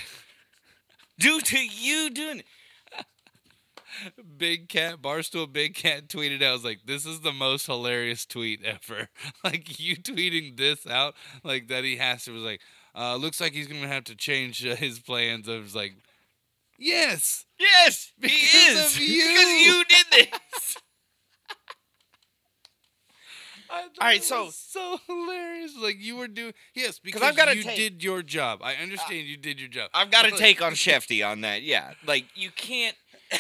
due 1.20 1.42
to 1.42 1.58
you 1.66 2.10
doing. 2.10 2.44
Big 4.38 4.70
Cat 4.70 5.02
Barstool 5.02 5.52
Big 5.52 5.76
Cat 5.76 6.08
tweeted 6.08 6.42
out 6.42 6.50
I 6.50 6.54
was 6.54 6.64
like 6.64 6.80
this 6.86 7.06
is 7.06 7.22
the 7.22 7.32
most 7.34 7.66
hilarious 7.66 8.26
tweet 8.26 8.64
ever. 8.64 9.10
like 9.44 9.80
you 9.80 9.96
tweeting 9.98 10.58
this 10.58 10.86
out 10.88 11.16
like 11.44 11.68
that 11.68 11.84
he 11.84 11.98
has 11.98 12.26
to 12.26 12.32
was 12.32 12.44
like 12.44 12.62
uh 12.96 13.16
looks 13.16 13.40
like 13.42 13.54
he's 13.54 13.68
to 13.82 13.88
have 13.88 14.06
to 14.06 14.16
change 14.16 14.66
uh, 14.66 14.76
his 14.76 15.00
plans. 15.00 15.48
I 15.50 15.58
was 15.58 15.76
like 15.76 15.96
yes. 16.78 17.46
Yes, 17.60 18.12
he 18.22 18.28
Because 18.28 18.54
is 18.54 18.94
of 18.96 19.00
because 19.00 19.10
you. 19.10 19.16
you 19.16 19.84
did 19.86 20.06
this. 20.12 20.78
All 23.72 23.84
right, 24.02 24.24
so- 24.24 24.50
so 24.52 25.00
hilarious. 25.08 25.74
Like 25.78 25.98
you 26.00 26.16
were 26.18 26.28
doing 26.28 26.54
yes 26.74 27.00
because 27.00 27.22
I've 27.22 27.36
gotta 27.36 27.56
you 27.56 27.64
take- 27.64 27.76
did 27.78 28.04
your 28.04 28.22
job. 28.24 28.62
I 28.64 28.76
uh, 28.76 28.82
understand 28.84 29.28
you 29.28 29.38
did 29.38 29.60
your 29.60 29.70
job. 29.70 29.90
I've 29.94 30.12
got 30.12 30.26
to 30.26 30.32
take 30.32 30.62
on 30.62 30.74
Shefty 30.86 31.26
on 31.28 31.42
that. 31.42 31.62
Yeah, 31.64 31.94
like 32.06 32.26
you 32.36 32.50
can't. 32.56 32.96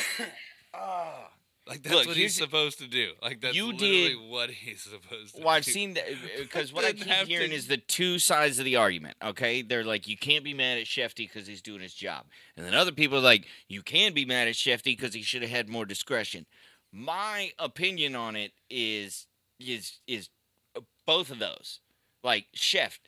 Ah. 0.71 1.31
like 1.67 1.81
that's 1.81 1.95
Look, 1.95 2.07
what 2.07 2.15
he's 2.15 2.35
supposed 2.35 2.77
to 2.77 2.87
do. 2.87 3.13
Like 3.23 3.41
that's 3.41 3.55
You 3.55 3.71
literally 3.71 4.09
did- 4.09 4.29
what 4.29 4.49
he's 4.51 4.81
supposed 4.83 5.35
to 5.35 5.41
Well, 5.41 5.49
I've 5.49 5.65
seen 5.65 5.91
uh, 5.91 5.93
that 5.95 6.05
because 6.41 6.71
what 6.71 6.85
I 6.85 6.93
keep 6.93 7.07
have 7.07 7.25
to- 7.25 7.31
hearing 7.33 7.51
is 7.51 7.67
the 7.67 7.77
two 7.77 8.19
sides 8.19 8.59
of 8.59 8.65
the 8.65 8.75
argument. 8.75 9.17
Okay, 9.23 9.63
they're 9.63 9.83
like, 9.83 10.07
you 10.07 10.15
can't 10.15 10.43
be 10.43 10.53
mad 10.53 10.77
at 10.77 10.85
Shefty 10.85 11.27
because 11.27 11.47
he's 11.47 11.63
doing 11.63 11.81
his 11.81 11.93
job, 11.95 12.25
and 12.55 12.65
then 12.65 12.75
other 12.75 12.91
people 12.91 13.17
are 13.17 13.21
like, 13.21 13.45
you 13.67 13.81
can 13.81 14.13
be 14.13 14.25
mad 14.25 14.47
at 14.47 14.53
Shefty 14.53 14.95
because 14.95 15.15
he 15.15 15.23
should 15.23 15.41
have 15.41 15.51
had 15.51 15.67
more 15.69 15.85
discretion. 15.85 16.45
My 16.91 17.51
opinion 17.57 18.15
on 18.15 18.35
it 18.35 18.51
is 18.69 19.25
is 19.59 19.99
is 20.07 20.29
uh, 20.75 20.81
both 21.05 21.31
of 21.31 21.39
those. 21.39 21.79
Like 22.23 22.47
Chef, 22.53 22.99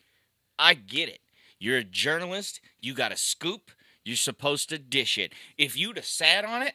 I 0.58 0.74
get 0.74 1.08
it. 1.08 1.20
You're 1.58 1.78
a 1.78 1.84
journalist. 1.84 2.60
You 2.80 2.94
got 2.94 3.12
a 3.12 3.16
scoop. 3.16 3.70
You're 4.04 4.16
supposed 4.16 4.68
to 4.70 4.78
dish 4.78 5.16
it. 5.18 5.32
If 5.56 5.76
you'd 5.76 5.96
have 5.96 6.06
sat 6.06 6.44
on 6.44 6.62
it, 6.62 6.74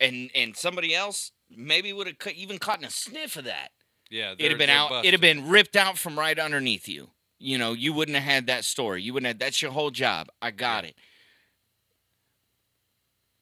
and 0.00 0.30
and 0.34 0.56
somebody 0.56 0.94
else 0.94 1.32
maybe 1.54 1.92
would 1.92 2.06
have 2.06 2.16
even 2.34 2.58
caught 2.58 2.84
a 2.84 2.90
sniff 2.90 3.36
of 3.36 3.44
that 3.44 3.70
Yeah, 4.10 4.32
it'd 4.38 4.50
have 4.50 4.58
been 4.58 4.70
out. 4.70 4.90
busted. 4.90 5.06
It'd 5.08 5.20
have 5.20 5.36
been 5.36 5.48
ripped 5.50 5.76
out 5.76 5.98
from 5.98 6.18
right 6.18 6.38
underneath 6.38 6.88
you. 6.88 7.10
You 7.38 7.58
know, 7.58 7.72
you 7.72 7.92
wouldn't 7.92 8.16
have 8.16 8.24
had 8.24 8.46
that 8.46 8.64
story. 8.64 9.02
You 9.02 9.14
wouldn't 9.14 9.26
have. 9.28 9.38
That's 9.38 9.60
your 9.62 9.72
whole 9.72 9.90
job. 9.90 10.28
I 10.40 10.50
got 10.50 10.84
it. 10.84 10.94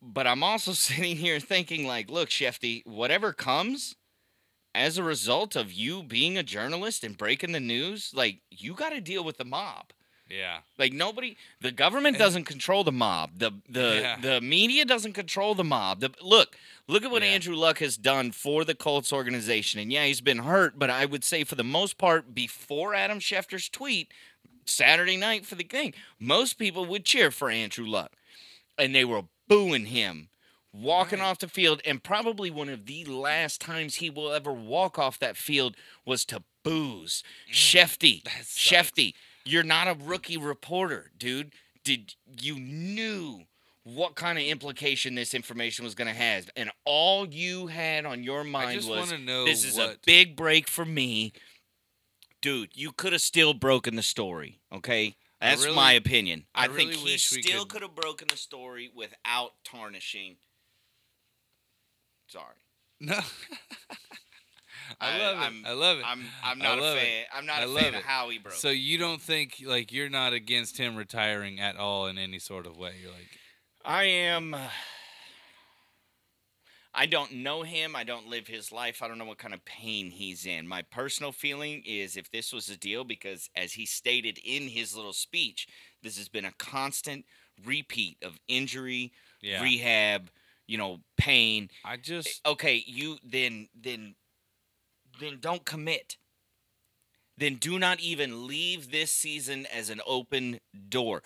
But 0.02 0.26
I'm 0.26 0.42
also 0.42 0.72
sitting 0.86 1.16
here 1.16 1.40
thinking, 1.40 1.86
like, 1.86 2.10
look, 2.10 2.28
Shefty, 2.28 2.86
whatever 2.86 3.32
comes 3.32 3.96
as 4.74 4.98
a 4.98 5.02
result 5.02 5.56
of 5.56 5.72
you 5.72 6.02
being 6.02 6.36
a 6.38 6.42
journalist 6.42 7.02
and 7.04 7.16
breaking 7.18 7.52
the 7.52 7.60
news, 7.60 8.12
like, 8.14 8.40
you 8.50 8.74
got 8.74 8.90
to 8.90 9.00
deal 9.00 9.24
with 9.24 9.36
the 9.38 9.44
mob. 9.44 9.86
Yeah, 10.28 10.60
Like 10.78 10.92
nobody, 10.92 11.36
the 11.60 11.72
government 11.72 12.14
And- 12.14 12.20
doesn't 12.22 12.44
control 12.44 12.84
the 12.84 12.92
mob. 12.92 13.40
The 13.40 13.50
the 13.68 13.98
Yeah. 14.00 14.16
the 14.20 14.40
media 14.40 14.84
doesn't 14.84 15.14
control 15.14 15.56
the 15.56 15.64
mob. 15.64 15.98
The, 15.98 16.12
look, 16.22 16.56
look 16.86 17.04
at 17.04 17.10
what 17.10 17.22
Yeah. 17.22 17.30
Andrew 17.30 17.56
Luck 17.56 17.80
has 17.80 17.96
done 17.96 18.30
for 18.30 18.64
the 18.64 18.76
Colts 18.76 19.12
organization. 19.12 19.80
And 19.80 19.92
yeah, 19.92 20.04
he's 20.06 20.20
been 20.20 20.38
hurt, 20.38 20.78
but 20.78 20.88
I 20.88 21.04
would 21.04 21.24
say 21.24 21.42
for 21.42 21.56
the 21.56 21.64
most 21.64 21.98
part, 21.98 22.32
before 22.32 22.94
Adam 22.94 23.18
Schefter's 23.18 23.68
tweet 23.68 24.12
Saturday 24.64 25.16
night 25.16 25.46
for 25.46 25.56
the 25.56 25.64
game, 25.64 25.92
most 26.20 26.58
people 26.58 26.84
would 26.86 27.04
cheer 27.04 27.32
for 27.32 27.50
Andrew 27.50 27.86
Luck, 27.88 28.12
and 28.78 28.94
they 28.94 29.04
were 29.04 29.24
booing 29.48 29.86
him. 29.86 30.28
Walking 30.72 31.18
Right. 31.18 31.26
off 31.26 31.38
the 31.40 31.48
field, 31.48 31.80
and 31.84 32.02
probably 32.02 32.48
one 32.50 32.68
of 32.68 32.86
the 32.86 33.04
last 33.04 33.60
times 33.60 33.96
he 33.96 34.08
will 34.08 34.32
ever 34.32 34.52
walk 34.52 34.98
off 34.98 35.18
that 35.18 35.36
field 35.36 35.76
was 36.04 36.24
to 36.26 36.44
booze. 36.62 37.24
Shefty. 37.50 38.22
Shefty, 38.22 39.14
you're 39.44 39.64
not 39.64 39.88
a 39.88 39.94
rookie 39.94 40.36
reporter, 40.36 41.10
dude. 41.18 41.52
Did 41.82 42.14
you 42.40 42.54
knew 42.60 43.46
what 43.82 44.14
kind 44.14 44.38
of 44.38 44.44
implication 44.44 45.16
this 45.16 45.34
information 45.34 45.84
was 45.84 45.94
going 45.96 46.06
to 46.06 46.14
have, 46.14 46.48
and 46.54 46.70
all 46.84 47.26
you 47.26 47.66
had 47.66 48.06
on 48.06 48.22
your 48.22 48.44
mind 48.44 48.84
was 48.86 49.10
this 49.10 49.64
is 49.64 49.76
a 49.78 49.96
big 50.06 50.36
break 50.36 50.68
for 50.68 50.84
me, 50.84 51.32
dude. 52.40 52.70
You 52.74 52.92
could 52.92 53.12
have 53.12 53.22
still 53.22 53.54
broken 53.54 53.96
the 53.96 54.02
story. 54.02 54.60
Okay, 54.70 55.16
that's 55.40 55.64
really- 55.64 55.74
my 55.74 55.92
opinion. 55.94 56.46
I 56.54 56.66
I, 56.66 56.68
think 56.68 56.90
really 56.92 57.12
he 57.12 57.18
still 57.18 57.64
could 57.64 57.82
have 57.82 57.96
broken 57.96 58.28
the 58.28 58.36
story 58.36 58.88
without 58.94 59.54
tarnishing. 59.64 60.36
Sorry, 62.30 62.54
no. 63.00 63.18
I 65.00 65.14
I- 65.14 65.18
love 65.18 65.36
it. 65.36 65.40
I'm- 65.40 65.64
I 65.66 65.72
love 65.72 65.98
it. 65.98 66.04
I'm 66.06 66.24
I'm 66.44 66.58
not 66.58 66.78
a 66.78 66.82
love 66.82 66.96
it. 66.96 67.00
fan. 67.00 67.24
I'm 67.34 67.46
not 67.46 67.60
I 67.60 67.64
a 67.64 67.68
fan 67.68 67.94
it. 67.94 67.98
of 67.98 68.02
how 68.04 68.28
he 68.30 68.38
broke. 68.38 68.54
So 68.54 68.70
you 68.70 68.98
don't 68.98 69.20
think 69.22 69.62
like 69.64 69.92
you're 69.92 70.08
not 70.08 70.32
against 70.32 70.78
him 70.78 70.96
retiring 70.96 71.58
at 71.60 71.76
all 71.76 72.06
in 72.06 72.18
any 72.18 72.38
sort 72.38 72.66
of 72.66 72.76
way? 72.76 72.94
You're 73.02 73.12
like, 73.12 73.28
I 73.84 74.04
am. 74.04 74.54
I 76.92 77.06
don't 77.06 77.32
know 77.32 77.62
him. 77.62 77.94
I 77.94 78.02
don't 78.02 78.26
live 78.28 78.48
his 78.48 78.72
life. 78.72 79.00
I 79.00 79.06
don't 79.08 79.16
know 79.18 79.24
what 79.24 79.38
kind 79.38 79.54
of 79.54 79.64
pain 79.64 80.10
he's 80.10 80.44
in. 80.44 80.66
My 80.66 80.82
personal 80.82 81.30
feeling 81.30 81.82
is 81.86 82.16
if 82.16 82.30
this 82.32 82.52
was 82.52 82.68
a 82.68 82.76
deal, 82.76 83.04
because 83.04 83.48
as 83.54 83.72
he 83.74 83.86
stated 83.86 84.38
in 84.44 84.64
his 84.68 84.94
little 84.96 85.12
speech, 85.12 85.68
this 86.02 86.18
has 86.18 86.28
been 86.28 86.44
a 86.44 86.52
constant 86.58 87.24
repeat 87.64 88.16
of 88.22 88.40
injury, 88.48 89.12
yeah. 89.40 89.62
rehab, 89.62 90.30
you 90.70 90.78
know, 90.78 91.00
pain. 91.16 91.68
I 91.84 91.94
eh, 91.94 91.98
just 92.00 92.46
Okay, 92.46 92.82
you 92.86 93.18
then 93.24 93.68
then 93.74 94.14
then 95.20 95.38
don't 95.40 95.64
commit. 95.64 96.16
Then 97.36 97.56
do 97.56 97.78
not 97.78 98.00
even 98.00 98.46
leave 98.46 98.92
this 98.92 99.12
season 99.12 99.66
as 99.66 99.90
an 99.90 100.00
open 100.06 100.60
door. 100.88 101.22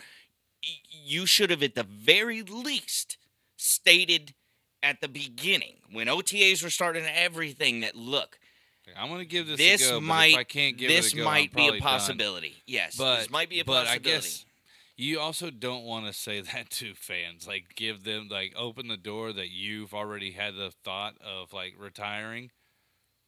You 0.90 1.26
should 1.26 1.50
have 1.50 1.62
at 1.62 1.74
the 1.74 1.82
very 1.82 2.40
least 2.42 3.18
stated 3.56 4.34
at 4.82 5.00
the 5.02 5.08
beginning 5.08 5.76
when 5.92 6.06
OTAs 6.06 6.62
were 6.62 6.70
starting 6.70 7.04
everything 7.04 7.80
that 7.80 7.94
look, 7.94 8.38
I'm 8.96 9.10
gonna 9.10 9.24
give 9.24 9.46
this, 9.46 9.58
this 9.58 9.88
a 9.88 9.94
go. 9.94 10.00
might 10.00 10.36
I 10.36 10.44
can't 10.44 10.76
give 10.76 10.88
this 10.88 11.08
it 11.08 11.14
a 11.14 11.16
go, 11.18 11.24
might 11.24 11.52
be 11.52 11.62
a 11.62 11.64
probably 11.64 11.80
done. 11.80 11.88
possibility. 11.88 12.54
Yes, 12.66 12.96
But 12.96 13.18
this 13.18 13.30
might 13.30 13.50
be 13.50 13.60
a 13.60 13.64
but 13.64 13.86
possibility. 13.86 14.08
I 14.08 14.12
guess 14.12 14.43
you 14.96 15.18
also 15.18 15.50
don't 15.50 15.84
want 15.84 16.06
to 16.06 16.12
say 16.12 16.40
that 16.52 16.70
to 16.70 16.94
fans. 16.94 17.46
Like 17.46 17.74
give 17.74 18.04
them 18.04 18.28
like 18.30 18.54
open 18.56 18.88
the 18.88 18.96
door 18.96 19.32
that 19.32 19.50
you've 19.50 19.94
already 19.94 20.32
had 20.32 20.54
the 20.54 20.72
thought 20.84 21.14
of 21.20 21.52
like 21.52 21.74
retiring. 21.78 22.50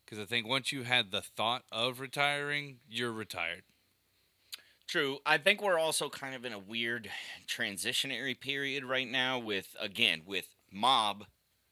Because 0.05 0.23
I 0.23 0.25
think 0.25 0.47
once 0.47 0.71
you 0.71 0.85
had 0.85 1.11
the 1.11 1.23
thought 1.23 1.65
of 1.73 1.99
retiring, 1.99 2.79
you're 2.89 3.13
retired. 3.13 3.63
True. 4.87 5.19
I 5.27 5.37
think 5.39 5.61
we're 5.61 5.81
also 5.81 6.09
kind 6.09 6.37
of 6.37 6.45
in 6.45 6.53
a 6.53 6.61
weird 6.61 7.11
transitionary 7.49 8.39
period 8.39 8.85
right 8.85 9.09
now 9.09 9.39
with 9.39 9.75
again 9.81 10.23
with 10.25 10.47
mob 10.73 11.25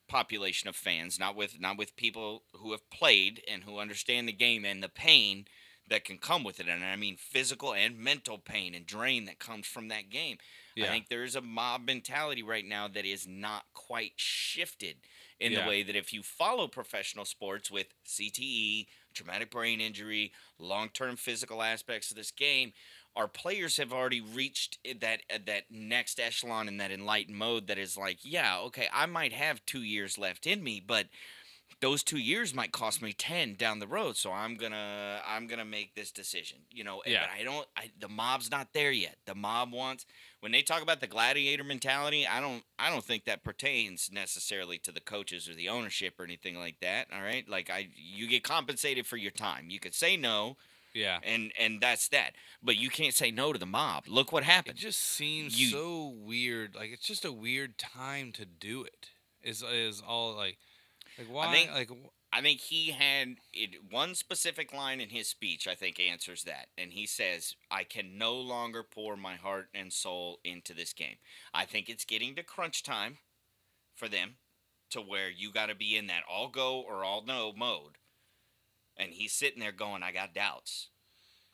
population 0.09 0.67
of 0.67 0.75
fans, 0.75 1.17
not 1.17 1.35
with 1.35 1.59
not 1.59 1.77
with 1.77 1.95
people 1.95 2.43
who 2.53 2.71
have 2.71 2.89
played 2.89 3.41
and 3.49 3.63
who 3.63 3.79
understand 3.79 4.27
the 4.27 4.33
game 4.33 4.65
and 4.65 4.83
the 4.83 4.89
pain 4.89 5.45
that 5.89 6.03
can 6.03 6.17
come 6.17 6.43
with 6.43 6.59
it. 6.59 6.67
And 6.67 6.83
I 6.83 6.95
mean 6.95 7.17
physical 7.17 7.73
and 7.73 7.97
mental 7.97 8.37
pain 8.37 8.73
and 8.73 8.85
drain 8.85 9.25
that 9.25 9.39
comes 9.39 9.67
from 9.67 9.87
that 9.89 10.09
game. 10.09 10.37
I 10.77 10.87
think 10.87 11.07
there 11.07 11.23
is 11.23 11.35
a 11.37 11.41
mob 11.41 11.85
mentality 11.85 12.43
right 12.43 12.65
now 12.65 12.89
that 12.89 13.05
is 13.05 13.25
not 13.25 13.63
quite 13.73 14.11
shifted 14.17 14.97
in 15.39 15.53
Yeah. 15.53 15.61
the 15.63 15.69
way 15.69 15.83
that 15.83 15.95
if 15.95 16.11
you 16.11 16.21
follow 16.21 16.67
professional 16.67 17.23
sports 17.23 17.71
with 17.71 17.87
CTE, 18.05 18.87
traumatic 19.13 19.49
brain 19.51 19.79
injury, 19.79 20.33
long 20.59 20.89
term 20.89 21.15
physical 21.15 21.61
aspects 21.61 22.11
of 22.11 22.17
this 22.17 22.31
game, 22.31 22.73
our 23.15 23.29
players 23.29 23.77
have 23.77 23.93
already 23.93 24.19
reached 24.19 24.77
that 24.99 25.21
that 25.45 25.71
next 25.71 26.19
echelon 26.19 26.67
in 26.67 26.75
that 26.77 26.91
enlightened 26.91 27.37
mode 27.37 27.67
that 27.67 27.77
is 27.77 27.95
like, 27.95 28.19
yeah, 28.23 28.57
okay, 28.59 28.89
I 28.91 29.05
might 29.05 29.31
have 29.31 29.65
two 29.65 29.83
years 29.83 30.17
left 30.17 30.45
in 30.45 30.61
me, 30.61 30.81
but 30.85 31.07
those 31.81 32.03
two 32.03 32.17
years 32.17 32.53
might 32.53 32.71
cost 32.71 33.01
me 33.01 33.13
10 33.13 33.55
down 33.55 33.79
the 33.79 33.87
road 33.87 34.15
so 34.17 34.31
i'm 34.31 34.55
gonna 34.55 35.19
i'm 35.27 35.45
gonna 35.47 35.65
make 35.65 35.93
this 35.95 36.11
decision 36.11 36.59
you 36.71 36.83
know 36.83 37.01
Yeah. 37.05 37.21
but 37.21 37.39
i 37.39 37.43
don't 37.43 37.67
I, 37.77 37.91
the 37.99 38.07
mob's 38.09 38.49
not 38.49 38.69
there 38.73 38.91
yet 38.91 39.17
the 39.25 39.35
mob 39.35 39.71
wants 39.73 40.05
when 40.39 40.51
they 40.51 40.61
talk 40.61 40.81
about 40.81 41.01
the 41.01 41.07
gladiator 41.07 41.63
mentality 41.63 42.25
i 42.25 42.39
don't 42.39 42.63
i 42.79 42.89
don't 42.89 43.03
think 43.03 43.25
that 43.25 43.43
pertains 43.43 44.09
necessarily 44.11 44.77
to 44.79 44.91
the 44.91 45.01
coaches 45.01 45.47
or 45.49 45.53
the 45.53 45.69
ownership 45.69 46.19
or 46.19 46.23
anything 46.23 46.57
like 46.57 46.79
that 46.81 47.07
all 47.13 47.21
right 47.21 47.47
like 47.49 47.69
i 47.69 47.87
you 47.95 48.27
get 48.27 48.43
compensated 48.43 49.05
for 49.05 49.17
your 49.17 49.31
time 49.31 49.65
you 49.69 49.79
could 49.79 49.93
say 49.93 50.15
no 50.17 50.55
Yeah. 50.93 51.19
and 51.23 51.51
and 51.59 51.81
that's 51.81 52.07
that 52.09 52.31
but 52.63 52.77
you 52.77 52.89
can't 52.89 53.13
say 53.13 53.31
no 53.31 53.51
to 53.53 53.59
the 53.59 53.65
mob 53.65 54.05
look 54.07 54.31
what 54.31 54.43
happened. 54.43 54.77
It 54.77 54.81
just 54.81 55.01
seems 55.03 55.59
You- 55.59 55.67
so 55.69 56.13
weird. 56.17 56.73
Like 56.73 56.91
it's 56.93 57.05
just 57.05 57.25
a 57.25 57.31
weird 57.33 57.77
time 57.77 58.31
to 58.33 58.45
do 58.45 58.83
it. 58.83 59.09
Is 59.43 59.61
is 59.61 60.01
all 60.01 60.33
like 60.35 60.57
like 61.17 61.27
why 61.29 61.53
think- 61.53 61.71
like 61.71 61.89
I 62.33 62.41
think 62.41 62.59
he 62.59 62.91
had 62.91 63.37
it, 63.53 63.91
one 63.91 64.13
specific 64.13 64.73
line 64.73 64.99
in 64.99 65.07
his 65.09 65.29
speech, 65.29 65.67
I 65.67 65.75
think, 65.75 66.01
answers 66.01 66.43
that. 66.43 66.67
And 66.77 66.91
he 66.91 67.05
says, 67.05 67.55
I 67.71 67.85
can 67.85 68.17
no 68.17 68.35
longer 68.35 68.83
pour 68.83 69.15
my 69.15 69.35
heart 69.35 69.69
and 69.73 69.93
soul 69.93 70.39
into 70.43 70.73
this 70.73 70.91
game. 70.91 71.15
I 71.53 71.63
think 71.63 71.87
it's 71.87 72.03
getting 72.03 72.35
to 72.35 72.43
crunch 72.43 72.83
time 72.83 73.19
for 73.95 74.09
them 74.09 74.35
to 74.89 74.99
where 74.99 75.29
you 75.29 75.53
got 75.53 75.67
to 75.67 75.75
be 75.75 75.95
in 75.95 76.07
that 76.07 76.23
all 76.29 76.49
go 76.49 76.81
or 76.81 77.05
all 77.05 77.23
no 77.25 77.53
mode. 77.55 77.99
And 78.97 79.13
he's 79.13 79.31
sitting 79.31 79.61
there 79.61 79.71
going, 79.71 80.03
I 80.03 80.11
got 80.11 80.33
doubts. 80.33 80.89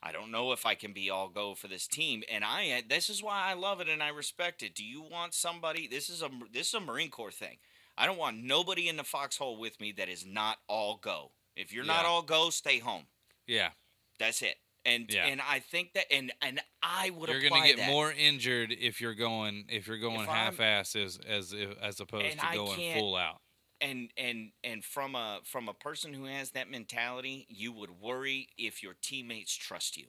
I 0.01 0.11
don't 0.11 0.31
know 0.31 0.51
if 0.51 0.65
I 0.65 0.73
can 0.73 0.93
be 0.93 1.11
all 1.11 1.29
go 1.29 1.53
for 1.53 1.67
this 1.67 1.85
team, 1.85 2.23
and 2.31 2.43
I. 2.43 2.81
This 2.89 3.07
is 3.07 3.21
why 3.21 3.43
I 3.45 3.53
love 3.53 3.81
it 3.81 3.87
and 3.87 4.01
I 4.01 4.09
respect 4.09 4.63
it. 4.63 4.73
Do 4.73 4.83
you 4.83 5.03
want 5.03 5.35
somebody? 5.35 5.87
This 5.87 6.09
is 6.09 6.23
a 6.23 6.29
this 6.51 6.69
is 6.69 6.73
a 6.73 6.79
Marine 6.79 7.11
Corps 7.11 7.29
thing. 7.29 7.57
I 8.01 8.07
don't 8.07 8.17
want 8.17 8.37
nobody 8.43 8.89
in 8.89 8.97
the 8.97 9.03
foxhole 9.03 9.57
with 9.57 9.79
me 9.79 9.91
that 9.93 10.09
is 10.09 10.25
not 10.25 10.57
all 10.67 10.97
go. 10.97 11.33
If 11.55 11.71
you're 11.71 11.85
not 11.85 12.03
all 12.05 12.23
go, 12.23 12.49
stay 12.49 12.79
home. 12.79 13.03
yeah. 13.45 13.69
That's 14.17 14.41
it. 14.41 14.55
And 14.85 15.05
Yeah. 15.13 15.27
and 15.27 15.39
I 15.39 15.59
think 15.59 15.93
that 15.93 16.11
and 16.11 16.31
and 16.41 16.59
I 16.81 17.11
would 17.11 17.29
You're 17.29 17.41
gonna 17.47 17.67
get 17.67 17.77
that. 17.77 17.89
more 17.89 18.11
injured 18.11 18.71
if 18.71 18.99
you're 18.99 19.13
going 19.13 19.65
if 19.69 19.87
you're 19.87 19.99
going 19.99 20.25
half 20.27 20.59
ass 20.59 20.95
as 20.95 21.19
as 21.19 21.53
as 21.79 21.99
opposed 21.99 22.39
to 22.39 22.45
I 22.47 22.55
going 22.55 22.93
full 22.99 23.15
out. 23.15 23.41
and 23.79 24.11
and 24.17 24.51
and 24.63 24.83
from 24.83 25.13
a 25.15 25.41
from 25.43 25.69
a 25.69 25.73
person 25.75 26.13
who 26.13 26.25
has 26.25 26.51
that 26.51 26.69
mentality, 26.69 27.45
you 27.49 27.71
would 27.71 27.91
worry 27.91 28.49
if 28.57 28.81
your 28.81 28.95
teammates 28.95 29.55
trust 29.55 29.97
you. 29.97 30.07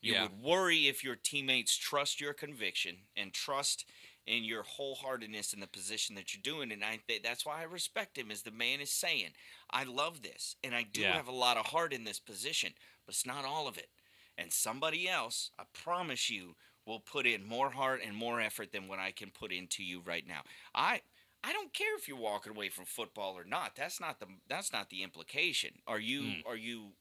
You 0.00 0.14
Yeah. 0.14 0.22
would 0.22 0.40
worry 0.40 0.88
if 0.88 1.04
your 1.04 1.16
teammates 1.16 1.76
trust 1.76 2.20
your 2.20 2.32
conviction 2.34 3.06
and 3.16 3.32
trust 3.32 3.84
in 4.28 4.44
your 4.44 4.62
wholeheartedness 4.62 5.54
in 5.54 5.60
the 5.60 5.66
position 5.66 6.14
that 6.16 6.34
you're 6.34 6.42
doing. 6.42 6.70
And 6.70 6.84
I 6.84 6.98
think 6.98 7.22
that's 7.24 7.46
why 7.46 7.60
I 7.60 7.64
respect 7.64 8.18
him, 8.18 8.30
as 8.30 8.42
the 8.42 8.52
man 8.52 8.80
is 8.80 8.90
saying, 8.92 9.30
I 9.70 9.84
love 9.84 10.22
this, 10.22 10.56
and 10.62 10.74
I 10.74 10.84
do 10.84 11.02
Yeah. 11.02 11.12
have 11.12 11.28
a 11.28 11.32
lot 11.32 11.56
of 11.56 11.66
heart 11.66 11.92
in 11.94 12.04
this 12.04 12.20
position, 12.20 12.74
but 13.06 13.14
it's 13.14 13.26
not 13.26 13.44
all 13.46 13.66
of 13.68 13.78
it. 13.78 13.88
And 14.36 14.52
somebody 14.52 15.08
else, 15.08 15.50
I 15.58 15.64
promise 15.72 16.30
you, 16.30 16.54
will 16.86 17.00
put 17.00 17.26
in 17.26 17.44
more 17.46 17.70
heart 17.70 18.00
and 18.04 18.14
more 18.14 18.40
effort 18.40 18.72
than 18.72 18.86
what 18.88 18.98
I 18.98 19.12
can 19.12 19.30
put 19.30 19.52
into 19.52 19.82
you 19.82 20.00
right 20.00 20.26
now. 20.26 20.42
I 20.74 21.02
I 21.44 21.52
don't 21.52 21.72
care 21.72 21.96
if 21.96 22.08
you're 22.08 22.16
walking 22.18 22.52
away 22.52 22.68
from 22.68 22.84
football 22.84 23.38
or 23.38 23.44
not. 23.44 23.76
That's 23.76 24.00
not 24.00 24.20
the 24.20 24.26
that's 24.48 24.72
not 24.72 24.90
the 24.90 25.02
implication. 25.02 25.80
Are 25.86 26.00
you 26.00 26.36
Mm. 26.36 26.42
are 26.44 26.56
you 26.56 26.92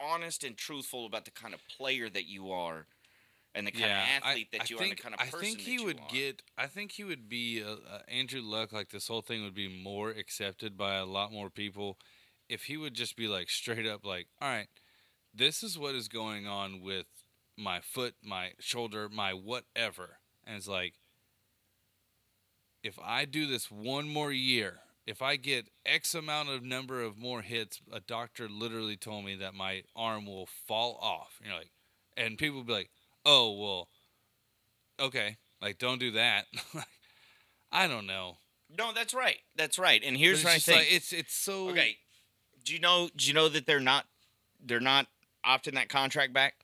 honest 0.00 0.44
and 0.44 0.56
truthful 0.56 1.06
about 1.06 1.24
the 1.24 1.30
kind 1.30 1.54
of 1.54 1.66
player 1.68 2.08
that 2.10 2.26
you 2.26 2.50
are 2.50 2.86
and 3.54 3.66
the 3.66 3.72
kind 3.72 3.84
yeah, 3.84 4.02
of 4.02 4.24
athlete 4.24 4.48
I, 4.52 4.56
that 4.58 4.62
I 4.62 4.66
you 4.68 4.78
think, 4.78 4.80
are 4.80 4.84
and 4.84 4.98
the 4.98 5.02
kind 5.02 5.14
of 5.14 5.20
I 5.20 5.40
think 5.40 5.60
he 5.60 5.84
would 5.84 5.98
are? 5.98 6.14
get. 6.14 6.42
I 6.56 6.66
think 6.66 6.92
he 6.92 7.04
would 7.04 7.28
be 7.28 7.62
uh, 7.62 7.72
uh, 7.72 7.98
Andrew 8.08 8.40
Luck. 8.42 8.72
Like 8.72 8.90
this 8.90 9.08
whole 9.08 9.22
thing 9.22 9.42
would 9.42 9.54
be 9.54 9.68
more 9.68 10.10
accepted 10.10 10.76
by 10.76 10.94
a 10.94 11.04
lot 11.04 11.32
more 11.32 11.50
people 11.50 11.98
if 12.48 12.64
he 12.64 12.76
would 12.76 12.94
just 12.94 13.16
be 13.16 13.28
like 13.28 13.48
straight 13.48 13.86
up, 13.86 14.04
like, 14.04 14.26
all 14.42 14.48
right, 14.48 14.68
this 15.32 15.62
is 15.62 15.78
what 15.78 15.94
is 15.94 16.08
going 16.08 16.46
on 16.46 16.80
with 16.80 17.06
my 17.56 17.80
foot, 17.80 18.14
my 18.22 18.50
shoulder, 18.58 19.08
my 19.08 19.32
whatever, 19.32 20.18
and 20.44 20.56
it's 20.56 20.68
like, 20.68 20.94
if 22.82 22.98
I 23.02 23.24
do 23.24 23.46
this 23.46 23.70
one 23.70 24.08
more 24.08 24.32
year. 24.32 24.80
If 25.06 25.22
I 25.22 25.36
get 25.36 25.70
X 25.84 26.14
amount 26.14 26.50
of 26.50 26.62
number 26.62 27.02
of 27.02 27.18
more 27.18 27.42
hits, 27.42 27.80
a 27.90 27.98
doctor 27.98 28.48
literally 28.48 28.96
told 28.96 29.24
me 29.24 29.34
that 29.36 29.54
my 29.54 29.82
arm 29.96 30.26
will 30.26 30.46
fall 30.46 30.98
off. 31.02 31.40
You're 31.42 31.54
like, 31.54 31.72
and 32.16 32.38
people 32.38 32.58
will 32.58 32.64
be 32.64 32.72
like, 32.74 32.90
"Oh, 33.30 33.52
well, 33.52 33.88
okay, 34.98 35.36
like 35.62 35.78
don't 35.78 35.98
do 36.00 36.10
that. 36.12 36.46
I 37.72 37.86
don't 37.86 38.06
know. 38.06 38.38
No, 38.76 38.92
that's 38.92 39.14
right. 39.14 39.38
That's 39.56 39.78
right. 39.78 40.02
And 40.04 40.16
here's 40.16 40.44
what 40.44 40.54
I 40.54 40.58
think. 40.58 40.78
like, 40.78 40.92
it's 40.92 41.12
it's 41.12 41.34
so 41.34 41.70
okay. 41.70 41.96
Do 42.64 42.72
you 42.74 42.80
know 42.80 43.08
do 43.16 43.26
you 43.26 43.34
know 43.34 43.48
that 43.48 43.66
they're 43.66 43.80
not 43.80 44.06
they're 44.64 44.80
not 44.80 45.06
opting 45.46 45.74
that 45.74 45.88
contract 45.88 46.32
back? 46.32 46.54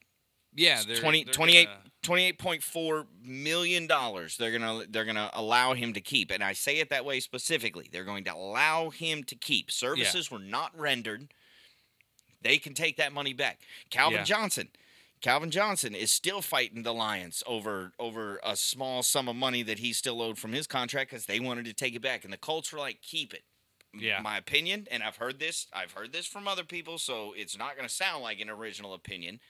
Yeah, 0.55 0.83
they're 0.87 0.97
20 0.97 1.25
they're 1.25 1.33
28 1.35 1.67
gonna- 1.67 1.81
28.4 2.03 3.07
million 3.25 3.89
dollars 3.89 4.37
they're 4.37 4.57
going 4.57 4.63
to 4.63 4.91
they're 4.91 5.05
going 5.05 5.17
to 5.17 5.29
allow 5.35 5.75
him 5.75 5.93
to 5.93 6.01
keep 6.01 6.31
and 6.31 6.43
I 6.43 6.53
say 6.53 6.79
it 6.79 6.89
that 6.91 7.05
way 7.05 7.19
specifically 7.19 7.89
they're 7.91 8.05
going 8.05 8.23
to 8.25 8.33
allow 8.35 8.91
him 8.91 9.25
to 9.25 9.35
keep 9.35 9.73
services 9.73 10.31
were 10.31 10.39
not 10.39 10.71
rendered 10.79 11.35
they 12.43 12.59
can 12.59 12.75
take 12.75 12.97
that 12.99 13.13
money 13.13 13.33
back 13.33 13.59
Calvin 13.91 14.19
Yeah. 14.19 14.25
Johnson 14.25 14.69
Calvin 15.27 15.51
Johnson 15.51 15.93
is 15.93 16.13
still 16.13 16.41
fighting 16.41 16.85
the 16.85 16.95
Lions 16.95 17.43
over 17.49 17.91
over 17.99 18.39
a 18.45 18.55
small 18.55 19.03
sum 19.03 19.29
of 19.29 19.35
money 19.35 19.65
that 19.65 19.81
he 19.81 19.93
still 19.93 20.23
owed 20.23 20.39
from 20.39 20.53
his 20.53 20.69
contract 20.69 21.11
cuz 21.11 21.27
they 21.27 21.41
wanted 21.41 21.65
to 21.65 21.73
take 21.73 21.97
it 21.97 22.01
back 22.01 22.23
and 22.23 22.33
the 22.33 22.39
Colts 22.39 22.71
were 22.71 22.79
like 22.79 23.03
keep 23.03 23.35
it 23.35 23.43
Yeah. 23.93 24.21
my 24.21 24.39
opinion 24.39 24.87
and 24.89 25.03
I've 25.03 25.17
heard 25.17 25.41
this 25.41 25.67
I've 25.73 25.91
heard 25.91 26.13
this 26.13 26.29
from 26.29 26.47
other 26.47 26.63
people 26.63 26.97
so 26.97 27.33
it's 27.33 27.59
not 27.59 27.75
going 27.75 27.89
to 27.89 27.93
sound 27.93 28.23
like 28.23 28.39
an 28.39 28.49
original 28.49 28.95
opinion 28.95 29.41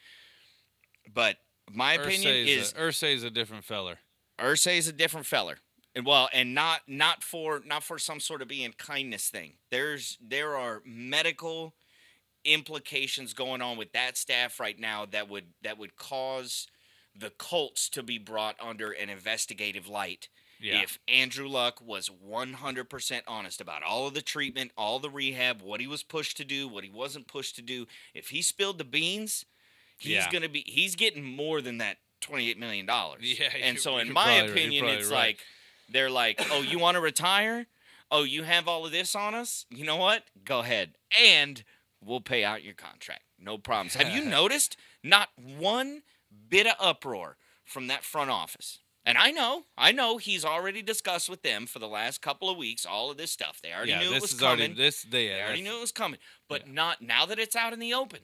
but 1.13 1.37
my 1.71 1.93
opinion 1.93 2.35
is 2.49 2.73
a, 2.73 2.77
Irsay's 2.77 3.23
a 3.23 3.31
different 3.31 3.65
feller. 3.65 3.99
Irsay 4.39 4.79
is 4.79 4.89
a 4.89 4.93
different 4.93 5.27
feller. 5.27 5.59
And 5.95 6.07
well, 6.07 6.31
and 6.33 6.55
not 6.55 6.89
not 6.89 7.23
for 7.23 7.61
not 7.67 7.83
for 7.83 7.99
some 7.99 8.21
sort 8.21 8.41
of 8.41 8.49
being 8.49 8.73
kindness 8.73 9.29
thing. 9.29 9.59
There's 9.71 10.17
there 10.23 10.57
are 10.57 10.81
medical 10.87 11.75
implications 12.47 13.35
going 13.35 13.63
on 13.63 13.77
with 13.77 13.93
that 13.93 14.17
staff 14.17 14.61
right 14.61 14.79
now 14.79 15.05
that 15.07 15.29
would 15.29 15.55
that 15.63 15.79
would 15.79 15.97
cause 15.97 16.67
the 17.15 17.31
Colts 17.31 17.89
to 17.91 18.03
be 18.03 18.19
brought 18.19 18.57
under 18.61 18.91
an 18.93 19.09
investigative 19.09 19.89
light 19.89 20.29
Yeah, 20.59 20.85
if 20.85 20.99
Andrew 21.09 21.49
Luck 21.49 21.81
was 21.81 22.09
100% 22.11 23.23
honest 23.29 23.61
about 23.61 23.83
all 23.85 24.07
of 24.09 24.15
the 24.15 24.23
treatment, 24.23 24.73
all 24.77 24.99
the 24.99 25.11
rehab, 25.11 25.63
what 25.63 25.81
he 25.81 25.87
was 25.87 26.03
pushed 26.03 26.37
to 26.39 26.45
do, 26.45 26.67
what 26.69 26.83
he 26.85 26.91
wasn't 26.91 27.29
pushed 27.29 27.55
to 27.57 27.63
do, 27.63 27.87
if 28.15 28.29
he 28.31 28.43
spilled 28.43 28.79
the 28.79 28.85
beans, 28.85 29.45
he's 29.97 30.27
Yeah. 30.27 30.31
going 30.31 30.43
to 30.43 30.49
be 30.49 30.65
he's 30.67 30.97
getting 30.97 31.25
more 31.25 31.61
than 31.61 31.79
that 31.79 31.99
28 32.21 32.59
million 32.59 32.87
dollars. 32.87 33.21
Yeah, 33.39 33.51
And 33.61 33.79
so 33.79 33.97
in 33.99 34.13
my 34.13 34.33
right, 34.33 34.51
opinion 34.51 34.89
it's 34.89 35.11
right. 35.11 35.37
like 35.37 35.47
they're 35.89 36.11
like, 36.11 36.45
"Oh, 36.51 36.63
you 36.63 36.79
want 36.79 36.97
to 36.97 37.01
retire? 37.01 37.67
Oh, 38.11 38.23
you 38.25 38.43
have 38.45 38.69
all 38.69 38.87
of 38.87 38.93
this 38.93 39.15
on 39.15 39.35
us? 39.35 39.67
You 39.71 39.85
know 39.85 39.97
what? 39.97 40.25
Go 40.45 40.61
ahead. 40.61 40.95
And 41.11 41.65
we'll 42.05 42.21
pay 42.21 42.45
out 42.45 42.63
your 42.63 42.75
contract. 42.75 43.25
No 43.39 43.59
problems." 43.59 43.95
have 43.95 44.15
you 44.15 44.25
noticed 44.29 44.77
not 45.03 45.29
one 45.37 46.03
bit 46.49 46.67
of 46.67 46.75
uproar 46.81 47.37
from 47.65 47.87
that 47.89 48.05
front 48.05 48.31
office? 48.31 48.79
And 49.05 49.17
I 49.17 49.31
know, 49.31 49.63
I 49.79 49.93
know 49.93 50.19
he's 50.19 50.45
already 50.45 50.83
discussed 50.83 51.31
with 51.31 51.43
them 51.43 51.67
for 51.67 51.79
the 51.79 51.87
last 51.87 52.21
couple 52.21 52.51
of 52.51 52.57
weeks 52.57 52.85
all 52.85 53.09
of 53.09 53.17
this 53.17 53.31
stuff. 53.31 53.61
They 53.63 53.73
already 53.73 53.93
yeah. 53.93 54.01
knew 54.01 54.09
this 54.09 54.17
it 54.17 54.23
was 54.23 54.35
coming. 54.35 54.59
already 54.59 54.75
this. 54.75 55.03
They, 55.03 55.29
they 55.29 55.41
already 55.41 55.63
knew 55.63 55.77
it 55.77 55.81
was 55.81 55.93
coming. 55.93 56.19
But 56.49 56.67
yeah. 56.67 56.73
not 56.73 57.03
now 57.03 57.25
that 57.27 57.39
it's 57.39 57.55
out 57.55 57.73
in 57.73 57.79
the 57.79 57.95
open. 57.95 58.21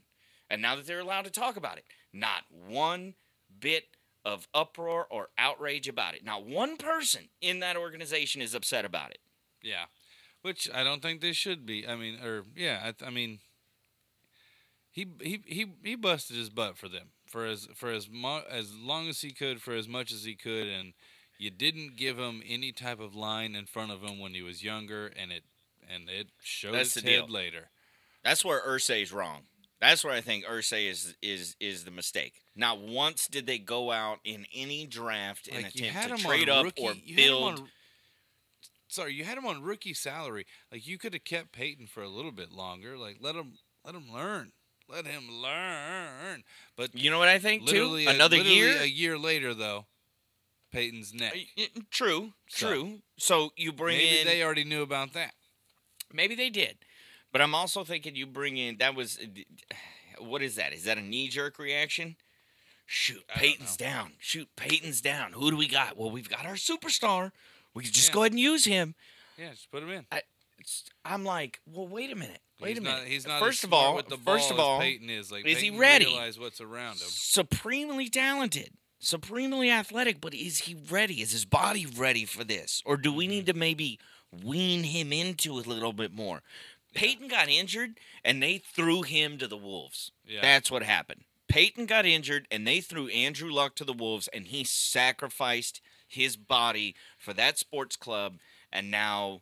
And 0.50 0.60
now 0.60 0.74
that 0.74 0.86
they're 0.86 0.98
allowed 0.98 1.24
to 1.24 1.30
talk 1.30 1.56
about 1.56 1.78
it. 1.78 1.84
Not 2.12 2.42
one 2.50 3.14
bit 3.60 3.84
of 4.24 4.48
uproar 4.54 5.06
or 5.10 5.28
outrage 5.38 5.88
about 5.88 6.14
it. 6.14 6.24
Not 6.24 6.44
one 6.44 6.76
person 6.76 7.28
in 7.40 7.60
that 7.60 7.76
organization 7.76 8.42
is 8.42 8.54
upset 8.54 8.84
about 8.84 9.10
it. 9.10 9.18
Yeah, 9.62 9.84
which 10.42 10.68
I 10.72 10.84
don't 10.84 11.00
think 11.00 11.20
they 11.20 11.32
should 11.32 11.64
be. 11.64 11.86
I 11.86 11.96
mean, 11.96 12.18
or 12.22 12.42
yeah, 12.56 12.92
I, 13.00 13.06
I 13.06 13.10
mean, 13.10 13.38
he 14.92 15.06
he 15.20 15.42
he 15.46 15.66
he 15.82 15.94
busted 15.96 16.36
his 16.36 16.50
butt 16.50 16.76
for 16.78 16.88
them 16.88 17.08
for 17.26 17.46
as 17.46 17.66
for 17.74 17.90
as 17.90 18.08
mu- 18.10 18.46
as 18.50 18.74
long 18.76 19.08
as 19.08 19.20
he 19.22 19.32
could, 19.32 19.60
for 19.60 19.72
as 19.74 19.88
much 19.88 20.12
as 20.12 20.24
he 20.24 20.34
could, 20.36 20.68
and 20.68 20.92
you 21.38 21.50
didn't 21.50 21.96
give 21.96 22.18
him 22.18 22.42
any 22.46 22.70
type 22.72 23.00
of 23.00 23.14
line 23.16 23.54
in 23.56 23.66
front 23.66 23.90
of 23.90 24.02
him 24.02 24.18
when 24.20 24.34
he 24.34 24.42
was 24.42 24.62
younger, 24.62 25.06
and 25.16 25.32
it 25.32 25.42
and 25.90 26.08
it 26.08 26.28
showed 26.42 26.74
That's 26.74 26.94
its 26.96 27.04
the 27.04 27.10
head 27.10 27.26
deal. 27.26 27.34
later. 27.34 27.70
That's 28.22 28.44
where 28.44 28.60
Irsay's 28.64 29.12
wrong. 29.12 29.42
That's 29.80 30.04
where 30.04 30.12
I 30.14 30.20
think 30.20 30.44
Irsay 30.44 30.88
is 30.88 31.16
is 31.22 31.56
is 31.58 31.84
the 31.84 31.90
mistake. 31.90 32.34
Not 32.54 32.80
once 32.80 33.26
did 33.26 33.46
they 33.46 33.58
go 33.58 33.90
out 33.90 34.18
in 34.24 34.46
any 34.54 34.86
draft 34.86 35.48
and 35.48 35.64
Like 35.64 35.74
attempt 35.74 36.18
to 36.18 36.24
trade 36.24 36.48
up 36.48 36.64
rookie, 36.66 36.82
or 36.82 36.92
you 36.92 37.14
had 37.16 37.24
him 37.24 37.26
build. 37.30 37.58
on- 37.60 37.68
sorry, 38.88 39.14
you 39.14 39.24
had 39.24 39.38
him 39.38 39.46
on 39.46 39.62
rookie 39.62 39.94
salary. 39.94 40.46
Like 40.70 40.86
you 40.86 40.98
could 40.98 41.14
have 41.14 41.24
kept 41.24 41.50
Peyton 41.52 41.86
for 41.88 42.02
a 42.02 42.08
little 42.08 42.30
bit 42.30 42.52
longer. 42.52 42.96
Like 42.96 43.16
let 43.20 43.34
him 43.34 43.54
let 43.84 43.94
him 43.96 44.12
learn. 44.12 44.52
Let 44.92 45.06
him 45.06 45.30
learn. 45.30 46.44
But 46.76 46.94
You 46.94 47.10
know 47.10 47.18
what 47.18 47.28
I 47.28 47.38
think 47.38 47.66
too? 47.66 47.96
a- 47.96 48.06
Another 48.08 48.36
year. 48.36 48.76
a 48.78 48.84
year 48.86 49.16
later 49.16 49.54
though, 49.54 49.86
Peyton's 50.70 51.14
neck. 51.14 51.34
True, 51.90 52.34
So, 52.48 52.68
true. 52.68 53.02
So 53.18 53.52
you 53.56 53.72
bring 53.72 53.96
Maybe 53.96 54.18
in. 54.20 54.26
they 54.26 54.42
already 54.42 54.64
knew 54.64 54.82
about 54.82 55.14
that. 55.14 55.34
Maybe 56.12 56.34
they 56.34 56.50
did, 56.50 56.76
but 57.32 57.40
I'm 57.40 57.54
also 57.54 57.84
thinking 57.84 58.14
you 58.16 58.26
bring 58.26 58.58
in. 58.58 58.76
That 58.78 58.94
was. 58.94 59.18
What 60.18 60.42
is 60.42 60.56
that? 60.56 60.74
Is 60.74 60.84
that 60.84 60.98
a 60.98 61.02
knee 61.02 61.28
jerk 61.28 61.58
reaction? 61.58 62.16
Shoot, 62.84 63.26
Peyton's 63.28 63.76
down. 63.78 64.12
Shoot, 64.18 64.48
Peyton's 64.56 65.00
down. 65.00 65.32
Who 65.32 65.50
do 65.50 65.56
we 65.56 65.66
got? 65.68 65.96
Well, 65.96 66.10
we've 66.10 66.28
got 66.28 66.44
our 66.44 66.54
superstar. 66.56 67.32
We 67.72 67.84
can 67.84 67.92
just 67.92 68.08
Yeah. 68.08 68.14
go 68.14 68.22
ahead 68.24 68.32
and 68.32 68.40
use 68.40 68.66
him. 68.66 68.94
Yeah, 69.38 69.52
just 69.52 69.70
put 69.70 69.82
him 69.82 69.88
in. 69.88 70.06
It's, 70.12 70.26
I'm 71.04 71.24
like, 71.24 71.60
well, 71.66 71.86
wait 71.88 72.12
a 72.12 72.16
minute. 72.16 72.40
Wait 72.60 72.70
he's 72.70 72.78
a 72.78 72.80
minute. 72.82 72.98
Not, 72.98 73.06
he's 73.06 73.26
not 73.26 73.40
First 73.40 73.64
of 73.64 73.72
all, 73.72 74.00
first 74.24 74.50
of 74.50 74.58
all, 74.60 74.78
Peyton 74.80 75.10
is. 75.10 75.32
Like 75.32 75.46
is 75.46 75.58
he 75.58 75.70
Peyton 75.70 75.80
ready? 75.80 76.04
Realize 76.06 76.38
what's 76.38 76.60
around 76.60 76.94
him. 76.94 77.08
supremely 77.08 78.08
talented, 78.08 78.70
supremely 79.00 79.70
athletic, 79.70 80.20
but 80.20 80.34
is 80.34 80.58
he 80.60 80.76
ready? 80.90 81.20
Is 81.20 81.32
his 81.32 81.44
body 81.44 81.86
ready 81.86 82.24
for 82.24 82.44
this? 82.44 82.82
Or 82.84 82.96
do 82.96 83.12
we 83.12 83.26
need 83.26 83.46
Mm-hmm. 83.46 83.52
to 83.52 83.58
maybe 83.58 83.98
wean 84.44 84.84
him 84.84 85.12
into 85.12 85.54
a 85.54 85.60
little 85.60 85.92
bit 85.92 86.12
more? 86.14 86.42
Peyton 86.94 87.26
got 87.28 87.48
injured 87.48 87.98
and 88.24 88.42
they 88.42 88.58
threw 88.58 89.02
him 89.02 89.38
to 89.38 89.46
the 89.48 89.56
Wolves. 89.56 90.12
Yeah. 90.26 90.40
That's 90.42 90.70
what 90.70 90.82
happened. 90.82 91.22
Peyton 91.48 91.86
got 91.86 92.06
injured 92.06 92.46
and 92.50 92.66
they 92.66 92.80
threw 92.80 93.08
Andrew 93.08 93.50
Luck 93.50 93.74
to 93.76 93.84
the 93.84 93.92
Wolves 93.92 94.28
and 94.32 94.46
he 94.46 94.62
sacrificed 94.64 95.80
his 96.06 96.36
body 96.36 96.94
for 97.18 97.32
that 97.32 97.58
sports 97.58 97.96
club 97.96 98.36
and 98.70 98.90
now 98.90 99.40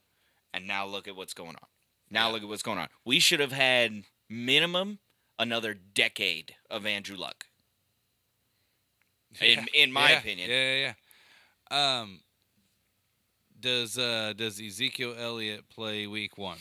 and 0.53 0.67
now 0.67 0.87
look 0.87 1.09
at 1.09 1.17
what's 1.17 1.35
going 1.35 1.57
on. 1.57 1.69
Now 2.11 2.27
Yeah. 2.27 2.33
look 2.35 2.43
at 2.43 2.49
what's 2.49 2.63
going 2.63 2.79
on. 2.79 2.89
We 3.05 3.21
should 3.21 3.41
have 3.41 3.53
had 3.53 4.05
minimum 4.29 4.99
another 5.39 5.75
decade 5.75 6.55
of 6.71 6.87
Andrew 6.87 7.17
Luck. 7.17 7.47
In 9.41 9.69
in 9.75 9.93
my 9.93 10.11
Yeah, 10.11 10.19
opinion. 10.19 10.51
Yeah, 10.51 10.75
yeah, 10.75 10.95
yeah. 11.71 12.01
Um, 12.01 12.21
does 13.59 13.99
uh 13.99 14.33
does 14.37 14.61
Ezekiel 14.61 15.15
Elliott 15.19 15.69
play 15.69 16.07
week 16.07 16.37
one? 16.39 16.59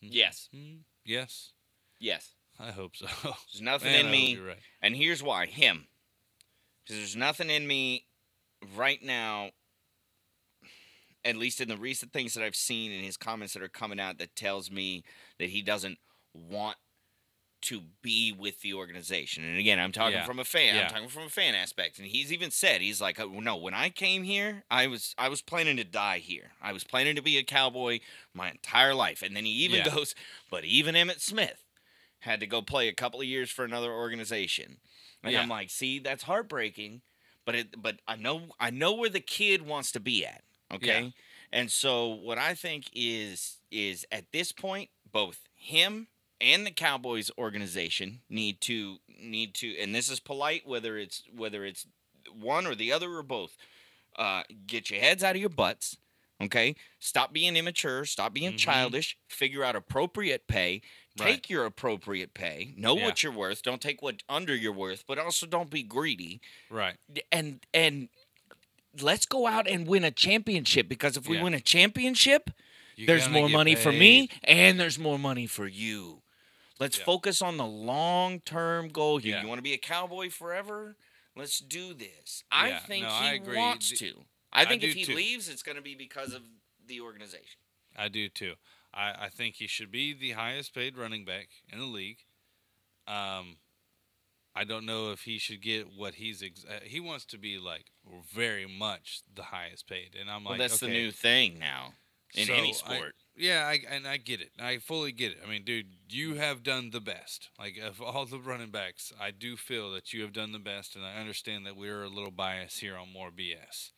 Yes. 0.00 0.48
Hmm, 0.52 0.78
Yes, 1.04 1.52
Yes. 1.98 2.34
I 2.58 2.70
hope 2.70 2.96
so. 2.96 3.06
There's 3.22 3.60
nothing 3.62 3.92
Man, 3.92 4.06
in 4.06 4.10
me 4.10 4.36
right. 4.36 4.58
And 4.82 4.94
here's 4.96 5.22
why 5.22 5.46
him. 5.46 5.86
Because 6.84 6.98
there's 6.98 7.16
nothing 7.16 7.50
in 7.50 7.66
me 7.66 8.06
right 8.76 9.02
now, 9.02 9.50
at 11.24 11.36
least 11.36 11.60
in 11.60 11.68
the 11.68 11.76
recent 11.76 12.12
things 12.12 12.34
that 12.34 12.42
I've 12.44 12.56
seen 12.56 12.90
in 12.90 13.04
his 13.04 13.16
comments 13.16 13.54
that 13.54 13.62
are 13.62 13.68
coming 13.68 14.00
out, 14.00 14.18
that 14.18 14.34
tells 14.34 14.70
me 14.70 15.04
that 15.38 15.50
he 15.50 15.62
doesn't 15.62 15.98
want 16.34 16.76
to 17.62 17.80
be 18.02 18.32
with 18.32 18.60
the 18.60 18.74
organization. 18.74 19.44
And 19.44 19.58
again, 19.58 19.78
I'm 19.78 19.92
talking 19.92 20.20
Yeah. 20.20 20.24
from 20.24 20.40
a 20.40 20.44
fan. 20.44 20.74
Yeah. 20.74 20.80
I'm 20.80 20.88
talking 20.88 21.08
from 21.08 21.24
a 21.24 21.30
fan 21.30 21.54
aspect. 21.54 21.98
And 21.98 22.08
he's 22.08 22.32
even 22.32 22.50
said 22.50 22.80
he's 22.80 23.00
like, 23.00 23.20
"Oh, 23.20 23.40
no, 23.40 23.56
when 23.56 23.74
I 23.74 23.90
came 23.90 24.24
here, 24.24 24.64
I 24.70 24.88
was 24.88 25.14
I 25.18 25.28
was 25.28 25.42
planning 25.42 25.76
to 25.76 25.84
die 25.84 26.18
here. 26.18 26.52
I 26.60 26.72
was 26.72 26.84
planning 26.84 27.16
to 27.16 27.22
be 27.22 27.38
a 27.38 27.44
cowboy 27.44 28.00
my 28.34 28.50
entire 28.50 28.94
life." 28.94 29.22
And 29.22 29.36
then 29.36 29.44
he 29.44 29.52
even 29.52 29.82
Yeah. 29.82 29.84
goes, 29.84 30.14
"But 30.50 30.64
even 30.64 30.96
Emmitt 30.96 31.20
Smith 31.20 31.64
had 32.20 32.40
to 32.40 32.46
go 32.46 32.62
play 32.62 32.88
a 32.88 32.94
couple 32.94 33.20
of 33.20 33.26
years 33.26 33.50
for 33.50 33.64
another 33.64 33.92
organization." 33.92 34.80
And 35.22 35.32
Yeah. 35.32 35.42
I'm 35.42 35.48
like, 35.48 35.70
"See, 35.70 35.98
that's 35.98 36.24
heartbreaking." 36.24 37.02
But 37.44 37.54
it, 37.56 37.82
but 37.82 38.00
I 38.06 38.16
know 38.16 38.48
I 38.60 38.70
know 38.70 38.92
where 38.92 39.08
the 39.10 39.20
kid 39.20 39.62
wants 39.62 39.92
to 39.92 40.00
be 40.00 40.24
at. 40.24 40.42
Okay. 40.72 41.02
Yeah. 41.04 41.10
And 41.52 41.70
so 41.70 42.08
what 42.08 42.38
I 42.38 42.54
think 42.54 42.88
is 42.94 43.58
is 43.70 44.06
at 44.12 44.32
this 44.32 44.52
point, 44.52 44.90
both 45.10 45.48
him 45.54 46.08
and 46.40 46.66
the 46.66 46.70
Cowboys 46.70 47.30
organization 47.38 48.20
need 48.28 48.60
to 48.62 48.98
need 49.08 49.54
to 49.54 49.76
and 49.78 49.94
this 49.94 50.08
is 50.10 50.20
polite 50.20 50.66
whether 50.66 50.96
it's 50.98 51.22
whether 51.34 51.64
it's 51.64 51.86
one 52.32 52.66
or 52.66 52.74
the 52.74 52.92
other 52.92 53.12
or 53.12 53.22
both. 53.22 53.56
Uh, 54.16 54.42
get 54.66 54.90
your 54.90 55.00
heads 55.00 55.24
out 55.24 55.34
of 55.34 55.40
your 55.40 55.48
butts. 55.48 55.96
Okay? 56.42 56.74
Stop 56.98 57.32
being 57.32 57.56
immature, 57.56 58.04
stop 58.04 58.34
being 58.34 58.52
Mhm. 58.54 58.58
childish, 58.58 59.16
figure 59.28 59.62
out 59.64 59.76
appropriate 59.76 60.46
pay, 60.48 60.82
take 61.16 61.26
Right. 61.26 61.50
your 61.50 61.64
appropriate 61.66 62.34
pay, 62.34 62.74
know 62.76 62.96
Yeah. 62.96 63.04
what 63.04 63.22
you're 63.22 63.32
worth, 63.32 63.62
don't 63.62 63.80
take 63.80 64.02
what 64.02 64.22
under 64.28 64.54
your 64.54 64.72
worth, 64.72 65.04
but 65.06 65.18
also 65.18 65.46
don't 65.46 65.70
be 65.70 65.82
greedy 65.82 66.40
Right. 66.68 66.96
and 67.30 67.64
and 67.72 68.08
let's 69.00 69.24
go 69.24 69.46
out 69.46 69.66
and 69.68 69.86
win 69.86 70.04
a 70.04 70.10
championship 70.10 70.88
because 70.88 71.16
if 71.16 71.26
we 71.26 71.36
Yeah. 71.36 71.44
win 71.44 71.54
a 71.54 71.60
championship, 71.60 72.50
You 72.96 73.06
there's 73.06 73.28
more 73.28 73.48
money 73.48 73.74
for 73.74 73.92
me 73.92 74.28
and 74.44 74.78
there's 74.78 74.98
more 74.98 75.18
money 75.18 75.46
for 75.46 75.66
you. 75.66 76.22
Let's 76.78 76.98
Yeah. 76.98 77.04
focus 77.04 77.40
on 77.40 77.56
the 77.56 77.66
long-term 77.66 78.88
goal 78.88 79.18
here. 79.18 79.40
You 79.40 79.46
want 79.48 79.58
to 79.58 79.62
be 79.62 79.72
a 79.72 79.78
cowboy 79.78 80.28
forever? 80.30 80.96
Let's 81.34 81.58
do 81.60 81.94
this. 81.94 82.44
I 82.50 82.78
think 82.80 83.04
no, 83.04 83.10
he 83.20 83.26
I 83.26 83.38
wants 83.38 83.88
D- 83.90 83.96
to. 83.96 84.26
I 84.52 84.62
I 84.62 84.64
think 84.66 84.82
if 84.82 84.94
he 84.94 85.04
too. 85.04 85.14
leaves, 85.14 85.48
it's 85.48 85.62
going 85.62 85.76
to 85.76 85.82
be 85.82 85.94
because 85.94 86.34
of 86.34 86.42
the 86.86 87.00
organization. 87.00 87.60
I 87.96 88.08
do 88.08 88.28
too. 88.28 88.54
I, 88.94 89.14
I 89.22 89.28
think 89.28 89.54
he 89.56 89.66
should 89.66 89.90
be 89.90 90.12
the 90.12 90.32
highest 90.32 90.74
paid 90.74 90.96
running 90.96 91.24
back 91.24 91.48
in 91.72 91.78
the 91.78 91.86
league. 91.86 92.18
Um, 93.06 93.56
I 94.54 94.64
don't 94.64 94.84
know 94.84 95.10
if 95.12 95.22
he 95.22 95.38
should 95.38 95.62
get 95.62 95.86
what 95.96 96.14
he's. 96.14 96.42
Ex- 96.42 96.64
uh, 96.64 96.80
he 96.84 97.00
wants 97.00 97.24
to 97.26 97.38
be 97.38 97.58
like 97.58 97.86
very 98.34 98.66
much 98.66 99.22
the 99.34 99.44
highest 99.44 99.86
paid, 99.88 100.14
and 100.18 100.30
I'm 100.30 100.44
Well, 100.44 100.52
like, 100.52 100.60
that's 100.60 100.80
the 100.80 100.88
new 100.88 101.10
thing 101.10 101.58
now 101.58 101.94
in 102.34 102.46
so 102.46 102.52
any 102.54 102.68
I- 102.68 102.72
sport. 102.72 103.14
yeah, 103.36 103.64
I, 103.66 103.80
and 103.90 104.06
I 104.06 104.18
get 104.18 104.40
it. 104.42 104.50
I 104.60 104.76
fully 104.78 105.12
get 105.12 105.32
it. 105.32 105.38
I 105.44 105.48
mean, 105.48 105.64
dude, 105.64 105.86
you 106.10 106.34
have 106.34 106.62
done 106.62 106.90
the 106.90 107.00
best. 107.00 107.48
Like 107.58 107.78
of 107.78 108.02
all 108.02 108.26
the 108.26 108.38
running 108.38 108.70
backs, 108.70 109.10
I 109.18 109.30
do 109.30 109.56
feel 109.56 109.90
that 109.92 110.12
you 110.12 110.20
have 110.22 110.34
done 110.34 110.52
the 110.52 110.58
best, 110.58 110.96
and 110.96 111.04
I 111.04 111.16
understand 111.18 111.64
that 111.66 111.76
we're 111.76 112.02
a 112.02 112.08
little 112.10 112.30
biased 112.30 112.80
here 112.80 112.96
on 112.96 113.10
more 113.10 113.30
BS. 113.30 113.90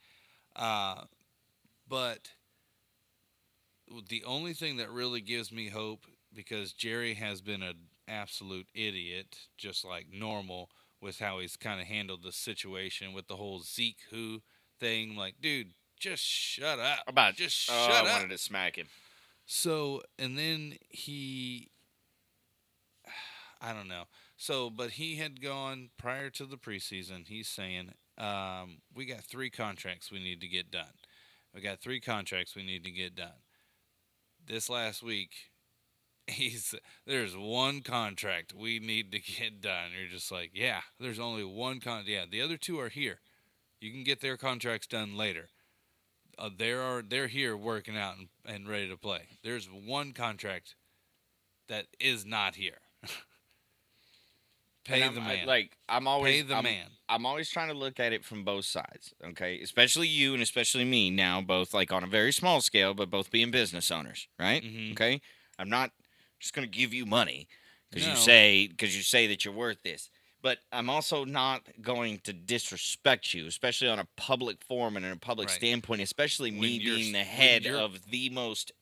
Uh, 0.57 1.03
but 1.89 2.31
the 4.09 4.25
only 4.25 4.53
thing 4.53 4.77
that 4.79 4.91
really 4.91 5.21
gives 5.21 5.53
me 5.53 5.69
hope, 5.69 6.07
because 6.35 6.73
Jerry 6.73 7.15
has 7.15 7.41
been 7.41 7.63
an 7.63 7.77
absolute 8.09 8.69
idiot, 8.75 9.39
just 9.57 9.85
like 9.85 10.07
normal, 10.13 10.71
with 11.01 11.19
how 11.19 11.39
he's 11.39 11.57
kind 11.57 11.81
of 11.81 11.87
handled 11.87 12.23
the 12.23 12.33
situation 12.33 13.13
with 13.13 13.29
the 13.29 13.37
whole 13.37 13.61
Zeke 13.61 14.01
who 14.11 14.43
thing. 14.81 15.17
Like, 15.17 15.37
dude, 15.41 15.73
just 15.99 16.23
shut 16.23 16.79
up. 16.79 17.01
About 17.07 17.35
just 17.35 17.71
oh, 17.71 17.87
shut 17.87 18.07
I 18.07 18.09
up. 18.09 18.17
wanted 18.17 18.31
to 18.31 18.39
smack 18.39 18.77
him. 18.77 18.87
So, 19.47 20.03
and 20.19 20.39
then 20.39 20.77
he, 20.89 21.69
I 23.61 23.73
don't 23.73 23.89
know. 23.89 24.05
So, 24.37 24.71
but 24.71 24.93
he 24.93 25.17
had 25.17 25.41
gone 25.41 25.91
prior 25.99 26.31
to 26.31 26.47
the 26.47 26.57
preseason. 26.57 27.29
He's 27.29 27.49
saying, 27.49 27.93
um, 28.19 28.79
we 28.95 29.07
got 29.07 29.25
three 29.25 29.51
contracts 29.51 30.11
we 30.11 30.19
need 30.19 30.41
to 30.41 30.49
get 30.49 30.71
done. 30.71 30.95
We 31.55 31.61
got 31.61 31.81
three 31.81 32.01
contracts 32.01 32.55
we 32.55 32.65
need 32.65 32.85
to 32.85 32.91
get 32.91 33.15
done. 33.15 33.43
This 34.47 34.69
last 34.69 35.03
week, 35.03 35.31
he's 36.27 36.75
there's 37.07 37.37
one 37.37 37.81
contract 37.81 38.53
we 38.53 38.79
need 38.79 39.13
to 39.13 39.21
get 39.21 39.61
done. 39.61 39.91
You're 39.99 40.11
just 40.11 40.33
like, 40.33 40.51
yeah, 40.55 40.81
there's 40.99 41.19
only 41.19 41.45
one 41.45 41.81
con. 41.81 42.05
Yeah, 42.07 42.25
the 42.31 42.43
other 42.43 42.57
two 42.57 42.81
are 42.81 42.89
here. 42.89 43.21
You 43.81 43.91
can 43.91 44.05
get 44.05 44.21
their 44.21 44.37
contracts 44.37 44.87
done 44.87 45.17
later 45.17 45.49
uh, 46.39 46.51
they 46.57 46.73
are 46.73 47.03
they're 47.03 47.29
here 47.29 47.57
working 47.57 47.97
out 47.97 48.17
and, 48.17 48.29
and 48.45 48.69
ready 48.69 48.89
to 48.89 48.97
play. 48.97 49.23
There's 49.43 49.67
one 49.67 50.13
contract 50.13 50.75
that 51.69 51.87
is 52.01 52.25
not 52.25 52.57
here. 52.57 52.79
Pay 54.85 55.01
the 55.01 55.05
I'm- 55.07 55.19
I- 55.19 55.37
man. 55.37 55.47
like 55.47 55.77
I'm 55.89 56.07
always 56.07 56.43
Pay 56.43 56.49
the 56.49 56.55
I'm- 56.55 56.65
man. 56.65 56.91
I'm 57.09 57.27
always 57.27 57.51
trying 57.51 57.69
to 57.69 57.75
look 57.75 58.01
at 58.01 58.13
it 58.15 58.25
from 58.25 58.45
both 58.45 58.65
sides, 58.65 59.13
okay? 59.23 59.61
Especially 59.61 60.09
you 60.09 60.33
and 60.33 60.43
especially 60.43 60.85
me 60.85 61.11
now, 61.11 61.43
both 61.43 61.75
like 61.75 61.93
on 61.93 62.03
a 62.03 62.07
very 62.07 62.33
small 62.33 62.61
scale, 62.63 62.95
but 62.95 63.11
both 63.11 63.31
being 63.31 63.51
business 63.51 63.91
owners, 63.91 64.27
right? 64.39 64.63
Mhm. 64.63 64.93
Okay, 64.93 65.21
I'm 65.59 65.69
not 65.69 65.93
just 66.41 66.55
going 66.55 66.67
to 66.71 66.79
give 66.79 66.95
you 66.95 67.05
money 67.05 67.47
because 67.91 68.07
you 68.07 68.17
say 68.17 68.67
because 68.69 68.97
you 68.97 69.03
say 69.03 69.27
that 69.27 69.45
you're 69.45 69.53
worth 69.55 69.83
this, 69.83 70.09
but 70.41 70.61
I'm 70.73 70.89
also 70.89 71.25
not 71.27 71.63
going 71.83 72.21
to 72.21 72.33
disrespect 72.33 73.35
you, 73.35 73.47
especially 73.47 73.89
on 73.89 73.99
a 73.99 74.07
public 74.17 74.63
forum 74.65 74.97
and 74.97 75.05
in 75.05 75.13
a 75.13 75.17
public 75.17 75.49
Right. 75.49 75.57
standpoint, 75.57 76.01
especially 76.01 76.51
me 76.51 76.59
When 76.61 76.81
you're 76.81 76.97
being 76.97 77.13
the 77.13 77.25
head 77.25 77.67
of 77.67 78.11
the 78.11 78.31
most 78.31 78.73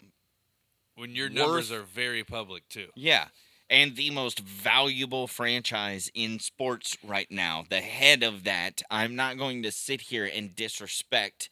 when 0.95 1.15
your 1.17 1.29
numbers 1.29 1.71
worth- 1.71 1.81
are 1.81 1.85
very 1.85 2.23
public 2.23 2.69
too. 2.69 2.91
Yeah. 2.95 3.29
And 3.73 3.97
the 3.97 4.11
most 4.11 4.41
valuable 4.41 5.27
franchise 5.27 6.11
in 6.13 6.39
sports 6.41 6.95
right 7.03 7.31
now, 7.31 7.65
the 7.71 7.81
head 7.81 8.23
of 8.23 8.45
that, 8.45 8.83
I'm 8.91 9.17
not 9.17 9.39
going 9.39 9.63
to 9.63 9.73
sit 9.73 10.03
here 10.03 10.31
and 10.31 10.55
disrespect 10.55 11.49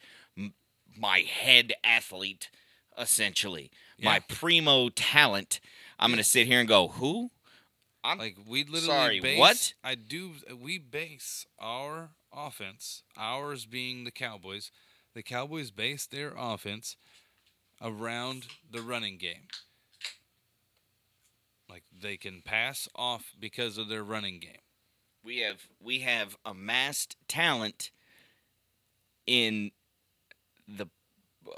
my 0.95 1.21
head 1.21 1.73
athlete, 1.83 2.51
essentially, 2.95 3.71
my 3.99 4.19
primo 4.19 4.89
talent. 4.89 5.59
I'm 5.97 6.11
going 6.11 6.17
to 6.17 6.23
sit 6.23 6.45
here 6.45 6.59
and 6.59 6.69
go, 6.69 6.89
who? 6.89 7.31
I'm 8.03 8.19
Like 8.19 8.37
we 8.47 8.65
literally 8.65 8.85
Sorry, 8.85 9.19
base, 9.19 9.39
what? 9.39 9.73
I 9.83 9.95
do 9.95 10.33
we 10.61 10.77
base 10.77 11.47
our 11.59 12.09
offense, 12.31 13.01
ours 13.17 13.65
being 13.65 14.03
the 14.03 14.11
Cowboys. 14.11 14.71
The 15.15 15.23
Cowboys 15.23 15.71
base 15.71 16.05
their 16.05 16.33
offense 16.37 16.97
around 17.81 18.45
the 18.69 18.81
running 18.81 19.17
game. 19.17 19.47
Like 21.71 21.83
they 22.01 22.17
can 22.17 22.41
pass 22.41 22.89
off 22.95 23.33
because 23.39 23.77
of 23.77 23.87
their 23.87 24.03
running 24.03 24.39
game. 24.39 24.59
we 25.23 25.37
have 25.39 25.61
we 25.81 25.99
have 25.99 26.35
amassed 26.45 27.15
talent 27.29 27.91
in 29.25 29.71
the 30.67 30.87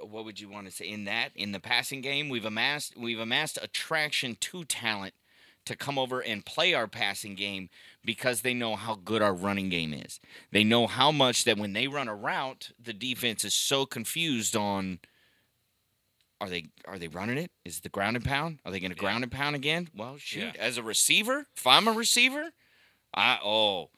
what 0.03 0.23
would 0.23 0.40
you 0.40 0.49
want 0.49 0.68
to 0.68 0.72
say 0.72 0.88
in 0.88 1.06
that 1.06 1.31
in 1.35 1.52
the 1.52 1.60
passing 1.60 2.02
game 2.02 2.30
we've 2.30 2.45
amassed 2.45 2.95
we've 2.95 3.19
amassed 3.19 3.57
attraction 3.61 4.38
to 4.40 4.64
talent 4.65 5.15
to 5.65 5.76
come 5.76 5.98
over 5.98 6.19
and 6.19 6.45
play 6.45 6.73
our 6.73 6.88
passing 6.88 7.35
game 7.35 7.69
because 8.06 8.41
they 8.41 8.53
know 8.53 8.76
how 8.76 8.95
good 8.95 9.22
our 9.22 9.34
running 9.34 9.69
game 9.69 9.94
is. 9.94 10.19
They 10.52 10.64
know 10.64 10.88
how 10.88 11.11
much 11.11 11.45
that 11.45 11.57
when 11.57 11.73
they 11.73 11.88
run 11.88 12.07
a 12.10 12.15
route, 12.15 12.72
the 12.81 12.94
defense 12.94 13.45
is 13.45 13.53
so 13.53 13.85
confused 13.85 14.56
on 14.57 14.99
are 16.41 16.49
they 16.49 16.68
are 16.85 16.97
they 16.99 17.07
running 17.07 17.38
it? 17.38 17.51
Is 17.65 17.80
the 17.81 17.89
ground 17.89 18.15
and 18.15 18.26
pound? 18.26 18.60
Are 18.65 18.72
they 18.72 18.80
going 18.80 18.91
to 18.91 18.97
Yeah. 18.97 19.01
ground 19.01 19.23
and 19.23 19.31
pound 19.31 19.55
again? 19.55 19.89
Well, 19.95 20.18
shoot, 20.18 20.53
Yeah. 20.55 20.61
as 20.61 20.77
a 20.77 20.84
receiver, 20.84 21.47
if 21.55 21.65
I'm 21.68 21.88
a 21.88 21.91
receiver, 21.93 22.51
I 23.14 23.39
oh, 23.43 23.89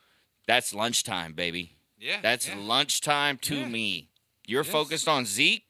that's 0.48 0.74
lunchtime, 0.74 1.34
baby. 1.34 1.78
Yeah. 1.98 2.20
That's 2.22 2.48
yeah. 2.48 2.56
lunchtime 2.58 3.38
to 3.40 3.66
me. 3.66 4.10
You're 4.48 4.64
Yes. 4.64 4.72
focused 4.72 5.08
on 5.08 5.26
Zeke. 5.26 5.64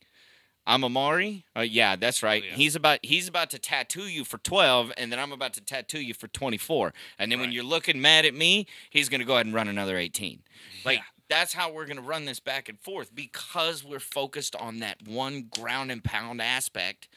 I'm 0.68 0.84
Amari. 0.84 1.46
Uh, 1.56 1.62
yeah, 1.62 1.96
that's 1.96 2.24
right. 2.24 2.44
Oh. 2.52 2.56
He's 2.56 2.76
about 2.76 3.00
he's 3.04 3.28
about 3.28 3.52
to 3.52 3.60
tattoo 3.60 4.08
you 4.08 4.26
for 4.26 4.40
12, 4.40 4.92
and 4.98 5.12
then 5.12 5.20
I'm 5.20 5.32
about 5.32 5.54
to 5.54 5.62
tattoo 5.62 6.02
you 6.02 6.16
for 6.16 6.28
24. 6.28 6.92
And 7.20 7.32
then 7.32 7.40
when 7.40 7.52
you're 7.52 7.64
looking 7.64 8.02
mad 8.02 8.26
at 8.26 8.34
me, 8.34 8.66
he's 8.90 9.08
gonna 9.08 9.26
go 9.26 9.36
ahead 9.36 9.46
and 9.46 9.54
run 9.54 9.68
another 9.68 9.98
18. 9.98 10.42
Like 10.84 10.98
Yeah. 10.98 11.04
That's 11.30 11.54
how 11.54 11.72
we're 11.72 11.86
gonna 11.86 12.02
run 12.02 12.26
this 12.26 12.40
back 12.40 12.70
and 12.70 12.80
forth 12.80 13.14
because 13.14 13.84
we're 13.84 14.00
focused 14.00 14.56
on 14.56 14.80
that 14.80 15.08
one 15.08 15.50
ground 15.50 15.92
and 15.92 16.04
pound 16.04 16.42
aspect 16.42 17.08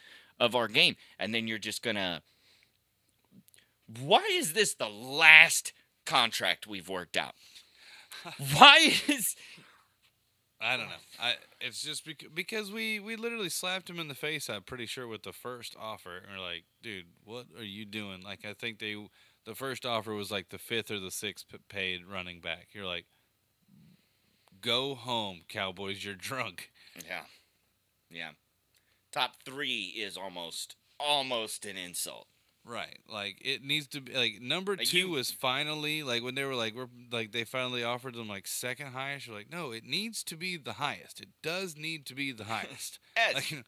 of 0.40 0.54
our 0.54 0.68
game. 0.68 0.96
And 1.18 1.34
then 1.34 1.46
you're 1.46 1.58
just 1.58 1.82
gonna. 1.82 2.22
Why 4.00 4.28
is 4.32 4.52
this 4.52 4.74
the 4.74 4.88
last 4.88 5.72
contract 6.04 6.66
we've 6.66 6.88
worked 6.88 7.16
out? 7.16 7.34
Why 8.52 8.92
is 9.08 9.36
I 10.60 10.76
don't 10.76 10.88
know. 10.88 10.94
I 11.20 11.34
it's 11.60 11.82
just 11.82 12.04
bec- 12.04 12.34
because 12.34 12.72
we 12.72 12.98
we 12.98 13.14
literally 13.16 13.48
slapped 13.48 13.88
him 13.88 14.00
in 14.00 14.08
the 14.08 14.14
face. 14.14 14.50
I'm 14.50 14.62
pretty 14.62 14.86
sure 14.86 15.06
with 15.06 15.22
the 15.22 15.32
first 15.32 15.76
offer, 15.78 16.16
and 16.16 16.36
we're 16.36 16.44
like, 16.44 16.64
dude, 16.82 17.06
what 17.24 17.46
are 17.56 17.64
you 17.64 17.84
doing? 17.84 18.22
Like, 18.22 18.44
I 18.44 18.54
think 18.54 18.80
they 18.80 18.96
the 19.44 19.54
first 19.54 19.86
offer 19.86 20.12
was 20.14 20.30
like 20.30 20.48
the 20.48 20.58
fifth 20.58 20.90
or 20.90 20.98
the 20.98 21.12
sixth 21.12 21.46
paid 21.68 22.06
running 22.06 22.40
back. 22.40 22.68
You're 22.72 22.86
like, 22.86 23.06
go 24.60 24.94
home, 24.94 25.40
Cowboys. 25.48 26.04
You're 26.04 26.14
drunk. 26.14 26.70
Yeah. 27.06 27.22
Yeah. 28.10 28.30
Top 29.12 29.42
three 29.44 29.94
is 29.96 30.16
almost 30.16 30.76
almost 31.00 31.64
an 31.64 31.76
insult. 31.76 32.26
Right. 32.64 32.98
Like 33.10 33.38
it 33.40 33.62
needs 33.62 33.86
to 33.88 34.00
be 34.00 34.12
like 34.12 34.40
number 34.42 34.76
Like, 34.76 34.86
two 34.86 34.98
you- 34.98 35.08
was 35.10 35.30
finally 35.30 36.02
like 36.02 36.22
when 36.22 36.34
they 36.34 36.44
were 36.44 36.54
like 36.54 36.74
we're 36.74 36.88
like 37.10 37.32
they 37.32 37.44
finally 37.44 37.82
offered 37.84 38.14
them 38.14 38.28
like 38.28 38.46
second 38.46 38.88
highest. 38.88 39.26
You're 39.26 39.36
like, 39.36 39.50
no, 39.50 39.70
it 39.70 39.84
needs 39.84 40.22
to 40.24 40.36
be 40.36 40.56
the 40.56 40.74
highest. 40.74 41.20
It 41.20 41.28
does 41.42 41.76
need 41.76 42.04
to 42.06 42.14
be 42.14 42.32
the 42.32 42.44
highest. 42.56 42.98
Ed, 43.16 43.34
Like, 43.36 43.64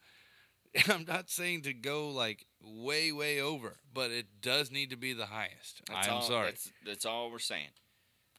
I'm 0.89 1.05
not 1.05 1.29
saying 1.29 1.63
to 1.63 1.73
go 1.73 2.09
like 2.09 2.45
way, 2.63 3.11
way 3.11 3.41
over, 3.41 3.77
but 3.93 4.11
it 4.11 4.27
does 4.41 4.71
need 4.71 4.89
to 4.91 4.95
be 4.97 5.13
the 5.13 5.25
highest. 5.25 5.81
that's 5.87 6.07
I'm 6.07 6.13
all, 6.15 6.21
sorry. 6.21 6.45
That's, 6.51 6.71
that's 6.85 7.05
all 7.05 7.31
we're 7.31 7.39
saying. 7.39 7.69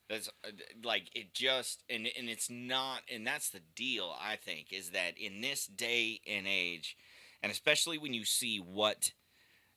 That's 0.08 0.28
uh, 0.44 0.50
like 0.84 1.10
it 1.14 1.32
just 1.32 1.84
and 1.88 2.08
and 2.18 2.28
it's 2.28 2.50
not 2.50 3.02
and 3.10 3.26
that's 3.26 3.50
the 3.50 3.62
deal 3.74 4.14
I 4.20 4.36
think 4.36 4.72
is 4.72 4.90
that 4.90 5.16
in 5.18 5.40
this 5.40 5.66
day 5.66 6.20
and 6.26 6.46
age, 6.46 6.96
and 7.42 7.50
especially 7.50 7.98
when 7.98 8.12
you 8.12 8.24
see 8.24 8.58
what 8.58 9.12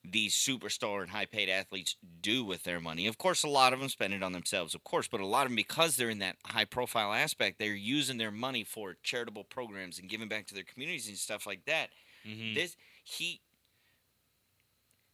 these 0.08 0.34
superstar 0.34 1.02
and 1.02 1.10
high 1.10 1.26
paid 1.26 1.48
athletes 1.48 1.96
do 2.20 2.44
with 2.44 2.62
their 2.62 2.80
money. 2.80 3.06
Of 3.06 3.18
course, 3.18 3.42
a 3.42 3.48
lot 3.48 3.72
of 3.72 3.80
them 3.80 3.88
spend 3.88 4.14
it 4.14 4.22
on 4.22 4.32
themselves, 4.32 4.74
of 4.74 4.84
course, 4.84 5.08
but 5.08 5.20
a 5.20 5.26
lot 5.26 5.46
of 5.46 5.50
them, 5.50 5.56
because 5.56 5.96
they're 5.96 6.10
in 6.10 6.20
that 6.20 6.36
high 6.44 6.64
profile 6.64 7.12
aspect, 7.12 7.58
they're 7.58 7.74
using 7.74 8.16
their 8.16 8.30
money 8.30 8.62
for 8.62 8.96
charitable 9.02 9.44
programs 9.44 9.98
and 9.98 10.08
giving 10.08 10.28
back 10.28 10.46
to 10.46 10.54
their 10.54 10.62
communities 10.62 11.08
and 11.08 11.16
stuff 11.16 11.46
like 11.46 11.64
that. 11.64 11.90
Mhm. 12.24 12.54
This 12.54 12.76
he 13.02 13.40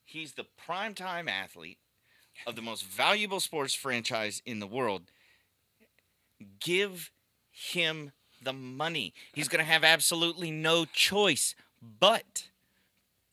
he's 0.05 0.35
the 0.35 0.45
primetime 0.69 1.29
athlete 1.29 1.79
of 2.47 2.57
the 2.57 2.63
most 2.63 2.85
valuable 2.85 3.41
sports 3.41 3.75
franchise 3.75 4.43
in 4.45 4.59
the 4.59 4.67
world. 4.67 5.03
Give 6.61 7.11
him 7.51 8.13
the 8.43 8.53
money. 8.53 9.15
He's 9.33 9.49
going 9.49 9.65
to 9.65 9.71
have 9.71 9.85
absolutely 9.85 10.51
no 10.51 10.85
choice 10.85 11.55
but 12.01 12.49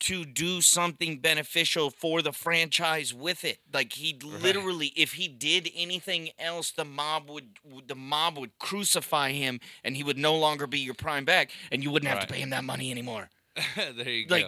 to 0.00 0.24
do 0.24 0.62
something 0.62 1.18
beneficial 1.18 1.90
for 1.90 2.22
the 2.22 2.32
franchise 2.32 3.12
with 3.12 3.44
it. 3.44 3.58
Like 3.72 3.92
he 3.92 4.14
Right. 4.24 4.40
literally 4.40 4.92
if 4.96 5.12
he 5.14 5.28
did 5.28 5.68
anything 5.74 6.30
else 6.38 6.70
the 6.70 6.86
mob 6.86 7.28
would 7.28 7.58
the 7.86 7.94
mob 7.94 8.38
would 8.38 8.58
crucify 8.58 9.32
him 9.32 9.60
and 9.84 9.96
he 9.96 10.02
would 10.02 10.16
no 10.16 10.36
longer 10.36 10.66
be 10.66 10.78
your 10.80 10.94
prime 10.94 11.26
back 11.26 11.50
and 11.70 11.82
you 11.82 11.90
wouldn't 11.90 12.10
have 12.10 12.20
to 12.26 12.32
pay 12.32 12.40
him 12.40 12.50
that 12.50 12.64
money 12.64 12.90
anymore. 12.90 13.28
there 13.76 14.08
you 14.08 14.26
like- 14.28 14.46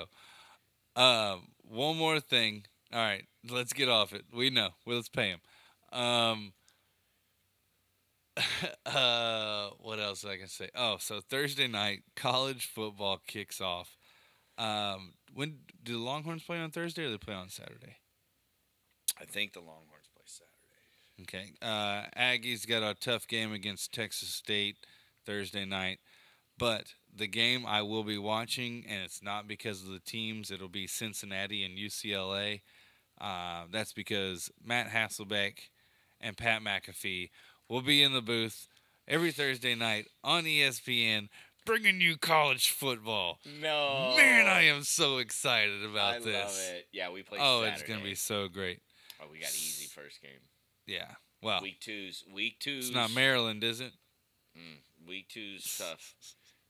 go. 0.96 1.02
Um, 1.02 1.48
one 1.68 1.96
more 1.98 2.18
thing. 2.20 2.64
All 2.92 3.00
right, 3.00 3.24
let's 3.50 3.72
get 3.72 3.88
off 3.88 4.12
it. 4.12 4.24
We 4.34 4.50
know. 4.50 4.70
Well, 4.86 4.96
let's 4.96 5.08
pay 5.08 5.28
him. 5.28 5.40
Um, 5.98 6.52
uh, 8.86 9.70
what 9.78 9.98
else 9.98 10.24
I 10.24 10.36
can 10.36 10.48
say? 10.48 10.68
Oh, 10.74 10.96
so 10.98 11.20
Thursday 11.20 11.68
night, 11.68 12.02
college 12.16 12.66
football 12.66 13.20
kicks 13.26 13.60
off. 13.60 13.96
Um, 14.58 15.14
when 15.34 15.60
do 15.82 15.94
the 15.94 15.98
Longhorns 15.98 16.42
play 16.42 16.58
on 16.58 16.70
Thursday 16.70 17.04
or 17.04 17.10
they 17.10 17.18
play 17.18 17.34
on 17.34 17.48
Saturday? 17.48 17.96
I 19.20 19.24
think 19.24 19.52
the 19.52 19.60
Longhorns 19.60 20.08
play 20.14 20.24
Saturday. 20.26 20.52
Okay. 21.22 21.52
Uh, 21.62 22.08
Aggies 22.18 22.66
got 22.66 22.82
a 22.82 22.94
tough 22.94 23.26
game 23.26 23.52
against 23.52 23.92
Texas 23.92 24.28
State 24.28 24.76
Thursday 25.24 25.64
night, 25.64 26.00
but 26.58 26.94
the 27.14 27.26
game 27.26 27.64
I 27.66 27.82
will 27.82 28.04
be 28.04 28.18
watching, 28.18 28.84
and 28.88 29.02
it's 29.02 29.22
not 29.22 29.46
because 29.46 29.82
of 29.82 29.90
the 29.90 30.00
teams. 30.00 30.50
It'll 30.50 30.68
be 30.68 30.86
Cincinnati 30.86 31.64
and 31.64 31.78
UCLA. 31.78 32.60
Uh, 33.22 33.66
that's 33.70 33.92
because 33.92 34.50
Matt 34.64 34.88
Hasselbeck 34.88 35.58
and 36.20 36.36
Pat 36.36 36.60
McAfee 36.62 37.30
will 37.68 37.80
be 37.82 38.02
in 38.02 38.12
the 38.12 38.20
booth 38.20 38.66
every 39.06 39.30
Thursday 39.30 39.76
night 39.76 40.08
on 40.24 40.42
ESPN, 40.44 41.28
bringing 41.64 42.00
you 42.00 42.16
college 42.16 42.70
football. 42.70 43.38
No. 43.60 44.14
Man, 44.16 44.46
I 44.48 44.62
am 44.62 44.82
so 44.82 45.18
excited 45.18 45.84
about 45.84 46.14
I 46.16 46.18
this. 46.18 46.34
I 46.36 46.40
love 46.44 46.76
it. 46.76 46.86
Yeah, 46.92 47.10
we 47.10 47.22
play 47.22 47.38
Oh, 47.40 47.60
Saturday. 47.62 47.74
it's 47.80 47.88
gonna 47.88 48.04
be 48.04 48.14
so 48.16 48.48
great. 48.48 48.80
Oh, 49.22 49.26
we 49.30 49.38
got 49.38 49.50
easy 49.50 49.86
first 49.86 50.20
game. 50.20 50.32
Yeah. 50.86 51.12
Well, 51.40 51.62
Week 51.62 51.80
two's 51.80 52.24
week 52.32 52.58
two's 52.58 52.86
it's 52.88 52.94
not 52.94 53.12
Maryland, 53.12 53.62
is 53.62 53.80
it? 53.80 53.92
Mm, 54.58 55.08
week 55.08 55.28
two's 55.28 55.76
tough. 55.78 56.14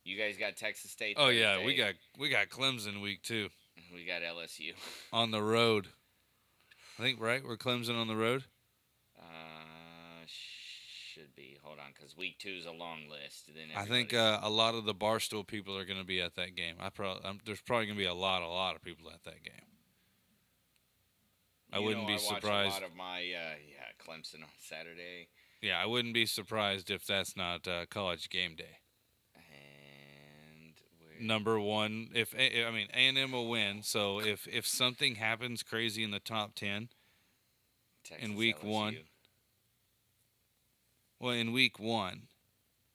You 0.05 0.19
guys 0.19 0.37
got 0.37 0.57
Texas 0.57 0.91
State. 0.91 1.17
Oh 1.19 1.29
yeah, 1.29 1.65
we 1.65 1.75
got 1.75 1.95
we 2.19 2.29
got 2.29 2.49
Clemson 2.51 3.01
week 3.03 3.23
two 3.23 3.49
we 3.95 4.05
got 4.05 4.21
LSU. 4.23 4.75
on 5.13 5.31
the 5.31 5.43
road. 5.43 5.89
I 7.03 7.05
think 7.05 7.21
right, 7.21 7.43
we're 7.45 7.57
Clemson 7.57 8.01
on 8.01 8.07
the 8.07 8.15
road. 8.15 8.45
Uh, 9.19 10.23
should 10.25 11.35
be. 11.35 11.59
Hold 11.65 11.81
on, 11.81 11.87
because 11.93 12.17
week 12.17 12.39
two 12.39 12.55
is 12.57 12.65
a 12.65 12.71
long 12.71 13.09
list. 13.11 13.51
Then 13.53 13.77
I 13.77 13.87
think 13.87 14.15
uh, 14.15 14.39
a 14.41 14.49
lot 14.49 14.77
of 14.77 14.85
the 14.85 14.95
barstool 14.95 15.45
people 15.45 15.77
are 15.77 15.85
going 15.85 15.99
to 15.99 16.07
be 16.07 16.21
at 16.21 16.37
that 16.37 16.55
game. 16.55 16.77
I 16.79 16.91
probably 16.91 17.25
I'm, 17.25 17.41
there's 17.45 17.61
probably 17.61 17.87
going 17.87 17.99
to 17.99 18.05
be 18.05 18.07
a 18.07 18.15
lot, 18.15 18.43
a 18.43 18.47
lot 18.47 18.77
of 18.77 18.83
people 18.83 19.11
at 19.13 19.25
that 19.25 19.43
game. 19.43 19.67
I 21.73 21.79
You 21.81 21.87
wouldn't 21.87 22.03
know, 22.03 22.07
be 22.07 22.13
I 22.13 22.17
watch 22.25 22.25
surprised. 22.37 22.71
A 22.71 22.83
lot 22.83 22.83
of 22.85 22.95
my 22.95 23.19
uh, 23.19 23.57
yeah 23.69 23.91
Clemson 24.01 24.45
on 24.45 24.49
Saturday, 24.61 25.27
Yeah, 25.61 25.83
I 25.83 25.87
wouldn't 25.87 26.15
be 26.15 26.27
surprised 26.27 26.89
if 26.89 27.05
that's 27.05 27.37
not 27.37 27.67
uh, 27.67 27.87
college 27.91 28.31
game 28.31 28.55
day. 28.55 28.79
Number 31.21 31.59
one, 31.61 32.11
if 32.15 32.35
A- 32.35 32.65
I 32.67 32.71
mean 32.71 32.89
A 32.93 32.97
and 33.09 33.19
M 33.19 33.33
will 33.33 33.49
win. 33.49 33.83
So 33.83 34.21
if 34.21 34.47
if 34.49 34.67
something 34.67 35.17
happens 35.17 35.63
crazy 35.63 36.03
in 36.03 36.11
the 36.11 36.21
top 36.21 36.55
ten, 36.55 36.89
Texas 38.05 38.31
week 38.31 38.63
one. 38.63 38.99
Well, 41.21 41.33
in 41.33 41.53
week 41.53 41.79
one, 41.79 42.29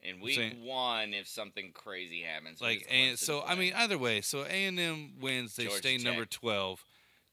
In 0.01 0.19
week 0.19 0.35
saying- 0.35 0.63
one, 0.63 1.13
if 1.13 1.27
something 1.27 1.71
crazy 1.71 2.21
happens, 2.23 2.59
like 2.61 2.85
and 2.89 3.17
so 3.17 3.41
I 3.43 3.55
mean 3.55 3.73
either 3.73 3.97
way. 3.97 4.21
So 4.21 4.43
A 4.43 4.65
and 4.65 4.79
M 4.79 5.19
wins, 5.19 5.55
they 5.55 5.63
Georgia 5.65 5.77
stay 5.79 5.97
number 5.97 6.25
Tech. 6.25 6.31
12. 6.39 6.85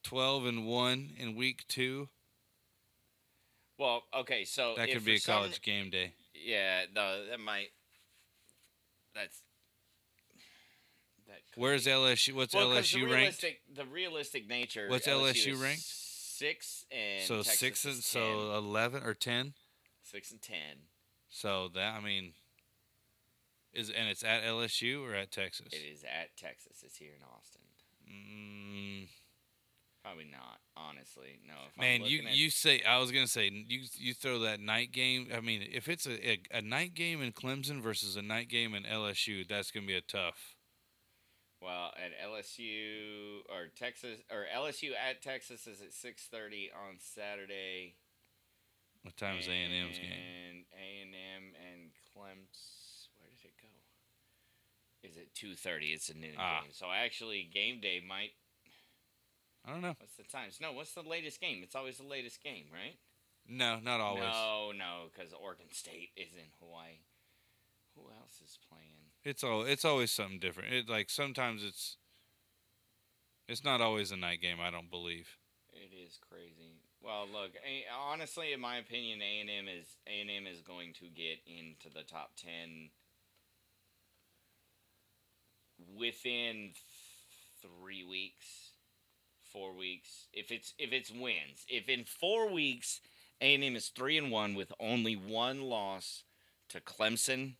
12 0.04 0.44
and 0.44 0.66
one 0.66 1.14
in 1.18 1.34
week 1.34 1.66
two. 1.66 2.08
well, 3.78 4.04
okay, 4.14 4.44
so 4.44 4.74
That 4.76 4.88
if 4.88 4.96
could 4.96 5.04
be 5.04 5.14
a 5.14 5.18
some- 5.18 5.34
college 5.34 5.60
game 5.62 5.90
day. 5.90 6.14
Yeah, 6.34 6.84
no, 6.94 7.26
that 7.26 7.40
might. 7.40 7.72
That's. 9.14 9.42
Where's. 11.56 11.86
LSU? 11.86 12.34
What's 12.34 12.54
Well, 12.54 12.68
LSU 12.68 13.06
the 13.06 13.12
ranked? 13.14 13.44
The 13.74 13.84
realistic 13.86 14.48
nature. 14.48 14.86
What's 14.88 15.06
LSU, 15.06 15.54
LSU 15.54 15.62
ranked? 15.62 15.82
Six 15.82 16.84
and 16.90 17.22
So 17.22 17.36
Texas 17.36 17.58
six 17.58 17.84
and 17.84 17.94
so 18.02 18.52
11 18.56 19.02
or 19.04 19.14
10. 19.14 19.44
10. 19.44 19.54
six 20.02 20.30
and 20.32 20.42
ten. 20.42 20.88
So 21.28 21.68
that 21.74 21.94
I 21.94 22.00
mean, 22.00 22.32
is 23.72 23.88
and 23.90 24.08
it's 24.08 24.22
at 24.24 24.42
LSU 24.42 25.02
or 25.08 25.14
at 25.14 25.30
Texas? 25.30 25.68
It 25.72 25.76
is 25.92 26.02
at 26.04 26.36
Texas. 26.36 26.82
It's 26.84 26.96
here 26.96 27.12
in 27.16 27.22
Austin. 27.24 27.60
Mm, 28.10 29.08
Probably 30.02 30.26
not, 30.30 30.58
honestly. 30.76 31.38
No. 31.48 31.54
Man, 31.80 32.04
you 32.04 32.26
at- 32.26 32.36
you 32.36 32.50
say 32.50 32.82
I 32.82 32.98
was 32.98 33.10
gonna 33.10 33.26
say 33.26 33.48
you 33.68 33.84
you 33.94 34.12
throw 34.12 34.40
that 34.40 34.60
night 34.60 34.92
game. 34.92 35.28
I 35.34 35.40
mean, 35.40 35.66
if 35.72 35.88
it's 35.88 36.06
a, 36.06 36.30
a 36.30 36.40
a 36.58 36.62
night 36.62 36.94
game 36.94 37.22
in 37.22 37.32
Clemson 37.32 37.80
versus 37.80 38.14
a 38.16 38.22
night 38.22 38.48
game 38.48 38.74
in 38.74 38.82
LSU, 38.84 39.48
that's 39.48 39.70
gonna 39.70 39.86
be 39.86 39.96
a 39.96 40.02
tough. 40.02 40.53
Well, 41.64 41.92
at 41.96 42.12
LSU 42.28 43.40
or 43.48 43.68
Texas 43.74 44.20
or 44.30 44.44
LSU 44.54 44.90
at 44.92 45.22
Texas 45.22 45.66
is 45.66 45.80
at 45.80 45.92
six 45.94 46.24
thirty 46.30 46.70
on 46.74 46.96
Saturday. 46.98 47.94
What 49.02 49.16
time 49.16 49.38
is 49.38 49.48
A 49.48 49.52
and 49.52 49.72
M's 49.72 49.98
game? 49.98 50.10
And 50.12 50.64
A 50.76 51.02
and 51.02 51.14
M 51.14 51.42
and 51.56 51.90
Clemson. 52.12 53.08
Where 53.18 53.30
did 53.40 53.48
it 53.48 53.54
go? 53.60 55.08
Is 55.08 55.16
it 55.16 55.34
two 55.34 55.54
thirty? 55.54 55.92
It's 55.92 56.10
a 56.10 56.14
noon 56.14 56.34
Ah. 56.38 56.60
game. 56.62 56.72
So 56.72 56.86
actually, 56.92 57.44
game 57.44 57.80
day 57.80 58.02
might. 58.06 58.32
I 59.64 59.70
don't 59.70 59.80
know. 59.80 59.96
What's 59.98 60.16
the 60.16 60.24
times? 60.24 60.58
No, 60.60 60.72
what's 60.72 60.92
the 60.92 61.02
latest 61.02 61.40
game? 61.40 61.60
It's 61.62 61.74
always 61.74 61.96
the 61.96 62.04
latest 62.04 62.42
game, 62.42 62.66
right? 62.72 62.98
No, 63.48 63.78
not 63.80 64.00
always. 64.00 64.22
No, 64.24 64.72
no, 64.76 65.08
because 65.12 65.32
Oregon 65.32 65.66
State 65.72 66.10
is 66.16 66.34
in 66.34 66.48
Hawaii. 66.60 67.00
Who 67.94 68.02
else 68.10 68.40
is 68.44 68.58
playing? 68.68 69.03
It's 69.24 69.42
all 69.42 69.62
it's 69.62 69.84
always 69.84 70.10
something 70.10 70.38
different. 70.38 70.72
It 70.72 70.88
like 70.88 71.08
sometimes 71.08 71.64
it's 71.64 71.96
it's 73.48 73.64
not 73.64 73.80
always 73.80 74.10
a 74.10 74.16
night 74.16 74.40
game. 74.40 74.58
I 74.60 74.70
don't 74.70 74.90
believe. 74.90 75.28
It 75.72 75.90
is 76.06 76.18
crazy. 76.28 76.80
Well, 77.02 77.26
look, 77.30 77.52
honestly, 78.10 78.52
in 78.52 78.60
my 78.60 78.78
opinion, 78.78 79.20
A 79.20 79.40
and 79.40 79.50
M 79.50 79.66
is 79.68 79.96
A 80.06 80.20
and 80.20 80.30
M 80.30 80.46
is 80.46 80.60
going 80.62 80.92
to 80.94 81.06
get 81.06 81.38
into 81.46 81.88
the 81.94 82.02
top 82.02 82.32
ten 82.36 82.90
within 85.98 86.72
three 87.60 88.04
weeks, 88.04 88.72
four 89.52 89.74
weeks. 89.74 90.28
If 90.32 90.50
it's 90.50 90.74
if 90.78 90.92
it's 90.92 91.10
wins, 91.10 91.64
if 91.68 91.88
in 91.88 92.04
four 92.04 92.52
weeks 92.52 93.00
A 93.40 93.54
and 93.54 93.64
M 93.64 93.76
is 93.76 93.88
three 93.88 94.18
and 94.18 94.30
one 94.30 94.54
with 94.54 94.72
only 94.80 95.14
one 95.14 95.62
loss 95.62 96.24
to 96.70 96.80
Clemson. 96.80 97.54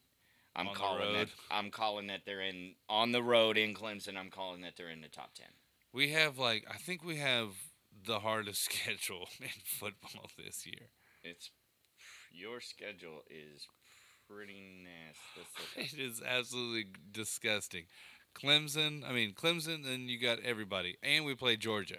I'm 0.56 0.68
On 0.68 0.74
calling 0.74 1.12
that. 1.14 1.28
I'm 1.50 1.70
calling 1.70 2.06
that 2.08 2.20
they're 2.24 2.40
in 2.40 2.74
on 2.88 3.12
the 3.12 3.22
road 3.22 3.56
in 3.58 3.74
Clemson. 3.74 4.16
I'm 4.16 4.30
calling 4.30 4.60
that 4.62 4.74
they're 4.76 4.90
in 4.90 5.00
the 5.00 5.08
top 5.08 5.34
ten. 5.34 5.48
We 5.92 6.10
have 6.10 6.38
like 6.38 6.64
I 6.70 6.76
think 6.76 7.04
we 7.04 7.16
have 7.16 7.48
the 8.06 8.20
hardest 8.20 8.64
schedule 8.70 9.28
in 9.40 9.48
football 9.64 10.30
this 10.38 10.66
year. 10.66 10.90
It's 11.22 11.50
your 12.32 12.60
schedule 12.60 13.22
is 13.28 13.66
pretty 14.28 14.84
nasty. 14.84 15.94
It 15.96 16.00
is 16.00 16.22
absolutely 16.26 16.86
disgusting. 17.10 17.84
Clemson, 18.34 19.08
I 19.08 19.12
mean 19.12 19.32
Clemson, 19.34 19.84
then 19.84 20.08
you 20.08 20.20
got 20.20 20.40
everybody, 20.40 20.96
and 21.02 21.24
we 21.24 21.34
play 21.34 21.56
Georgia. 21.56 21.98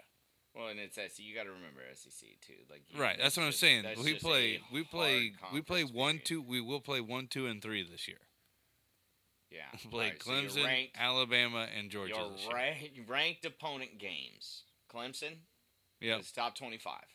Well, 0.54 0.68
and 0.70 0.80
it's 0.80 0.96
SEC. 0.96 1.20
You 1.20 1.36
got 1.36 1.44
to 1.44 1.50
remember 1.50 1.82
SEC 1.96 2.30
too. 2.46 2.54
Like 2.70 2.84
Right, 2.98 3.18
that's 3.22 3.36
what 3.36 3.46
I'm 3.46 3.52
saying. 3.52 3.84
We 4.02 4.14
play, 4.14 4.62
we 4.72 4.84
play, 4.84 5.34
we 5.52 5.62
play 5.62 5.84
one, 5.84 6.14
period. 6.14 6.26
two. 6.26 6.42
We 6.42 6.62
will 6.62 6.80
play 6.80 7.02
one, 7.02 7.28
two, 7.28 7.46
and 7.48 7.62
three 7.62 7.86
this 7.90 8.08
year. 8.08 8.20
Yeah, 9.56 9.62
We 9.86 9.90
play 9.90 10.06
Alright, 10.06 10.24
so 10.24 10.32
Clemson, 10.32 10.66
ranked, 10.66 10.96
Alabama, 11.00 11.68
and 11.78 11.90
Georgia 11.90 12.14
your 12.16 12.54
ra- 12.54 12.74
ranked 13.08 13.46
opponent 13.46 13.98
games. 14.00 14.64
Clemson 14.94 15.38
Yep. 16.02 16.20
is 16.20 16.32
top 16.32 16.56
twenty-five. 16.58 17.06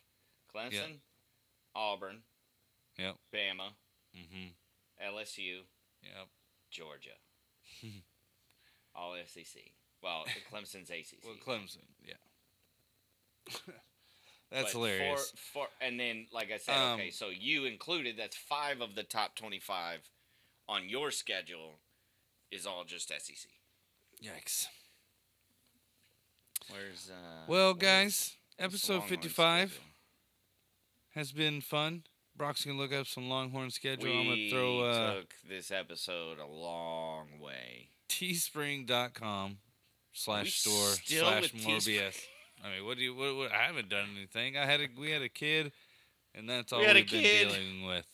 Clemson, 0.55 1.01
Auburn, 1.75 2.23
Yep. 2.99 3.17
Bama, 3.35 3.71
Mm-hmm. 4.17 5.15
LSU, 5.17 5.59
Yep. 6.03 6.29
Georgia. 6.71 7.11
All 8.95 9.15
SEC. 9.27 9.63
Well, 10.03 10.25
Clemson's 10.53 10.91
ACC. 10.91 11.19
Well, 11.25 11.35
Clemson. 11.47 11.85
Yeah. 12.05 12.15
That's 14.51 14.73
But 14.73 14.79
hilarious. 14.79 15.31
For, 15.37 15.37
for, 15.61 15.67
and 15.81 15.99
then, 16.01 16.27
like 16.33 16.51
I 16.53 16.57
said, 16.59 16.75
Um, 16.77 16.95
okay, 17.01 17.11
so 17.11 17.29
you 17.29 17.67
included. 17.67 18.17
That's 18.19 18.37
five 18.37 18.81
of 18.81 18.95
the 18.97 19.05
top 19.05 19.37
twenty-five 19.37 20.01
on 20.69 20.89
your 20.89 21.11
schedule. 21.13 21.79
Is 22.51 22.67
all 22.67 22.85
just 22.85 23.09
SEC. 23.09 23.51
Yikes. 24.23 24.67
Where's 26.71 27.11
uh? 27.11 27.45
Well, 27.47 27.75
guys, 27.75 28.37
episode 28.59 29.05
55 29.05 29.79
has 31.15 31.33
been 31.33 31.61
fun. 31.61 32.03
Brock's 32.37 32.65
gonna 32.65 32.79
look 32.79 32.93
up 32.93 33.07
some 33.07 33.29
Longhorn 33.29 33.71
schedule. 33.71 34.05
We 34.11 34.19
I'm 34.19 34.27
gonna 34.27 34.51
throw 34.51 34.81
uh, 34.81 35.15
took 35.15 35.35
this 35.49 35.71
episode 35.71 36.39
a 36.39 36.47
long 36.47 37.39
way. 37.41 37.89
teespring.com 38.09 39.59
slash 40.13 40.61
store 40.61 40.89
still 40.89 41.27
slash 41.27 41.43
with 41.53 41.67
more 41.67 41.77
Teespring? 41.77 42.27
I 42.65 42.71
mean, 42.77 42.87
what 42.87 42.99
do 42.99 43.05
you? 43.05 43.15
What, 43.15 43.37
what, 43.37 43.53
I 43.53 43.63
haven't 43.63 43.89
done 43.89 44.09
anything. 44.17 44.57
I 44.57 44.67
had 44.67 44.81
a 44.81 44.89
we 44.99 45.11
had 45.11 45.23
a 45.23 45.29
kid, 45.29 45.73
and 46.35 46.49
that's 46.49 46.73
all 46.73 46.81
We 46.81 46.87
we've 46.87 46.95
been 46.95 47.23
kid. 47.23 47.49
dealing 47.49 47.87
with. 47.87 48.07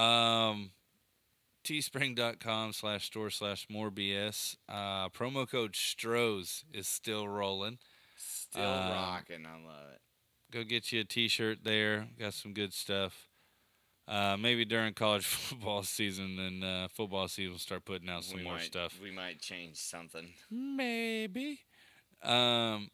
Um, 0.00 0.70
teespring.com 1.68 2.72
slash 2.72 3.06
store 3.06 3.30
slash 3.30 3.66
more 3.68 3.90
BS. 3.90 4.56
Uh, 4.68 5.08
promo 5.10 5.48
code 5.48 5.72
Strohs 5.72 6.64
is 6.72 6.88
still 6.88 7.28
rolling. 7.28 7.78
Still 8.16 8.62
Um, 8.64 8.90
rocking. 8.90 9.46
I 9.46 9.62
love 9.66 9.90
it. 9.92 10.00
Go 10.50 10.64
get 10.64 10.92
you 10.92 11.00
a 11.00 11.04
T-shirt 11.04 11.58
there. 11.64 12.08
Got 12.18 12.32
some 12.34 12.54
good 12.54 12.72
stuff. 12.72 13.28
Uh, 14.06 14.38
maybe 14.40 14.64
during 14.64 14.94
college 14.94 15.26
football 15.26 15.82
season 15.82 16.38
and 16.38 16.64
uh, 16.64 16.88
football 16.88 17.28
season, 17.28 17.52
we'll 17.52 17.58
start 17.58 17.84
putting 17.84 18.08
out 18.08 18.24
some 18.24 18.38
we 18.38 18.44
more 18.44 18.54
might, 18.54 18.62
stuff. 18.62 18.98
We 19.02 19.10
might 19.10 19.40
change 19.40 19.76
something. 19.76 20.32
Maybe. 20.50 21.60
Um, 22.22 22.88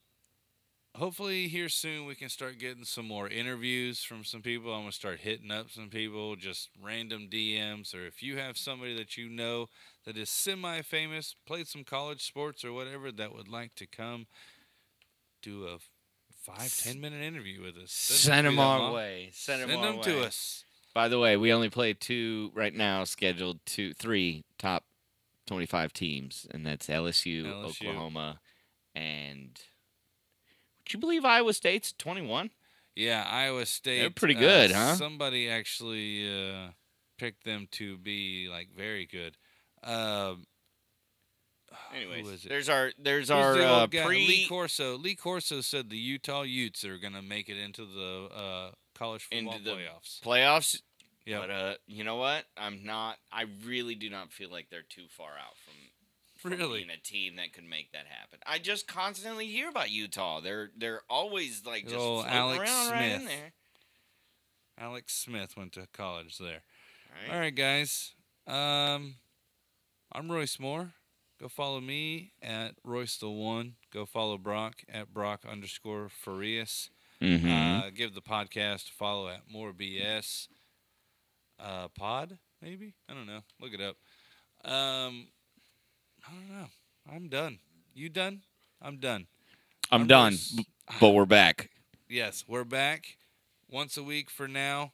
hopefully 0.95 1.49
here 1.49 1.69
soon 1.69 2.07
we 2.07 2.15
can 2.15 2.29
start 2.29 2.59
getting 2.59 2.85
some 2.85 3.07
more 3.07 3.29
interviews 3.29 4.03
from 4.03 4.25
some 4.25 4.43
people. 4.43 4.73
I'm 4.73 4.83
gonna 4.83 4.93
start 4.93 5.21
hitting 5.21 5.51
up 5.51 5.71
some 5.71 5.89
people, 5.89 6.37
just 6.37 6.71
random 6.83 7.29
DMs, 7.31 7.95
or 7.95 8.07
if 8.07 8.23
you 8.23 8.37
have 8.39 8.57
somebody 8.57 8.97
that 8.97 9.17
you 9.17 9.29
know 9.29 9.69
that 10.05 10.17
is 10.17 10.31
semi-famous, 10.31 11.35
played 11.47 11.67
some 11.69 11.85
college 11.85 12.25
sports 12.25 12.65
or 12.65 12.73
whatever, 12.73 13.11
that 13.13 13.35
would 13.35 13.49
like 13.49 13.75
to 13.77 13.87
come 13.87 14.27
do 15.43 15.67
a 15.67 15.79
five 16.43 16.75
ten 16.83 17.01
minute 17.01 17.23
interview 17.23 17.63
with 17.63 17.77
us. 17.77 17.91
Doesn't 18.09 18.33
Send 18.33 18.47
them 18.47 18.59
our 18.59 18.79
long. 18.79 18.95
way. 18.95 19.31
Send 19.33 19.63
them 19.63 19.71
Send 19.71 19.83
them 19.85 20.01
to 20.03 20.23
us. 20.23 20.65
By 20.95 21.09
the 21.09 21.19
way, 21.19 21.37
we 21.37 21.53
only 21.53 21.71
play 21.71 21.93
two 21.93 22.53
right 22.55 22.73
now, 22.73 23.03
scheduled 23.05 23.59
two, 23.67 23.95
three 23.95 24.45
top 24.59 24.85
twenty-five 25.47 25.93
teams, 25.93 26.47
and 26.53 26.65
that's 26.65 26.87
LSU, 26.87 27.45
LSU. 27.45 27.65
Oklahoma, 27.89 28.41
and 28.95 29.61
would 30.85 30.93
you 30.95 31.01
believe 31.01 31.25
Iowa 31.25 31.53
State's 31.53 31.93
twenty-one? 31.93 32.51
Yeah, 32.95 33.25
Iowa 33.29 33.67
State. 33.67 34.01
They're 34.01 34.11
pretty 34.11 34.37
uh, 34.37 34.41
good, 34.41 34.71
huh? 34.71 34.95
Somebody 34.95 35.49
actually 35.49 36.29
uh, 36.29 36.69
picked 37.19 37.45
them 37.45 37.67
to 37.73 37.97
be 37.99 38.49
like 38.51 38.69
very 38.77 39.07
good. 39.07 39.37
Um, 39.83 40.47
who 41.91 41.97
Anyways, 41.97 42.45
it? 42.45 42.49
there's 42.49 42.69
our 42.69 42.93
there's 42.99 43.29
Who's 43.29 43.31
our 43.31 43.55
the 43.55 43.69
uh, 43.69 43.81
old 43.81 43.91
guy? 43.91 44.07
Lee 44.07 44.47
Corso. 44.49 44.97
Lee 44.97 45.17
Corso 45.17 45.61
said 45.61 45.91
the 45.91 45.97
Utah 45.97 46.43
Utes 46.43 46.85
are 46.85 46.99
gonna 46.99 47.23
make 47.23 47.49
it 47.49 47.57
into 47.57 47.85
the 47.85 48.29
uh, 48.35 48.71
college 48.95 49.23
football 49.25 49.55
Into 49.55 49.65
the 49.65 49.71
playoffs. 49.73 50.21
playoffs. 50.21 50.81
Yeah, 51.27 51.41
But 51.41 51.51
uh, 51.51 51.75
you 51.87 52.05
know 52.05 52.17
what? 52.17 52.45
I'm 52.55 52.85
not. 52.85 53.17
I 53.33 53.47
really 53.65 53.95
do 53.95 54.11
not 54.11 54.31
feel 54.31 54.51
like 54.51 54.69
they're 54.71 54.83
too 54.83 55.07
far 55.09 55.31
out 55.31 55.57
from. 55.64 55.64
from 55.64 55.64
Really? 56.45 56.81
being 56.81 56.91
a 56.91 57.01
team 57.01 57.37
that 57.37 57.53
could 57.53 57.65
make 57.65 57.93
that 57.93 58.07
happen. 58.09 58.39
I 58.47 58.59
just 58.59 58.87
constantly 58.87 59.47
hear 59.47 59.69
about 59.69 59.91
Utah. 59.91 60.41
They're 60.41 60.71
they're 60.77 61.03
always 61.09 61.65
like 61.65 61.85
just 61.85 61.97
old 61.97 62.25
floating 62.25 62.39
Alex 62.39 62.61
around 62.61 62.91
right 62.93 63.03
in 63.13 63.21
Smith. 63.21 63.31
there. 63.31 63.53
Alex 64.79 65.15
Smith 65.15 65.57
went 65.57 65.73
to 65.73 65.87
college 65.93 66.39
there. 66.39 66.63
Right? 67.11 67.35
All 67.35 67.41
right, 67.41 67.55
guys. 67.55 68.13
Um, 68.47 69.17
I'm 70.13 70.31
Royce 70.31 70.59
Moore. 70.59 70.93
Go 71.41 71.49
follow 71.49 71.81
me 71.81 72.33
at 72.43 72.75
Royce 72.85 73.17
the 73.17 73.31
One. 73.31 73.75
Go 73.93 74.05
follow 74.07 74.39
Brock 74.39 74.83
at 74.93 75.13
Brock 75.13 75.45
underscore 75.51 76.09
Farias. 76.09 76.91
Mm-hmm. 77.21 77.51
Uh, 77.51 77.91
give 77.95 78.15
the 78.15 78.21
podcast 78.21 78.89
a 78.89 78.93
follow 78.93 79.29
at 79.29 79.43
More 79.51 79.73
BS 79.73 80.49
uh, 81.59 81.89
Pod, 81.89 82.39
maybe. 82.61 82.95
I 83.09 83.15
don't 83.15 83.27
know. 83.27 83.41
Look 83.61 83.73
it 83.73 83.81
up. 83.81 83.97
Um, 84.71 85.29
I 86.27 86.33
don't 86.33 86.59
know. 86.59 86.67
I'm 87.13 87.29
done. 87.29 87.59
You 87.95 88.09
done? 88.09 88.43
I'm 88.81 88.99
done. 88.99 89.27
I'm, 89.91 90.03
I'm 90.03 90.07
done, 90.07 90.37
but 91.01 91.11
we're 91.11 91.27
back. 91.27 91.71
Yes, 92.09 92.45
we're 92.49 92.65
back 92.65 93.19
once 93.71 93.97
a 93.97 94.03
week 94.03 94.31
for 94.31 94.49
now, 94.49 94.93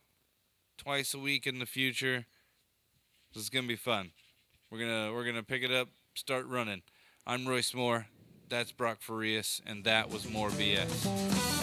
twice 0.76 1.14
a 1.14 1.18
week 1.18 1.46
in 1.46 1.58
the 1.58 1.66
future. 1.66 2.26
This 3.32 3.44
is 3.44 3.50
gonna 3.50 3.68
be 3.68 3.76
fun. 3.76 4.10
We're 4.70 4.80
gonna 4.80 5.12
we're 5.12 5.24
gonna 5.24 5.42
pick 5.42 5.62
it 5.62 5.72
up, 5.72 5.88
start 6.14 6.46
running. 6.46 6.82
I'm 7.26 7.46
Royce 7.46 7.74
Moore. 7.74 8.06
That's 8.48 8.72
Brock 8.72 8.98
Farias, 9.00 9.62
and 9.64 9.84
that 9.84 10.10
was 10.10 10.28
more 10.28 10.50
BS. 10.50 11.59